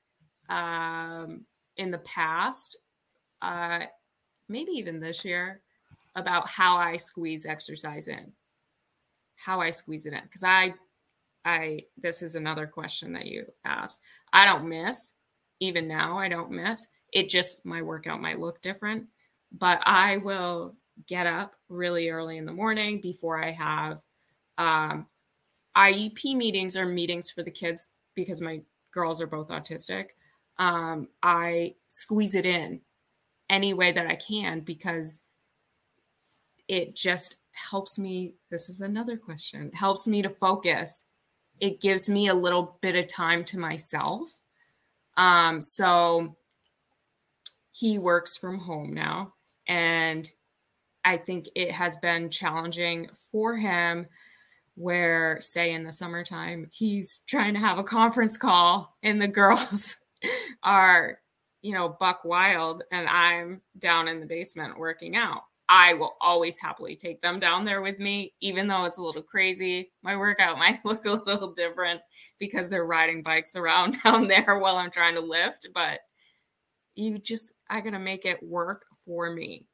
um 0.49 1.45
in 1.77 1.91
the 1.91 1.97
past, 1.99 2.77
uh, 3.41 3.85
maybe 4.47 4.71
even 4.71 4.99
this 5.01 5.25
year, 5.25 5.61
about 6.15 6.47
how 6.47 6.77
I 6.77 6.95
squeeze 6.97 7.45
exercise 7.45 8.07
in, 8.07 8.31
how 9.35 9.59
I 9.59 9.71
squeeze 9.71 10.05
it 10.05 10.13
in, 10.13 10.21
because 10.23 10.43
I 10.43 10.73
I 11.45 11.83
this 11.97 12.21
is 12.21 12.35
another 12.35 12.67
question 12.67 13.13
that 13.13 13.27
you 13.27 13.45
asked. 13.63 14.01
I 14.33 14.45
don't 14.45 14.67
miss. 14.67 15.13
Even 15.59 15.87
now 15.87 16.17
I 16.17 16.27
don't 16.27 16.51
miss. 16.51 16.87
It 17.13 17.29
just 17.29 17.65
my 17.65 17.81
workout 17.81 18.21
might 18.21 18.39
look 18.39 18.61
different, 18.61 19.05
but 19.51 19.81
I 19.85 20.17
will 20.17 20.75
get 21.07 21.27
up 21.27 21.55
really 21.69 22.09
early 22.09 22.37
in 22.37 22.45
the 22.45 22.53
morning 22.53 22.99
before 22.99 23.41
I 23.41 23.51
have 23.51 23.99
um 24.57 25.07
IEP 25.77 26.35
meetings 26.35 26.77
or 26.77 26.85
meetings 26.85 27.29
for 27.29 27.43
the 27.43 27.51
kids 27.51 27.89
because 28.15 28.41
my 28.41 28.61
girls 28.91 29.21
are 29.21 29.27
both 29.27 29.49
autistic. 29.49 30.11
Um, 30.57 31.09
I 31.21 31.75
squeeze 31.87 32.33
it 32.33 32.45
in 32.45 32.81
any 33.49 33.73
way 33.73 33.91
that 33.91 34.07
I 34.07 34.15
can 34.15 34.61
because 34.61 35.21
it 36.67 36.95
just 36.95 37.35
helps 37.51 37.99
me. 37.99 38.35
This 38.49 38.69
is 38.69 38.79
another 38.79 39.17
question. 39.17 39.71
Helps 39.73 40.07
me 40.07 40.21
to 40.21 40.29
focus. 40.29 41.05
It 41.59 41.81
gives 41.81 42.09
me 42.09 42.27
a 42.27 42.33
little 42.33 42.77
bit 42.81 42.95
of 42.95 43.07
time 43.07 43.43
to 43.45 43.59
myself. 43.59 44.31
Um, 45.17 45.61
so 45.61 46.35
he 47.71 47.97
works 47.97 48.37
from 48.37 48.59
home 48.59 48.93
now, 48.93 49.33
and 49.67 50.29
I 51.03 51.17
think 51.17 51.47
it 51.55 51.71
has 51.71 51.97
been 51.97 52.29
challenging 52.29 53.09
for 53.31 53.55
him 53.55 54.07
where 54.75 55.39
say 55.39 55.71
in 55.71 55.83
the 55.83 55.91
summertime 55.91 56.69
he's 56.71 57.19
trying 57.27 57.53
to 57.53 57.59
have 57.59 57.77
a 57.77 57.83
conference 57.83 58.37
call 58.37 58.97
and 59.01 59.21
the 59.21 59.27
girls 59.27 59.95
are 60.63 61.19
you 61.61 61.73
know 61.73 61.87
buck 61.87 62.25
wild 62.25 62.83
and 62.91 63.07
i'm 63.07 63.61
down 63.79 64.07
in 64.09 64.19
the 64.19 64.25
basement 64.25 64.77
working 64.77 65.15
out 65.15 65.43
i 65.69 65.93
will 65.93 66.15
always 66.21 66.59
happily 66.59 66.95
take 66.95 67.21
them 67.21 67.39
down 67.39 67.65
there 67.65 67.81
with 67.81 67.99
me 67.99 68.33
even 68.41 68.67
though 68.67 68.85
it's 68.85 68.97
a 68.97 69.03
little 69.03 69.21
crazy 69.21 69.91
my 70.03 70.15
workout 70.17 70.57
might 70.59 70.83
look 70.85 71.05
a 71.05 71.11
little 71.11 71.51
different 71.53 72.01
because 72.39 72.69
they're 72.69 72.85
riding 72.85 73.23
bikes 73.23 73.55
around 73.55 73.97
down 74.03 74.27
there 74.27 74.59
while 74.59 74.77
i'm 74.77 74.91
trying 74.91 75.15
to 75.15 75.21
lift 75.21 75.67
but 75.73 75.99
you 76.95 77.17
just 77.17 77.53
i 77.69 77.81
gotta 77.81 77.99
make 77.99 78.25
it 78.25 78.41
work 78.41 78.85
for 78.93 79.31
me 79.31 79.67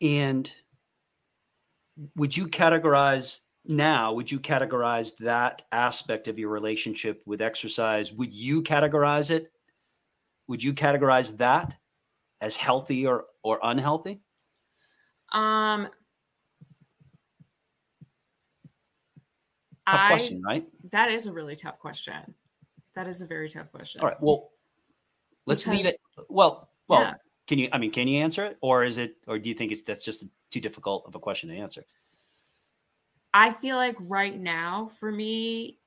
And 0.00 0.50
would 2.16 2.36
you 2.36 2.46
categorize 2.46 3.40
now? 3.64 4.12
Would 4.14 4.30
you 4.30 4.40
categorize 4.40 5.16
that 5.18 5.62
aspect 5.72 6.28
of 6.28 6.38
your 6.38 6.48
relationship 6.48 7.22
with 7.26 7.42
exercise? 7.42 8.12
Would 8.12 8.32
you 8.32 8.62
categorize 8.62 9.30
it? 9.30 9.52
Would 10.48 10.62
you 10.62 10.72
categorize 10.72 11.36
that 11.38 11.76
as 12.40 12.56
healthy 12.56 13.06
or 13.06 13.26
or 13.42 13.58
unhealthy? 13.62 14.20
Um, 15.32 15.88
tough 19.88 20.00
I, 20.00 20.08
question, 20.08 20.42
right? 20.42 20.66
That 20.90 21.10
is 21.10 21.26
a 21.26 21.32
really 21.32 21.56
tough 21.56 21.78
question. 21.78 22.34
That 22.94 23.06
is 23.06 23.22
a 23.22 23.26
very 23.26 23.48
tough 23.48 23.70
question. 23.70 24.00
All 24.00 24.08
right. 24.08 24.20
Well, 24.20 24.50
let's 25.46 25.64
because, 25.64 25.76
leave 25.76 25.86
it. 25.86 25.96
Well, 26.28 26.68
well, 26.88 27.02
yeah. 27.02 27.14
can 27.46 27.58
you? 27.58 27.68
I 27.72 27.78
mean, 27.78 27.92
can 27.92 28.08
you 28.08 28.20
answer 28.22 28.46
it, 28.46 28.58
or 28.60 28.84
is 28.84 28.98
it, 28.98 29.16
or 29.26 29.38
do 29.38 29.48
you 29.48 29.54
think 29.54 29.72
it's 29.72 29.82
that's 29.82 30.04
just 30.04 30.24
too 30.50 30.60
difficult 30.60 31.04
of 31.06 31.14
a 31.14 31.18
question 31.18 31.48
to 31.50 31.56
answer? 31.56 31.84
I 33.32 33.52
feel 33.52 33.76
like 33.76 33.96
right 34.00 34.38
now, 34.38 34.86
for 34.86 35.12
me, 35.12 35.78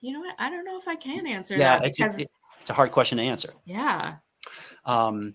you 0.00 0.12
know 0.12 0.20
what? 0.20 0.34
I 0.38 0.50
don't 0.50 0.64
know 0.64 0.78
if 0.78 0.86
I 0.86 0.96
can 0.96 1.26
answer 1.26 1.56
yeah, 1.56 1.78
that 1.78 1.86
it's, 1.86 1.98
it's 2.18 2.70
a 2.70 2.74
hard 2.74 2.92
question 2.92 3.16
to 3.18 3.24
answer. 3.24 3.54
Yeah, 3.64 4.16
um, 4.84 5.34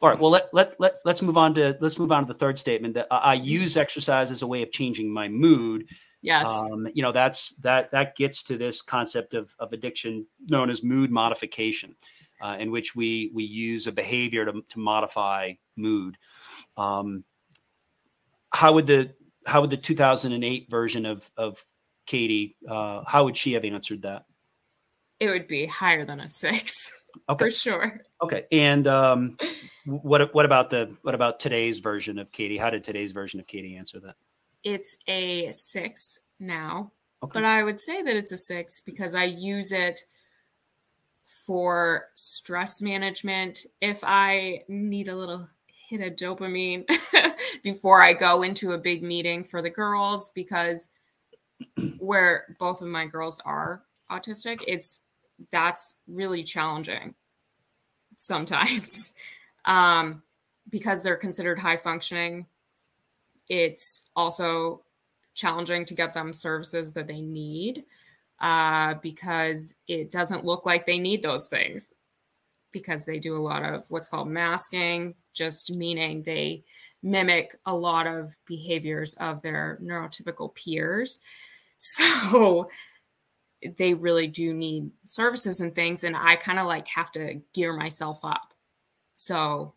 all 0.00 0.10
right. 0.10 0.18
Well, 0.18 0.30
let, 0.30 0.52
let, 0.52 0.78
let, 0.78 0.96
let's 1.04 1.22
move 1.22 1.36
on 1.36 1.54
to, 1.54 1.76
let's 1.80 1.98
move 1.98 2.12
on 2.12 2.26
to 2.26 2.32
the 2.32 2.38
third 2.38 2.58
statement 2.58 2.94
that 2.94 3.06
I, 3.10 3.16
I 3.16 3.34
use 3.34 3.76
exercise 3.76 4.30
as 4.30 4.42
a 4.42 4.46
way 4.46 4.62
of 4.62 4.70
changing 4.70 5.10
my 5.10 5.28
mood. 5.28 5.88
yes, 6.20 6.46
Um, 6.46 6.86
you 6.92 7.02
know, 7.02 7.12
that's, 7.12 7.56
that, 7.60 7.90
that 7.92 8.16
gets 8.16 8.42
to 8.44 8.58
this 8.58 8.82
concept 8.82 9.34
of, 9.34 9.54
of 9.58 9.72
addiction 9.72 10.26
known 10.48 10.68
as 10.68 10.82
mood 10.82 11.10
modification, 11.10 11.96
uh, 12.42 12.56
in 12.58 12.70
which 12.70 12.94
we, 12.94 13.30
we 13.32 13.44
use 13.44 13.86
a 13.86 13.92
behavior 13.92 14.44
to, 14.44 14.62
to 14.68 14.78
modify 14.78 15.52
mood. 15.76 16.18
Um, 16.76 17.24
how 18.52 18.74
would 18.74 18.86
the, 18.86 19.14
how 19.46 19.62
would 19.62 19.70
the 19.70 19.76
2008 19.76 20.70
version 20.70 21.06
of, 21.06 21.30
of 21.36 21.64
Katy, 22.06 22.56
uh, 22.68 23.04
how 23.06 23.24
would 23.24 23.36
she 23.36 23.54
have 23.54 23.64
answered 23.64 24.02
that? 24.02 24.26
it 25.20 25.28
would 25.28 25.46
be 25.46 25.66
higher 25.66 26.04
than 26.04 26.20
a 26.20 26.28
six 26.28 26.83
Okay. 27.28 27.44
for 27.46 27.50
sure. 27.50 28.00
Okay, 28.22 28.44
and 28.52 28.86
um, 28.86 29.36
what 29.86 30.34
what 30.34 30.44
about 30.44 30.70
the 30.70 30.94
what 31.02 31.14
about 31.14 31.40
today's 31.40 31.80
version 31.80 32.18
of 32.18 32.32
Katy? 32.32 32.58
How 32.58 32.70
did 32.70 32.84
today's 32.84 33.12
version 33.12 33.40
of 33.40 33.46
Katy 33.46 33.76
answer 33.76 34.00
that? 34.00 34.16
It's 34.62 34.96
a 35.06 35.50
six 35.52 36.20
now, 36.40 36.92
Okay. 37.22 37.32
but 37.40 37.44
I 37.44 37.62
would 37.62 37.80
say 37.80 38.02
that 38.02 38.16
it's 38.16 38.32
a 38.32 38.36
six 38.36 38.80
because 38.80 39.14
I 39.14 39.24
use 39.24 39.72
it 39.72 40.00
for 41.46 42.08
stress 42.14 42.80
management. 42.82 43.66
If 43.80 44.00
I 44.02 44.64
need 44.68 45.08
a 45.08 45.16
little 45.16 45.48
hit 45.66 46.00
of 46.00 46.16
dopamine 46.16 46.88
before 47.62 48.02
I 48.02 48.14
go 48.14 48.42
into 48.42 48.72
a 48.72 48.78
big 48.78 49.02
meeting 49.02 49.42
for 49.42 49.60
the 49.60 49.70
girls, 49.70 50.30
because 50.34 50.90
where 51.98 52.56
both 52.58 52.80
of 52.80 52.88
my 52.88 53.06
girls 53.06 53.40
are 53.44 53.82
autistic, 54.10 54.62
it's 54.66 55.02
that's 55.50 55.96
really 56.06 56.42
challenging 56.42 57.14
sometimes 58.16 59.12
um, 59.64 60.22
because 60.68 61.02
they're 61.02 61.16
considered 61.16 61.58
high 61.58 61.76
functioning. 61.76 62.46
It's 63.48 64.10
also 64.16 64.82
challenging 65.34 65.84
to 65.86 65.94
get 65.94 66.14
them 66.14 66.32
services 66.32 66.92
that 66.92 67.06
they 67.06 67.20
need 67.20 67.84
uh, 68.40 68.94
because 68.94 69.74
it 69.88 70.10
doesn't 70.10 70.44
look 70.44 70.64
like 70.66 70.86
they 70.86 70.98
need 70.98 71.22
those 71.22 71.48
things 71.48 71.92
because 72.72 73.04
they 73.04 73.18
do 73.18 73.36
a 73.36 73.42
lot 73.42 73.64
of 73.64 73.84
what's 73.88 74.08
called 74.08 74.28
masking, 74.28 75.14
just 75.32 75.72
meaning 75.72 76.22
they 76.22 76.64
mimic 77.02 77.56
a 77.66 77.74
lot 77.74 78.06
of 78.06 78.34
behaviors 78.46 79.14
of 79.14 79.42
their 79.42 79.78
neurotypical 79.82 80.54
peers. 80.54 81.20
So 81.76 82.70
they 83.76 83.94
really 83.94 84.26
do 84.26 84.52
need 84.52 84.90
services 85.04 85.60
and 85.60 85.74
things. 85.74 86.04
And 86.04 86.16
I 86.16 86.36
kind 86.36 86.58
of 86.58 86.66
like 86.66 86.88
have 86.88 87.10
to 87.12 87.40
gear 87.52 87.72
myself 87.72 88.24
up. 88.24 88.54
So, 89.14 89.74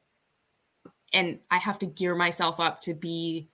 and 1.14 1.40
I 1.50 1.58
have 1.58 1.80
to 1.80 1.86
gear 1.86 2.16
myself 2.16 2.60
up 2.60 2.82
to 2.82 2.94
be 2.94 3.50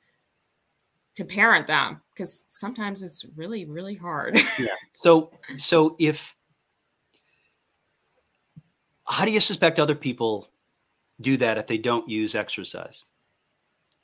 to 1.15 1.23
parent 1.23 1.68
them 1.68 2.01
because 2.14 2.43
sometimes 2.47 3.03
it's 3.03 3.23
really 3.35 3.65
really 3.65 3.93
hard 3.93 4.35
Yeah. 4.57 4.68
So 4.93 5.31
so 5.57 5.95
if 5.99 6.35
how 9.07 9.26
do 9.26 9.31
you 9.31 9.39
suspect 9.39 9.80
other 9.80 9.95
people 9.95 10.47
do 11.22 11.38
that 11.38 11.57
if 11.57 11.68
they 11.68 11.77
don't 11.77 12.07
use 12.07 12.35
exercise? 12.35 13.03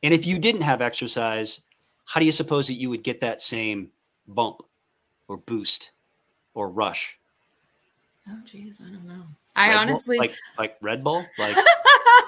And 0.04 0.12
if 0.12 0.26
you 0.26 0.38
didn't 0.38 0.62
have 0.62 0.82
exercise, 0.82 1.62
how 2.06 2.20
do 2.20 2.26
you 2.26 2.32
suppose 2.32 2.68
that 2.68 2.74
you 2.74 2.90
would 2.90 3.04
get 3.04 3.22
that 3.22 3.42
same 3.42 3.90
bump 4.28 4.62
or 5.28 5.38
boost 5.38 5.92
or 6.54 6.70
rush? 6.70 7.18
oh 8.30 8.40
geez 8.46 8.82
i 8.86 8.90
don't 8.92 9.08
know 9.08 9.24
i 9.56 9.68
Red 9.70 9.74
Bull? 9.74 9.80
honestly 9.82 10.18
like 10.18 10.36
like 10.58 10.78
Red 10.82 11.04
Bull, 11.04 11.26
like 11.38 11.56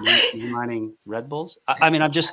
you 0.33 0.49
mining 0.49 0.93
Red 1.05 1.29
Bulls. 1.29 1.57
I, 1.67 1.75
I 1.81 1.89
mean, 1.89 2.01
I'm 2.01 2.11
just. 2.11 2.31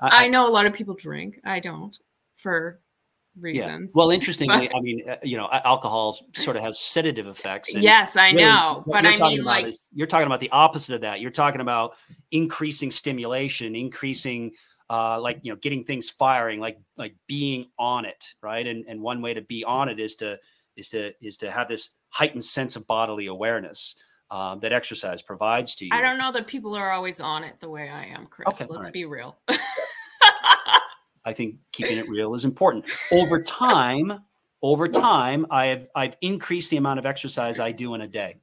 I, 0.00 0.28
know 0.28 0.46
a 0.48 0.50
lot 0.50 0.66
of 0.66 0.74
people 0.74 0.94
drink 0.94 1.40
i 1.44 1.60
don't 1.60 1.98
for 2.36 2.80
reasons 3.40 3.92
Well, 3.94 4.10
interestingly, 4.10 4.72
I 4.72 4.80
mean, 4.80 5.08
uh, 5.08 5.16
you 5.22 5.36
know, 5.36 5.48
alcohol 5.50 6.18
sort 6.36 6.56
of 6.56 6.62
has 6.62 6.78
sedative 6.78 7.26
effects. 7.26 7.74
and 7.74 7.82
yes 7.82 8.16
i 8.16 8.30
really 8.30 8.44
know 8.44 8.84
but 8.86 9.06
i 9.06 9.16
mean 9.16 9.42
like 9.44 9.66
is- 9.66 9.82
you're 9.94 10.06
talking 10.06 10.26
about 10.26 10.40
the 10.40 10.50
opposite 10.50 10.94
of 10.96 11.00
that. 11.02 11.20
You're 11.20 11.30
talking 11.30 11.60
about 11.60 11.94
increasing 12.30 12.90
stimulation, 12.90 13.74
increasing, 13.74 14.52
uh, 14.90 15.20
like 15.20 15.40
you 15.42 15.52
know, 15.52 15.56
getting 15.56 15.84
things 15.84 16.10
firing, 16.10 16.60
like 16.60 16.78
like 16.96 17.14
being 17.26 17.66
on 17.78 18.04
it, 18.04 18.34
right? 18.42 18.66
And 18.66 18.84
and 18.86 19.00
one 19.00 19.22
way 19.22 19.34
to 19.34 19.42
be 19.42 19.64
on 19.64 19.88
it 19.88 19.98
is 19.98 20.14
to 20.16 20.38
is 20.76 20.88
to 20.90 21.12
is 21.22 21.36
to 21.38 21.50
have 21.50 21.68
this 21.68 21.94
heightened 22.10 22.44
sense 22.44 22.76
of 22.76 22.86
bodily 22.86 23.26
awareness 23.26 23.96
um, 24.30 24.60
that 24.60 24.72
exercise 24.72 25.22
provides 25.22 25.74
to 25.76 25.84
you. 25.84 25.90
i 25.92 26.00
don't 26.00 26.18
know 26.18 26.32
that 26.32 26.46
people 26.46 26.74
are 26.74 26.92
always 26.92 27.20
on 27.20 27.44
it 27.44 27.60
the 27.60 27.68
way 27.68 27.88
i 27.88 28.04
am 28.06 28.26
chris 28.26 28.60
Okay, 28.60 28.72
let's 28.72 28.88
right. 28.88 28.92
be 28.92 29.04
real 29.04 29.36
I 31.24 31.32
think 31.32 31.56
keeping 31.72 31.98
it 31.98 32.08
real 32.08 32.34
is 32.34 32.44
important. 32.44 32.84
Over 33.10 33.42
time, 33.42 34.20
over 34.62 34.88
time, 34.88 35.46
I've 35.50 35.88
I've 35.94 36.16
increased 36.20 36.70
the 36.70 36.76
amount 36.76 36.98
of 36.98 37.06
exercise 37.06 37.58
I 37.58 37.72
do 37.72 37.94
in 37.94 38.02
a 38.02 38.08
day. 38.08 38.36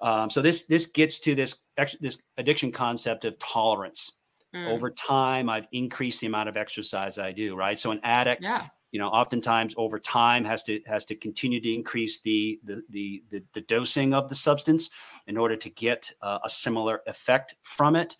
Um, 0.00 0.30
so 0.30 0.40
this 0.40 0.62
this 0.62 0.86
gets 0.86 1.18
to 1.20 1.34
this 1.34 1.62
this 2.00 2.22
addiction 2.36 2.70
concept 2.72 3.24
of 3.24 3.38
tolerance. 3.38 4.12
Mm, 4.54 4.68
Over 4.68 4.90
time, 4.90 5.48
I've 5.48 5.66
increased 5.72 6.20
the 6.20 6.26
amount 6.26 6.48
of 6.48 6.56
exercise 6.56 7.18
I 7.18 7.32
do. 7.32 7.56
Right. 7.56 7.78
So 7.78 7.90
an 7.90 8.00
addict, 8.02 8.44
yeah 8.44 8.66
you 8.92 8.98
know, 8.98 9.08
oftentimes 9.08 9.74
over 9.78 9.98
time 9.98 10.44
has 10.44 10.62
to 10.64 10.80
has 10.86 11.06
to 11.06 11.16
continue 11.16 11.60
to 11.60 11.74
increase 11.74 12.20
the 12.20 12.60
the 12.62 12.82
the 12.90 13.24
the, 13.30 13.42
the 13.54 13.62
dosing 13.62 14.12
of 14.12 14.28
the 14.28 14.34
substance 14.34 14.90
in 15.26 15.38
order 15.38 15.56
to 15.56 15.70
get 15.70 16.12
uh, 16.20 16.38
a 16.44 16.48
similar 16.48 17.00
effect 17.06 17.56
from 17.62 17.96
it. 17.96 18.16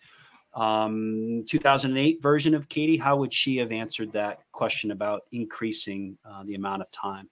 Um, 0.55 1.45
2008 1.47 2.21
version 2.21 2.53
of 2.55 2.69
Katy, 2.69 2.97
how 2.97 3.17
would 3.17 3.33
she 3.33 3.57
have 3.57 3.71
answered 3.71 4.11
that 4.13 4.39
question 4.51 4.91
about 4.91 5.23
increasing 5.31 6.17
uh, 6.25 6.43
the 6.43 6.55
amount 6.55 6.81
of 6.81 6.91
time? 6.91 7.29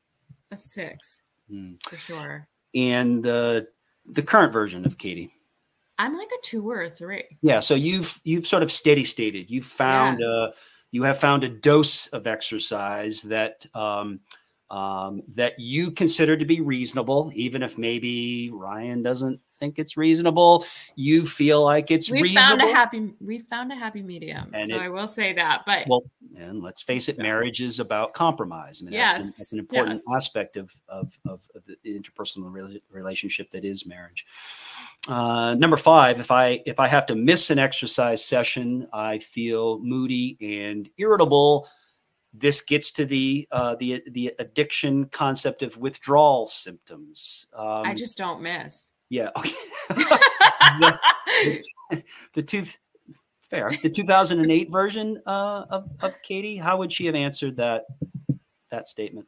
a 0.51 0.57
six 0.57 1.23
Hmm. 1.49 1.73
for 1.81 1.97
sure 1.97 2.47
And 2.75 3.25
uh, 3.25 3.61
the 4.05 4.21
current 4.21 4.53
version 4.53 4.85
of 4.85 4.97
Katy, 4.97 5.33
i'm 5.99 6.15
like 6.18 6.30
a 6.30 6.41
two 6.43 6.69
or 6.69 6.84
a 6.84 6.89
three 6.89 7.23
yeah. 7.41 7.59
So 7.59 7.76
you've 7.76 8.19
you've 8.23 8.47
sort 8.47 8.63
of 8.63 8.72
steady 8.72 9.03
stated. 9.03 9.49
You've 9.49 9.65
found 9.65 10.22
a 10.22 10.53
you 10.91 11.03
have 11.03 11.19
found 11.19 11.43
a 11.43 11.49
dose 11.49 12.07
of 12.07 12.27
exercise 12.27 13.22
that 13.23 13.65
um, 13.73 14.19
um, 14.69 15.22
that 15.35 15.57
you 15.59 15.91
consider 15.91 16.38
to 16.38 16.45
be 16.45 16.61
reasonable, 16.61 17.31
even 17.35 17.63
if 17.63 17.77
maybe 17.77 18.49
Ryan 18.51 19.03
doesn't 19.03 19.39
think 19.59 19.80
it's 19.80 19.95
reasonable. 19.97 20.65
You 20.95 21.26
feel 21.26 21.63
like 21.63 21.91
it's 21.91 22.09
we 22.09 22.22
reasonable. 22.23 22.59
found 22.59 22.61
a 22.61 22.73
happy 22.73 23.13
we 23.19 23.39
found 23.39 23.72
a 23.72 23.76
happy 23.76 24.01
medium 24.01 24.49
And 24.53 24.65
so 24.68 24.76
it- 24.76 24.81
i 24.81 24.89
will 24.89 25.07
say 25.07 25.34
that 25.34 25.63
but 25.65 25.88
well, 25.88 26.03
and 26.35 26.61
let's 26.63 26.81
face 26.81 27.09
it, 27.09 27.18
marriage 27.18 27.61
is 27.61 27.80
about 27.80 28.13
compromise. 28.13 28.81
I 28.81 28.89
mean, 28.89 28.99
that's, 28.99 29.15
an, 29.15 29.22
that's 29.38 29.53
an 29.53 29.59
important 29.59 30.01
yes. 30.07 30.15
aspect 30.15 30.57
of, 30.57 30.72
of, 30.88 31.11
of, 31.27 31.41
of 31.55 31.63
the 31.65 31.77
interpersonal 31.85 32.51
rela- 32.51 32.81
relationship 32.89 33.51
that 33.51 33.63
is 33.65 33.85
marriage. 33.85 34.26
Uh, 35.07 35.55
number 35.55 35.77
five, 35.77 36.19
if 36.19 36.31
I 36.31 36.61
if 36.65 36.79
I 36.79 36.87
have 36.87 37.05
to 37.07 37.15
miss 37.15 37.49
an 37.49 37.59
exercise 37.59 38.23
session, 38.23 38.87
I 38.93 39.19
feel 39.19 39.79
moody 39.79 40.37
and 40.41 40.89
irritable. 40.97 41.67
This 42.33 42.61
gets 42.61 42.91
to 42.91 43.05
the 43.05 43.47
uh, 43.51 43.75
the 43.75 44.03
the 44.11 44.33
addiction 44.39 45.05
concept 45.05 45.63
of 45.63 45.75
withdrawal 45.77 46.47
symptoms. 46.47 47.47
Um, 47.53 47.83
i 47.85 47.93
just 47.93 48.17
don't 48.17 48.41
miss 48.41 48.91
yeah. 49.09 49.29
Okay. 49.91 51.61
the 52.33 52.43
two 52.43 52.63
fair 53.49 53.71
the 53.81 53.89
2008 53.89 54.71
version 54.71 55.21
uh, 55.25 55.65
of, 55.69 55.89
of 56.01 56.21
katy 56.21 56.55
how 56.55 56.77
would 56.77 56.93
she 56.93 57.05
have 57.07 57.15
answered 57.15 57.57
that 57.57 57.83
that 58.69 58.87
statement 58.87 59.27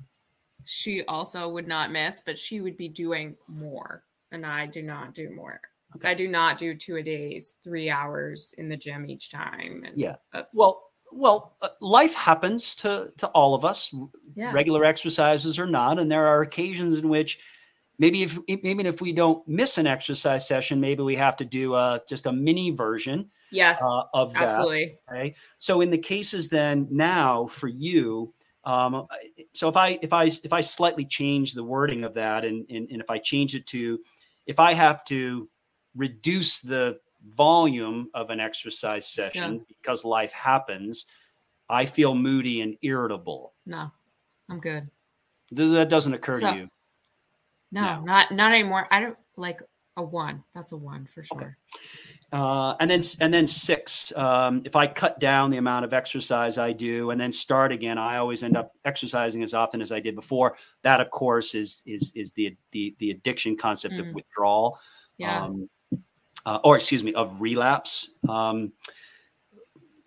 she 0.66 1.04
also 1.06 1.50
would 1.50 1.68
not 1.68 1.92
miss, 1.92 2.22
but 2.22 2.38
she 2.38 2.62
would 2.62 2.78
be 2.78 2.88
doing 2.88 3.36
more. 3.48 4.04
And 4.34 4.46
I 4.46 4.66
do 4.66 4.82
not 4.82 5.14
do 5.14 5.30
more. 5.30 5.62
Okay. 5.96 6.10
I 6.10 6.14
do 6.16 6.28
not 6.28 6.58
do 6.58 6.76
two 6.76 6.98
a 6.98 7.04
days, 7.04 7.56
three 7.64 7.90
hours 7.90 8.54
in 8.58 8.68
the 8.68 8.76
gym 8.76 9.06
each 9.10 9.30
time. 9.30 9.84
And 9.86 9.98
Yeah. 9.98 10.16
that's 10.34 10.58
well 10.58 10.90
well 11.12 11.56
uh, 11.62 11.70
life 11.80 12.16
happens 12.16 12.74
to 12.76 13.14
to 13.18 13.28
all 13.28 13.54
of 13.54 13.64
us 13.64 13.94
yeah. 14.36 14.52
regular 14.52 14.84
exercises 14.84 15.60
or 15.60 15.68
not 15.68 16.00
and 16.00 16.12
there 16.12 16.26
are 16.26 16.42
occasions 16.42 16.98
in 16.98 17.08
which 17.08 17.38
maybe 18.00 18.24
if 18.24 18.40
maybe 18.48 18.84
if 18.88 19.00
we 19.00 19.14
don't 19.14 19.48
miss 19.48 19.78
an 19.78 19.86
exercise 19.86 20.48
session 20.48 20.82
maybe 20.82 21.04
we 21.04 21.16
have 21.16 21.38
to 21.38 21.46
do 21.46 21.76
uh, 21.76 22.00
just 22.10 22.26
a 22.26 22.32
mini 22.32 22.72
version 22.72 23.30
yes, 23.52 23.80
uh, 23.84 24.04
of 24.16 24.34
that 24.34 24.44
absolutely. 24.44 24.98
Okay. 25.08 25.36
So 25.60 25.82
in 25.82 25.92
the 25.92 26.00
cases 26.00 26.50
then 26.50 26.88
now 26.90 27.46
for 27.46 27.68
you, 27.68 28.34
Um, 28.66 29.08
so 29.54 29.68
if 29.70 29.76
I 29.76 30.00
if 30.02 30.14
I 30.14 30.32
if 30.44 30.54
I 30.54 30.62
slightly 30.62 31.06
change 31.06 31.54
the 31.54 31.64
wording 31.64 32.06
of 32.06 32.14
that, 32.14 32.46
and, 32.46 32.66
and 32.70 32.90
and 32.90 33.02
if 33.02 33.10
I 33.10 33.20
change 33.20 33.56
it 33.56 33.68
to, 33.68 34.00
if 34.48 34.60
I 34.60 34.74
have 34.74 35.04
to 35.06 35.50
reduce 35.96 36.60
the 36.60 37.00
volume 37.30 38.10
of 38.14 38.30
an 38.30 38.40
exercise 38.40 39.08
session 39.08 39.56
Yeah. 39.56 39.64
because 39.68 40.04
life 40.04 40.34
happens, 40.34 41.06
I 41.70 41.86
feel 41.86 42.14
moody 42.16 42.62
and 42.62 42.78
irritable. 42.82 43.54
No, 43.66 43.92
I'm 44.50 44.60
good. 44.60 44.90
Does 45.54 45.72
that 45.72 45.90
doesn't 45.90 46.14
occur 46.14 46.40
So- 46.40 46.52
to 46.54 46.60
you? 46.60 46.70
No, 47.72 47.82
No. 47.98 48.02
not 48.02 48.32
not 48.32 48.52
anymore. 48.54 48.88
I 48.92 49.00
don't 49.00 49.18
like 49.36 49.62
a 49.98 50.04
one. 50.04 50.44
That's 50.54 50.72
a 50.74 50.78
one 50.78 51.06
for 51.08 51.24
sure. 51.24 51.58
Uh, 52.34 52.76
and 52.80 52.90
then 52.90 53.04
and 53.22 53.32
then 53.32 53.46
six. 53.46 54.12
Um, 54.18 54.64
if 54.66 54.76
I 54.76 54.88
cut 54.88 55.20
down 55.20 55.52
the 55.52 55.58
amount 55.58 55.86
of 55.86 55.94
exercise 55.94 56.58
I 56.58 56.72
do 56.72 57.12
and 57.12 57.22
then 57.22 57.32
start 57.32 57.72
again, 57.72 58.00
I 58.00 58.18
always 58.18 58.42
end 58.42 58.58
up 58.58 58.72
exercising 58.86 59.44
as 59.44 59.54
often 59.54 59.82
as 59.82 59.92
I 59.92 60.00
did 60.00 60.16
before. 60.16 60.58
That, 60.82 61.00
of 61.00 61.12
course, 61.12 61.54
is 61.54 61.84
is 61.86 62.12
is 62.16 62.32
the 62.32 62.58
the 62.72 62.96
the 62.98 63.12
addiction 63.12 63.56
concept 63.56 63.94
of 64.00 64.08
Mm. 64.08 64.14
withdrawal. 64.16 64.80
Yeah. 65.20 65.44
Um, 65.44 65.70
uh, 66.44 66.60
or 66.64 66.76
excuse 66.76 67.04
me, 67.04 67.14
of 67.14 67.40
relapse. 67.40 68.10
Um, 68.28 68.74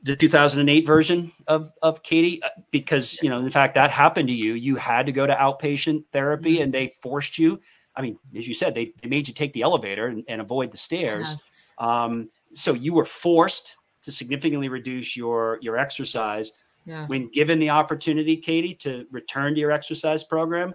the 0.03 0.17
2008 0.17 0.85
version 0.85 1.31
of 1.47 1.71
of 1.81 2.03
Katy, 2.03 2.43
uh, 2.43 2.49
because 2.73 3.23
you 3.23 3.31
know, 3.31 3.39
in 3.39 3.51
fact, 3.51 3.75
that 3.77 3.93
happened 3.93 4.29
to 4.31 4.35
you. 4.35 4.55
You 4.55 4.75
had 4.75 5.07
to 5.07 5.13
go 5.13 5.29
to 5.29 5.35
outpatient 5.35 6.05
therapy, 6.13 6.57
Mhm. 6.57 6.63
and 6.65 6.75
they 6.75 6.89
forced 7.03 7.39
you. 7.39 7.61
I 7.97 8.03
mean, 8.03 8.19
as 8.37 8.47
you 8.47 8.55
said, 8.55 8.75
they, 8.75 8.93
they 9.03 9.09
made 9.09 9.27
you 9.27 9.35
take 9.35 9.53
the 9.53 9.63
elevator 9.63 10.09
and, 10.09 10.23
and 10.29 10.41
avoid 10.41 10.71
the 10.73 10.77
stairs. 10.77 11.31
Yes. 11.33 11.73
Um, 11.79 12.29
so 12.53 12.75
you 12.75 12.93
were 12.93 13.05
forced 13.07 13.77
to 14.03 14.13
significantly 14.13 14.69
reduce 14.69 15.17
your 15.17 15.59
your 15.63 15.77
exercise 15.79 16.53
Yeah. 16.85 17.07
when 17.07 17.29
given 17.29 17.59
the 17.59 17.71
opportunity, 17.71 18.37
Katy, 18.37 18.75
to 18.77 19.07
return 19.11 19.55
to 19.55 19.61
your 19.61 19.73
exercise 19.73 20.23
program. 20.25 20.75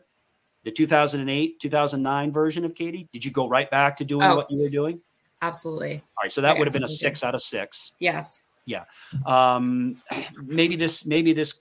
The 0.64 0.72
2008 0.72 1.60
2009 1.60 2.32
version 2.32 2.66
of 2.66 2.76
Katy, 2.76 3.08
did 3.14 3.24
you 3.26 3.32
go 3.32 3.48
right 3.48 3.70
back 3.72 3.98
to 3.98 4.06
doing 4.06 4.24
Oh. 4.28 4.36
what 4.36 4.52
you 4.52 4.60
were 4.60 4.70
doing? 4.70 5.00
Absolutely. 5.42 5.96
All 5.96 6.24
right, 6.24 6.32
so 6.32 6.42
that 6.42 6.56
I 6.56 6.60
would 6.60 6.68
have 6.68 6.74
been 6.74 6.84
a 6.84 6.88
six 6.90 7.24
out 7.24 7.34
of 7.34 7.42
six. 7.42 7.94
Yes. 8.00 8.44
Yeah. 8.66 8.84
Um, 9.26 10.02
maybe 10.44 10.76
this, 10.76 11.04
maybe 11.06 11.34
this. 11.34 11.60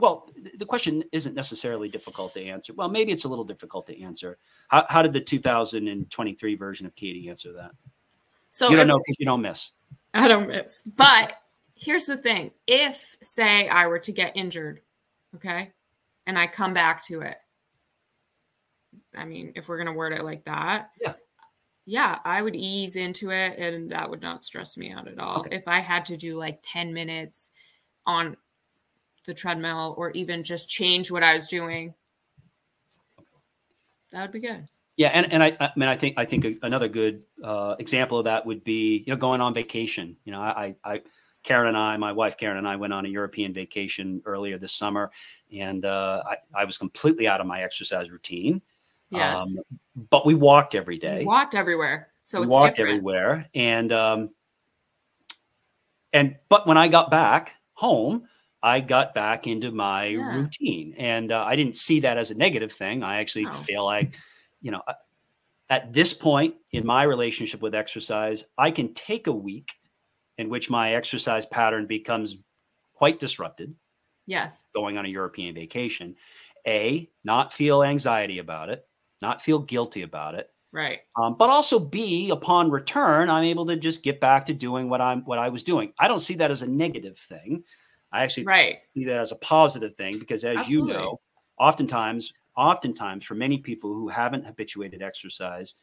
Well, 0.00 0.30
the 0.56 0.64
question 0.66 1.04
isn't 1.12 1.34
necessarily 1.34 1.88
difficult 1.88 2.32
to 2.34 2.44
answer. 2.44 2.72
Well, 2.72 2.88
maybe 2.88 3.12
it's 3.12 3.24
a 3.24 3.28
little 3.28 3.44
difficult 3.44 3.86
to 3.88 4.02
answer. 4.02 4.38
How, 4.68 4.86
how 4.88 5.02
did 5.02 5.12
the 5.12 5.20
2023 5.20 6.54
version 6.56 6.86
of 6.86 6.94
Katy 6.96 7.28
answer 7.28 7.52
that? 7.52 7.72
So 8.50 8.68
you 8.70 8.76
don't 8.76 8.82
if- 8.82 8.88
know 8.88 8.98
because 8.98 9.16
you 9.18 9.26
don't 9.26 9.42
miss. 9.42 9.70
I 10.14 10.26
don't 10.26 10.48
miss. 10.48 10.82
But 10.82 11.34
here's 11.74 12.06
the 12.06 12.16
thing: 12.16 12.50
if 12.66 13.16
say 13.20 13.68
I 13.68 13.86
were 13.86 14.00
to 14.00 14.10
get 14.12 14.36
injured, 14.36 14.80
okay, 15.36 15.70
and 16.26 16.36
I 16.38 16.46
come 16.48 16.74
back 16.74 17.04
to 17.04 17.20
it, 17.20 17.36
I 19.16 19.24
mean, 19.24 19.52
if 19.54 19.68
we're 19.68 19.78
gonna 19.78 19.92
word 19.92 20.12
it 20.12 20.24
like 20.24 20.44
that, 20.44 20.90
Yeah. 21.00 21.14
yeah, 21.86 22.18
I 22.24 22.42
would 22.42 22.56
ease 22.56 22.96
into 22.96 23.30
it, 23.30 23.58
and 23.58 23.90
that 23.92 24.10
would 24.10 24.20
not 24.20 24.42
stress 24.44 24.76
me 24.76 24.90
out 24.90 25.06
at 25.06 25.18
all. 25.20 25.40
Okay. 25.40 25.54
If 25.54 25.68
I 25.68 25.78
had 25.80 26.04
to 26.06 26.16
do 26.16 26.36
like 26.36 26.58
ten 26.62 26.92
minutes 26.92 27.50
on 28.06 28.36
the 29.26 29.34
treadmill, 29.34 29.94
or 29.96 30.10
even 30.12 30.42
just 30.42 30.68
change 30.68 31.10
what 31.10 31.22
I 31.22 31.34
was 31.34 31.48
doing, 31.48 31.94
that 34.12 34.22
would 34.22 34.32
be 34.32 34.40
good. 34.40 34.66
Yeah, 34.96 35.08
and, 35.08 35.32
and 35.32 35.42
I, 35.42 35.56
I 35.58 35.70
mean, 35.76 35.88
I 35.88 35.96
think 35.96 36.18
I 36.18 36.24
think 36.26 36.58
another 36.62 36.88
good 36.88 37.22
uh, 37.42 37.74
example 37.78 38.18
of 38.18 38.24
that 38.24 38.44
would 38.44 38.64
be 38.64 39.02
you 39.06 39.12
know 39.12 39.16
going 39.16 39.40
on 39.40 39.54
vacation. 39.54 40.16
You 40.24 40.32
know, 40.32 40.40
I, 40.40 40.74
I 40.84 41.00
Karen 41.42 41.68
and 41.68 41.76
I, 41.76 41.96
my 41.96 42.12
wife 42.12 42.36
Karen 42.36 42.58
and 42.58 42.68
I, 42.68 42.76
went 42.76 42.92
on 42.92 43.06
a 43.06 43.08
European 43.08 43.54
vacation 43.54 44.20
earlier 44.26 44.58
this 44.58 44.72
summer, 44.72 45.10
and 45.56 45.84
uh, 45.84 46.22
I, 46.26 46.36
I 46.54 46.64
was 46.64 46.76
completely 46.76 47.26
out 47.26 47.40
of 47.40 47.46
my 47.46 47.62
exercise 47.62 48.10
routine. 48.10 48.60
Yes, 49.10 49.40
Um, 49.40 49.80
but 50.10 50.26
we 50.26 50.34
walked 50.34 50.74
every 50.74 50.98
day. 50.98 51.20
you 51.20 51.26
walked 51.26 51.54
everywhere, 51.54 52.08
so 52.20 52.40
we 52.40 52.46
it's 52.46 52.52
walked 52.52 52.76
different. 52.76 52.90
everywhere, 52.90 53.48
and 53.54 53.92
um, 53.92 54.30
and 56.12 56.36
but 56.48 56.66
when 56.66 56.76
I 56.76 56.88
got 56.88 57.10
back 57.10 57.54
home, 57.72 58.24
I 58.62 58.80
got 58.80 59.14
back 59.14 59.46
into 59.46 59.70
my 59.70 60.12
Yeah. 60.12 60.22
routine, 60.30 60.94
and 60.98 61.32
uh, 61.32 61.44
I 61.44 61.56
didn't 61.56 61.76
see 61.76 62.00
that 62.00 62.18
as 62.18 62.30
a 62.30 62.34
negative 62.34 62.72
thing. 62.72 63.02
I 63.02 63.20
actually 63.20 63.46
No. 63.46 63.62
feel 63.66 63.84
like, 63.84 64.14
you 64.60 64.70
know, 64.70 64.82
uh, 64.86 64.94
at 65.70 65.92
this 65.92 66.14
point 66.14 66.56
in 66.72 66.86
my 66.86 67.04
relationship 67.04 67.62
with 67.62 67.74
exercise, 67.74 68.44
I 68.58 68.70
can 68.70 68.94
take 68.94 69.26
a 69.28 69.32
week 69.32 69.72
in 70.38 70.48
which 70.50 70.70
my 70.70 70.94
exercise 70.94 71.46
pattern 71.46 71.86
becomes 71.86 72.36
quite 72.94 73.20
disrupted 73.20 73.76
Yes, 74.26 74.64
going 74.74 74.98
on 74.98 75.04
a 75.04 75.08
European 75.08 75.54
vacation. 75.54 76.16
A, 76.66 77.10
not 77.24 77.52
feel 77.52 77.82
anxiety 77.82 78.38
about 78.38 78.68
it, 78.68 78.86
not 79.22 79.42
feel 79.42 79.58
guilty 79.60 80.02
about 80.02 80.34
it. 80.34 80.50
right. 80.72 81.00
Um, 81.20 81.36
but 81.38 81.50
also 81.50 81.80
B, 81.80 82.30
upon 82.30 82.70
return, 82.70 83.30
I'm 83.30 83.44
able 83.44 83.66
to 83.66 83.76
just 83.76 84.02
get 84.02 84.20
back 84.20 84.46
to 84.46 84.54
doing 84.54 84.90
what 84.90 85.00
I'm 85.00 85.24
what 85.24 85.38
I 85.38 85.48
was 85.50 85.64
doing. 85.64 85.92
I 85.98 86.08
don't 86.08 86.20
see 86.20 86.36
that 86.36 86.50
as 86.52 86.62
a 86.62 86.68
negative 86.68 87.18
thing. 87.18 87.64
I 88.12 88.22
actually 88.22 88.44
Right. 88.44 88.78
see 88.94 89.04
that 89.04 89.20
as 89.20 89.32
a 89.32 89.36
positive 89.36 89.94
thing 89.96 90.18
because, 90.18 90.44
as 90.44 90.68
you 90.68 90.84
know, 90.84 91.20
oftentimes, 91.58 92.32
oftentimes 92.56 93.24
for 93.24 93.34
many 93.34 93.58
people 93.58 93.92
who 93.92 94.08
haven't 94.08 94.44
habituated 94.46 95.02
exercise, 95.02 95.74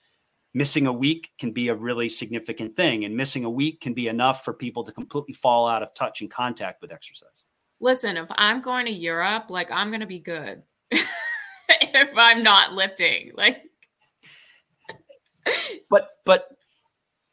missing 0.53 0.87
a 0.87 0.93
week 0.93 1.31
can 1.39 1.51
be 1.51 1.69
a 1.69 1.75
really 1.75 2.09
significant 2.09 2.75
thing, 2.75 3.05
and 3.05 3.15
missing 3.15 3.45
a 3.45 3.49
week 3.49 3.79
can 3.81 3.93
be 3.93 4.07
enough 4.07 4.43
for 4.43 4.53
people 4.53 4.83
to 4.83 4.91
completely 4.91 5.33
fall 5.33 5.67
out 5.67 5.83
of 5.83 5.93
touch 5.93 6.21
and 6.21 6.29
contact 6.31 6.81
with 6.81 6.91
exercise. 6.91 7.43
listen, 7.79 8.17
if 8.17 8.27
I'm 8.31 8.61
going 8.61 8.87
to 8.87 8.91
Europe, 8.91 9.49
like 9.49 9.71
I'm 9.71 9.91
gonna 9.91 10.07
be 10.07 10.19
good. 10.19 10.63
if 10.91 12.09
I'm 12.15 12.41
not 12.43 12.73
lifting, 12.73 13.31
like 13.35 13.61
But 15.89 16.09
but 16.25 16.56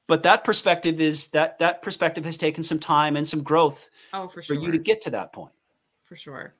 but 0.06 0.22
that 0.22 0.44
perspective 0.44 1.00
is 1.00 1.28
that 1.28 1.58
that 1.58 1.82
perspective 1.82 2.24
has 2.24 2.36
taken 2.36 2.62
some 2.62 2.78
time 2.78 3.16
and 3.16 3.26
some 3.26 3.42
growth 3.42 3.88
oh, 4.12 4.28
for 4.28 4.42
for 4.42 4.54
you 4.54 4.70
to 4.70 4.78
get 4.78 5.00
to 5.02 5.10
that 5.10 5.32
point. 5.32 5.52
for 6.02 6.16
sure. 6.16 6.54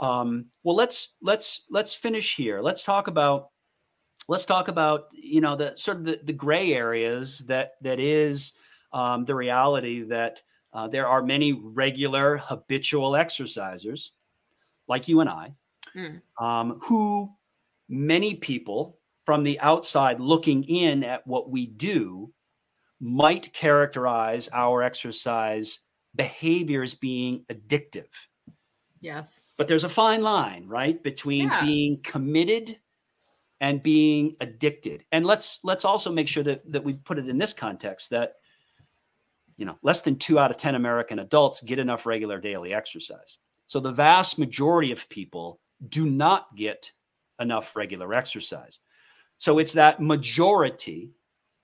um, 0.00 0.46
well 0.62 0.76
let's 0.76 1.14
let's 1.22 1.66
let's 1.70 1.94
finish 1.94 2.36
here 2.36 2.60
let's 2.60 2.82
talk 2.82 3.08
about 3.08 3.50
let's 4.28 4.44
talk 4.44 4.68
about 4.68 5.08
you 5.12 5.40
know 5.40 5.56
the 5.56 5.74
sort 5.76 5.98
of 5.98 6.04
the, 6.04 6.20
the 6.24 6.32
gray 6.32 6.72
areas 6.72 7.40
that 7.46 7.72
that 7.82 7.98
is 7.98 8.52
um, 8.92 9.24
the 9.24 9.34
reality 9.34 10.02
that 10.02 10.42
uh, 10.72 10.86
there 10.86 11.08
are 11.08 11.22
many 11.22 11.52
regular 11.52 12.36
habitual 12.36 13.12
exercisers 13.12 14.10
like 14.86 15.08
you 15.08 15.20
and 15.20 15.28
i 15.30 15.52
Mm. 15.96 16.20
um, 16.38 16.78
who 16.82 17.32
many 17.88 18.34
people 18.34 18.98
from 19.24 19.42
the 19.42 19.58
outside 19.60 20.20
looking 20.20 20.64
in 20.64 21.02
at 21.02 21.26
what 21.26 21.50
we 21.50 21.66
do 21.66 22.30
might 23.00 23.52
characterize 23.52 24.48
our 24.52 24.82
exercise 24.82 25.80
behavior 26.14 26.82
as 26.82 26.94
being 26.94 27.44
addictive. 27.50 28.08
Yes, 29.00 29.42
but 29.56 29.68
there's 29.68 29.84
a 29.84 29.88
fine 29.88 30.22
line 30.22 30.66
right 30.66 31.00
between 31.02 31.44
Yeah. 31.48 31.64
being 31.64 32.00
committed 32.02 32.78
and 33.60 33.82
being 33.82 34.36
addicted. 34.40 35.04
And 35.12 35.24
let's 35.24 35.60
let's 35.64 35.84
also 35.84 36.10
make 36.12 36.28
sure 36.28 36.42
that 36.44 36.70
that 36.72 36.82
we 36.82 36.94
put 36.94 37.18
it 37.18 37.28
in 37.28 37.38
this 37.38 37.52
context 37.52 38.10
that 38.10 38.34
you 39.56 39.64
know 39.64 39.78
less 39.82 40.00
than 40.00 40.16
2 40.16 40.38
out 40.38 40.50
of 40.50 40.56
10 40.56 40.74
american 40.74 41.20
adults 41.20 41.60
get 41.62 41.78
enough 41.78 42.06
regular 42.06 42.40
daily 42.40 42.74
exercise. 42.74 43.38
So 43.66 43.78
the 43.80 43.92
vast 43.92 44.38
majority 44.38 44.90
of 44.92 45.08
people 45.08 45.60
do 45.88 46.06
not 46.10 46.56
get 46.56 46.92
enough 47.38 47.76
regular 47.76 48.14
exercise. 48.14 48.80
So 49.38 49.58
it's 49.60 49.72
that 49.74 50.00
majority 50.00 51.12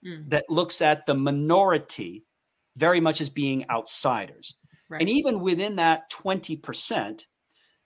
Mm. 0.05 0.28
that 0.31 0.44
looks 0.48 0.82
at 0.82 1.06
the 1.06 1.14
minority 1.14 2.24
very 2.76 3.01
much 3.01 3.20
as 3.20 3.31
being 3.31 3.64
outsiders 3.70 4.56
right. 4.90 5.01
and 5.01 5.09
even 5.09 5.40
within 5.40 5.76
that 5.76 6.10
20% 6.10 7.24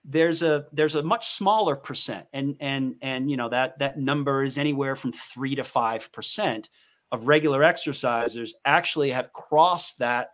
there's 0.04 0.42
a 0.42 0.64
there's 0.72 0.94
a 0.94 1.02
much 1.02 1.28
smaller 1.28 1.76
percent 1.76 2.26
and 2.32 2.56
and 2.60 2.96
and 3.02 3.30
you 3.30 3.36
know 3.36 3.48
that 3.50 3.78
that 3.78 3.98
number 3.98 4.42
is 4.42 4.58
anywhere 4.58 4.96
from 4.96 5.12
3 5.12 5.56
to 5.56 5.62
5% 5.62 6.68
of 7.12 7.26
regular 7.28 7.60
exercisers 7.60 8.50
actually 8.64 9.10
have 9.10 9.32
crossed 9.32 9.98
that 9.98 10.30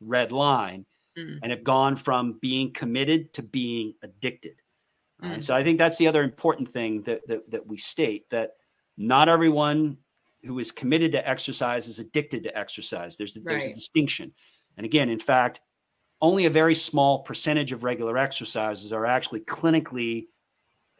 red 0.00 0.32
line 0.32 0.86
Mm. 1.18 1.40
and 1.42 1.50
have 1.50 1.64
gone 1.64 1.96
from 1.96 2.38
being 2.40 2.72
committed 2.72 3.32
to 3.34 3.42
being 3.42 3.94
addicted 4.00 4.54
right? 5.20 5.38
Mm. 5.38 5.42
so 5.42 5.56
i 5.56 5.64
think 5.64 5.76
that's 5.76 5.98
the 5.98 6.06
other 6.06 6.22
important 6.22 6.72
thing 6.72 7.02
that, 7.02 7.26
that 7.26 7.50
that 7.50 7.66
we 7.66 7.76
state 7.78 8.30
that 8.30 8.52
not 8.96 9.28
everyone 9.28 9.96
who 10.44 10.58
is 10.58 10.72
committed 10.72 11.12
to 11.12 11.28
exercise 11.28 11.88
is 11.88 11.98
addicted 11.98 12.42
to 12.44 12.58
exercise 12.58 13.16
there's 13.16 13.34
there's 13.44 13.66
a 13.66 13.74
distinction 13.74 14.32
and 14.76 14.86
again 14.86 15.08
in 15.08 15.18
fact 15.18 15.60
only 16.22 16.46
a 16.46 16.50
very 16.50 16.74
small 16.74 17.20
percentage 17.20 17.72
of 17.72 17.84
regular 17.84 18.18
exercises 18.18 18.92
are 18.92 19.06
actually 19.06 19.40
clinically 19.40 20.26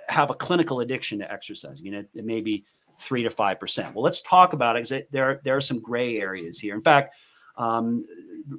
have 0.09 0.31
a 0.31 0.35
clinical 0.35 0.81
addiction 0.81 1.19
to 1.19 1.31
exercise. 1.31 1.81
You 1.81 1.93
know, 1.93 2.05
it 2.15 2.25
may 2.25 2.41
be 2.41 2.65
three 2.99 3.23
to 3.23 3.31
five 3.31 3.61
percent. 3.61 3.95
Well, 3.95 4.05
let's 4.05 4.21
talk 4.23 4.53
about 4.53 4.77
it 4.77 4.89
because 4.89 5.07
there 5.11 5.41
there 5.45 5.57
are 5.57 5.61
some 5.61 5.81
gray 5.81 6.19
areas 6.19 6.59
here. 6.59 6.75
In 6.75 6.83
fact, 6.83 7.15
um, 7.57 8.05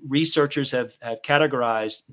researchers 0.08 0.72
have 0.72 0.94
have 1.02 1.22
categorized 1.24 2.03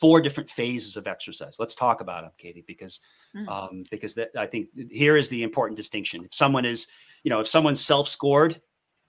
four 0.00 0.20
different 0.20 0.48
phases 0.50 0.96
of 0.96 1.06
exercise. 1.06 1.56
Let's 1.58 1.74
talk 1.74 2.00
about 2.00 2.22
them, 2.22 2.32
Katy, 2.38 2.64
because 2.66 3.00
Mm. 3.34 3.48
um, 3.48 3.82
because 3.90 4.14
that 4.14 4.30
I 4.38 4.46
think 4.46 4.68
here 4.90 5.16
is 5.16 5.28
the 5.28 5.42
important 5.42 5.76
distinction. 5.76 6.24
If 6.24 6.32
someone 6.34 6.64
is, 6.64 6.86
you 7.24 7.28
know, 7.30 7.40
if 7.40 7.48
someone's 7.48 7.84
self-scored, 7.84 8.60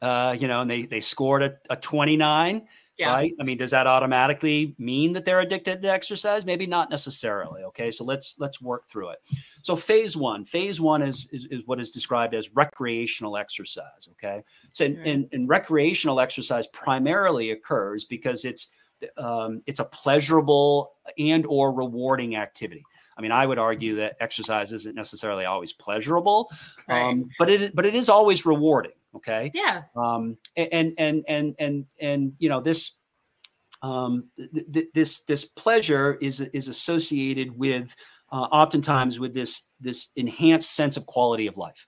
uh, 0.01 0.35
you 0.37 0.47
know, 0.49 0.59
and 0.61 0.69
they 0.69 0.81
they 0.85 0.99
scored 1.01 1.41
a, 1.43 1.57
a 1.69 1.77
29, 1.77 2.67
Yeah. 2.97 3.13
right? 3.13 3.31
I 3.39 3.43
mean, 3.43 3.57
does 3.57 3.71
that 3.71 3.87
automatically 3.87 4.75
mean 4.77 5.13
that 5.13 5.23
they're 5.23 5.39
addicted 5.39 5.81
to 5.83 5.89
exercise? 5.89 6.45
Maybe 6.45 6.65
not 6.67 6.89
necessarily. 6.89 7.63
Okay, 7.63 7.91
so 7.91 8.03
let's 8.03 8.35
let's 8.39 8.61
work 8.61 8.87
through 8.89 9.11
it. 9.11 9.19
So 9.61 9.75
phase 9.77 10.17
one, 10.17 10.43
phase 10.43 10.81
one 10.81 11.01
is 11.01 11.27
is, 11.31 11.45
is 11.45 11.61
what 11.65 11.79
is 11.79 11.91
described 11.91 12.33
as 12.35 12.53
recreational 12.53 13.37
exercise. 13.37 14.09
Okay, 14.13 14.43
so 14.73 14.83
and, 14.85 14.97
Right. 14.97 15.07
in, 15.07 15.29
in 15.31 15.47
recreational 15.47 16.19
exercise 16.19 16.67
primarily 16.67 17.51
occurs 17.51 18.03
because 18.03 18.43
it's 18.43 18.73
um, 19.17 19.61
it's 19.65 19.79
a 19.79 19.85
pleasurable 19.85 20.93
and 21.17 21.45
or 21.45 21.71
rewarding 21.73 22.35
activity. 22.35 22.83
I 23.17 23.21
mean, 23.21 23.31
I 23.31 23.45
would 23.45 23.59
argue 23.59 23.95
that 23.95 24.15
exercise 24.21 24.71
isn't 24.71 24.95
necessarily 24.95 25.45
always 25.45 25.73
pleasurable, 25.73 26.49
Right. 26.87 27.01
um, 27.01 27.29
but 27.37 27.49
it 27.49 27.75
but 27.75 27.85
it 27.85 27.93
is 27.95 28.07
always 28.09 28.45
rewarding. 28.45 28.93
Okay, 29.15 29.51
yeah. 29.53 29.83
um, 29.95 30.37
and 30.55 30.93
and 30.97 31.25
and 31.27 31.55
and 31.59 31.85
and 31.99 32.33
you 32.39 32.47
know 32.47 32.61
this 32.61 32.97
um, 33.81 34.25
th- 34.37 34.65
th- 34.71 34.87
this 34.93 35.19
this 35.21 35.45
pleasure 35.45 36.17
is 36.21 36.41
is 36.41 36.67
associated 36.67 37.57
with 37.57 37.93
uh, 38.31 38.47
oftentimes 38.51 39.19
with 39.19 39.33
this 39.33 39.67
this 39.81 40.09
enhanced 40.15 40.73
sense 40.75 40.95
of 40.95 41.05
quality 41.05 41.47
of 41.47 41.57
life. 41.57 41.87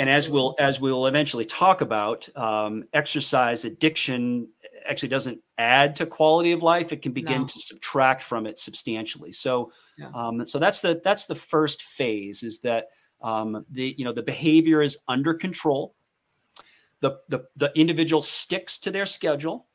And 0.00 0.08
as 0.08 0.30
we'll 0.30 0.54
as 0.58 0.80
we'll 0.80 1.06
eventually 1.06 1.44
talk 1.44 1.82
about, 1.82 2.26
um, 2.34 2.84
exercise 2.94 3.66
addiction 3.66 4.48
actually 4.88 5.10
doesn't 5.10 5.42
add 5.58 5.94
to 5.96 6.06
quality 6.06 6.52
of 6.52 6.62
life; 6.62 6.90
it 6.90 7.02
can 7.02 7.12
begin 7.12 7.42
No. 7.42 7.46
to 7.46 7.58
subtract 7.58 8.22
from 8.22 8.46
it 8.46 8.58
substantially. 8.58 9.30
So, 9.30 9.70
Yeah. 9.98 10.10
um, 10.14 10.46
so 10.46 10.58
that's 10.58 10.80
the 10.80 11.02
that's 11.04 11.26
the 11.26 11.34
first 11.34 11.82
phase 11.82 12.42
is 12.42 12.60
that 12.60 12.86
um, 13.20 13.66
the 13.70 13.94
you 13.98 14.06
know 14.06 14.14
the 14.14 14.22
behavior 14.22 14.80
is 14.80 15.00
under 15.06 15.34
control. 15.34 15.94
The 17.00 17.18
the 17.28 17.40
the 17.56 17.70
individual 17.74 18.22
sticks 18.22 18.78
to 18.78 18.90
their 18.90 19.04
schedule 19.04 19.68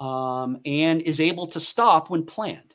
um, 0.00 0.58
and 0.64 1.02
is 1.02 1.20
able 1.20 1.48
to 1.48 1.60
stop 1.60 2.08
when 2.08 2.24
planned. 2.24 2.74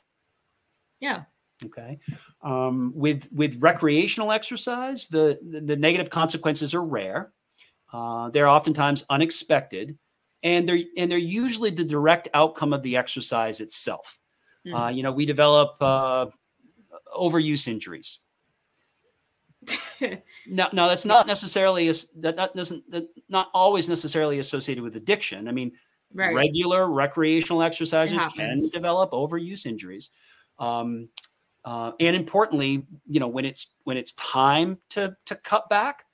Yeah. 1.00 1.24
Okay. 1.66 1.98
Um, 2.42 2.92
with 2.94 3.28
with 3.32 3.56
recreational 3.60 4.32
exercise, 4.32 5.06
the, 5.08 5.38
the 5.48 5.60
the 5.60 5.76
negative 5.76 6.10
consequences 6.10 6.74
are 6.74 6.82
rare. 6.82 7.32
Uh, 7.92 8.30
they're 8.30 8.48
oftentimes 8.48 9.04
unexpected, 9.10 9.98
and 10.42 10.68
they're 10.68 10.80
and 10.96 11.10
they're 11.10 11.18
usually 11.18 11.70
the 11.70 11.84
direct 11.84 12.28
outcome 12.34 12.72
of 12.72 12.82
the 12.82 12.96
exercise 12.96 13.60
itself. 13.60 14.18
Mm. 14.66 14.86
Uh, 14.86 14.88
you 14.90 15.02
know, 15.02 15.12
we 15.12 15.26
develop 15.26 15.76
uh, 15.80 16.26
overuse 17.16 17.68
injuries. 17.68 18.18
No, 20.48 20.68
no, 20.72 20.88
that's 20.88 21.04
not 21.04 21.28
necessarily 21.28 21.86
that, 21.86 22.34
that 22.34 22.56
doesn't 22.56 22.90
that 22.90 23.06
not 23.28 23.46
always 23.54 23.88
necessarily 23.88 24.40
associated 24.40 24.82
with 24.82 24.96
addiction. 24.96 25.46
I 25.46 25.52
mean, 25.52 25.70
right. 26.12 26.34
regular 26.34 26.90
recreational 26.90 27.62
exercises 27.62 28.20
can 28.34 28.58
develop 28.72 29.12
overuse 29.12 29.64
injuries 29.64 30.10
um, 30.58 31.08
uh, 31.64 31.92
and 32.00 32.16
importantly 32.16 32.84
you 33.08 33.20
know 33.20 33.28
when 33.28 33.44
it's 33.44 33.74
when 33.84 33.96
it's 33.96 34.12
time 34.12 34.78
to 34.90 35.14
to 35.26 35.34
cut 35.36 35.68
back 35.68 36.04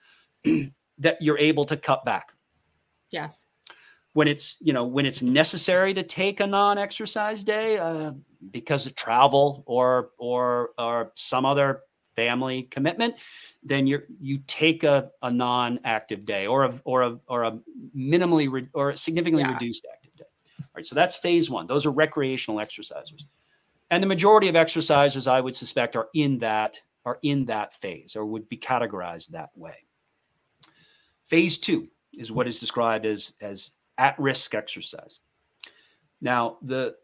that 0.99 1.17
you're 1.21 1.39
able 1.39 1.65
to 1.65 1.77
cut 1.77 2.05
back 2.05 2.33
Yes. 3.11 3.47
when 4.13 4.29
it's 4.29 4.57
you 4.61 4.73
know 4.73 4.85
when 4.85 5.07
it's 5.07 5.23
necessary 5.23 5.95
to 5.95 6.03
take 6.03 6.41
a 6.41 6.47
non-exercise 6.47 7.43
day 7.45 7.79
uh, 7.79 8.13
because 8.51 8.87
of 8.87 8.95
travel 8.95 9.63
or 9.67 10.11
or 10.19 10.71
or 10.79 11.13
some 11.15 11.45
other 11.47 11.81
family 12.17 12.65
commitment 12.65 13.15
then 13.63 13.87
you're 13.87 14.05
you 14.21 14.39
take 14.49 14.83
a, 14.85 15.09
a 15.23 15.31
non-active 15.31 16.25
day 16.25 16.47
or 16.47 16.65
a 16.65 16.81
or 16.85 17.03
a 17.03 17.19
or 17.29 17.45
a 17.45 17.59
minimally 17.97 18.51
re, 18.51 18.67
or 18.75 18.91
a 18.91 18.97
significantly 18.97 19.45
Yeah. 19.45 19.53
reduced 19.53 19.87
active 19.93 20.15
day 20.17 20.25
all 20.61 20.65
right 20.75 20.85
so 20.87 20.95
that's 20.97 21.15
phase 21.17 21.49
one 21.49 21.67
those 21.69 21.87
are 21.87 21.93
recreational 21.93 22.59
exercisers 22.59 23.25
and 23.91 24.03
the 24.03 24.07
majority 24.07 24.49
of 24.49 24.55
exercisers 24.55 25.31
i 25.31 25.41
would 25.41 25.57
suspect 25.57 25.97
are 25.97 26.09
in 26.15 26.39
that 26.39 26.79
are 27.09 27.19
in 27.23 27.47
that 27.47 27.73
phase 27.73 28.17
or 28.17 28.27
would 28.27 28.49
be 28.49 28.59
categorized 28.59 29.29
that 29.29 29.51
way. 29.57 29.77
Phase 31.27 31.59
two 31.59 31.89
is 32.13 32.31
what 32.31 32.47
is 32.47 32.61
described 32.61 33.07
as 33.07 33.33
as 33.41 33.71
at-risk 33.97 34.55
exercise. 34.55 35.21
Now 36.21 36.59
the 36.63 36.97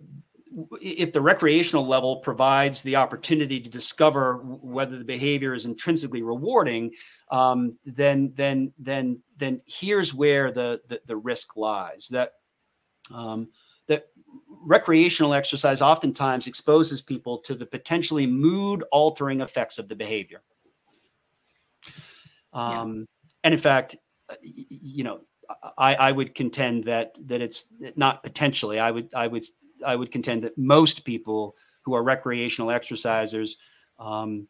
if 0.80 1.12
the 1.12 1.20
recreational 1.20 1.86
level 1.86 2.16
provides 2.16 2.82
the 2.82 2.96
opportunity 2.96 3.58
to 3.60 3.68
discover 3.68 4.36
whether 4.44 4.98
the 4.98 5.04
behavior 5.04 5.52
is 5.52 5.64
intrinsically 5.64 6.22
rewarding 6.22 6.92
um, 7.30 7.76
then 7.84 8.32
then 8.36 8.72
then 8.78 9.20
then 9.36 9.60
here's 9.66 10.14
where 10.14 10.52
the 10.52 10.80
the, 10.88 11.00
the 11.06 11.16
risk 11.16 11.56
lies 11.56 12.08
that 12.10 12.32
um, 13.12 13.48
that 13.88 14.08
recreational 14.64 15.34
exercise 15.34 15.80
oftentimes 15.82 16.46
exposes 16.46 17.02
people 17.02 17.38
to 17.38 17.54
the 17.54 17.66
potentially 17.66 18.26
mood 18.26 18.82
altering 18.92 19.40
effects 19.40 19.78
of 19.78 19.88
the 19.88 19.94
behavior 19.96 20.42
Yeah. 22.52 22.80
um, 22.82 23.06
and 23.42 23.52
in 23.54 23.60
fact 23.60 23.96
you 24.40 25.04
know 25.04 25.20
I, 25.76 25.94
I 25.96 26.12
would 26.12 26.34
contend 26.34 26.84
that 26.84 27.18
that 27.28 27.40
it's 27.42 27.66
not 27.96 28.22
potentially 28.22 28.78
i 28.78 28.90
would 28.90 29.12
i 29.14 29.26
would 29.26 29.44
i 29.84 29.94
would 29.94 30.10
contend 30.10 30.44
that 30.44 30.56
most 30.56 31.04
people 31.04 31.56
who 31.84 31.94
are 31.94 32.02
recreational 32.02 32.70
exercisers 32.70 33.56
um, 33.98 34.48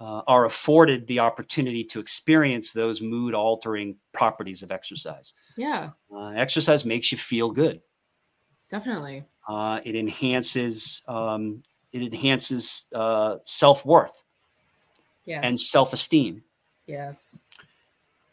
uh, 0.00 0.22
are 0.28 0.44
afforded 0.44 1.06
the 1.08 1.18
opportunity 1.18 1.82
to 1.84 1.98
experience 1.98 2.72
those 2.72 3.00
mood 3.00 3.34
altering 3.34 3.96
properties 4.12 4.62
of 4.62 4.70
exercise 4.70 5.32
Yeah. 5.56 5.90
uh, 6.14 6.28
exercise 6.28 6.84
makes 6.84 7.10
you 7.12 7.18
feel 7.18 7.50
good 7.50 7.80
Definitely. 8.70 9.24
Uh, 9.48 9.80
it 9.84 9.96
enhances 9.96 11.02
um, 11.08 11.62
it 11.92 12.02
enhances 12.02 12.86
uh, 12.94 13.36
self-worth 13.44 14.22
Yes. 15.24 15.40
and 15.44 15.60
self-esteem 15.60 16.42
yes. 16.86 17.38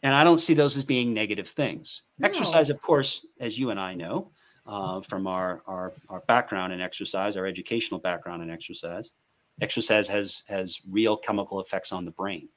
and 0.02 0.14
I 0.14 0.24
don't 0.24 0.38
see 0.40 0.54
those 0.54 0.76
as 0.78 0.84
being 0.84 1.12
negative 1.12 1.46
things. 1.48 2.02
No. 2.18 2.26
Exercise, 2.28 2.70
of 2.70 2.80
course, 2.80 3.26
as 3.38 3.58
you 3.58 3.68
and 3.70 3.78
I 3.78 3.92
know 3.92 4.30
uh, 4.66 5.00
from 5.02 5.26
our, 5.26 5.62
our 5.66 5.92
our 6.08 6.20
background 6.20 6.72
in 6.72 6.80
exercise, 6.80 7.36
our 7.36 7.46
educational 7.46 8.00
background 8.00 8.42
in 8.42 8.50
exercise, 8.50 9.12
exercise 9.60 10.08
has 10.08 10.42
has 10.48 10.80
real 10.90 11.16
chemical 11.16 11.60
effects 11.60 11.92
on 11.92 12.04
the 12.04 12.10
brain, 12.12 12.48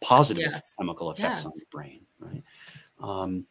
positive 0.00 0.44
Yes. 0.52 0.76
chemical 0.78 1.10
effects 1.10 1.44
on 1.44 1.52
the 1.56 1.64
brain, 1.70 2.00
right? 2.20 2.42
Um, 3.00 3.46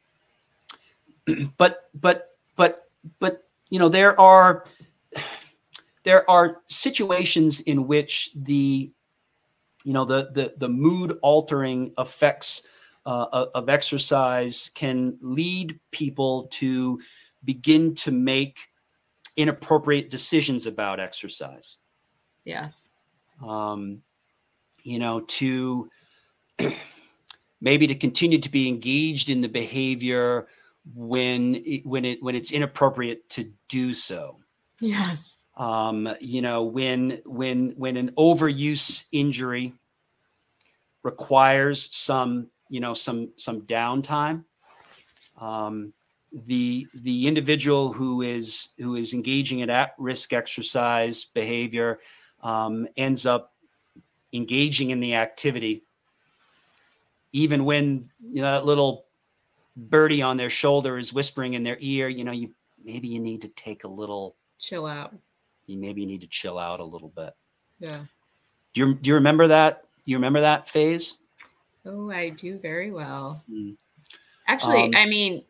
but 1.58 1.90
but 1.94 2.38
but 2.56 2.90
but 3.20 3.47
you 3.70 3.80
know 3.80 3.90
there 3.90 4.20
are 4.20 4.66
there 6.04 6.30
are 6.30 6.62
situations 6.68 7.60
in 7.62 7.88
which 7.88 8.32
the 8.36 8.92
you 9.84 9.94
know 9.94 10.06
the 10.06 10.30
the 10.34 10.54
the 10.58 10.70
mood 10.70 11.18
altering 11.22 11.92
effects 11.98 12.64
uh, 13.06 13.26
of, 13.32 13.50
of 13.56 13.70
exercise 13.70 14.72
can 14.74 15.18
lead 15.22 15.80
people 15.92 16.48
to 16.52 17.00
begin 17.44 17.96
to 17.96 18.12
make 18.12 18.58
inappropriate 19.36 20.10
decisions 20.10 20.66
about 20.66 21.00
exercise 21.00 21.78
Yes. 22.44 22.90
um, 23.46 24.02
you 24.84 25.00
know 25.00 25.22
to 25.22 25.90
maybe 27.62 27.88
to 27.88 27.96
continue 27.96 28.40
to 28.40 28.50
be 28.50 28.68
engaged 28.68 29.30
in 29.30 29.42
the 29.42 29.50
behavior 29.50 30.48
when 30.96 31.56
it, 31.56 31.86
when 31.86 32.06
it 32.06 32.22
when 32.22 32.36
it's 32.36 32.52
inappropriate 32.52 33.30
to 33.30 33.52
do 33.70 33.94
so 33.94 34.38
Yes. 34.80 35.48
um, 35.58 36.08
you 36.22 36.42
know 36.42 36.64
when 36.64 37.22
when 37.26 37.72
when 37.72 37.98
an 37.98 38.12
overuse 38.12 39.06
injury 39.12 39.74
requires 41.04 41.96
some 41.96 42.50
you 42.70 42.80
know 42.80 42.94
some 42.94 43.30
some 43.38 43.62
downtime 43.62 44.44
um, 45.40 45.94
the 46.32 46.86
the 47.02 47.28
individual 47.28 47.94
who 47.94 48.22
is 48.22 48.70
who 48.78 48.96
is 48.96 49.14
engaging 49.14 49.60
in 49.60 49.70
at 49.70 49.94
risk 49.98 50.34
exercise 50.34 51.26
behavior 51.26 52.00
um, 52.44 52.88
ends 52.98 53.26
up 53.26 53.54
engaging 54.34 54.90
in 54.92 55.00
the 55.00 55.16
activity 55.16 55.84
even 57.34 57.66
when 57.66 58.02
you 58.32 58.42
know 58.42 58.52
that 58.52 58.66
little 58.66 59.07
birdie 59.78 60.22
on 60.24 60.36
their 60.38 60.50
shoulder 60.50 60.98
is 60.98 61.14
whispering 61.14 61.54
in 61.54 61.64
their 61.64 61.78
ear 61.80 62.10
you 62.10 62.24
know 62.24 62.32
you 62.32 62.50
maybe 62.84 63.08
you 63.08 63.20
need 63.20 63.42
to 63.42 63.48
take 63.50 63.84
a 63.84 63.88
little 63.88 64.36
Chill 64.60 64.86
out. 64.88 65.14
you 65.68 65.78
maybe 65.78 66.06
need 66.06 66.22
to 66.22 66.28
chill 66.28 66.58
out 66.58 66.80
a 66.80 66.84
little 66.84 67.10
bit. 67.10 67.34
Yeah. 67.80 68.06
Do 68.74 68.82
you 68.82 68.94
do 68.96 69.10
you 69.10 69.14
remember 69.16 69.48
that? 69.50 69.84
Do 70.06 70.12
you 70.12 70.18
remember 70.18 70.42
that 70.42 70.68
phase? 70.68 71.18
Oh, 71.86 72.10
I 72.12 72.30
do 72.30 72.58
very 72.58 72.92
well. 72.92 73.44
Mm. 73.52 73.78
Actually, 74.48 74.86
Um, 74.86 74.92
I 74.96 75.06
mean, 75.06 75.44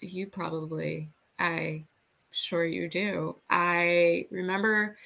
you 0.00 0.26
probably. 0.26 1.08
I 1.38 1.84
sure 2.30 2.64
you 2.66 2.88
do. 2.88 3.36
I 3.48 4.26
remember 4.30 4.98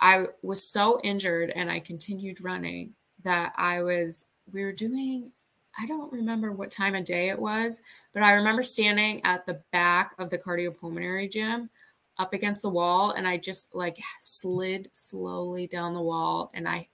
I 0.00 0.26
was 0.42 0.66
so 0.68 1.00
injured 1.04 1.52
and 1.54 1.70
I 1.70 1.78
continued 1.80 2.40
running 2.42 2.94
that 3.22 3.52
I 3.56 3.82
was, 3.82 4.26
we 4.52 4.64
were 4.64 4.72
doing, 4.72 5.30
I 5.78 5.86
don't 5.86 6.12
remember 6.12 6.52
what 6.52 6.70
time 6.70 6.94
of 6.94 7.04
day 7.04 7.30
it 7.30 7.38
was, 7.38 7.80
but 8.12 8.22
I 8.22 8.32
remember 8.32 8.62
standing 8.62 9.24
at 9.24 9.46
the 9.46 9.62
back 9.72 10.14
of 10.18 10.30
the 10.30 10.38
cardiopulmonary 10.38 11.30
gym 11.30 11.70
up 12.18 12.34
against 12.34 12.62
the 12.62 12.68
wall 12.68 13.12
and 13.12 13.26
I 13.26 13.38
just 13.38 13.74
like 13.74 13.98
slid 14.20 14.88
slowly 14.92 15.66
down 15.66 15.94
the 15.94 16.00
wall 16.00 16.50
and 16.54 16.68
I 16.68 16.88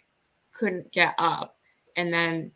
couldn't 0.52 0.92
get 0.92 1.14
up. 1.18 1.56
And 1.96 2.12
then 2.12 2.52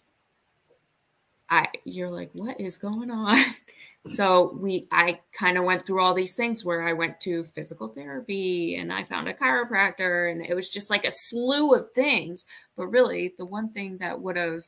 I 1.50 1.68
you're 1.84 2.10
like, 2.10 2.30
what 2.32 2.60
is 2.60 2.76
going 2.76 3.10
on? 3.10 3.38
so 4.06 4.56
we 4.58 4.86
I 4.92 5.20
kind 5.32 5.58
of 5.58 5.64
went 5.64 5.84
through 5.84 6.00
all 6.00 6.14
these 6.14 6.34
things 6.34 6.64
where 6.64 6.86
I 6.86 6.92
went 6.92 7.20
to 7.22 7.42
physical 7.42 7.88
therapy 7.88 8.76
and 8.76 8.92
I 8.92 9.02
found 9.02 9.28
a 9.28 9.34
chiropractor 9.34 10.30
and 10.30 10.44
it 10.44 10.54
was 10.54 10.70
just 10.70 10.88
like 10.88 11.04
a 11.04 11.10
slew 11.10 11.74
of 11.74 11.90
things. 11.92 12.46
But 12.76 12.86
really 12.86 13.34
the 13.36 13.44
one 13.44 13.70
thing 13.70 13.98
that 13.98 14.20
would 14.20 14.36
have 14.36 14.62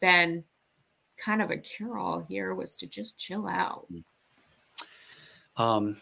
been 0.00 0.44
kind 1.22 1.42
of 1.42 1.50
a 1.50 1.56
cure-all 1.56 2.24
here 2.28 2.54
was 2.54 2.76
to 2.78 2.86
just 2.86 3.18
chill 3.18 3.46
out. 3.46 3.86
Um 5.56 5.96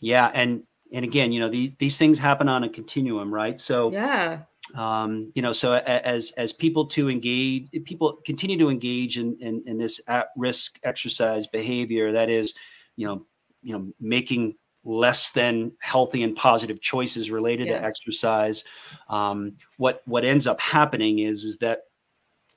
yeah, 0.00 0.30
and 0.34 0.64
and 0.92 1.04
again, 1.04 1.32
you 1.32 1.40
know, 1.40 1.48
the, 1.48 1.74
these 1.78 1.96
things 1.96 2.18
happen 2.18 2.48
on 2.48 2.64
a 2.64 2.68
continuum, 2.68 3.32
right? 3.32 3.58
So 3.58 3.90
yeah, 3.92 4.40
um, 4.74 5.32
you 5.34 5.42
know, 5.42 5.52
so 5.52 5.74
as 5.74 6.32
as 6.32 6.52
people 6.52 6.86
to 6.86 7.08
engage, 7.08 7.68
people 7.84 8.18
continue 8.24 8.58
to 8.58 8.68
engage 8.68 9.18
in 9.18 9.36
in, 9.40 9.62
in 9.66 9.78
this 9.78 10.00
at 10.08 10.28
risk 10.36 10.78
exercise 10.82 11.46
behavior, 11.46 12.12
that 12.12 12.30
is, 12.30 12.54
you 12.96 13.06
know, 13.06 13.26
you 13.62 13.72
know, 13.72 13.92
making 14.00 14.56
less 14.84 15.30
than 15.30 15.72
healthy 15.80 16.22
and 16.22 16.34
positive 16.34 16.80
choices 16.80 17.30
related 17.30 17.68
yes. 17.68 17.80
to 17.80 17.86
exercise. 17.86 18.64
Um, 19.08 19.56
what 19.76 20.02
what 20.06 20.24
ends 20.24 20.46
up 20.46 20.60
happening 20.60 21.20
is 21.20 21.44
is 21.44 21.58
that 21.58 21.82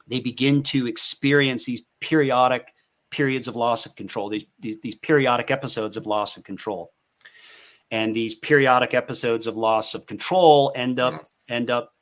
they 0.07 0.19
begin 0.19 0.61
to 0.63 0.87
experience 0.87 1.65
these 1.65 1.83
periodic 2.05 2.71
periods 3.09 3.47
of 3.47 3.55
loss 3.55 3.87
of 3.87 3.95
control, 3.95 4.29
these, 4.29 4.45
these, 4.59 4.95
periodic 4.95 5.49
episodes 5.49 5.97
of 5.97 6.05
loss 6.05 6.37
of 6.37 6.43
control. 6.43 6.91
And 7.89 8.15
these 8.15 8.35
periodic 8.35 8.93
episodes 8.93 9.47
of 9.47 9.57
loss 9.57 9.95
of 9.95 10.05
control 10.05 10.71
end 10.75 10.99
up 10.99 11.13
yes. 11.13 11.45
end 11.49 11.69
up 11.69 11.93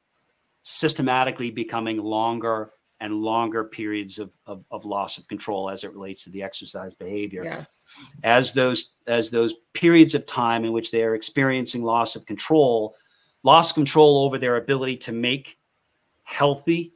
systematically 0.62 1.52
becoming 1.52 2.02
longer 2.02 2.72
and 3.00 3.16
longer 3.16 3.66
periods 3.66 4.18
of, 4.18 4.32
of, 4.46 4.64
of, 4.72 4.86
loss 4.86 5.18
of 5.18 5.28
control 5.28 5.70
as 5.70 5.84
it 5.84 5.94
relates 5.94 6.24
to 6.24 6.30
the 6.30 6.42
exercise 6.42 6.94
behavior. 6.94 7.44
Yes. 7.44 7.86
As 8.24 8.54
those 8.54 8.92
as 9.08 9.30
those 9.30 9.54
periods 9.74 10.16
of 10.16 10.26
time 10.26 10.64
in 10.64 10.72
which 10.72 10.92
they 10.92 11.04
are 11.04 11.16
experiencing 11.16 11.84
loss 11.84 12.16
of 12.16 12.26
control 12.26 12.96
loss 13.44 13.72
control 13.72 14.20
over 14.20 14.38
their 14.38 14.56
ability 14.56 14.98
to 14.98 15.12
make 15.12 15.60
healthy 16.24 16.94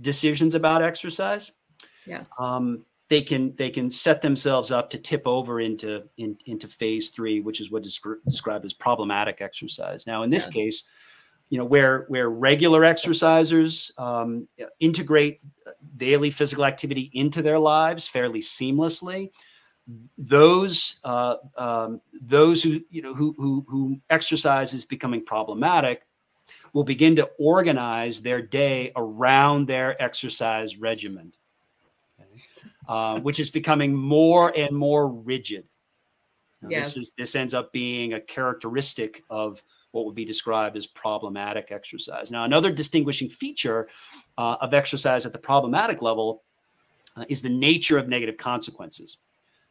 decisions 0.00 0.54
about 0.54 0.82
exercise 0.82 1.52
yes 2.06 2.32
um, 2.38 2.84
they 3.12 3.20
can 3.20 3.54
they 3.56 3.68
can 3.68 3.90
set 3.90 4.22
themselves 4.22 4.70
up 4.70 4.88
to 4.88 4.98
tip 4.98 5.26
over 5.26 5.60
into 5.60 6.02
in, 6.16 6.34
into 6.46 6.66
phase 6.66 7.10
three, 7.10 7.40
which 7.40 7.60
is 7.60 7.70
what 7.70 7.84
is 7.84 8.00
described 8.24 8.64
as 8.64 8.72
problematic 8.72 9.42
exercise. 9.42 10.06
Now, 10.06 10.22
in 10.22 10.30
this 10.30 10.46
yeah. 10.46 10.62
case, 10.62 10.84
you 11.50 11.58
know 11.58 11.66
where 11.66 12.06
where 12.08 12.30
regular 12.30 12.80
exercisers 12.80 13.90
um, 13.98 14.48
integrate 14.80 15.40
daily 15.94 16.30
physical 16.30 16.64
activity 16.64 17.10
into 17.12 17.42
their 17.42 17.58
lives 17.58 18.08
fairly 18.08 18.40
seamlessly, 18.40 19.28
those 20.16 20.96
uh, 21.04 21.34
um, 21.58 22.00
those 22.18 22.62
who 22.62 22.80
you 22.88 23.02
know 23.02 23.12
who, 23.12 23.34
who 23.36 23.66
who 23.68 24.00
exercise 24.08 24.72
is 24.72 24.86
becoming 24.86 25.22
problematic 25.22 26.00
will 26.72 26.84
begin 26.84 27.16
to 27.16 27.28
organize 27.38 28.22
their 28.22 28.40
day 28.40 28.90
around 28.96 29.68
their 29.68 30.02
exercise 30.02 30.78
regimen 30.78 31.30
uh, 32.88 33.20
which 33.20 33.40
is 33.40 33.50
becoming 33.50 33.94
more 33.94 34.56
and 34.56 34.76
more 34.76 35.08
rigid. 35.08 35.64
Now, 36.60 36.68
yes. 36.70 36.94
This 36.94 36.96
is 36.96 37.14
this 37.18 37.34
ends 37.34 37.54
up 37.54 37.72
being 37.72 38.14
a 38.14 38.20
characteristic 38.20 39.22
of 39.30 39.62
what 39.90 40.06
would 40.06 40.14
be 40.14 40.24
described 40.24 40.76
as 40.76 40.86
problematic 40.86 41.70
exercise. 41.70 42.30
Now, 42.30 42.44
another 42.44 42.70
distinguishing 42.70 43.28
feature 43.28 43.88
uh, 44.38 44.56
of 44.60 44.72
exercise 44.72 45.26
at 45.26 45.32
the 45.32 45.38
problematic 45.38 46.00
level 46.00 46.42
uh, 47.16 47.24
is 47.28 47.42
the 47.42 47.50
nature 47.50 47.98
of 47.98 48.08
negative 48.08 48.36
consequences, 48.36 49.18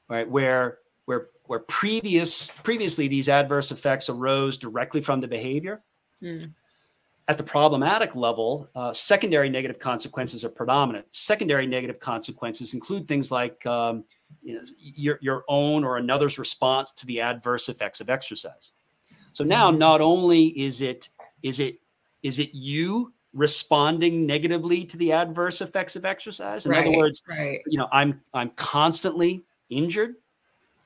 right? 0.10 0.30
Where 0.30 0.80
where 1.06 1.28
where 1.46 1.60
previous 1.60 2.50
previously 2.64 3.08
these 3.08 3.30
adverse 3.30 3.72
effects 3.72 4.10
arose 4.10 4.58
directly 4.58 5.02
from 5.02 5.22
the 5.22 5.28
behavior. 5.28 5.82
Mm 6.22 6.54
at 7.32 7.38
the 7.38 7.44
problematic 7.44 8.14
level, 8.14 8.70
uh, 8.76 8.92
secondary 8.92 9.50
negative 9.50 9.80
consequences 9.80 10.44
are 10.44 10.50
predominant. 10.50 11.06
Secondary 11.12 11.66
negative 11.66 11.98
consequences 11.98 12.74
include 12.74 13.08
things 13.08 13.32
like 13.32 13.66
um, 13.66 14.04
you 14.44 14.56
know, 14.56 14.62
your, 14.78 15.18
your 15.22 15.46
own 15.48 15.86
or 15.86 15.96
another's 15.96 16.38
response 16.38 16.92
to 16.92 17.06
the 17.06 17.22
adverse 17.22 17.70
effects 17.70 18.02
of 18.02 18.10
exercise. 18.10 18.74
So 19.32 19.46
now, 19.46 19.70
mm-hmm. 19.70 19.80
not 19.80 20.02
only 20.02 20.48
is 20.48 20.82
it 20.82 21.08
is 21.42 21.62
it 21.62 21.80
is 22.22 22.38
it 22.38 22.54
you 22.54 23.14
responding 23.34 24.26
negatively 24.26 24.84
to 24.84 24.98
the 24.98 25.14
adverse 25.14 25.62
effects 25.62 25.96
of 25.96 26.04
exercise? 26.04 26.66
In 26.66 26.74
right, 26.74 26.86
other 26.86 26.98
words, 26.98 27.24
right. 27.30 27.62
you 27.66 27.78
know, 27.78 27.88
I'm 27.94 28.20
I'm 28.34 28.50
constantly 28.58 29.46
injured 29.70 30.16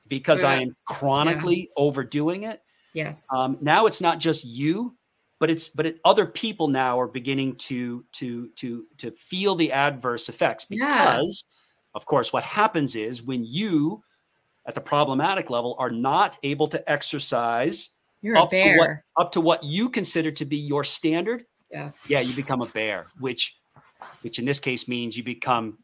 because 0.06 0.44
yeah. 0.44 0.50
I 0.50 0.54
am 0.60 0.76
chronically 0.84 1.56
yeah. 1.56 1.82
overdoing 1.82 2.44
it. 2.44 2.62
Yes. 2.94 3.26
Um, 3.34 3.58
now 3.60 3.86
it's 3.86 4.00
not 4.00 4.20
just 4.20 4.44
you 4.44 4.94
but 5.38 5.50
it's 5.50 5.68
but 5.68 5.86
it, 5.86 6.00
other 6.04 6.26
people 6.26 6.68
now 6.68 6.98
are 6.98 7.06
beginning 7.06 7.56
to 7.56 8.04
to 8.12 8.48
to 8.56 8.84
to 8.98 9.10
feel 9.12 9.54
the 9.54 9.72
adverse 9.72 10.28
effects 10.28 10.64
because 10.64 11.44
yeah. 11.46 11.94
of 11.94 12.06
course 12.06 12.32
what 12.32 12.42
happens 12.44 12.96
is 12.96 13.22
when 13.22 13.44
you 13.44 14.02
at 14.66 14.74
the 14.74 14.80
problematic 14.80 15.50
level 15.50 15.76
are 15.78 15.90
not 15.90 16.38
able 16.42 16.66
to 16.66 16.90
exercise 16.90 17.90
You're 18.22 18.36
up 18.36 18.50
to 18.50 18.76
what 18.76 18.90
up 19.16 19.32
to 19.32 19.40
what 19.40 19.62
you 19.62 19.88
consider 19.88 20.30
to 20.32 20.44
be 20.44 20.56
your 20.56 20.84
standard 20.84 21.44
yes. 21.70 22.06
yeah 22.08 22.20
you 22.20 22.34
become 22.34 22.62
a 22.62 22.66
bear 22.66 23.06
which 23.18 23.56
which 24.22 24.38
in 24.38 24.44
this 24.44 24.60
case 24.60 24.88
means 24.88 25.16
you 25.16 25.22
become 25.22 25.78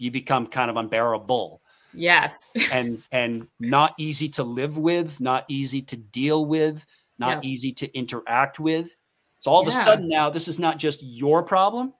you 0.00 0.10
become 0.10 0.46
kind 0.46 0.70
of 0.70 0.76
unbearable. 0.76 1.60
Yes. 1.92 2.34
And 2.72 2.98
and 3.12 3.46
not 3.60 3.94
easy 3.98 4.28
to 4.30 4.42
live 4.42 4.76
with 4.76 5.20
not 5.20 5.44
easy 5.48 5.82
to 5.82 5.96
deal 5.96 6.44
with 6.44 6.86
not 7.20 7.44
yeah. 7.44 7.50
easy 7.50 7.72
to 7.74 7.96
interact 7.96 8.58
with. 8.58 8.96
So 9.38 9.50
all 9.50 9.62
yeah. 9.62 9.68
of 9.68 9.74
a 9.74 9.76
sudden 9.76 10.08
now, 10.08 10.30
this 10.30 10.48
is 10.48 10.58
not 10.58 10.78
just 10.78 11.02
your 11.02 11.42
problem. 11.42 11.92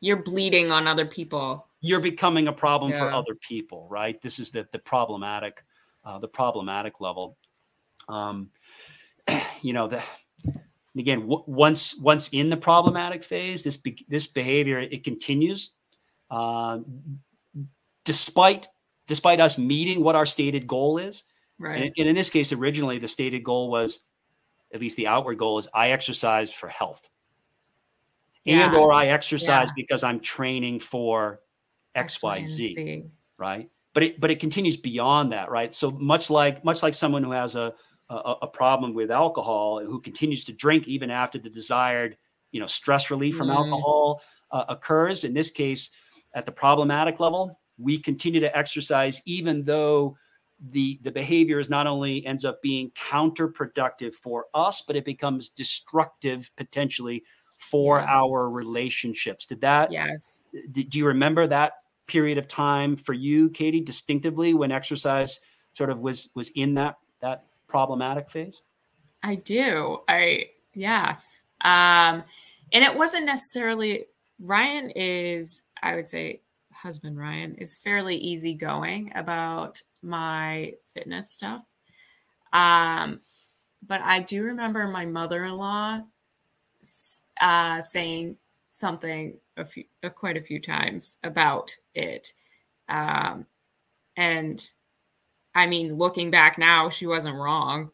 You're 0.00 0.22
bleeding 0.22 0.72
on 0.72 0.86
other 0.86 1.04
people. 1.04 1.66
You're 1.80 2.00
becoming 2.00 2.48
a 2.48 2.52
problem 2.52 2.92
yeah. 2.92 3.00
for 3.00 3.10
other 3.10 3.34
people, 3.34 3.86
right? 3.90 4.20
This 4.22 4.38
is 4.38 4.50
the 4.50 4.66
the 4.72 4.78
problematic, 4.78 5.62
uh, 6.04 6.18
the 6.18 6.28
problematic 6.28 7.00
level. 7.00 7.36
Um, 8.08 8.50
you 9.62 9.72
know 9.72 9.88
the 9.88 10.02
again 10.96 11.20
w- 11.20 11.44
once 11.46 11.96
once 11.96 12.28
in 12.28 12.48
the 12.50 12.56
problematic 12.56 13.22
phase, 13.24 13.62
this 13.62 13.76
be- 13.76 14.06
this 14.08 14.26
behavior 14.26 14.78
it 14.78 15.04
continues, 15.04 15.72
uh, 16.30 16.78
despite 18.04 18.68
despite 19.06 19.40
us 19.40 19.56
meeting 19.56 20.02
what 20.02 20.16
our 20.16 20.26
stated 20.26 20.66
goal 20.66 20.98
is. 20.98 21.24
Right. 21.58 21.82
And, 21.82 21.92
and 21.96 22.08
in 22.08 22.14
this 22.14 22.30
case, 22.30 22.52
originally 22.52 22.98
the 22.98 23.08
stated 23.08 23.44
goal 23.44 23.70
was 23.70 24.00
at 24.72 24.80
least 24.80 24.96
the 24.96 25.06
outward 25.06 25.38
goal 25.38 25.58
is 25.58 25.68
I 25.72 25.90
exercise 25.90 26.52
for 26.52 26.68
health. 26.68 27.08
Yeah. 28.44 28.66
And 28.66 28.76
or 28.76 28.92
I 28.92 29.08
exercise 29.08 29.68
yeah. 29.68 29.74
because 29.76 30.04
I'm 30.04 30.20
training 30.20 30.80
for 30.80 31.40
XYZ. 31.96 33.08
Right. 33.38 33.68
But 33.92 34.02
it 34.02 34.20
but 34.20 34.30
it 34.30 34.40
continues 34.40 34.76
beyond 34.76 35.32
that, 35.32 35.50
right? 35.50 35.74
So 35.74 35.90
much 35.90 36.30
like 36.30 36.64
much 36.64 36.82
like 36.82 36.94
someone 36.94 37.24
who 37.24 37.32
has 37.32 37.56
a 37.56 37.74
a, 38.08 38.34
a 38.42 38.46
problem 38.46 38.94
with 38.94 39.10
alcohol 39.10 39.84
who 39.84 40.00
continues 40.00 40.44
to 40.44 40.52
drink 40.52 40.86
even 40.86 41.10
after 41.10 41.38
the 41.38 41.50
desired 41.50 42.16
you 42.52 42.60
know 42.60 42.66
stress 42.66 43.10
relief 43.10 43.36
from 43.36 43.48
mm. 43.48 43.56
alcohol 43.56 44.22
uh, 44.52 44.64
occurs 44.68 45.24
in 45.24 45.34
this 45.34 45.50
case 45.50 45.90
at 46.34 46.46
the 46.46 46.52
problematic 46.52 47.18
level 47.18 47.58
we 47.78 47.98
continue 47.98 48.40
to 48.40 48.56
exercise 48.56 49.20
even 49.26 49.64
though 49.64 50.16
the 50.70 50.98
the 51.02 51.10
behavior 51.10 51.58
is 51.58 51.68
not 51.68 51.86
only 51.86 52.24
ends 52.26 52.44
up 52.44 52.62
being 52.62 52.90
counterproductive 52.92 54.14
for 54.14 54.46
us 54.54 54.82
but 54.82 54.96
it 54.96 55.04
becomes 55.04 55.48
destructive 55.48 56.50
potentially 56.56 57.22
for 57.58 57.98
yes. 57.98 58.08
our 58.10 58.50
relationships. 58.50 59.46
Did 59.46 59.60
that 59.62 59.92
yes. 59.92 60.40
did, 60.72 60.90
do 60.90 60.98
you 60.98 61.06
remember 61.06 61.46
that 61.46 61.74
period 62.06 62.38
of 62.38 62.46
time 62.46 62.96
for 62.96 63.12
you 63.12 63.50
katy 63.50 63.80
distinctively 63.80 64.54
when 64.54 64.72
exercise 64.72 65.40
sort 65.74 65.90
of 65.90 65.98
was 65.98 66.30
was 66.34 66.50
in 66.50 66.74
that 66.74 66.96
that 67.20 67.44
problematic 67.68 68.30
phase? 68.30 68.62
I 69.22 69.34
do. 69.36 70.00
I 70.08 70.46
yes. 70.74 71.44
Um 71.62 72.24
and 72.72 72.84
it 72.84 72.96
wasn't 72.96 73.26
necessarily 73.26 74.06
ryan 74.38 74.90
is 74.90 75.62
i 75.82 75.94
would 75.94 76.08
say 76.08 76.40
husband 76.72 77.18
ryan 77.18 77.54
is 77.56 77.76
fairly 77.76 78.16
easygoing 78.16 79.10
about 79.14 79.82
my 80.02 80.74
fitness 80.88 81.30
stuff. 81.30 81.74
Um, 82.52 83.20
but 83.86 84.00
I 84.00 84.20
do 84.20 84.42
remember 84.44 84.86
my 84.88 85.06
mother-in-law 85.06 86.02
uh, 87.40 87.80
saying 87.80 88.36
something 88.68 89.38
a 89.56 89.64
few, 89.64 89.84
uh, 90.02 90.08
quite 90.08 90.36
a 90.36 90.42
few 90.42 90.60
times 90.60 91.16
about 91.22 91.76
it, 91.94 92.32
um, 92.88 93.46
and 94.16 94.70
I 95.54 95.66
mean, 95.66 95.94
looking 95.94 96.30
back 96.30 96.58
now, 96.58 96.88
she 96.88 97.06
wasn't 97.06 97.36
wrong. 97.36 97.90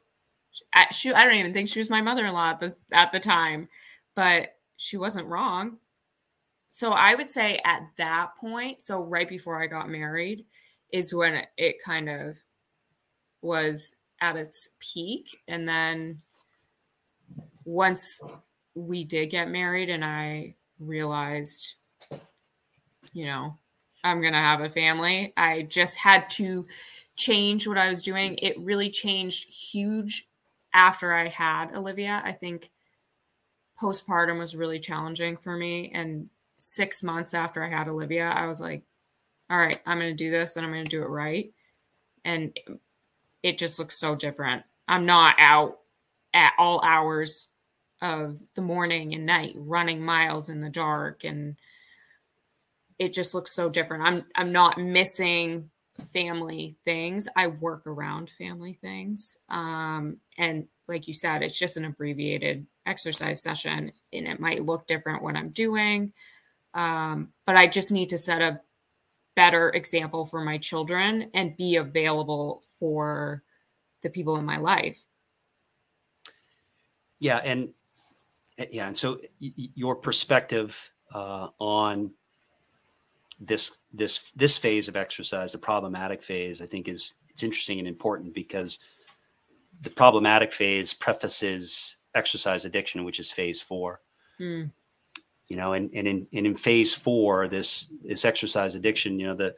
She, 0.91 1.13
I 1.15 1.25
don't 1.25 1.35
even 1.35 1.53
think 1.53 1.69
she 1.69 1.79
was 1.79 1.89
my 1.89 2.03
mother-in-law 2.03 2.51
at 2.51 2.61
the 2.61 2.75
at 2.91 3.13
the 3.13 3.21
time, 3.21 3.69
but 4.15 4.57
she 4.77 4.97
wasn't 4.97 5.29
wrong. 5.29 5.79
So 6.69 6.93
I 6.93 7.15
would 7.15 7.31
say 7.31 7.61
at 7.65 7.83
that 7.97 8.37
point, 8.37 8.81
so 8.81 9.03
right 9.03 9.29
before 9.29 9.63
I 9.63 9.67
got 9.67 9.89
married, 9.89 10.45
is 10.93 11.15
when 11.15 11.47
it, 11.57 11.83
kind 11.83 12.09
of 12.09 12.39
was 13.41 13.95
at 14.21 14.37
its 14.37 14.69
peak, 14.79 15.41
and 15.49 15.69
then 15.69 16.21
once 17.65 18.21
we 18.75 19.05
did 19.05 19.31
get 19.31 19.51
married, 19.51 19.91
and 19.91 20.05
I 20.05 20.55
realized, 20.79 21.75
you 23.13 23.27
know, 23.27 23.57
I'm 24.05 24.23
gonna 24.23 24.39
have 24.39 24.61
a 24.61 24.69
family. 24.69 25.33
I 25.37 25.63
just 25.63 25.97
had 25.97 26.29
to 26.31 26.67
change 27.17 27.67
what 27.67 27.79
I 27.79 27.89
was 27.89 28.03
doing. 28.03 28.37
It 28.39 28.59
really 28.59 28.91
changed 28.91 29.49
huge 29.49 30.29
after 30.75 31.15
I 31.15 31.29
had 31.29 31.75
Olivia. 31.75 32.23
I 32.25 32.33
think 32.33 32.71
postpartum 33.81 34.39
was 34.39 34.57
really 34.57 34.79
challenging 34.79 35.37
for 35.37 35.57
me. 35.57 35.91
And 35.93 36.31
six 36.57 37.03
months 37.03 37.35
after 37.35 37.65
I 37.65 37.69
had 37.69 37.89
Olivia, 37.89 38.29
I 38.29 38.47
was 38.47 38.61
like, 38.61 38.83
all 39.53 39.59
right, 39.59 39.79
I'm 39.85 39.99
going 39.99 40.11
to 40.11 40.17
do 40.17 40.31
this 40.31 40.57
and 40.57 40.65
I'm 40.65 40.73
going 40.73 40.87
to 40.87 40.91
do 40.91 41.03
it 41.03 41.11
right. 41.11 41.53
And 42.25 42.59
it 43.43 43.59
just 43.59 43.79
looks 43.79 43.99
so 43.99 44.15
different. 44.15 44.63
I'm 44.89 45.05
not 45.05 45.37
out 45.39 45.79
at 46.33 46.55
all 46.59 46.83
hours 46.83 47.49
of 48.01 48.39
the 48.55 48.63
morning 48.63 49.15
and 49.15 49.27
night 49.27 49.53
running 49.55 50.03
miles 50.03 50.49
in 50.49 50.63
the 50.63 50.71
dark 50.71 51.23
and 51.23 51.57
it 52.99 53.13
just 53.13 53.35
looks 53.35 53.53
so 53.53 53.69
different. 53.69 54.05
I'm 54.05 54.25
I'm 54.35 54.53
not 54.53 54.79
missing 54.79 55.71
family 56.01 56.77
things. 56.85 57.29
I 57.37 57.49
work 57.49 57.87
around 57.87 58.31
family 58.31 58.73
things. 58.73 59.37
Um, 59.49 60.19
and 60.39 60.67
like 60.89 61.09
you 61.09 61.15
said, 61.15 61.43
it's 61.43 61.59
just 61.59 61.77
an 61.77 61.85
abbreviated 61.85 62.67
exercise 62.87 63.43
session 63.43 63.93
and 64.13 64.27
it 64.27 64.41
might 64.41 64.65
look 64.65 64.87
different 64.87 65.23
when 65.23 65.37
I'm 65.37 65.51
doing. 65.51 66.13
Um, 66.75 67.33
but 67.47 67.57
I 67.57 67.67
just 67.67 67.93
need 67.93 68.09
to 68.11 68.19
set 68.19 68.41
a 68.41 68.61
better 69.35 69.71
example 69.71 70.27
for 70.27 70.43
my 70.43 70.59
children 70.59 71.31
and 71.35 71.57
be 71.57 71.77
available 71.77 72.63
for 72.79 73.43
the 74.03 74.11
people 74.11 74.37
in 74.37 74.45
my 74.45 74.59
life. 74.59 75.07
Yeah. 77.19 77.39
And 77.39 77.71
yeah. 78.71 78.87
And 78.87 78.97
so 78.97 79.21
your 79.39 79.97
perspective 79.97 80.93
uh, 81.15 81.49
on 81.59 82.11
this 83.41 83.79
this 83.93 84.21
this 84.37 84.59
phase 84.59 84.89
of 84.89 84.97
exercise, 84.97 85.53
the 85.53 85.59
problematic 85.59 86.23
phase, 86.23 86.63
I 86.63 86.67
think 86.67 86.89
is 86.89 87.15
it's 87.29 87.43
interesting 87.43 87.79
and 87.79 87.89
important 87.89 88.35
because 88.35 88.79
the 89.81 89.91
problematic 89.91 90.53
phase 90.53 90.95
prefaces 90.95 91.99
exercise 92.15 92.65
addiction, 92.65 93.05
which 93.05 93.19
is 93.19 93.31
phase 93.31 93.61
four. 93.61 94.01
Mm. 94.39 94.71
You 95.53 95.59
know, 95.59 95.75
and, 95.75 95.91
and 95.93 96.09
in 96.09 96.27
and 96.33 96.47
in 96.47 96.55
phase 96.55 96.95
four, 96.95 97.47
this 97.47 97.93
this 98.03 98.25
exercise 98.25 98.75
addiction, 98.75 99.21
you 99.21 99.27
know, 99.27 99.37
the 99.37 99.55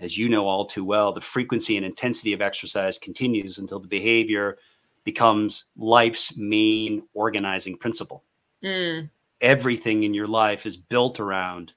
as 0.00 0.16
you 0.16 0.30
know 0.30 0.48
all 0.48 0.64
too 0.64 0.82
well, 0.82 1.12
the 1.12 1.20
frequency 1.20 1.76
and 1.76 1.84
intensity 1.84 2.32
of 2.32 2.40
exercise 2.40 2.96
continues 2.96 3.58
until 3.58 3.80
the 3.80 3.86
behavior 3.86 4.56
becomes 5.04 5.66
life's 5.76 6.38
main 6.38 7.02
organizing 7.12 7.76
principle. 7.76 8.24
Mm. 8.64 9.10
Everything 9.42 10.04
in 10.04 10.14
your 10.14 10.26
life 10.26 10.64
is 10.64 10.78
built 10.78 11.20
around 11.20 11.74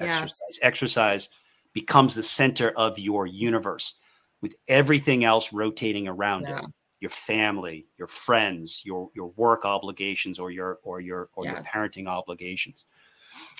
exercise. 0.00 0.48
Yes. 0.52 0.58
Exercise 0.62 1.28
becomes 1.74 2.14
the 2.14 2.22
center 2.22 2.70
of 2.70 2.98
your 2.98 3.26
universe 3.26 3.98
with 4.40 4.54
everything 4.68 5.22
else 5.22 5.52
rotating 5.52 6.08
around 6.08 6.46
yeah. 6.48 6.60
it 6.60 6.64
your 7.00 7.10
family 7.10 7.86
your 7.98 8.08
friends 8.08 8.82
your 8.84 9.10
your 9.14 9.28
work 9.36 9.64
obligations 9.64 10.38
or 10.38 10.50
your 10.50 10.78
or 10.82 11.00
your 11.00 11.28
or 11.34 11.44
yes. 11.44 11.52
your 11.52 11.62
parenting 11.62 12.06
obligations. 12.06 12.84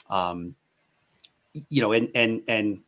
Um 0.08 0.54
you 1.68 1.82
know 1.82 1.92
and 1.92 2.08
and 2.14 2.42
and 2.48 2.80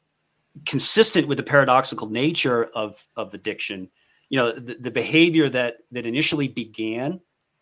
consistent 0.66 1.28
with 1.28 1.38
the 1.38 1.44
paradoxical 1.44 2.08
nature 2.08 2.64
of 2.74 3.06
of 3.16 3.32
addiction 3.34 3.88
you 4.28 4.38
know 4.38 4.52
the, 4.52 4.74
the 4.74 4.90
behavior 4.90 5.48
that 5.48 5.78
that 5.92 6.04
initially 6.04 6.48
began 6.48 7.20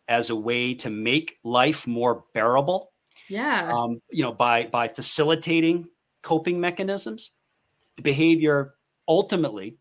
as 0.08 0.30
a 0.30 0.36
way 0.36 0.72
to 0.74 0.90
make 0.90 1.38
life 1.44 1.86
more 1.86 2.24
bearable 2.32 2.92
yeah. 3.28 3.70
um 3.72 4.00
you 4.10 4.22
know 4.22 4.32
by 4.32 4.66
by 4.66 4.88
facilitating 4.88 5.86
coping 6.22 6.58
mechanisms 6.58 7.30
the 7.96 8.02
behavior 8.02 8.74
ultimately 9.08 9.76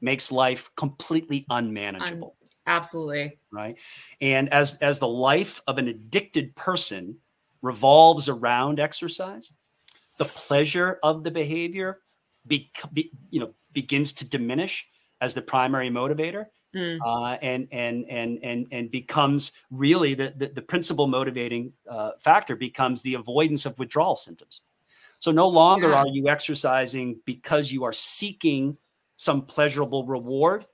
makes 0.00 0.30
life 0.30 0.70
completely 0.76 1.46
unmanageable. 1.50 2.36
Un- 2.40 2.43
absolutely 2.66 3.38
right 3.52 3.78
and 4.20 4.52
as 4.52 4.76
as 4.78 4.98
the 4.98 5.08
life 5.08 5.62
of 5.66 5.78
an 5.78 5.88
addicted 5.88 6.54
person 6.56 7.16
revolves 7.62 8.28
around 8.28 8.80
exercise 8.80 9.52
the 10.18 10.24
pleasure 10.24 10.98
of 11.02 11.24
the 11.24 11.30
behavior 11.30 12.00
be, 12.46 12.70
be 12.92 13.10
you 13.30 13.40
know 13.40 13.52
begins 13.72 14.12
to 14.12 14.28
diminish 14.28 14.86
as 15.20 15.34
the 15.34 15.42
primary 15.42 15.90
motivator 15.90 16.46
Mm. 16.74 16.98
Uh, 17.04 17.38
and 17.40 17.68
and 17.70 18.04
and 18.10 18.40
and 18.42 18.66
and 18.72 18.90
becomes 18.90 19.52
really 19.70 20.14
the 20.14 20.34
the, 20.36 20.48
the 20.48 20.62
principal 20.62 21.06
motivating 21.06 21.72
uh, 21.88 22.12
factor 22.18 22.56
becomes 22.56 23.00
the 23.02 23.14
avoidance 23.14 23.64
of 23.64 23.78
withdrawal 23.78 24.16
symptoms. 24.16 24.62
So 25.20 25.30
no 25.30 25.48
longer 25.48 25.90
yeah. 25.90 26.00
are 26.00 26.08
you 26.08 26.28
exercising 26.28 27.20
because 27.24 27.70
you 27.70 27.84
are 27.84 27.92
seeking 27.92 28.76
some 29.16 29.42
pleasurable 29.42 30.04
reward. 30.04 30.66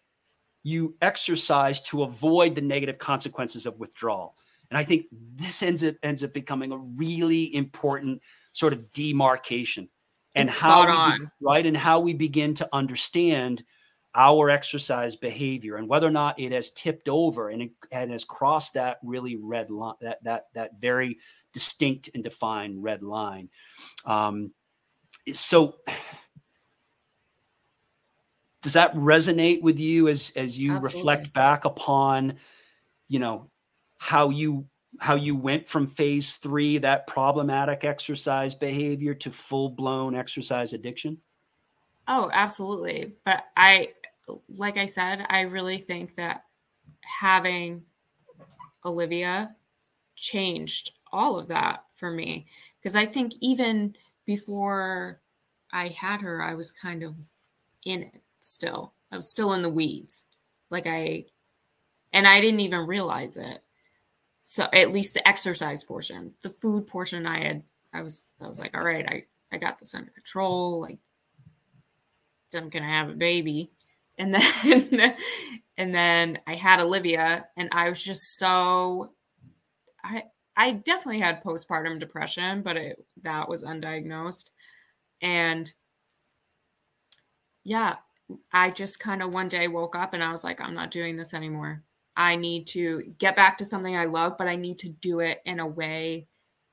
You 0.62 0.96
exercise 1.00 1.80
to 1.82 2.02
avoid 2.02 2.54
the 2.54 2.60
negative 2.60 2.98
consequences 2.98 3.66
of 3.66 3.78
withdrawal. 3.78 4.36
And 4.70 4.78
I 4.78 4.84
think 4.84 5.06
this 5.12 5.62
ends 5.62 5.82
up 5.82 5.96
ends 6.02 6.22
up 6.22 6.32
becoming 6.32 6.72
a 6.72 6.76
really 6.76 7.54
important 7.54 8.22
sort 8.52 8.72
of 8.72 8.92
demarcation. 8.92 9.88
And 10.34 10.48
it's 10.48 10.60
how 10.60 11.16
we, 11.18 11.26
right? 11.40 11.66
And 11.66 11.76
how 11.76 12.00
we 12.00 12.14
begin 12.14 12.54
to 12.54 12.68
understand 12.72 13.64
our 14.14 14.50
exercise 14.50 15.14
behavior 15.14 15.76
and 15.76 15.88
whether 15.88 16.06
or 16.06 16.12
not 16.12 16.38
it 16.38 16.50
has 16.50 16.70
tipped 16.72 17.08
over 17.08 17.48
and, 17.48 17.62
it, 17.62 17.70
and 17.92 18.10
has 18.10 18.24
crossed 18.24 18.74
that 18.74 18.98
really 19.04 19.36
red 19.36 19.70
line 19.70 19.94
that 20.00 20.22
that 20.24 20.46
that 20.54 20.72
very 20.80 21.18
distinct 21.52 22.10
and 22.14 22.24
defined 22.24 22.82
red 22.82 23.02
line. 23.02 23.48
Um, 24.04 24.52
so 25.32 25.76
does 28.62 28.74
that 28.74 28.94
resonate 28.94 29.62
with 29.62 29.78
you 29.78 30.08
as 30.08 30.32
as 30.36 30.58
you 30.58 30.74
Absolutely. 30.74 30.98
reflect 30.98 31.32
back 31.32 31.64
upon 31.64 32.34
you 33.08 33.18
know 33.18 33.48
how 33.98 34.30
you 34.30 34.66
how 34.98 35.14
you 35.14 35.36
went 35.36 35.68
from 35.68 35.86
phase 35.86 36.36
three 36.36 36.78
that 36.78 37.06
problematic 37.06 37.84
exercise 37.84 38.54
behavior 38.54 39.14
to 39.14 39.30
full-blown 39.30 40.14
exercise 40.14 40.72
addiction 40.72 41.18
oh 42.08 42.30
absolutely 42.32 43.12
but 43.24 43.44
i 43.56 43.88
like 44.48 44.76
I 44.76 44.84
said, 44.84 45.26
I 45.28 45.42
really 45.42 45.78
think 45.78 46.14
that 46.16 46.44
having 47.02 47.82
Olivia 48.84 49.54
changed 50.16 50.92
all 51.12 51.38
of 51.38 51.48
that 51.48 51.84
for 51.94 52.10
me. 52.10 52.46
Because 52.78 52.96
I 52.96 53.06
think 53.06 53.34
even 53.40 53.96
before 54.26 55.20
I 55.72 55.88
had 55.88 56.20
her, 56.20 56.42
I 56.42 56.54
was 56.54 56.72
kind 56.72 57.02
of 57.02 57.16
in 57.84 58.02
it 58.02 58.22
still. 58.40 58.94
I 59.12 59.16
was 59.16 59.28
still 59.28 59.52
in 59.52 59.62
the 59.62 59.70
weeds. 59.70 60.26
Like 60.70 60.86
I, 60.86 61.26
and 62.12 62.26
I 62.26 62.40
didn't 62.40 62.60
even 62.60 62.86
realize 62.86 63.36
it. 63.36 63.62
So 64.42 64.68
at 64.72 64.92
least 64.92 65.14
the 65.14 65.26
exercise 65.26 65.84
portion, 65.84 66.34
the 66.42 66.50
food 66.50 66.86
portion, 66.86 67.26
I 67.26 67.44
had, 67.44 67.62
I 67.92 68.02
was, 68.02 68.34
I 68.40 68.46
was 68.46 68.58
like, 68.58 68.76
all 68.76 68.84
right, 68.84 69.06
I, 69.06 69.22
I 69.52 69.58
got 69.58 69.78
this 69.78 69.94
under 69.94 70.10
control. 70.10 70.80
Like, 70.80 70.98
I'm 72.56 72.68
gonna 72.68 72.86
have 72.86 73.10
a 73.10 73.14
baby 73.14 73.70
and 74.18 74.34
then 74.64 75.16
and 75.76 75.94
then 75.94 76.38
I 76.46 76.54
had 76.54 76.80
Olivia 76.80 77.46
and 77.56 77.68
I 77.72 77.88
was 77.88 78.04
just 78.04 78.36
so 78.38 79.12
I 80.04 80.24
I 80.56 80.72
definitely 80.72 81.20
had 81.20 81.42
postpartum 81.42 81.98
depression, 81.98 82.62
but 82.62 82.76
it 82.76 83.04
that 83.22 83.48
was 83.48 83.64
undiagnosed. 83.64 84.50
And 85.22 85.72
yeah, 87.64 87.96
I 88.52 88.70
just 88.70 89.00
kind 89.00 89.22
of 89.22 89.32
one 89.32 89.48
day 89.48 89.68
woke 89.68 89.96
up 89.96 90.14
and 90.14 90.22
I 90.22 90.32
was 90.32 90.44
like, 90.44 90.60
I'm 90.60 90.74
not 90.74 90.90
doing 90.90 91.16
this 91.16 91.34
anymore. 91.34 91.82
I 92.16 92.36
need 92.36 92.66
to 92.68 93.14
get 93.18 93.36
back 93.36 93.56
to 93.58 93.64
something 93.64 93.96
I 93.96 94.04
love, 94.04 94.36
but 94.36 94.48
I 94.48 94.56
need 94.56 94.78
to 94.80 94.88
do 94.88 95.20
it 95.20 95.40
in 95.44 95.60
a 95.60 95.66
way 95.66 96.26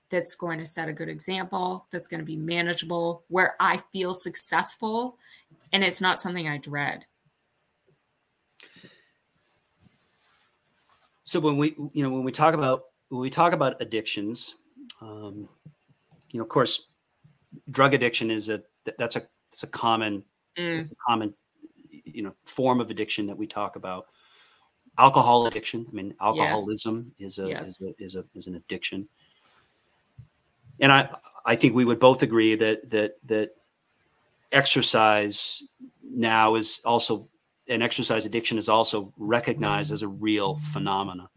that's 0.10 0.36
going 0.36 0.60
to 0.60 0.66
set 0.66 0.90
a 0.90 0.94
good 0.94 1.10
example, 1.10 1.88
that's 1.92 2.08
going 2.08 2.20
to 2.20 2.26
be 2.26 2.38
manageable, 2.38 3.24
where 3.28 3.56
I 3.60 3.78
feel 3.92 4.14
successful 4.14 5.18
and 5.72 5.84
it's 5.84 6.02
not 6.02 6.18
something 6.18 6.48
I 6.48 6.58
dread. 6.58 7.06
So 11.24 11.40
when 11.42 11.58
we, 11.58 11.76
you 11.94 12.04
know, 12.04 12.10
when 12.10 12.24
we 12.24 12.32
talk 12.32 12.54
about 12.54 12.86
when 13.10 13.22
we 13.22 13.30
talk 13.30 13.54
about 13.54 13.82
addictions, 13.82 14.56
um, 15.02 15.50
you 16.32 16.40
know, 16.40 16.44
of 16.44 16.50
course, 16.50 16.88
drug 17.70 17.94
addiction 17.94 18.32
is 18.32 18.48
a 18.48 18.64
that's 18.98 19.18
a 19.18 19.28
it's 19.52 19.64
a 19.64 19.68
common 19.68 20.24
Mm, 20.58 20.80
it's 20.80 20.92
a 20.92 20.96
common 21.08 21.34
you 22.18 22.24
know 22.24 22.34
form 22.46 22.82
of 22.82 22.90
addiction 22.90 23.28
that 23.28 23.38
we 23.38 23.46
talk 23.46 23.76
about. 23.76 24.08
Alcohol 24.98 25.46
addiction. 25.46 25.86
I 25.88 25.92
mean, 25.96 26.16
alcoholism 26.20 27.14
is 27.20 27.38
a, 27.38 27.48
Yes. 27.48 27.80
is 27.80 27.88
a 27.88 28.04
is 28.04 28.16
a 28.16 28.26
is 28.34 28.48
an 28.48 28.56
addiction. 28.56 29.08
And 30.80 30.92
I 30.92 31.10
I 31.46 31.56
think 31.56 31.76
we 31.76 31.86
would 31.86 32.00
both 32.00 32.24
agree 32.24 32.56
that 32.56 32.90
that 32.90 33.18
that 33.28 33.52
exercise 34.52 35.62
now 36.02 36.56
is 36.56 36.82
also 36.84 37.28
an 37.70 37.82
exercise 37.84 38.26
addiction 38.26 38.58
is 38.58 38.70
also 38.70 39.14
recognized 39.18 39.92
as 39.92 40.02
a 40.02 40.08
real 40.08 40.58
phenomena. 40.74 41.30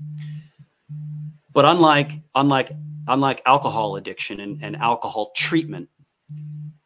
But 1.53 1.67
unlike 1.67 2.13
unlike 2.35 2.73
unlike 3.07 3.43
alcohol 3.45 3.97
addiction 3.97 4.41
and, 4.41 4.65
and 4.65 4.77
alcohol 4.77 5.33
treatment, 5.37 5.91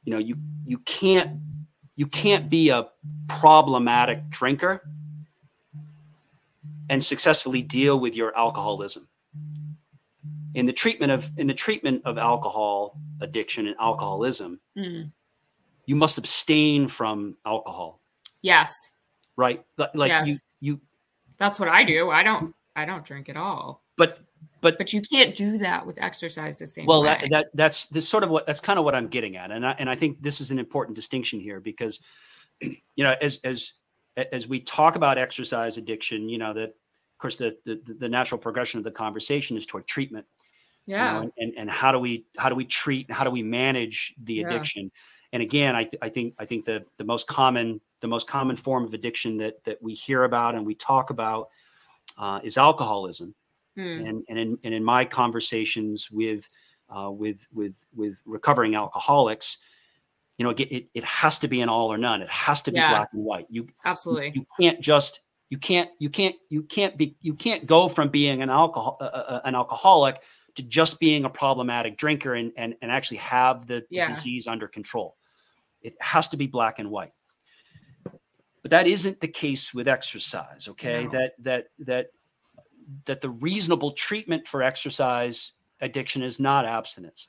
you 0.05 0.12
know, 0.12 0.19
you 0.19 0.37
you 0.65 0.79
can't 0.79 1.39
you 1.97 2.07
can't 2.07 2.51
be 2.51 2.71
a 2.71 2.89
problematic 3.29 4.29
drinker 4.31 4.83
and 6.91 7.03
successfully 7.03 7.62
deal 7.62 7.99
with 7.99 8.15
your 8.16 8.37
alcoholism. 8.37 9.09
In 10.55 10.66
the 10.66 10.73
treatment 10.73 11.11
of 11.11 11.31
in 11.37 11.47
the 11.47 11.55
treatment 11.55 12.03
of 12.05 12.16
alcohol 12.19 12.97
addiction 13.21 13.66
and 13.66 13.77
alcoholism, 13.81 14.61
mm. 14.77 15.11
you 15.87 15.97
must 15.97 16.16
abstain 16.16 16.87
from 16.87 17.37
alcohol, 17.45 18.01
Yes, 18.43 18.73
right? 19.37 19.65
Li- 19.79 19.87
Like 19.95 20.27
you 20.27 20.37
you 20.61 20.81
that's 21.39 21.59
what 21.59 21.69
I 21.69 21.83
do. 21.83 22.11
I 22.11 22.23
don't. 22.23 22.55
I 22.77 22.85
don't 22.85 23.05
drink 23.05 23.29
at 23.29 23.37
all. 23.37 23.83
but 23.97 24.19
but 24.61 24.79
But 24.79 24.93
you 24.93 25.01
can't 25.03 25.35
do 25.35 25.59
that 25.59 25.87
with 25.87 26.01
exercise 26.01 26.59
the 26.59 26.66
same 26.66 26.87
well 26.87 27.03
way. 27.03 27.09
that, 27.09 27.31
that 27.31 27.47
that's 27.55 27.87
this 27.87 28.09
sort 28.09 28.25
of 28.25 28.31
what 28.31 28.47
that's 28.47 28.61
kind 28.61 28.79
of 28.79 28.85
what 28.85 28.95
i'm 28.95 29.09
getting 29.09 29.37
at 29.37 29.51
and 29.51 29.66
i 29.66 29.73
and 29.79 29.89
i 29.91 29.95
think 29.95 30.21
this 30.23 30.41
is 30.41 30.51
an 30.51 30.59
important 30.59 30.97
distinction 30.97 31.41
here 31.41 31.61
because 31.61 32.01
you 32.61 33.05
know 33.05 33.15
as 33.21 33.39
as 33.45 33.73
as 34.33 34.47
we 34.49 34.61
talk 34.61 34.97
about 34.97 35.19
exercise 35.19 35.77
addiction 35.79 36.29
you 36.29 36.39
know 36.39 36.53
that 36.55 36.69
of 36.71 37.19
course 37.19 37.37
the 37.37 37.57
the, 37.65 37.81
the 37.99 38.09
natural 38.09 38.39
progression 38.39 38.79
of 38.79 38.85
the 38.85 38.91
conversation 38.91 39.57
is 39.57 39.66
toward 39.66 39.87
treatment 39.87 40.27
you 40.87 40.95
know, 40.95 41.01
yeah. 41.01 41.21
and, 41.23 41.33
and 41.39 41.53
and 41.57 41.71
how 41.71 41.93
do 41.93 41.99
we 41.99 42.27
how 42.37 42.49
do 42.49 42.55
we 42.55 42.65
treat 42.65 43.11
how 43.11 43.25
do 43.25 43.31
we 43.31 43.43
manage 43.43 44.15
the 44.25 44.35
Yeah. 44.35 44.47
addiction 44.47 44.91
and 45.33 45.43
again 45.43 45.75
I, 45.75 45.85
th- 45.85 45.99
I 46.03 46.09
think 46.09 46.35
i 46.39 46.45
think 46.45 46.65
the 46.65 46.85
the 46.99 47.05
most 47.05 47.27
common 47.27 47.81
the 48.01 48.09
most 48.09 48.27
common 48.27 48.55
form 48.57 48.85
of 48.85 48.93
addiction 48.95 49.39
that 49.39 49.65
that 49.65 49.83
we 49.83 49.95
hear 49.95 50.25
about 50.25 50.55
and 50.55 50.66
we 50.66 50.75
talk 50.75 51.11
about 51.11 51.49
uh, 52.19 52.39
is 52.45 52.59
alcoholism 52.59 53.35
Mm, 53.79 54.09
and 54.09 54.25
and 54.29 54.39
in, 54.39 54.59
and 54.65 54.75
in 54.75 54.85
my 54.85 55.05
conversations 55.05 56.11
with 56.11 56.49
uh, 56.95 57.11
with 57.11 57.47
with 57.53 57.85
with 57.95 58.19
recovering 58.25 58.75
alcoholics, 58.75 59.59
you 60.39 60.45
know, 60.45 60.51
it, 60.51 60.61
it, 60.61 60.87
it 60.95 61.05
has 61.05 61.39
to 61.41 61.49
be 61.49 61.61
an 61.61 61.69
all 61.69 61.93
or 61.93 61.99
none. 61.99 62.23
It 62.23 62.31
has 62.31 62.63
to 62.63 62.71
be 62.73 62.79
Yeah. 62.79 62.91
black 62.91 63.09
and 63.13 63.25
white. 63.25 63.47
You 63.51 63.67
absolutely. 63.85 64.33
you 64.35 64.47
can't 64.61 64.81
just 64.81 65.21
you 65.51 65.59
can't 65.59 65.91
you 65.99 66.09
can't 66.11 66.37
you 66.51 66.63
can't 66.63 66.97
be 66.97 67.17
you 67.21 67.35
can't 67.35 67.67
go 67.67 67.89
from 67.89 68.09
being 68.09 68.43
an 68.43 68.51
alcohol 68.51 68.97
uh, 69.01 69.05
uh, 69.05 69.41
an 69.45 69.55
alcoholic 69.55 70.21
to 70.55 70.63
just 70.63 71.01
being 71.01 71.25
a 71.25 71.31
problematic 71.31 71.97
drinker 71.97 72.35
and 72.35 72.53
and, 72.57 72.75
and 72.81 72.91
actually 72.91 73.17
have 73.19 73.67
the, 73.67 73.85
the 73.91 74.07
disease 74.07 74.47
under 74.47 74.69
control. 74.69 75.17
It 75.83 75.97
has 76.01 76.29
to 76.29 76.37
be 76.37 76.47
black 76.47 76.79
and 76.79 76.91
white. 76.91 77.13
But 78.63 78.71
that 78.71 78.87
isn't 78.87 79.21
the 79.21 79.29
case 79.29 79.75
with 79.75 79.89
exercise. 79.89 80.69
Okay, 80.69 81.05
No. 81.05 81.11
that 81.11 81.33
that 81.41 81.67
that 81.81 82.07
that 83.06 83.20
the 83.20 83.31
reasonable 83.31 83.93
treatment 83.93 84.47
for 84.47 84.62
exercise 84.62 85.52
addiction 85.81 86.23
is 86.23 86.39
not 86.40 86.65
abstinence 86.65 87.28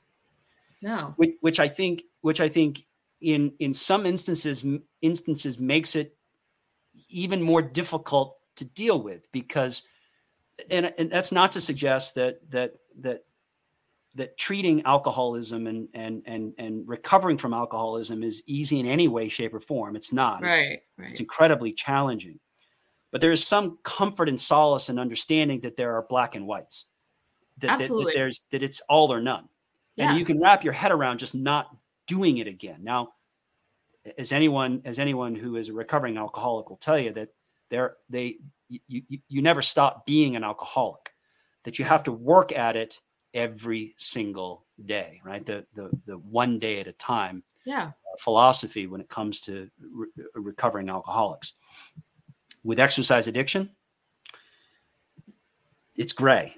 no. 0.82 1.14
which, 1.16 1.34
which 1.40 1.60
I 1.60 1.68
think, 1.68 2.02
which 2.20 2.40
I 2.40 2.48
think, 2.48 2.86
in 3.20 3.52
in 3.58 3.72
some 3.72 4.04
instances, 4.04 4.64
instances 5.00 5.58
makes 5.58 5.96
it 5.96 6.16
even 7.08 7.42
more 7.42 7.62
difficult 7.62 8.36
to 8.56 8.64
deal 8.64 9.00
with 9.00 9.30
because, 9.32 9.82
and 10.70 10.92
and 10.98 11.10
that's 11.10 11.32
not 11.32 11.52
to 11.52 11.60
suggest 11.60 12.14
that 12.16 12.50
that 12.50 12.74
that 13.00 13.24
that 14.14 14.36
treating 14.36 14.82
alcoholism 14.84 15.66
and 15.66 15.88
and 15.94 16.22
and 16.26 16.52
and 16.58 16.86
recovering 16.86 17.38
from 17.38 17.54
alcoholism 17.54 18.22
is 18.22 18.42
easy 18.46 18.80
in 18.80 18.86
any 18.86 19.08
way, 19.08 19.28
shape, 19.28 19.54
or 19.54 19.60
form. 19.60 19.96
It's 19.96 20.12
not. 20.12 20.42
It's- 20.42 20.78
Right. 20.98 21.10
it's 21.10 21.20
incredibly 21.20 21.72
challenging. 21.72 22.38
But 23.12 23.20
there 23.20 23.32
is 23.32 23.46
some 23.46 23.78
comfort 23.82 24.28
and 24.28 24.38
solace 24.38 24.88
in 24.88 24.98
understanding 24.98 25.60
that 25.60 25.76
there 25.76 25.94
are 25.96 26.02
black 26.08 26.34
and 26.34 26.46
whites. 26.46 26.86
That, 27.58 27.68
that- 27.68 27.78
that 27.78 27.82
Absolutely. 27.84 28.12
there's 28.14 28.46
that 28.50 28.62
it's 28.62 28.80
all 28.88 29.12
or 29.12 29.20
none. 29.20 29.48
Yeah. 29.94 30.10
And 30.10 30.18
you 30.18 30.24
can 30.26 30.38
wrap 30.40 30.62
your 30.64 30.74
head 30.74 30.92
around 30.92 31.18
just 31.18 31.34
not 31.34 31.74
doing 32.06 32.38
it 32.38 32.46
again. 32.46 32.80
Now, 32.82 33.14
as 34.18 34.30
anyone 34.32 34.82
as 34.84 34.98
anyone 34.98 35.34
who 35.34 35.56
is 35.56 35.68
a 35.68 35.72
recovering 35.72 36.16
alcoholic 36.18 36.68
will 36.68 36.76
tell 36.76 36.98
you 36.98 37.12
that 37.12 37.30
there 37.70 37.96
they 38.10 38.36
you, 38.68 38.80
you, 39.08 39.18
you 39.28 39.42
never 39.42 39.62
stop 39.62 40.04
being 40.04 40.36
an 40.36 40.44
alcoholic. 40.44 41.12
That 41.64 41.78
you 41.78 41.84
have 41.84 42.04
to 42.04 42.12
work 42.12 42.52
at 42.52 42.76
it 42.76 43.00
every 43.34 43.94
single 43.96 44.64
day, 44.84 45.20
right? 45.24 45.44
The 45.46 45.64
the 45.74 45.90
the 46.06 46.18
one 46.18 46.58
day 46.58 46.78
at 46.80 46.86
a 46.88 46.92
time 46.92 47.42
Yeah. 47.64 47.86
Uh, 47.86 48.16
philosophy 48.20 48.86
when 48.86 49.00
it 49.00 49.08
comes 49.08 49.40
to 49.42 49.70
re- 49.80 50.08
recovering 50.34 50.88
alcoholics. 50.90 51.54
With 52.66 52.80
exercise 52.80 53.28
addiction, 53.28 53.70
it's 55.94 56.12
gray. 56.12 56.56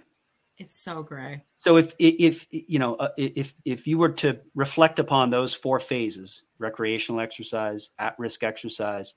It's 0.57 0.75
so 0.75 1.03
gray. 1.03 1.45
So 1.59 1.77
if 1.77 1.95
if 1.99 2.47
you 2.51 2.79
know 2.79 2.95
uh, 2.95 3.11
if 3.19 3.55
if 3.67 3.87
you 3.87 3.99
were 3.99 4.09
to 4.25 4.39
reflect 4.55 4.99
upon 5.01 5.29
those 5.29 5.53
four 5.53 5.79
phases: 5.79 6.45
recreational 6.59 7.21
exercise, 7.21 7.91
at-risk 7.99 8.43
exercise, 8.43 9.17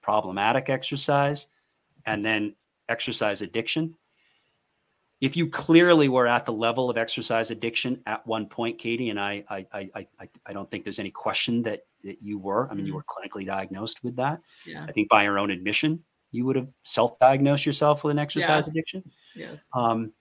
problematic 0.00 0.68
exercise, 0.70 1.48
and 2.06 2.24
then 2.24 2.54
exercise 2.88 3.42
addiction. 3.42 3.96
If 5.20 5.36
you 5.36 5.48
clearly 5.48 6.08
were 6.08 6.28
at 6.28 6.46
the 6.46 6.52
level 6.52 6.88
of 6.88 6.96
exercise 6.96 7.50
addiction 7.50 8.00
at 8.06 8.24
one 8.24 8.46
point, 8.46 8.78
Katy, 8.78 9.10
and 9.10 9.18
I, 9.18 9.42
I, 9.50 9.66
I, 9.72 9.90
I, 10.20 10.28
I 10.46 10.52
don't 10.52 10.70
think 10.70 10.84
there's 10.84 11.00
any 11.00 11.10
question 11.10 11.60
that, 11.62 11.80
that 12.04 12.22
you 12.22 12.38
were. 12.38 12.70
I 12.70 12.74
mean, 12.74 12.86
you 12.86 12.92
Mhm. 12.92 12.96
were 12.98 13.02
clinically 13.02 13.44
diagnosed 13.44 14.04
with 14.04 14.14
that. 14.14 14.40
Yeah. 14.64 14.86
I 14.88 14.92
think 14.92 15.08
by 15.08 15.24
your 15.24 15.40
own 15.40 15.50
admission, 15.50 16.04
you 16.30 16.44
would 16.44 16.56
have 16.56 16.68
self-diagnosed 16.84 17.64
yourself 17.66 18.04
with 18.04 18.12
an 18.12 18.18
exercise 18.18 18.66
Yes. 18.66 18.68
addiction. 18.68 19.10
Yes. 19.34 19.68
Um, 19.72 20.12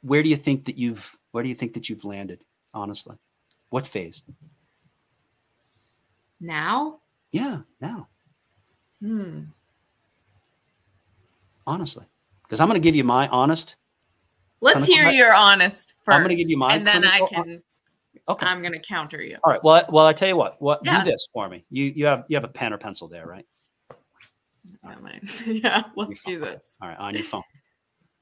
where 0.00 0.22
do 0.22 0.28
you 0.28 0.36
think 0.36 0.64
that 0.66 0.78
you've 0.78 1.16
where 1.32 1.42
do 1.42 1.48
you 1.48 1.54
think 1.54 1.74
that 1.74 1.88
you've 1.88 2.04
landed? 2.04 2.44
Honestly, 2.72 3.16
what 3.70 3.86
phase? 3.86 4.22
Now? 6.40 7.00
Yeah, 7.32 7.60
now, 7.80 8.08
Hmm. 9.00 9.42
honestly, 11.66 12.04
because 12.44 12.60
I'm 12.60 12.68
going 12.68 12.80
to 12.80 12.84
give 12.84 12.94
you 12.94 13.04
my 13.04 13.28
honest. 13.28 13.76
Let's 14.60 14.86
hear 14.86 15.10
your 15.10 15.34
honest 15.34 15.94
first. 16.04 16.16
I'm 16.16 16.22
gonna 16.22 16.34
give 16.36 16.48
you 16.48 16.56
my 16.56 16.74
and 16.74 16.86
then 16.86 17.04
I 17.04 17.20
can. 17.28 17.62
Okay. 18.26 18.46
I'm 18.46 18.62
gonna 18.62 18.78
counter 18.78 19.20
you. 19.20 19.36
All 19.44 19.52
right. 19.52 19.62
Well, 19.62 19.74
I- 19.74 19.84
well, 19.90 20.06
I 20.06 20.14
tell 20.14 20.28
you 20.28 20.36
what. 20.38 20.62
What 20.62 20.80
Yeah. 20.82 21.04
do 21.04 21.10
this 21.10 21.28
for 21.34 21.50
me? 21.50 21.66
You 21.68 21.92
you 21.94 22.06
have 22.06 22.24
you 22.28 22.36
have 22.36 22.44
a 22.44 22.48
pen 22.48 22.72
or 22.72 22.78
pencil 22.78 23.06
there, 23.06 23.26
right? 23.26 23.44
Yeah, 24.84 25.18
yeah. 25.46 25.82
Let's 25.96 26.22
do 26.22 26.38
this. 26.40 26.78
All 26.82 26.88
right, 26.88 26.98
on 26.98 27.14
your 27.14 27.24
phone. 27.24 27.42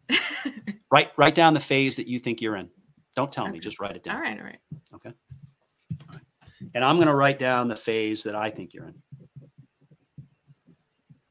write 0.91 1.11
write 1.17 1.35
down 1.35 1.55
the 1.55 1.61
phase 1.61 1.97
that 1.97 2.07
you 2.07 2.19
think 2.19 2.41
you're 2.41 2.57
in. 2.57 2.69
Don't 3.15 3.33
tell 3.33 3.49
me. 3.49 3.61
Just 3.61 3.81
write 3.81 3.97
it 3.97 4.05
down. 4.05 4.17
All 4.17 4.23
right. 4.23 4.39
All 4.39 4.45
right. 4.45 4.59
Okay. 4.95 5.11
All 6.09 6.15
right. 6.15 6.21
And 6.75 6.85
I'm 6.85 6.97
going 6.97 7.09
to 7.09 7.15
write 7.15 7.39
down 7.39 7.69
the 7.69 7.77
phase 7.77 8.23
that 8.23 8.35
I 8.35 8.51
think 8.51 8.73
you're 8.73 8.87
in. 8.87 8.95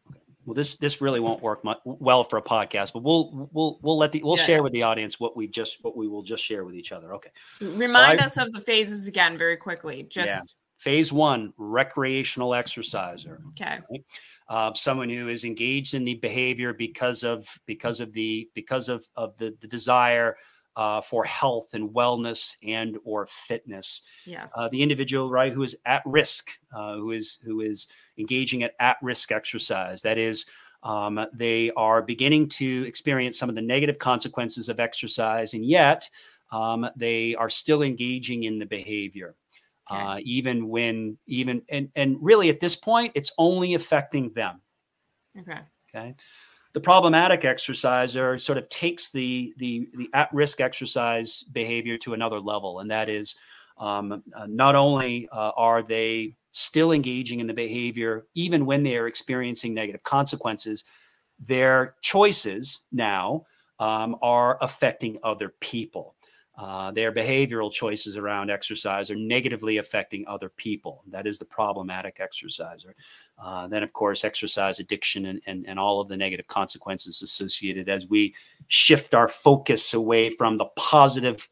Okay. 0.10 0.20
Well, 0.46 0.54
this 0.54 0.76
this 0.78 1.02
really 1.02 1.20
won't 1.20 1.42
work 1.42 1.64
much, 1.64 1.80
well 1.86 2.24
for 2.24 2.38
a 2.38 2.42
podcast, 2.42 2.94
but 2.94 3.04
we'll 3.04 3.50
we'll 3.52 3.80
we'll 3.82 3.98
let 3.98 4.12
the 4.12 4.22
we'll 4.24 4.38
Yeah. 4.38 4.44
share 4.44 4.64
with 4.64 4.74
the 4.74 4.84
audience 4.84 5.20
what 5.20 5.36
we 5.36 5.48
just 5.48 5.78
what 5.84 5.96
we 5.98 6.08
will 6.08 6.22
just 6.22 6.44
share 6.44 6.64
with 6.66 6.76
each 6.76 6.92
other. 6.92 7.14
Okay. 7.16 7.30
Remind 7.62 8.22
I- 8.22 8.26
us 8.26 8.38
of 8.38 8.52
the 8.52 8.62
phases 8.62 9.08
again, 9.08 9.38
very 9.38 9.58
quickly. 9.58 10.04
Just 10.04 10.56
Phase 10.78 11.14
one: 11.14 11.54
recreational 11.58 12.56
exerciser. 12.56 13.40
okay. 13.50 13.80
Uh, 14.52 14.74
someone 14.74 15.10
who 15.10 15.30
is 15.30 15.46
engaged 15.46 15.94
in 15.94 16.04
the 16.04 16.16
behavior 16.16 16.74
because 16.74 17.24
of 17.24 17.48
because 17.66 18.02
of 18.02 18.12
the 18.12 18.50
because 18.54 18.90
of 18.90 19.08
of 19.16 19.38
the, 19.38 19.56
the 19.62 19.68
desire 19.68 20.36
uh, 20.76 21.00
for 21.00 21.24
health 21.24 21.74
and 21.74 21.90
wellness 21.92 22.58
and 22.62 22.98
or 23.06 23.26
fitness. 23.28 24.02
Yes. 24.26 24.52
Uh, 24.58 24.68
the 24.68 24.84
individual 24.84 25.30
right 25.30 25.54
who 25.54 25.64
is 25.64 25.78
at 25.86 26.04
risk, 26.06 26.52
uh, 26.76 26.96
who 26.96 27.12
is 27.12 27.40
who 27.46 27.62
is 27.62 27.88
engaging 28.18 28.64
at 28.64 28.74
at 28.82 28.98
risk 29.02 29.32
exercise. 29.32 30.02
That 30.02 30.18
is. 30.18 30.46
Um, 30.84 31.28
they 31.32 31.70
are 31.78 32.02
beginning 32.02 32.50
to 32.50 32.86
experience 32.88 33.38
some 33.38 33.50
of 33.50 33.56
the 33.56 33.62
negative 33.62 34.00
consequences 34.00 34.68
of 34.68 34.80
exercise, 34.80 35.54
and 35.54 35.64
yet 35.64 36.10
um, 36.52 36.90
they 36.96 37.36
are 37.36 37.52
still 37.52 37.84
engaging 37.84 38.46
in 38.46 38.58
the 38.58 38.66
behavior 38.66 39.36
Okay. 39.90 40.02
uh, 40.02 40.20
even 40.24 40.68
when 40.70 41.18
even 41.26 41.64
and 41.70 41.90
and 41.96 42.18
really 42.22 42.50
at 42.50 42.60
this 42.60 42.76
point 42.76 43.12
it's 43.16 43.32
only 43.38 43.74
affecting 43.74 44.32
them 44.34 44.62
okay. 45.40 45.60
okay 45.90 46.16
the 46.74 46.80
problematic 46.80 47.44
exerciser 47.44 48.38
sort 48.38 48.58
of 48.58 48.70
takes 48.70 49.10
the 49.10 49.54
the 49.58 49.90
the 49.94 50.10
at 50.14 50.34
risk 50.34 50.62
exercise 50.62 51.44
behavior 51.52 51.98
to 51.98 52.14
another 52.14 52.40
level, 52.40 52.80
and 52.80 52.90
that 52.92 53.10
is 53.10 53.36
um, 53.78 54.24
uh, 54.36 54.46
not 54.48 54.76
only 54.76 55.28
uh, 55.32 55.52
are 55.58 55.82
they 55.84 56.36
still 56.52 56.92
engaging 56.92 57.40
in 57.40 57.48
the 57.48 57.54
behavior 57.54 58.26
even 58.36 58.66
when 58.66 58.84
they 58.84 58.98
are 58.98 59.08
experiencing 59.08 59.74
negative 59.74 60.04
consequences, 60.04 60.84
their 61.40 61.96
choices 62.02 62.82
now 62.92 63.46
um, 63.80 64.16
are 64.22 64.58
affecting 64.62 65.18
other 65.24 65.54
people. 65.60 66.16
Uh, 66.62 66.92
their 66.92 67.12
behavioral 67.12 67.72
choices 67.72 68.18
around 68.18 68.52
exercise 68.52 69.10
are 69.10 69.16
negatively 69.16 69.78
affecting 69.78 70.24
other 70.28 70.48
people. 70.48 71.04
That 71.10 71.26
is 71.26 71.40
the 71.40 71.46
problematic 71.46 72.20
exerciser. 72.20 72.96
Uh, 73.44 73.68
then, 73.68 73.82
of 73.82 73.94
course, 73.94 74.24
exercise 74.24 74.80
addiction 74.80 75.26
and, 75.26 75.42
and, 75.48 75.66
and 75.68 75.80
all 75.80 76.00
of 76.00 76.08
the 76.08 76.18
negative 76.18 76.46
consequences 76.46 77.24
associated 77.24 77.90
as 77.90 78.06
we 78.08 78.36
shift 78.68 79.16
our 79.16 79.28
focus 79.28 79.96
away 79.96 80.30
from 80.30 80.60
the 80.60 80.66
positive 80.76 81.50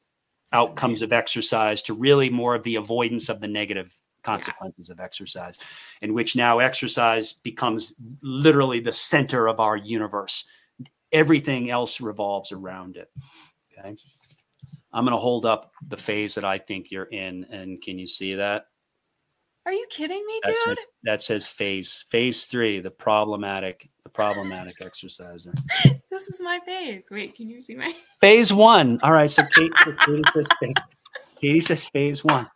outcomes 0.53 1.02
of 1.02 1.11
exercise 1.11 1.81
to 1.81 1.95
really 1.95 2.30
more 2.30 2.53
of 2.53 2.61
the 2.61 2.76
avoidance 2.76 3.30
of 3.30 3.41
the 3.41 3.48
negative 3.48 3.99
consequences 4.22 4.90
yeah. 4.90 4.94
of 4.94 4.99
exercise, 4.99 5.57
in 6.03 6.14
which 6.14 6.36
now 6.36 6.60
exercise 6.60 7.34
becomes 7.34 7.95
literally 8.22 8.80
the 8.80 8.94
center 8.94 9.48
of 9.48 9.60
our 9.60 9.76
universe. 9.76 10.48
Everything 11.11 11.72
else 11.72 11.99
revolves 11.99 12.52
around 12.52 12.95
it. 12.95 13.10
Okay. 13.76 13.95
I'm 14.91 15.06
going 15.06 15.16
to 15.16 15.22
hold 15.22 15.45
up 15.45 15.72
the 15.88 15.98
phase 15.98 16.36
that 16.36 16.45
I 16.45 16.57
think 16.57 16.91
you're 16.91 17.03
in. 17.03 17.45
And 17.45 17.82
can 17.82 17.99
you 17.99 18.07
see 18.07 18.36
that? 18.36 18.66
Are 19.66 19.74
you 19.74 19.86
kidding 19.90 20.26
me, 20.26 20.40
that 20.45 20.56
dude? 20.66 20.78
Says, 20.78 20.88
that 21.03 21.22
says 21.22 21.48
phase 21.48 22.06
phase 22.10 22.45
three, 22.45 22.80
the 22.80 22.90
problematic, 22.90 23.88
the 24.03 24.10
problematic 24.10 24.76
exerciser. 24.82 25.53
This 26.10 26.28
is 26.28 26.41
my 26.41 26.60
phase. 26.66 27.10
Wait, 27.11 27.36
can 27.36 27.49
you 27.49 27.61
see 27.61 27.76
my 27.76 27.94
phase 28.22 28.52
one? 28.52 28.99
All 29.03 29.11
right. 29.11 29.30
So 29.30 29.44
Kate, 29.44 29.72
Katy, 29.76 30.22
says 30.34 30.48
phase, 30.60 30.74
Katy 31.40 31.60
says 31.60 31.88
phase 31.90 32.24
one. 32.24 32.48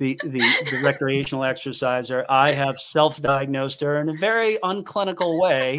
The, 0.00 0.18
the, 0.24 0.38
the 0.38 0.80
recreational 0.84 1.44
exerciser. 1.44 2.24
I 2.28 2.52
have 2.52 2.78
self-diagnosed 2.78 3.80
her 3.80 4.00
in 4.00 4.08
a 4.08 4.14
very 4.14 4.56
unclinical 4.62 5.40
way 5.40 5.76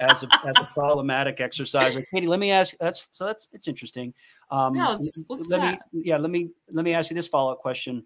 as 0.00 0.22
a 0.22 0.28
as 0.46 0.54
a 0.58 0.64
problematic 0.72 1.40
exerciser. 1.40 2.02
Katy, 2.12 2.26
let 2.26 2.38
me 2.38 2.50
ask. 2.50 2.74
That's 2.80 3.08
so 3.12 3.26
that's 3.26 3.48
it's 3.52 3.68
interesting. 3.68 4.14
Um, 4.50 4.74
no, 4.74 4.92
let's, 4.92 5.20
let's 5.28 5.56
me 5.56 5.78
yeah. 5.92 6.16
Let 6.16 6.30
me 6.30 6.50
let 6.70 6.84
me 6.84 6.94
ask 6.94 7.10
you 7.10 7.14
this 7.14 7.28
follow 7.28 7.52
up 7.52 7.58
question. 7.58 8.02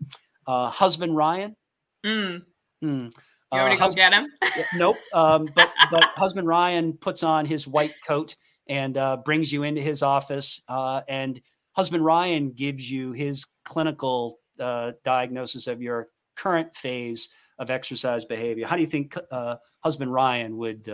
Uh, 0.47 0.69
husband 0.69 1.17
Ryan. 1.17 1.57
Mm. 2.05 2.43
Mm. 2.83 3.13
You 3.53 3.59
want 3.59 3.71
me 3.71 3.77
to 3.77 3.85
uh, 3.85 3.89
go 3.89 3.95
get 3.95 4.13
him? 4.13 4.27
nope. 4.75 4.97
Um, 5.13 5.49
but 5.55 5.71
but 5.91 6.05
husband 6.17 6.49
Ryan 6.49 6.95
puts 6.95 7.23
on 7.23 7.45
his 7.45 7.67
white 7.67 7.95
coat 8.07 8.35
and 8.67 8.97
uh, 8.97 9.19
brings 9.19 9.53
you 9.53 9.63
into 9.63 9.83
his 9.83 10.03
office, 10.03 10.63
uh, 10.69 11.03
and 11.09 11.41
husband 11.73 12.05
Ryan 12.05 12.53
gives 12.53 12.91
you 12.91 13.13
his 13.13 13.47
clinical 13.65 14.39
uh, 14.59 14.93
diagnosis 15.05 15.67
of 15.67 15.83
your 15.83 16.09
current 16.37 16.75
phase 16.75 17.29
of 17.59 17.71
exercise 17.71 18.25
behavior. 18.25 18.67
How 18.67 18.77
do 18.77 18.83
you 18.83 18.89
think 18.89 19.17
uh, 19.31 19.57
husband 19.81 20.13
Ryan 20.13 20.57
would 20.57 20.89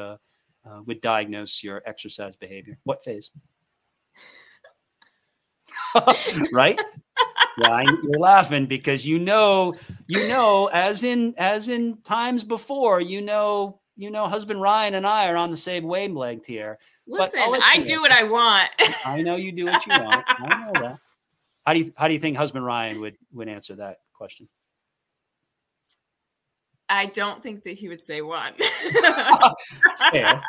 uh, 0.68 0.82
would 0.86 1.00
diagnose 1.00 1.62
your 1.62 1.82
exercise 1.86 2.36
behavior? 2.36 2.78
What 2.84 3.04
phase? 3.04 3.30
right? 6.52 6.78
yeah, 7.58 7.82
you're 8.02 8.18
laughing 8.18 8.66
because 8.66 9.06
you 9.06 9.18
know, 9.18 9.74
you 10.06 10.28
know, 10.28 10.66
as 10.66 11.02
in 11.02 11.34
as 11.38 11.68
in 11.68 11.98
times 12.02 12.44
before, 12.44 13.00
you 13.00 13.20
know, 13.22 13.80
you 13.96 14.10
know, 14.10 14.26
husband 14.26 14.60
Ryan 14.60 14.94
and 14.94 15.06
I 15.06 15.28
are 15.28 15.36
on 15.36 15.50
the 15.50 15.56
same 15.56 15.84
wavelength 15.84 16.46
here. 16.46 16.78
Listen, 17.06 17.40
I 17.42 17.78
do 17.78 18.00
what 18.00 18.12
I 18.12 18.24
want. 18.24 18.70
I 19.04 19.22
know 19.22 19.36
you 19.36 19.52
do 19.52 19.66
what 19.66 19.86
you 19.86 19.92
want. 19.92 20.24
I 20.28 20.66
know 20.66 20.80
that. 20.80 20.98
How 21.66 21.74
do 21.74 21.80
you 21.80 21.92
how 21.96 22.08
do 22.08 22.14
you 22.14 22.20
think 22.20 22.38
husband 22.38 22.64
Ryan 22.64 22.98
would 23.02 23.18
would 23.34 23.46
answer 23.46 23.76
that 23.76 23.98
question? 24.14 24.48
I 26.88 27.06
don't 27.06 27.42
think 27.42 27.64
that 27.64 27.72
he 27.72 27.88
would 27.88 28.02
say 28.02 28.22
one. 28.22 28.52
yeah. 30.12 30.40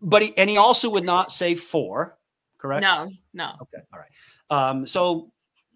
But 0.00 0.22
he 0.22 0.36
and 0.36 0.48
he 0.48 0.56
also 0.56 0.90
would 0.90 1.04
not 1.04 1.32
say 1.32 1.54
four, 1.54 2.18
correct? 2.58 2.82
No, 2.82 3.08
no. 3.32 3.52
Okay, 3.62 3.82
all 3.92 3.98
right. 3.98 4.68
Um, 4.70 4.86
so 4.86 5.32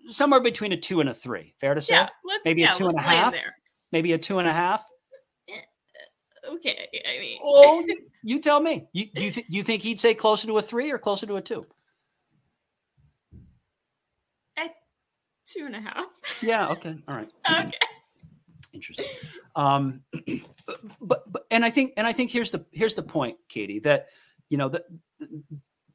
somewhere 0.09 0.41
between 0.41 0.73
a 0.73 0.77
two 0.77 1.01
and 1.01 1.09
a 1.09 1.15
three. 1.15 1.55
Fair 1.61 1.75
to 1.75 1.81
say? 1.81 1.95
Yeah, 1.95 2.09
maybe 2.45 2.63
yeah, 2.63 2.73
a 2.73 2.75
two 2.75 2.87
and 2.87 2.99
a 2.99 3.03
half. 3.03 3.35
Maybe 3.93 4.13
a 4.13 4.19
two 4.19 4.39
and 4.39 4.49
a 4.49 4.53
half. 4.53 4.85
Eh, 5.49 5.61
okay, 6.49 6.89
I 7.09 7.19
mean, 7.19 7.39
oh, 7.43 7.85
you 8.23 8.41
tell 8.41 8.61
me. 8.61 8.87
You 8.93 9.07
do 9.15 9.25
you, 9.25 9.31
th- 9.31 9.47
you 9.49 9.63
think 9.63 9.83
he'd 9.83 9.99
say 9.99 10.15
closer 10.15 10.47
to 10.47 10.59
a 10.59 10.63
three 10.63 10.91
or 10.91 10.99
closer 10.99 11.27
to 11.27 11.37
a 11.37 11.43
two? 11.43 11.67
At 14.57 14.73
two 15.47 15.65
and 15.67 15.75
a 15.75 15.81
half. 15.81 16.07
Yeah. 16.43 16.69
Okay. 16.69 16.97
All 17.09 17.17
right. 17.17 17.31
okay. 17.51 17.73
Interesting. 18.77 19.07
Um, 19.57 20.03
but, 21.01 21.33
but 21.33 21.47
and 21.51 21.65
I 21.65 21.71
think 21.71 21.95
and 21.97 22.07
I 22.07 22.13
think 22.13 22.31
here's 22.31 22.51
the 22.51 22.65
here's 22.71 22.95
the 22.95 23.03
point, 23.03 23.39
Katy, 23.49 23.81
that 23.81 24.09
you 24.51 24.59
know 24.59 24.69
that 24.69 24.83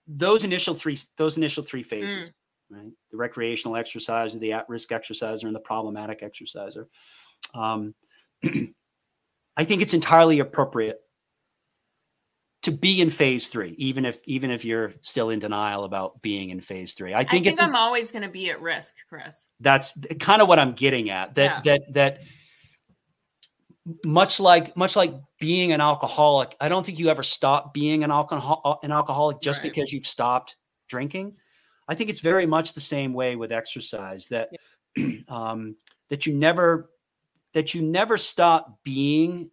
those 0.07 0.43
initial 0.43 0.73
three 0.73 0.97
those 1.17 1.37
initial 1.37 1.63
three 1.63 1.83
phases. 1.83 2.29
Mm 2.29 2.33
right? 2.71 2.91
The 3.11 3.17
recreational 3.17 3.75
exerciser, 3.75 4.39
the 4.39 4.53
at-risk 4.53 4.91
exerciser, 4.91 5.47
and 5.47 5.55
the 5.55 5.59
problematic 5.59 6.23
exerciser. 6.23 6.87
Um, 7.53 7.93
I 9.57 9.65
think 9.65 9.81
it's 9.81 9.93
entirely 9.93 10.39
appropriate 10.39 11.01
to 12.63 12.71
be 12.71 13.01
in 13.01 13.09
phase 13.09 13.47
three, 13.47 13.73
even 13.77 14.05
if 14.05 14.21
even 14.25 14.51
if 14.51 14.63
you're 14.63 14.93
still 15.01 15.29
in 15.29 15.39
denial 15.39 15.83
about 15.83 16.21
being 16.21 16.51
in 16.51 16.61
phase 16.61 16.93
three. 16.93 17.13
I 17.13 17.19
think, 17.19 17.29
I 17.29 17.31
think 17.31 17.47
it's 17.47 17.61
I'm 17.61 17.75
always 17.75 18.11
going 18.11 18.23
to 18.23 18.29
be 18.29 18.49
at 18.49 18.61
risk, 18.61 18.95
Chris. 19.09 19.47
That's 19.59 19.97
kind 20.19 20.41
of 20.41 20.47
what 20.47 20.59
I'm 20.59 20.73
getting 20.73 21.09
at. 21.09 21.35
That 21.35 21.65
yeah. 21.65 21.77
that 21.77 21.93
that 21.93 22.21
much 24.05 24.39
like 24.39 24.75
much 24.77 24.95
like 24.95 25.13
being 25.39 25.71
an 25.71 25.81
alcoholic, 25.81 26.55
I 26.59 26.67
don't 26.67 26.85
think 26.85 26.99
you 26.99 27.09
ever 27.09 27.23
stop 27.23 27.73
being 27.73 28.03
an 28.03 28.11
alcohol 28.11 28.79
an 28.83 28.91
alcoholic 28.91 29.41
just 29.41 29.59
right. 29.59 29.73
because 29.73 29.91
you've 29.91 30.07
stopped 30.07 30.55
drinking. 30.87 31.35
I 31.87 31.95
think 31.95 32.09
it's 32.09 32.19
very 32.19 32.45
much 32.45 32.73
the 32.73 32.81
same 32.81 33.13
way 33.13 33.35
with 33.35 33.51
exercise 33.51 34.27
that 34.27 34.49
yeah. 34.95 35.07
um, 35.27 35.75
that 36.09 36.25
you 36.25 36.35
never 36.35 36.91
that 37.53 37.73
you 37.73 37.81
never 37.81 38.17
stop 38.17 38.79
being 38.83 39.49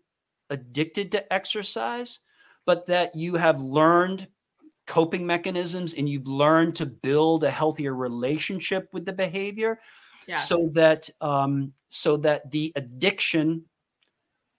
addicted 0.50 1.12
to 1.12 1.32
exercise, 1.32 2.20
but 2.66 2.86
that 2.86 3.14
you 3.14 3.34
have 3.34 3.60
learned 3.60 4.28
coping 4.86 5.26
mechanisms 5.26 5.94
and 5.94 6.09
you've 6.09 6.26
learned 6.26 6.74
to 6.76 6.86
build 6.86 7.44
a 7.44 7.50
healthier 7.50 7.94
relationship 7.94 8.88
with 8.92 9.05
the 9.05 9.12
behavior 9.12 9.78
yes. 10.26 10.48
so 10.48 10.70
that 10.72 11.09
um, 11.20 11.72
so 11.88 12.16
that 12.16 12.50
the 12.50 12.72
addiction 12.76 13.64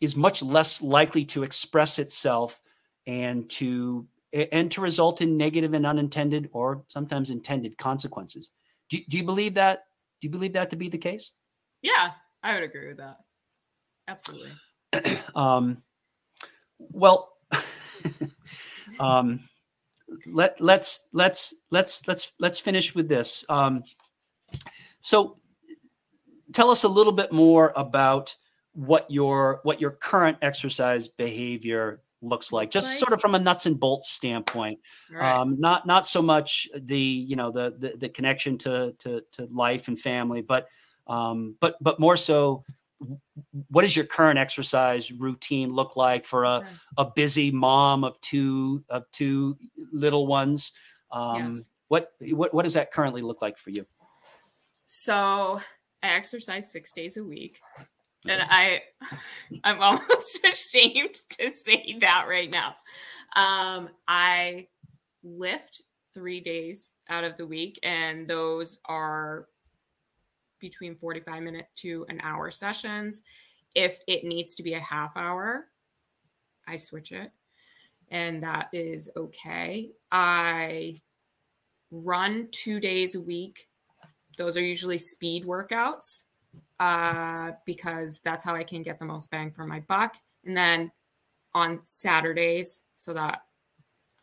is 0.01 0.15
much 0.15 0.41
less 0.41 0.81
likely 0.81 1.25
to 1.25 1.43
express 1.43 1.99
itself 1.99 2.61
and 3.07 3.49
to 3.49 4.07
and 4.31 4.71
to 4.71 4.81
result 4.81 5.21
in 5.21 5.37
negative 5.37 5.73
and 5.73 5.85
unintended 5.85 6.49
or 6.53 6.83
sometimes 6.87 7.31
intended 7.31 7.77
consequences. 7.77 8.51
Do, 8.89 8.99
do 9.09 9.17
you 9.17 9.23
believe 9.23 9.55
that? 9.55 9.85
Do 10.21 10.27
you 10.27 10.31
believe 10.31 10.53
that 10.53 10.69
to 10.69 10.75
be 10.75 10.89
the 10.89 10.97
case? 10.97 11.31
Yeah, 11.81 12.11
I 12.43 12.53
would 12.53 12.63
agree 12.63 12.87
with 12.87 12.97
that. 12.97 13.17
Absolutely. 14.07 14.51
um, 15.35 15.81
well, 16.77 17.33
um, 18.99 19.39
let 20.25 20.59
let's 20.59 21.07
let's 21.13 21.55
let's 21.71 22.07
let's 22.07 22.31
let's 22.39 22.59
finish 22.59 22.95
with 22.95 23.07
this. 23.07 23.45
Um, 23.49 23.83
so, 24.99 25.37
tell 26.53 26.69
us 26.69 26.83
a 26.83 26.89
little 26.89 27.13
bit 27.13 27.31
more 27.31 27.73
about 27.75 28.35
what 28.73 29.09
your 29.09 29.59
what 29.63 29.81
your 29.81 29.91
current 29.91 30.37
exercise 30.41 31.07
behavior 31.07 32.01
looks 32.21 32.51
like 32.51 32.69
just 32.69 32.99
sort 32.99 33.13
of 33.13 33.21
from 33.21 33.33
a 33.33 33.39
nuts 33.39 33.65
and 33.65 33.79
bolts 33.79 34.11
standpoint. 34.11 34.79
Right. 35.11 35.39
um, 35.39 35.59
not 35.59 35.87
not 35.87 36.07
so 36.07 36.21
much 36.21 36.67
the 36.75 36.99
you 36.99 37.35
know 37.35 37.51
the, 37.51 37.75
the 37.77 37.93
the, 37.97 38.09
connection 38.09 38.57
to, 38.59 38.93
to 38.99 39.21
to 39.33 39.47
life 39.51 39.87
and 39.87 39.99
family 39.99 40.41
but 40.41 40.67
um, 41.07 41.55
but 41.59 41.75
but 41.81 41.99
more 41.99 42.17
so 42.17 42.63
what 43.69 43.83
does 43.83 43.95
your 43.95 44.05
current 44.05 44.37
exercise 44.37 45.11
routine 45.11 45.71
look 45.71 45.95
like 45.95 46.25
for 46.25 46.43
a, 46.43 46.65
a 46.97 47.05
busy 47.05 47.49
mom 47.49 48.03
of 48.03 48.19
two 48.21 48.83
of 48.89 49.09
two 49.11 49.57
little 49.91 50.27
ones? 50.27 50.73
Um, 51.11 51.45
yes. 51.45 51.69
what, 51.87 52.11
what 52.21 52.53
what 52.53 52.63
does 52.63 52.73
that 52.73 52.91
currently 52.91 53.21
look 53.21 53.41
like 53.41 53.57
for 53.57 53.69
you? 53.69 53.85
So 54.83 55.59
i 56.01 56.07
exercise 56.07 56.71
six 56.71 56.93
days 56.93 57.17
a 57.17 57.23
week 57.23 57.59
and 58.29 58.41
I, 58.49 58.81
I'm 59.63 59.81
almost 59.81 60.45
ashamed 60.49 61.15
to 61.39 61.49
say 61.49 61.97
that 62.01 62.27
right 62.29 62.49
now. 62.49 62.75
Um, 63.35 63.89
I 64.07 64.67
lift 65.23 65.83
three 66.13 66.41
days 66.41 66.93
out 67.09 67.23
of 67.23 67.37
the 67.37 67.47
week, 67.47 67.79
and 67.83 68.27
those 68.27 68.79
are 68.85 69.47
between 70.59 70.95
45 70.95 71.43
minute 71.43 71.67
to 71.77 72.05
an 72.09 72.19
hour 72.23 72.51
sessions. 72.51 73.21
If 73.75 73.99
it 74.07 74.23
needs 74.23 74.55
to 74.55 74.63
be 74.63 74.73
a 74.73 74.79
half 74.79 75.15
hour, 75.17 75.67
I 76.67 76.75
switch 76.75 77.11
it. 77.11 77.31
and 78.09 78.43
that 78.43 78.69
is 78.73 79.11
okay. 79.17 79.91
I 80.11 80.97
run 81.91 82.49
two 82.51 82.79
days 82.79 83.15
a 83.15 83.21
week. 83.21 83.67
Those 84.37 84.57
are 84.57 84.63
usually 84.63 84.97
speed 84.97 85.45
workouts 85.45 86.25
uh, 86.79 87.51
because 87.65 88.19
that's 88.19 88.43
how 88.43 88.55
I 88.55 88.63
can 88.63 88.81
get 88.81 88.99
the 88.99 89.05
most 89.05 89.29
bang 89.29 89.51
for 89.51 89.65
my 89.65 89.81
buck. 89.81 90.15
And 90.45 90.55
then 90.55 90.91
on 91.53 91.81
Saturdays, 91.83 92.83
so 92.95 93.13
that 93.13 93.41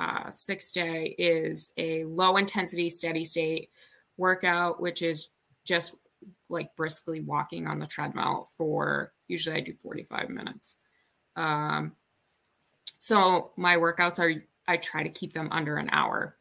uh, 0.01 0.31
six 0.31 0.73
day 0.73 1.15
is 1.19 1.73
a 1.77 2.05
low 2.05 2.37
intensity, 2.37 2.89
steady 2.89 3.25
state 3.25 3.71
workout, 4.17 4.81
which 4.81 5.03
is 5.03 5.29
just 5.65 5.95
like 6.49 6.75
briskly 6.77 7.21
walking 7.21 7.67
on 7.67 7.79
the 7.79 7.87
treadmill 7.87 8.47
for 8.57 9.13
usually 9.29 9.57
I 9.57 9.61
do 9.61 9.75
45 9.75 10.31
minutes. 10.31 10.77
Um, 11.35 11.93
so 12.99 13.51
my 13.57 13.77
workouts 13.77 14.19
are, 14.19 14.43
I 14.67 14.77
try 14.79 15.03
to 15.03 15.09
keep 15.09 15.33
them 15.33 15.49
under 15.51 15.77
an 15.77 15.91
hour. 15.93 16.37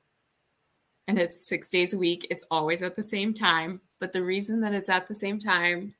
And 1.07 1.19
it's 1.19 1.47
six 1.47 1.69
days 1.69 1.93
a 1.93 1.97
week. 1.97 2.25
It's 2.29 2.45
always 2.49 2.81
at 2.81 2.95
the 2.95 3.03
same 3.03 3.33
time. 3.33 3.81
But 3.99 4.13
the 4.13 4.23
reason 4.23 4.61
that 4.61 4.73
it's 4.73 4.89
at 4.89 5.07
the 5.07 5.15
same 5.15 5.39
time 5.39 5.93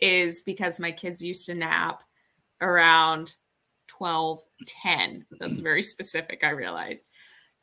is 0.00 0.42
because 0.42 0.80
my 0.80 0.90
kids 0.90 1.22
used 1.22 1.46
to 1.46 1.54
nap 1.54 2.02
around 2.60 3.36
12, 3.88 4.40
10. 4.66 5.26
That's 5.38 5.60
very 5.60 5.82
specific, 5.82 6.44
I 6.44 6.50
realize. 6.50 7.04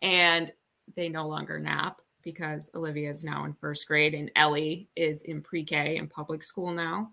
And 0.01 0.51
they 0.95 1.09
no 1.09 1.27
longer 1.27 1.59
nap 1.59 2.01
because 2.23 2.69
Olivia 2.75 3.09
is 3.09 3.23
now 3.23 3.45
in 3.45 3.53
first 3.53 3.87
grade 3.87 4.13
and 4.13 4.31
Ellie 4.35 4.89
is 4.95 5.23
in 5.23 5.41
pre 5.41 5.63
K 5.63 5.97
in 5.97 6.07
public 6.07 6.43
school 6.43 6.71
now. 6.71 7.11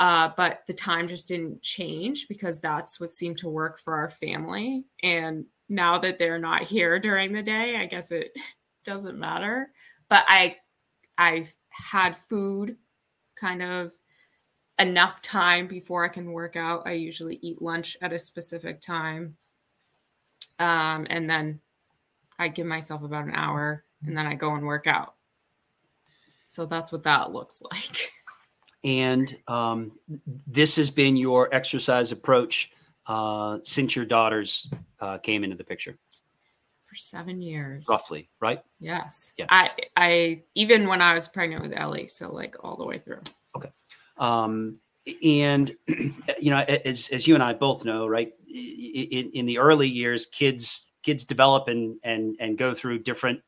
Uh, 0.00 0.30
but 0.36 0.62
the 0.66 0.72
time 0.72 1.06
just 1.06 1.28
didn't 1.28 1.62
change 1.62 2.26
because 2.28 2.58
that's 2.58 2.98
what 2.98 3.10
seemed 3.10 3.38
to 3.38 3.48
work 3.48 3.78
for 3.78 3.94
our 3.94 4.08
family. 4.08 4.84
And 5.02 5.46
now 5.68 5.98
that 5.98 6.18
they're 6.18 6.38
not 6.38 6.62
here 6.62 6.98
during 6.98 7.32
the 7.32 7.42
day, 7.42 7.76
I 7.76 7.86
guess 7.86 8.10
it 8.10 8.36
doesn't 8.84 9.18
matter. 9.18 9.70
But 10.08 10.24
I, 10.26 10.56
I've 11.16 11.54
had 11.70 12.16
food 12.16 12.76
kind 13.36 13.62
of 13.62 13.92
enough 14.78 15.22
time 15.22 15.66
before 15.66 16.04
I 16.04 16.08
can 16.08 16.32
work 16.32 16.56
out. 16.56 16.82
I 16.86 16.92
usually 16.92 17.38
eat 17.42 17.62
lunch 17.62 17.96
at 18.00 18.12
a 18.12 18.18
specific 18.18 18.80
time. 18.80 19.36
Um, 20.58 21.06
and 21.10 21.28
then 21.28 21.60
I 22.38 22.48
give 22.48 22.66
myself 22.66 23.02
about 23.02 23.24
an 23.24 23.34
hour 23.34 23.84
and 24.04 24.16
then 24.16 24.26
I 24.26 24.34
go 24.34 24.54
and 24.54 24.66
work 24.66 24.86
out. 24.86 25.14
So 26.46 26.66
that's 26.66 26.92
what 26.92 27.04
that 27.04 27.32
looks 27.32 27.62
like. 27.70 28.12
And 28.84 29.36
um, 29.46 29.92
this 30.46 30.76
has 30.76 30.90
been 30.90 31.16
your 31.16 31.52
exercise 31.54 32.10
approach 32.12 32.72
uh, 33.06 33.58
since 33.62 33.94
your 33.94 34.04
daughters 34.04 34.68
uh, 35.00 35.18
came 35.18 35.44
into 35.44 35.56
the 35.56 35.64
picture. 35.64 35.98
For 36.80 36.96
seven 36.96 37.40
years, 37.40 37.86
roughly, 37.88 38.28
right? 38.38 38.62
Yes. 38.78 39.32
Yeah. 39.38 39.46
I, 39.48 39.70
I 39.96 40.42
even 40.54 40.88
when 40.88 41.00
I 41.00 41.14
was 41.14 41.26
pregnant 41.26 41.62
with 41.62 41.72
Ellie, 41.72 42.08
so 42.08 42.30
like 42.30 42.56
all 42.62 42.76
the 42.76 42.84
way 42.84 42.98
through. 42.98 43.22
Um, 44.22 44.78
and 45.24 45.74
you 45.86 46.50
know, 46.50 46.58
as 46.58 47.08
as 47.08 47.26
you 47.26 47.34
and 47.34 47.42
I 47.42 47.52
both 47.54 47.84
know, 47.84 48.06
right? 48.06 48.32
In 48.48 49.30
in 49.34 49.46
the 49.46 49.58
early 49.58 49.88
years, 49.88 50.26
kids 50.26 50.92
kids 51.02 51.24
develop 51.24 51.66
and 51.66 51.98
and 52.04 52.36
and 52.38 52.56
go 52.56 52.72
through 52.72 53.00
different 53.00 53.40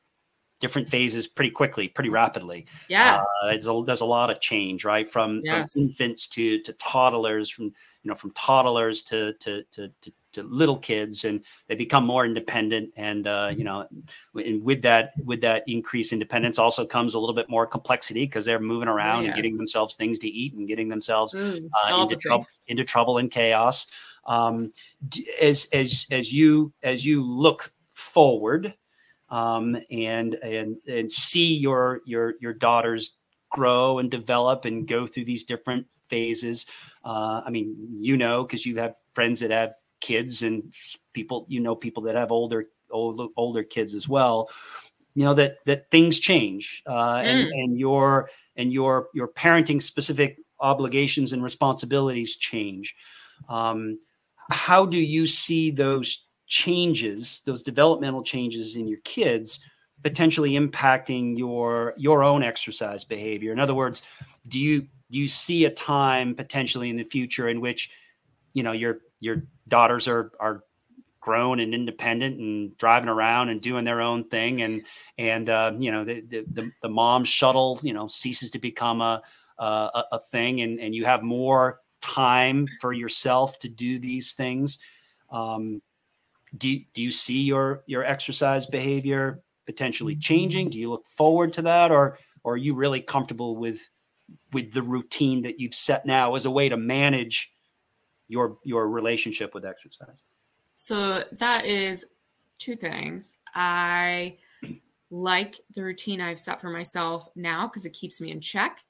different 0.61 0.89
phases 0.89 1.29
pretty 1.29 1.51
quickly, 1.51 1.89
pretty 1.89 2.11
rapidly. 2.11 2.67
Yeah, 2.89 3.23
uh, 3.43 3.47
there's, 3.49 3.69
a, 3.69 3.83
there's 3.87 4.01
a 4.01 4.07
lot 4.07 4.31
of 4.31 4.41
change, 4.41 4.85
right? 4.85 5.11
From, 5.11 5.43
yes. 5.45 5.73
from 5.73 5.83
infants 5.83 6.27
to 6.29 6.61
to 6.63 6.73
toddlers, 6.75 7.51
from 7.51 7.73
you 8.05 8.09
know 8.11 8.15
from 8.15 8.31
toddlers 8.33 9.03
to 9.03 9.33
to 9.35 9.65
to, 9.73 9.91
to 10.03 10.13
to 10.33 10.43
little 10.43 10.77
kids 10.77 11.25
and 11.25 11.45
they 11.69 11.75
become 11.75 12.05
more 12.05 12.25
independent 12.25 12.91
and 12.97 13.27
uh, 13.27 13.53
you 13.57 13.65
know 13.65 13.87
and 14.35 14.63
with 14.63 14.83
that 14.83 15.13
with 15.25 15.41
that 15.41 15.63
increased 15.67 16.13
independence 16.13 16.59
also 16.59 16.85
comes 16.85 17.15
a 17.15 17.19
little 17.19 17.35
bit 17.35 17.49
more 17.49 17.67
complexity 17.67 18.27
because 18.27 18.45
they're 18.45 18.61
moving 18.61 18.89
around 18.89 19.23
yes. 19.23 19.31
and 19.31 19.37
getting 19.37 19.57
themselves 19.57 19.95
things 19.95 20.19
to 20.19 20.29
eat 20.29 20.55
and 20.55 20.69
getting 20.69 20.89
themselves 20.89 21.35
mm, 21.35 21.69
uh, 21.85 22.03
into 22.03 22.17
trouble 22.17 22.47
into 22.69 22.85
trouble 22.85 23.19
and 23.19 23.31
chaos 23.31 23.87
um, 24.27 24.73
as 25.41 25.69
as 25.73 26.07
as 26.11 26.33
you 26.33 26.73
as 26.83 27.05
you 27.05 27.25
look 27.25 27.73
forward 27.95 28.75
um, 29.31 29.77
and 29.91 30.35
and 30.35 30.77
and 30.87 31.11
see 31.11 31.55
your 31.55 32.01
your 32.05 32.35
your 32.41 32.53
daughters 32.53 33.17
grow 33.51 34.01
and 34.01 34.11
develop 34.11 34.65
and 34.65 34.89
go 34.89 35.07
through 35.07 35.25
these 35.25 35.45
different 35.45 35.87
phases. 36.09 36.67
Uh, 37.05 37.43
I 37.45 37.51
mean, 37.51 37.77
you 37.99 38.17
know, 38.17 38.45
because 38.45 38.65
you 38.65 38.77
have 38.79 38.95
friends 39.13 39.41
that 39.41 39.51
have 39.51 39.75
kids 40.01 40.43
and 40.43 40.75
people, 41.13 41.47
you 41.49 41.61
know, 41.61 41.75
people 41.75 42.03
that 42.05 42.15
have 42.15 42.33
older 42.33 42.67
older 42.91 43.27
older 43.37 43.63
kids 43.63 43.95
as 43.95 44.09
well. 44.09 44.49
You 45.15 45.25
know 45.25 45.35
that 45.35 45.59
that 45.67 45.91
things 45.91 46.19
change, 46.19 46.83
uh, 46.87 46.93
mm. 46.93 47.25
and 47.25 47.49
and 47.53 47.79
your 47.79 48.31
and 48.57 48.73
your 48.73 49.09
your 49.15 49.29
parenting 49.29 49.81
specific 49.81 50.39
obligations 50.61 51.33
and 51.33 51.43
responsibilities 51.43 52.37
change. 52.37 52.97
Um, 53.49 54.01
how 54.51 54.87
do 54.87 54.99
you 54.99 55.27
see 55.27 55.71
those 55.71 56.27
changes, 56.47 57.43
those 57.47 57.63
developmental 57.63 58.23
changes 58.23 58.77
in 58.77 58.87
your 58.87 59.01
kids, 59.05 59.61
potentially 60.03 60.53
impacting 60.53 61.37
your 61.39 61.95
your 61.97 62.23
own 62.23 62.43
exercise 62.43 63.05
behavior. 63.05 63.53
In 63.53 63.61
other 63.61 63.75
words, 63.75 64.03
do 64.49 64.59
you 64.59 64.87
you 65.15 65.29
see 65.29 65.65
a 65.65 65.71
time 65.71 66.35
potentially 66.35 66.91
in 66.91 66.97
the 66.97 67.05
future 67.05 67.49
in 67.49 67.61
which 67.61 67.91
you 68.53 68.63
know 68.63 68.73
your 68.73 69.01
your 69.21 69.45
daughters 69.69 70.09
are 70.09 70.33
are 70.41 70.65
grown 71.21 71.59
and 71.59 71.75
independent 71.75 72.39
and 72.39 72.77
driving 72.77 73.09
around 73.09 73.49
and 73.49 73.63
doing 73.63 73.85
their 73.85 74.03
own 74.03 74.25
thing. 74.29 74.61
And 74.61 74.83
and 75.17 75.49
uh, 75.49 75.73
you 75.79 75.91
know 75.91 76.05
the, 76.05 76.21
the 76.21 76.71
the 76.83 76.89
mom 76.89 77.25
shuttle 77.25 77.81
you 77.83 77.95
know 77.95 78.09
ceases 78.09 78.51
to 78.51 78.59
become 78.59 79.01
a 79.01 79.23
a, 79.59 80.05
a 80.13 80.19
thing. 80.31 80.61
And 80.61 80.79
and 80.81 80.95
you 80.95 81.05
have 81.05 81.23
more 81.23 81.81
time 82.01 82.67
for 82.81 82.93
yourself 82.93 83.59
to 83.61 83.69
do 83.69 83.99
these 83.99 84.35
things. 84.35 84.79
Um, 85.31 85.81
do 86.57 86.79
do 86.93 87.03
you 87.03 87.11
see 87.11 87.43
your 87.43 87.83
your 87.87 88.05
exercise 88.05 88.67
behavior 88.67 89.43
potentially 89.67 90.17
changing? 90.17 90.71
Do 90.71 90.79
you 90.79 90.91
look 90.91 91.07
forward 91.07 91.55
to 91.55 91.63
that, 91.63 91.91
or 91.91 92.19
or 92.43 92.55
are 92.55 92.59
you 92.59 92.75
really 92.75 93.01
comfortable 93.01 93.57
with 93.57 93.81
with 94.53 94.73
the 94.73 94.83
routine 94.83 95.43
that 95.43 95.61
you've 95.61 95.75
set 95.75 96.07
now 96.07 96.35
as 96.35 96.45
a 96.45 96.51
way 96.51 96.69
to 96.69 96.77
manage 96.77 97.53
your 98.29 98.59
your 98.65 98.89
relationship 98.89 99.55
with 99.55 99.65
exercise? 99.65 100.23
So 100.77 101.25
that 101.33 101.67
is 101.67 102.07
two 102.59 102.77
things. 102.77 103.37
I 103.55 104.39
like 105.11 105.61
the 105.71 105.83
routine 105.83 106.21
I've 106.21 106.41
set 106.41 106.61
for 106.61 106.71
myself 106.71 107.29
now 107.37 107.67
because 107.67 107.87
it 107.87 107.93
keeps 107.93 108.21
me 108.21 108.31
in 108.31 108.41
check. 108.41 108.85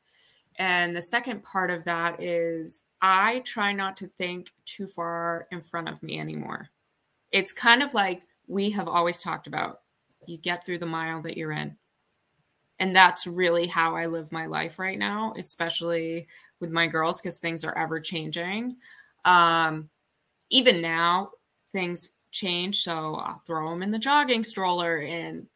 And 0.56 0.94
the 0.94 1.02
second 1.02 1.43
part 1.43 1.70
of 1.70 1.85
that 1.85 2.23
is 2.23 2.82
I 3.02 3.40
try 3.40 3.73
not 3.73 3.97
to 3.98 4.06
think 4.06 4.52
too 4.65 4.86
far 4.86 5.47
in 5.51 5.61
front 5.61 5.89
of 5.89 6.02
me 6.02 6.19
anymore 6.19 6.70
it's 7.35 7.52
kind 7.52 7.82
of 7.82 7.93
like 7.93 8.23
we 8.47 8.70
have 8.70 8.86
always 8.86 9.20
talked 9.20 9.48
about 9.48 9.81
you 10.27 10.39
get 10.39 10.65
through 10.65 10.78
the 10.78 10.86
mile 10.86 11.20
that 11.20 11.36
you're 11.36 11.52
in. 11.52 11.77
And 12.79 12.95
that's 12.95 13.27
really 13.27 13.67
how 13.67 13.95
I 13.95 14.07
live 14.07 14.33
my 14.33 14.47
life 14.47 14.79
right 14.79 14.99
now, 14.99 15.33
especially 15.37 16.27
with 16.61 16.71
my 16.71 16.87
girls, 16.87 17.21
because 17.21 17.39
things 17.39 17.65
are 17.65 17.77
ever 17.77 18.01
changing. 18.01 18.77
Um, 19.25 19.91
even 20.51 20.81
now, 20.81 21.31
things 21.73 22.11
change. 22.31 22.81
So 22.81 23.15
I'll 23.15 23.43
throw 23.47 23.71
them 23.71 23.83
in 23.83 23.91
the 23.91 23.99
jogging 23.99 24.45
stroller. 24.45 24.97
And 24.97 25.47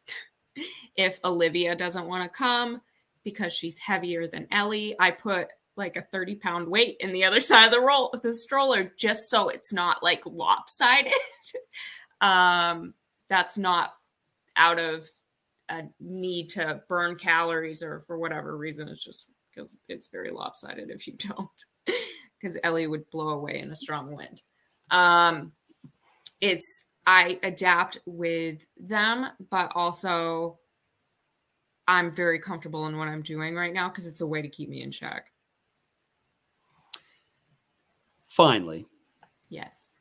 if 0.95 1.19
Olivia 1.23 1.75
doesn't 1.75 2.07
want 2.07 2.23
to 2.23 2.37
come 2.37 2.81
because 3.23 3.53
she's 3.53 3.79
heavier 3.79 4.27
than 4.27 4.47
Ellie, 4.51 4.95
I 4.99 5.11
put 5.11 5.49
like 5.79 5.95
a 5.95 6.01
30 6.01 6.35
pound 6.35 6.67
weight 6.67 6.97
in 6.99 7.13
the 7.13 7.23
other 7.23 7.39
side 7.39 7.65
of 7.65 7.71
the 7.71 7.81
roll 7.81 8.09
of 8.09 8.21
the 8.21 8.35
stroller 8.35 8.91
just 8.97 9.29
so 9.29 9.49
it's 9.49 9.73
not 9.73 10.03
like 10.03 10.21
lopsided 10.25 11.13
um 12.21 12.93
that's 13.29 13.57
not 13.57 13.93
out 14.57 14.77
of 14.77 15.07
a 15.69 15.83
need 15.99 16.49
to 16.49 16.81
burn 16.89 17.15
calories 17.15 17.83
or 17.83 17.99
for 17.99 18.17
whatever 18.17 18.57
reason 18.57 18.87
it's 18.87 19.03
just 19.03 19.31
because 19.53 19.79
it's 19.87 20.07
very 20.07 20.31
lopsided 20.31 20.89
if 20.89 21.07
you 21.07 21.13
don't 21.17 21.65
because 22.39 22.57
ellie 22.63 22.87
would 22.87 23.09
blow 23.11 23.29
away 23.29 23.59
in 23.59 23.71
a 23.71 23.75
strong 23.75 24.15
wind. 24.15 24.41
Um 24.91 25.53
it's 26.41 26.85
i 27.05 27.39
adapt 27.43 27.99
with 28.05 28.65
them 28.77 29.27
but 29.49 29.71
also 29.75 30.57
i'm 31.87 32.11
very 32.11 32.39
comfortable 32.39 32.87
in 32.87 32.97
what 32.97 33.07
i'm 33.07 33.21
doing 33.21 33.55
right 33.55 33.73
now 33.73 33.89
because 33.89 34.07
it's 34.07 34.21
a 34.21 34.27
way 34.27 34.41
to 34.41 34.47
keep 34.47 34.69
me 34.69 34.81
in 34.81 34.91
check. 34.91 35.31
Finally, 38.25 38.85
yes, 39.49 39.99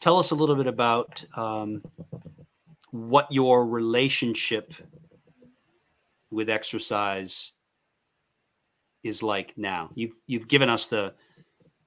tell 0.00 0.18
us 0.18 0.30
a 0.30 0.34
little 0.34 0.54
bit 0.54 0.66
about 0.66 1.24
um, 1.36 1.82
what 2.90 3.26
your 3.30 3.66
relationship 3.66 4.72
with 6.30 6.48
exercise 6.50 7.52
is 9.02 9.22
like 9.22 9.56
now. 9.56 9.90
You've 9.94 10.16
you've 10.26 10.48
given 10.48 10.68
us 10.68 10.86
the 10.86 11.14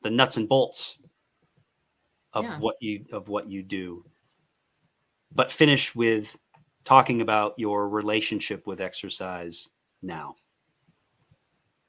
the 0.04 0.10
nuts 0.10 0.38
and 0.38 0.48
bolts 0.48 1.00
of 2.34 2.46
Yeah. 2.46 2.60
what 2.60 2.76
you 2.80 3.06
of 3.12 3.28
what 3.28 3.48
you 3.48 3.64
do. 3.64 4.06
But 5.34 5.52
finish 5.52 5.94
with 5.96 6.38
talking 6.86 7.22
about 7.22 7.54
your 7.58 7.90
relationship 7.90 8.66
with 8.66 8.82
exercise 8.82 9.70
now. 10.02 10.36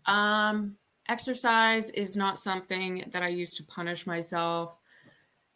Um, 0.07 0.77
exercise 1.09 1.91
is 1.91 2.17
not 2.17 2.39
something 2.39 3.05
that 3.13 3.23
I 3.23 3.29
use 3.29 3.55
to 3.55 3.65
punish 3.65 4.07
myself, 4.07 4.77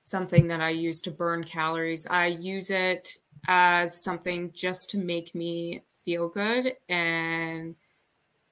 something 0.04 0.48
that 0.48 0.60
I 0.60 0.68
use 0.68 1.00
to 1.00 1.10
burn 1.10 1.44
calories. 1.44 2.06
I 2.10 2.26
use 2.26 2.70
it 2.70 3.16
as 3.48 4.04
something 4.04 4.52
just 4.52 4.90
to 4.90 4.98
make 4.98 5.34
me 5.34 5.80
feel 6.04 6.28
good 6.28 6.76
and 6.90 7.74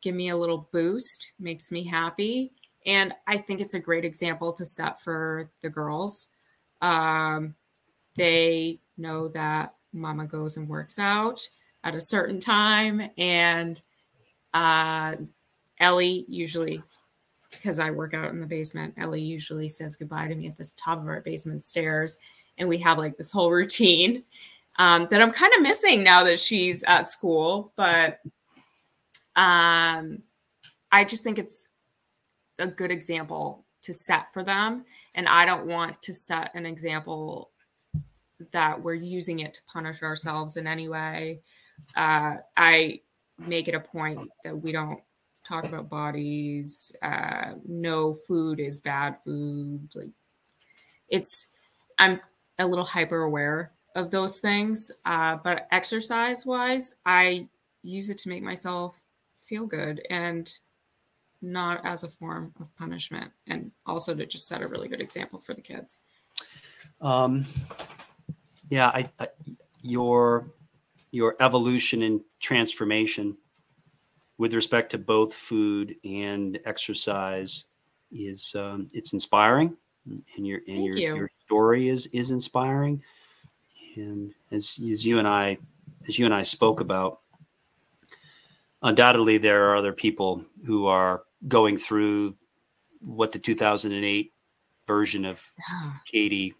give 0.00 0.14
me 0.14 0.30
a 0.30 0.36
little 0.36 0.66
boost, 0.72 1.34
makes 1.38 1.70
me 1.70 1.84
happy. 1.84 2.52
And 2.86 3.12
I 3.26 3.36
think 3.36 3.60
it's 3.60 3.74
a 3.74 3.80
great 3.80 4.06
example 4.06 4.54
to 4.54 4.64
set 4.64 4.98
for 4.98 5.50
the 5.60 5.68
girls. 5.68 6.30
Um, 6.80 7.54
they 8.14 8.80
know 8.96 9.28
that 9.28 9.74
mama 9.92 10.24
goes 10.24 10.56
and 10.56 10.70
works 10.70 10.98
out 10.98 11.50
at 11.84 11.94
a 11.94 12.00
certain 12.00 12.40
time 12.40 13.10
and 13.18 13.82
uh, 14.54 15.16
Ellie 15.78 16.24
usually, 16.28 16.82
because 17.52 17.78
I 17.78 17.90
work 17.90 18.14
out 18.14 18.30
in 18.30 18.40
the 18.40 18.46
basement, 18.46 18.94
Ellie 18.98 19.22
usually 19.22 19.68
says 19.68 19.96
goodbye 19.96 20.28
to 20.28 20.34
me 20.34 20.48
at 20.48 20.56
the 20.56 20.70
top 20.76 20.98
of 20.98 21.06
our 21.06 21.20
basement 21.20 21.62
stairs. 21.62 22.16
And 22.58 22.68
we 22.68 22.78
have 22.78 22.98
like 22.98 23.16
this 23.16 23.30
whole 23.30 23.50
routine 23.50 24.24
um, 24.78 25.06
that 25.10 25.22
I'm 25.22 25.32
kind 25.32 25.52
of 25.54 25.62
missing 25.62 26.02
now 26.02 26.24
that 26.24 26.40
she's 26.40 26.82
at 26.82 27.06
school. 27.06 27.72
But 27.76 28.20
um, 29.36 30.22
I 30.90 31.04
just 31.04 31.22
think 31.22 31.38
it's 31.38 31.68
a 32.58 32.66
good 32.66 32.90
example 32.90 33.64
to 33.82 33.94
set 33.94 34.28
for 34.32 34.42
them. 34.42 34.84
And 35.14 35.28
I 35.28 35.44
don't 35.44 35.66
want 35.66 36.00
to 36.02 36.14
set 36.14 36.54
an 36.54 36.66
example 36.66 37.50
that 38.52 38.82
we're 38.82 38.94
using 38.94 39.40
it 39.40 39.54
to 39.54 39.60
punish 39.72 40.02
ourselves 40.02 40.56
in 40.56 40.66
any 40.66 40.88
way. 40.88 41.42
Uh, 41.96 42.36
I 42.56 43.00
make 43.38 43.68
it 43.68 43.74
a 43.74 43.80
point 43.80 44.30
that 44.44 44.56
we 44.56 44.72
don't 44.72 45.00
talk 45.52 45.64
about 45.64 45.88
bodies. 45.88 46.94
Uh, 47.02 47.52
no 47.66 48.12
food 48.12 48.60
is 48.60 48.80
bad 48.80 49.16
food. 49.16 49.88
Like 49.94 50.10
it's, 51.08 51.48
I'm 51.98 52.20
a 52.58 52.66
little 52.66 52.84
hyper 52.84 53.22
aware 53.22 53.72
of 53.94 54.10
those 54.10 54.38
things. 54.38 54.90
Uh, 55.04 55.36
but 55.36 55.66
exercise 55.70 56.46
wise, 56.46 56.94
I 57.04 57.48
use 57.82 58.08
it 58.08 58.18
to 58.18 58.28
make 58.28 58.42
myself 58.42 59.02
feel 59.36 59.66
good 59.66 60.00
and 60.08 60.50
not 61.42 61.84
as 61.84 62.04
a 62.04 62.08
form 62.08 62.54
of 62.60 62.74
punishment, 62.76 63.32
and 63.48 63.72
also 63.84 64.14
to 64.14 64.24
just 64.24 64.46
set 64.46 64.62
a 64.62 64.68
really 64.68 64.86
good 64.86 65.00
example 65.00 65.40
for 65.40 65.54
the 65.54 65.60
kids. 65.60 66.00
Um, 67.00 67.44
yeah, 68.70 68.88
I, 68.88 69.10
I, 69.18 69.26
your 69.82 70.52
your 71.10 71.34
evolution 71.40 72.02
and 72.02 72.20
transformation 72.38 73.36
with 74.42 74.54
respect 74.54 74.90
to 74.90 74.98
both 74.98 75.32
food 75.32 75.94
and 76.02 76.58
exercise 76.64 77.66
is 78.10 78.56
um, 78.58 78.88
it's 78.92 79.12
inspiring, 79.12 79.76
and 80.04 80.44
your 80.44 80.62
and 80.66 80.84
your 80.84 80.96
you. 80.96 81.14
your 81.14 81.30
story 81.44 81.88
is 81.88 82.08
is 82.08 82.32
inspiring. 82.32 83.00
And 83.94 84.34
as 84.50 84.80
as 84.90 85.06
you 85.06 85.20
and 85.20 85.28
I 85.28 85.58
as 86.08 86.18
you 86.18 86.24
and 86.24 86.34
I 86.34 86.42
spoke 86.42 86.80
about, 86.80 87.20
undoubtedly 88.82 89.38
there 89.38 89.70
are 89.70 89.76
other 89.76 89.92
people 89.92 90.44
who 90.66 90.86
are 90.86 91.22
going 91.46 91.76
through 91.76 92.34
what 92.98 93.30
the 93.30 93.38
2008 93.38 94.32
version 94.88 95.24
of 95.24 95.40
Katy 96.04 96.52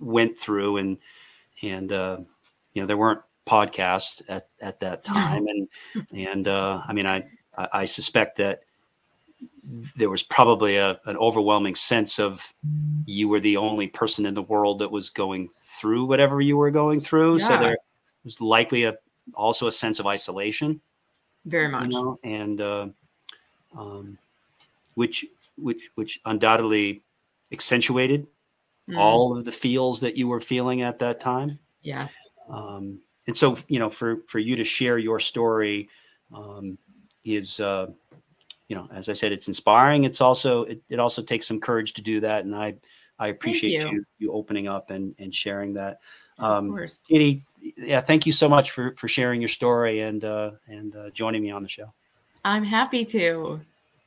went 0.00 0.36
through 0.36 0.78
and 0.78 0.98
and 1.62 1.92
uh, 1.92 2.16
you 2.74 2.82
know 2.82 2.88
there 2.88 2.96
weren't 2.96 3.22
podcasts 3.50 4.22
at, 4.28 4.48
at 4.60 4.80
that 4.80 5.04
time 5.18 5.44
and 5.46 5.68
and 6.12 6.48
uh, 6.48 6.74
I 6.86 6.92
mean 6.92 7.06
I 7.06 7.24
I 7.56 7.84
suspect 7.86 8.38
that 8.38 8.60
there 9.96 10.10
was 10.10 10.22
probably 10.22 10.76
a, 10.76 11.00
an 11.04 11.16
overwhelming 11.16 11.74
sense 11.74 12.18
of 12.18 12.52
you 13.06 13.28
were 13.28 13.40
the 13.40 13.56
only 13.56 13.88
person 13.88 14.26
in 14.26 14.34
the 14.34 14.42
world 14.42 14.78
that 14.80 14.90
was 14.90 15.10
going 15.10 15.48
through 15.78 16.04
whatever 16.06 16.40
you 16.40 16.56
were 16.56 16.70
going 16.70 17.00
through 17.00 17.38
so 17.40 17.56
there 17.58 17.76
was 18.24 18.40
likely 18.40 18.84
a 18.84 18.96
also 19.34 19.66
a 19.66 19.72
sense 19.72 19.98
of 20.00 20.06
isolation 20.06 20.80
Very 21.44 21.66
you 21.66 21.70
much. 21.72 21.92
know, 21.92 22.18
and 22.24 22.60
uh, 22.60 22.86
um, 23.76 24.18
which 24.94 25.26
which 25.56 25.90
which 25.94 26.20
undoubtedly 26.24 27.02
accentuated 27.52 28.26
Mm, 28.90 28.98
all 28.98 29.36
of 29.36 29.44
the 29.44 29.52
feels 29.52 30.00
that 30.00 30.16
you 30.16 30.26
were 30.26 30.40
feeling 30.40 30.82
at 30.82 30.98
that 30.98 31.20
time. 31.20 31.58
yes. 31.82 32.16
Um, 32.48 32.98
and 33.30 33.36
so, 33.36 33.56
you 33.68 33.78
know, 33.78 33.88
for 33.88 34.22
for 34.26 34.40
you 34.40 34.56
to 34.56 34.64
share 34.64 34.98
your 34.98 35.20
story 35.20 35.88
um, 36.34 36.76
is, 37.24 37.60
uh, 37.60 37.86
you 38.66 38.74
know, 38.74 38.88
as 38.92 39.08
I 39.08 39.12
said, 39.12 39.30
it's 39.30 39.46
inspiring. 39.46 40.02
It's 40.02 40.20
also 40.20 40.64
it, 40.64 40.82
it 40.88 40.98
also 40.98 41.22
takes 41.22 41.46
some 41.46 41.60
courage 41.60 41.92
to 41.92 42.02
do 42.02 42.18
that, 42.20 42.44
and 42.44 42.56
I 42.56 42.74
I 43.20 43.28
appreciate 43.28 43.84
you. 43.84 43.90
you. 43.90 44.04
you 44.18 44.32
opening 44.32 44.66
up 44.66 44.90
and 44.90 45.14
and 45.20 45.32
sharing 45.32 45.74
that. 45.74 46.00
of 46.40 46.44
Um, 46.44 46.70
course. 46.70 47.04
Katy, 47.08 47.44
yeah, 47.76 48.00
thank 48.00 48.26
you 48.26 48.32
so 48.32 48.48
much 48.48 48.72
for 48.72 48.96
for 48.96 49.06
sharing 49.06 49.40
your 49.40 49.48
story 49.48 50.00
and 50.00 50.24
uh, 50.24 50.50
and 50.66 50.96
uh, 50.96 51.10
joining 51.10 51.42
me 51.42 51.52
on 51.52 51.62
the 51.62 51.68
show. 51.68 51.92
I'm 52.44 52.64
happy 52.64 53.04
to. 53.04 53.60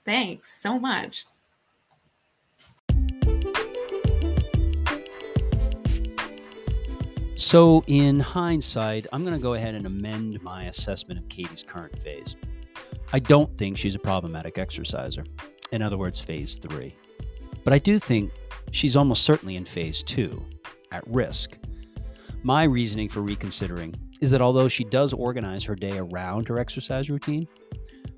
Thanks 0.03 0.61
so 0.61 0.77
much. 0.77 1.25
So, 7.35 7.83
in 7.87 8.19
hindsight, 8.19 9.07
I'm 9.11 9.23
going 9.23 9.35
to 9.35 9.41
go 9.41 9.55
ahead 9.55 9.73
and 9.73 9.87
amend 9.87 10.41
my 10.43 10.65
assessment 10.65 11.19
of 11.19 11.27
Katy's 11.29 11.63
current 11.63 11.97
phase. 11.99 12.35
I 13.11 13.17
don't 13.17 13.57
think 13.57 13.75
she's 13.77 13.95
a 13.95 13.99
problematic 13.99 14.59
exerciser. 14.59 15.23
In 15.71 15.81
other 15.81 15.97
words, 15.97 16.19
phase 16.19 16.55
three. 16.55 16.95
But 17.63 17.73
I 17.73 17.79
do 17.79 17.97
think 17.97 18.31
she's 18.71 18.95
almost 18.95 19.23
certainly 19.23 19.55
in 19.55 19.65
phase 19.65 20.03
two, 20.03 20.45
at 20.91 21.03
risk. 21.07 21.57
My 22.43 22.65
reasoning 22.65 23.09
for 23.09 23.21
reconsidering 23.21 23.95
is 24.21 24.29
that 24.29 24.41
although 24.41 24.67
she 24.67 24.83
does 24.83 25.11
organize 25.11 25.63
her 25.63 25.75
day 25.75 25.97
around 25.97 26.47
her 26.49 26.59
exercise 26.59 27.09
routine, 27.09 27.47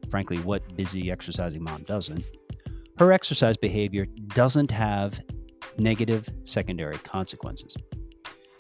frankly, 0.09 0.39
what 0.39 0.75
busy 0.75 1.09
exercising 1.09 1.63
mom 1.63 1.83
doesn't, 1.83 2.23
her 2.99 3.13
exercise 3.13 3.55
behavior 3.55 4.05
doesn't 4.27 4.71
have 4.71 5.21
negative 5.77 6.27
secondary 6.43 6.97
consequences. 6.97 7.77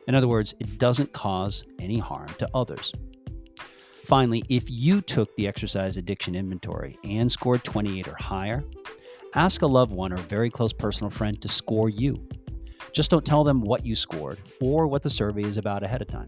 In 0.07 0.15
other 0.15 0.27
words, 0.27 0.53
it 0.59 0.77
doesn't 0.77 1.13
cause 1.13 1.63
any 1.79 1.97
harm 1.97 2.27
to 2.37 2.49
others. 2.53 2.93
Finally, 4.05 4.43
if 4.49 4.69
you 4.69 5.01
took 5.01 5.35
the 5.35 5.47
exercise 5.47 5.97
addiction 5.97 6.35
inventory 6.35 6.99
and 7.03 7.31
scored 7.31 7.63
28 7.63 8.07
or 8.07 8.15
higher, 8.19 8.63
ask 9.33 9.63
a 9.63 9.67
loved 9.67 9.91
one 9.91 10.13
or 10.13 10.17
very 10.17 10.49
close 10.49 10.71
personal 10.71 11.09
friend 11.09 11.41
to 11.41 11.47
score 11.47 11.89
you. 11.89 12.15
Just 12.93 13.09
don't 13.09 13.25
tell 13.25 13.43
them 13.43 13.61
what 13.61 13.83
you 13.85 13.95
scored 13.95 14.37
or 14.61 14.85
what 14.85 15.01
the 15.01 15.09
survey 15.09 15.41
is 15.41 15.57
about 15.57 15.83
ahead 15.83 16.03
of 16.03 16.07
time. 16.07 16.27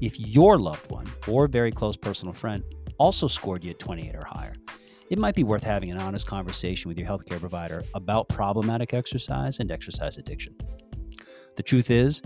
If 0.00 0.18
your 0.18 0.58
loved 0.58 0.90
one 0.90 1.06
or 1.28 1.46
very 1.46 1.70
close 1.70 1.96
personal 1.96 2.32
friend 2.32 2.64
also 2.98 3.28
scored 3.28 3.62
you 3.62 3.70
at 3.70 3.78
28 3.78 4.14
or 4.14 4.24
higher, 4.26 4.54
it 5.10 5.18
might 5.18 5.34
be 5.34 5.44
worth 5.44 5.62
having 5.62 5.90
an 5.90 5.98
honest 5.98 6.26
conversation 6.26 6.88
with 6.88 6.98
your 6.98 7.06
healthcare 7.06 7.38
provider 7.38 7.84
about 7.94 8.30
problematic 8.30 8.94
exercise 8.94 9.60
and 9.60 9.70
exercise 9.70 10.16
addiction. 10.16 10.56
The 11.56 11.62
truth 11.62 11.90
is, 11.90 12.22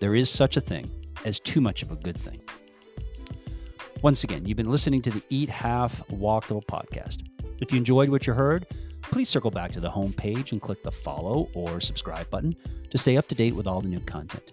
there 0.00 0.14
is 0.14 0.30
such 0.30 0.56
a 0.56 0.60
thing 0.60 0.90
as 1.24 1.38
too 1.38 1.60
much 1.60 1.82
of 1.82 1.90
a 1.90 1.96
good 1.96 2.18
thing. 2.18 2.40
Once 4.02 4.24
again, 4.24 4.46
you've 4.46 4.56
been 4.56 4.70
listening 4.70 5.02
to 5.02 5.10
the 5.10 5.22
Eat 5.28 5.48
Half 5.48 6.08
Walk 6.10 6.48
Double 6.48 6.62
podcast. 6.62 7.22
If 7.60 7.70
you 7.70 7.78
enjoyed 7.78 8.08
what 8.08 8.26
you 8.26 8.32
heard, 8.32 8.66
please 9.02 9.28
circle 9.28 9.50
back 9.50 9.72
to 9.72 9.80
the 9.80 9.90
homepage 9.90 10.52
and 10.52 10.60
click 10.60 10.82
the 10.82 10.90
follow 10.90 11.48
or 11.52 11.80
subscribe 11.80 12.30
button 12.30 12.56
to 12.90 12.96
stay 12.96 13.16
up 13.18 13.28
to 13.28 13.34
date 13.34 13.54
with 13.54 13.66
all 13.66 13.82
the 13.82 13.88
new 13.88 14.00
content. 14.00 14.52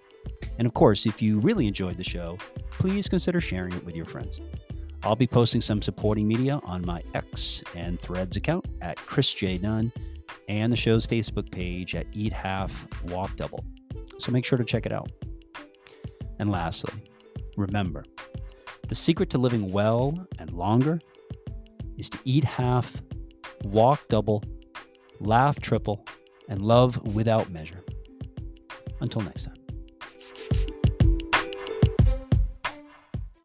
And 0.58 0.66
of 0.66 0.74
course, 0.74 1.06
if 1.06 1.22
you 1.22 1.40
really 1.40 1.68
enjoyed 1.68 1.98
the 1.98 2.04
show, 2.04 2.38
please 2.72 3.08
consider 3.08 3.40
sharing 3.40 3.74
it 3.74 3.86
with 3.86 3.96
your 3.96 4.06
friends. 4.06 4.42
I'll 5.04 5.16
be 5.16 5.28
posting 5.28 5.62
some 5.62 5.82
supporting 5.82 6.28
media 6.28 6.60
on 6.64 6.86
my 6.86 7.04
X 7.14 7.64
and 7.76 8.00
Threads 8.02 8.36
account 8.36 8.66
at 8.82 8.98
Chris 8.98 9.34
J. 9.34 9.58
Dunn 9.58 9.92
and 10.50 10.72
the 10.72 10.76
show's 10.76 11.06
Facebook 11.06 11.52
page 11.52 11.96
at 11.96 12.08
Eat 12.12 12.34
Half 12.34 12.88
Walk 13.06 13.36
Double. 13.38 13.64
So 14.20 14.32
make 14.32 14.46
sure 14.46 14.58
to 14.58 14.66
check 14.66 14.86
it 14.86 14.92
out. 14.92 15.12
And 16.40 16.52
lastly, 16.52 16.94
remember 17.56 18.04
the 18.88 18.96
secret 18.96 19.30
to 19.32 19.38
living 19.38 19.72
well 19.72 20.28
and 20.40 20.52
longer 20.52 21.00
is 21.98 22.10
to 22.12 22.20
eat 22.24 22.44
half, 22.44 23.02
walk 23.64 24.08
double, 24.08 24.44
laugh 25.20 25.60
triple, 25.60 26.06
and 26.48 26.62
love 26.62 27.16
without 27.16 27.50
measure. 27.52 27.84
Until 29.02 29.22
next 29.22 29.44
time. 29.44 29.67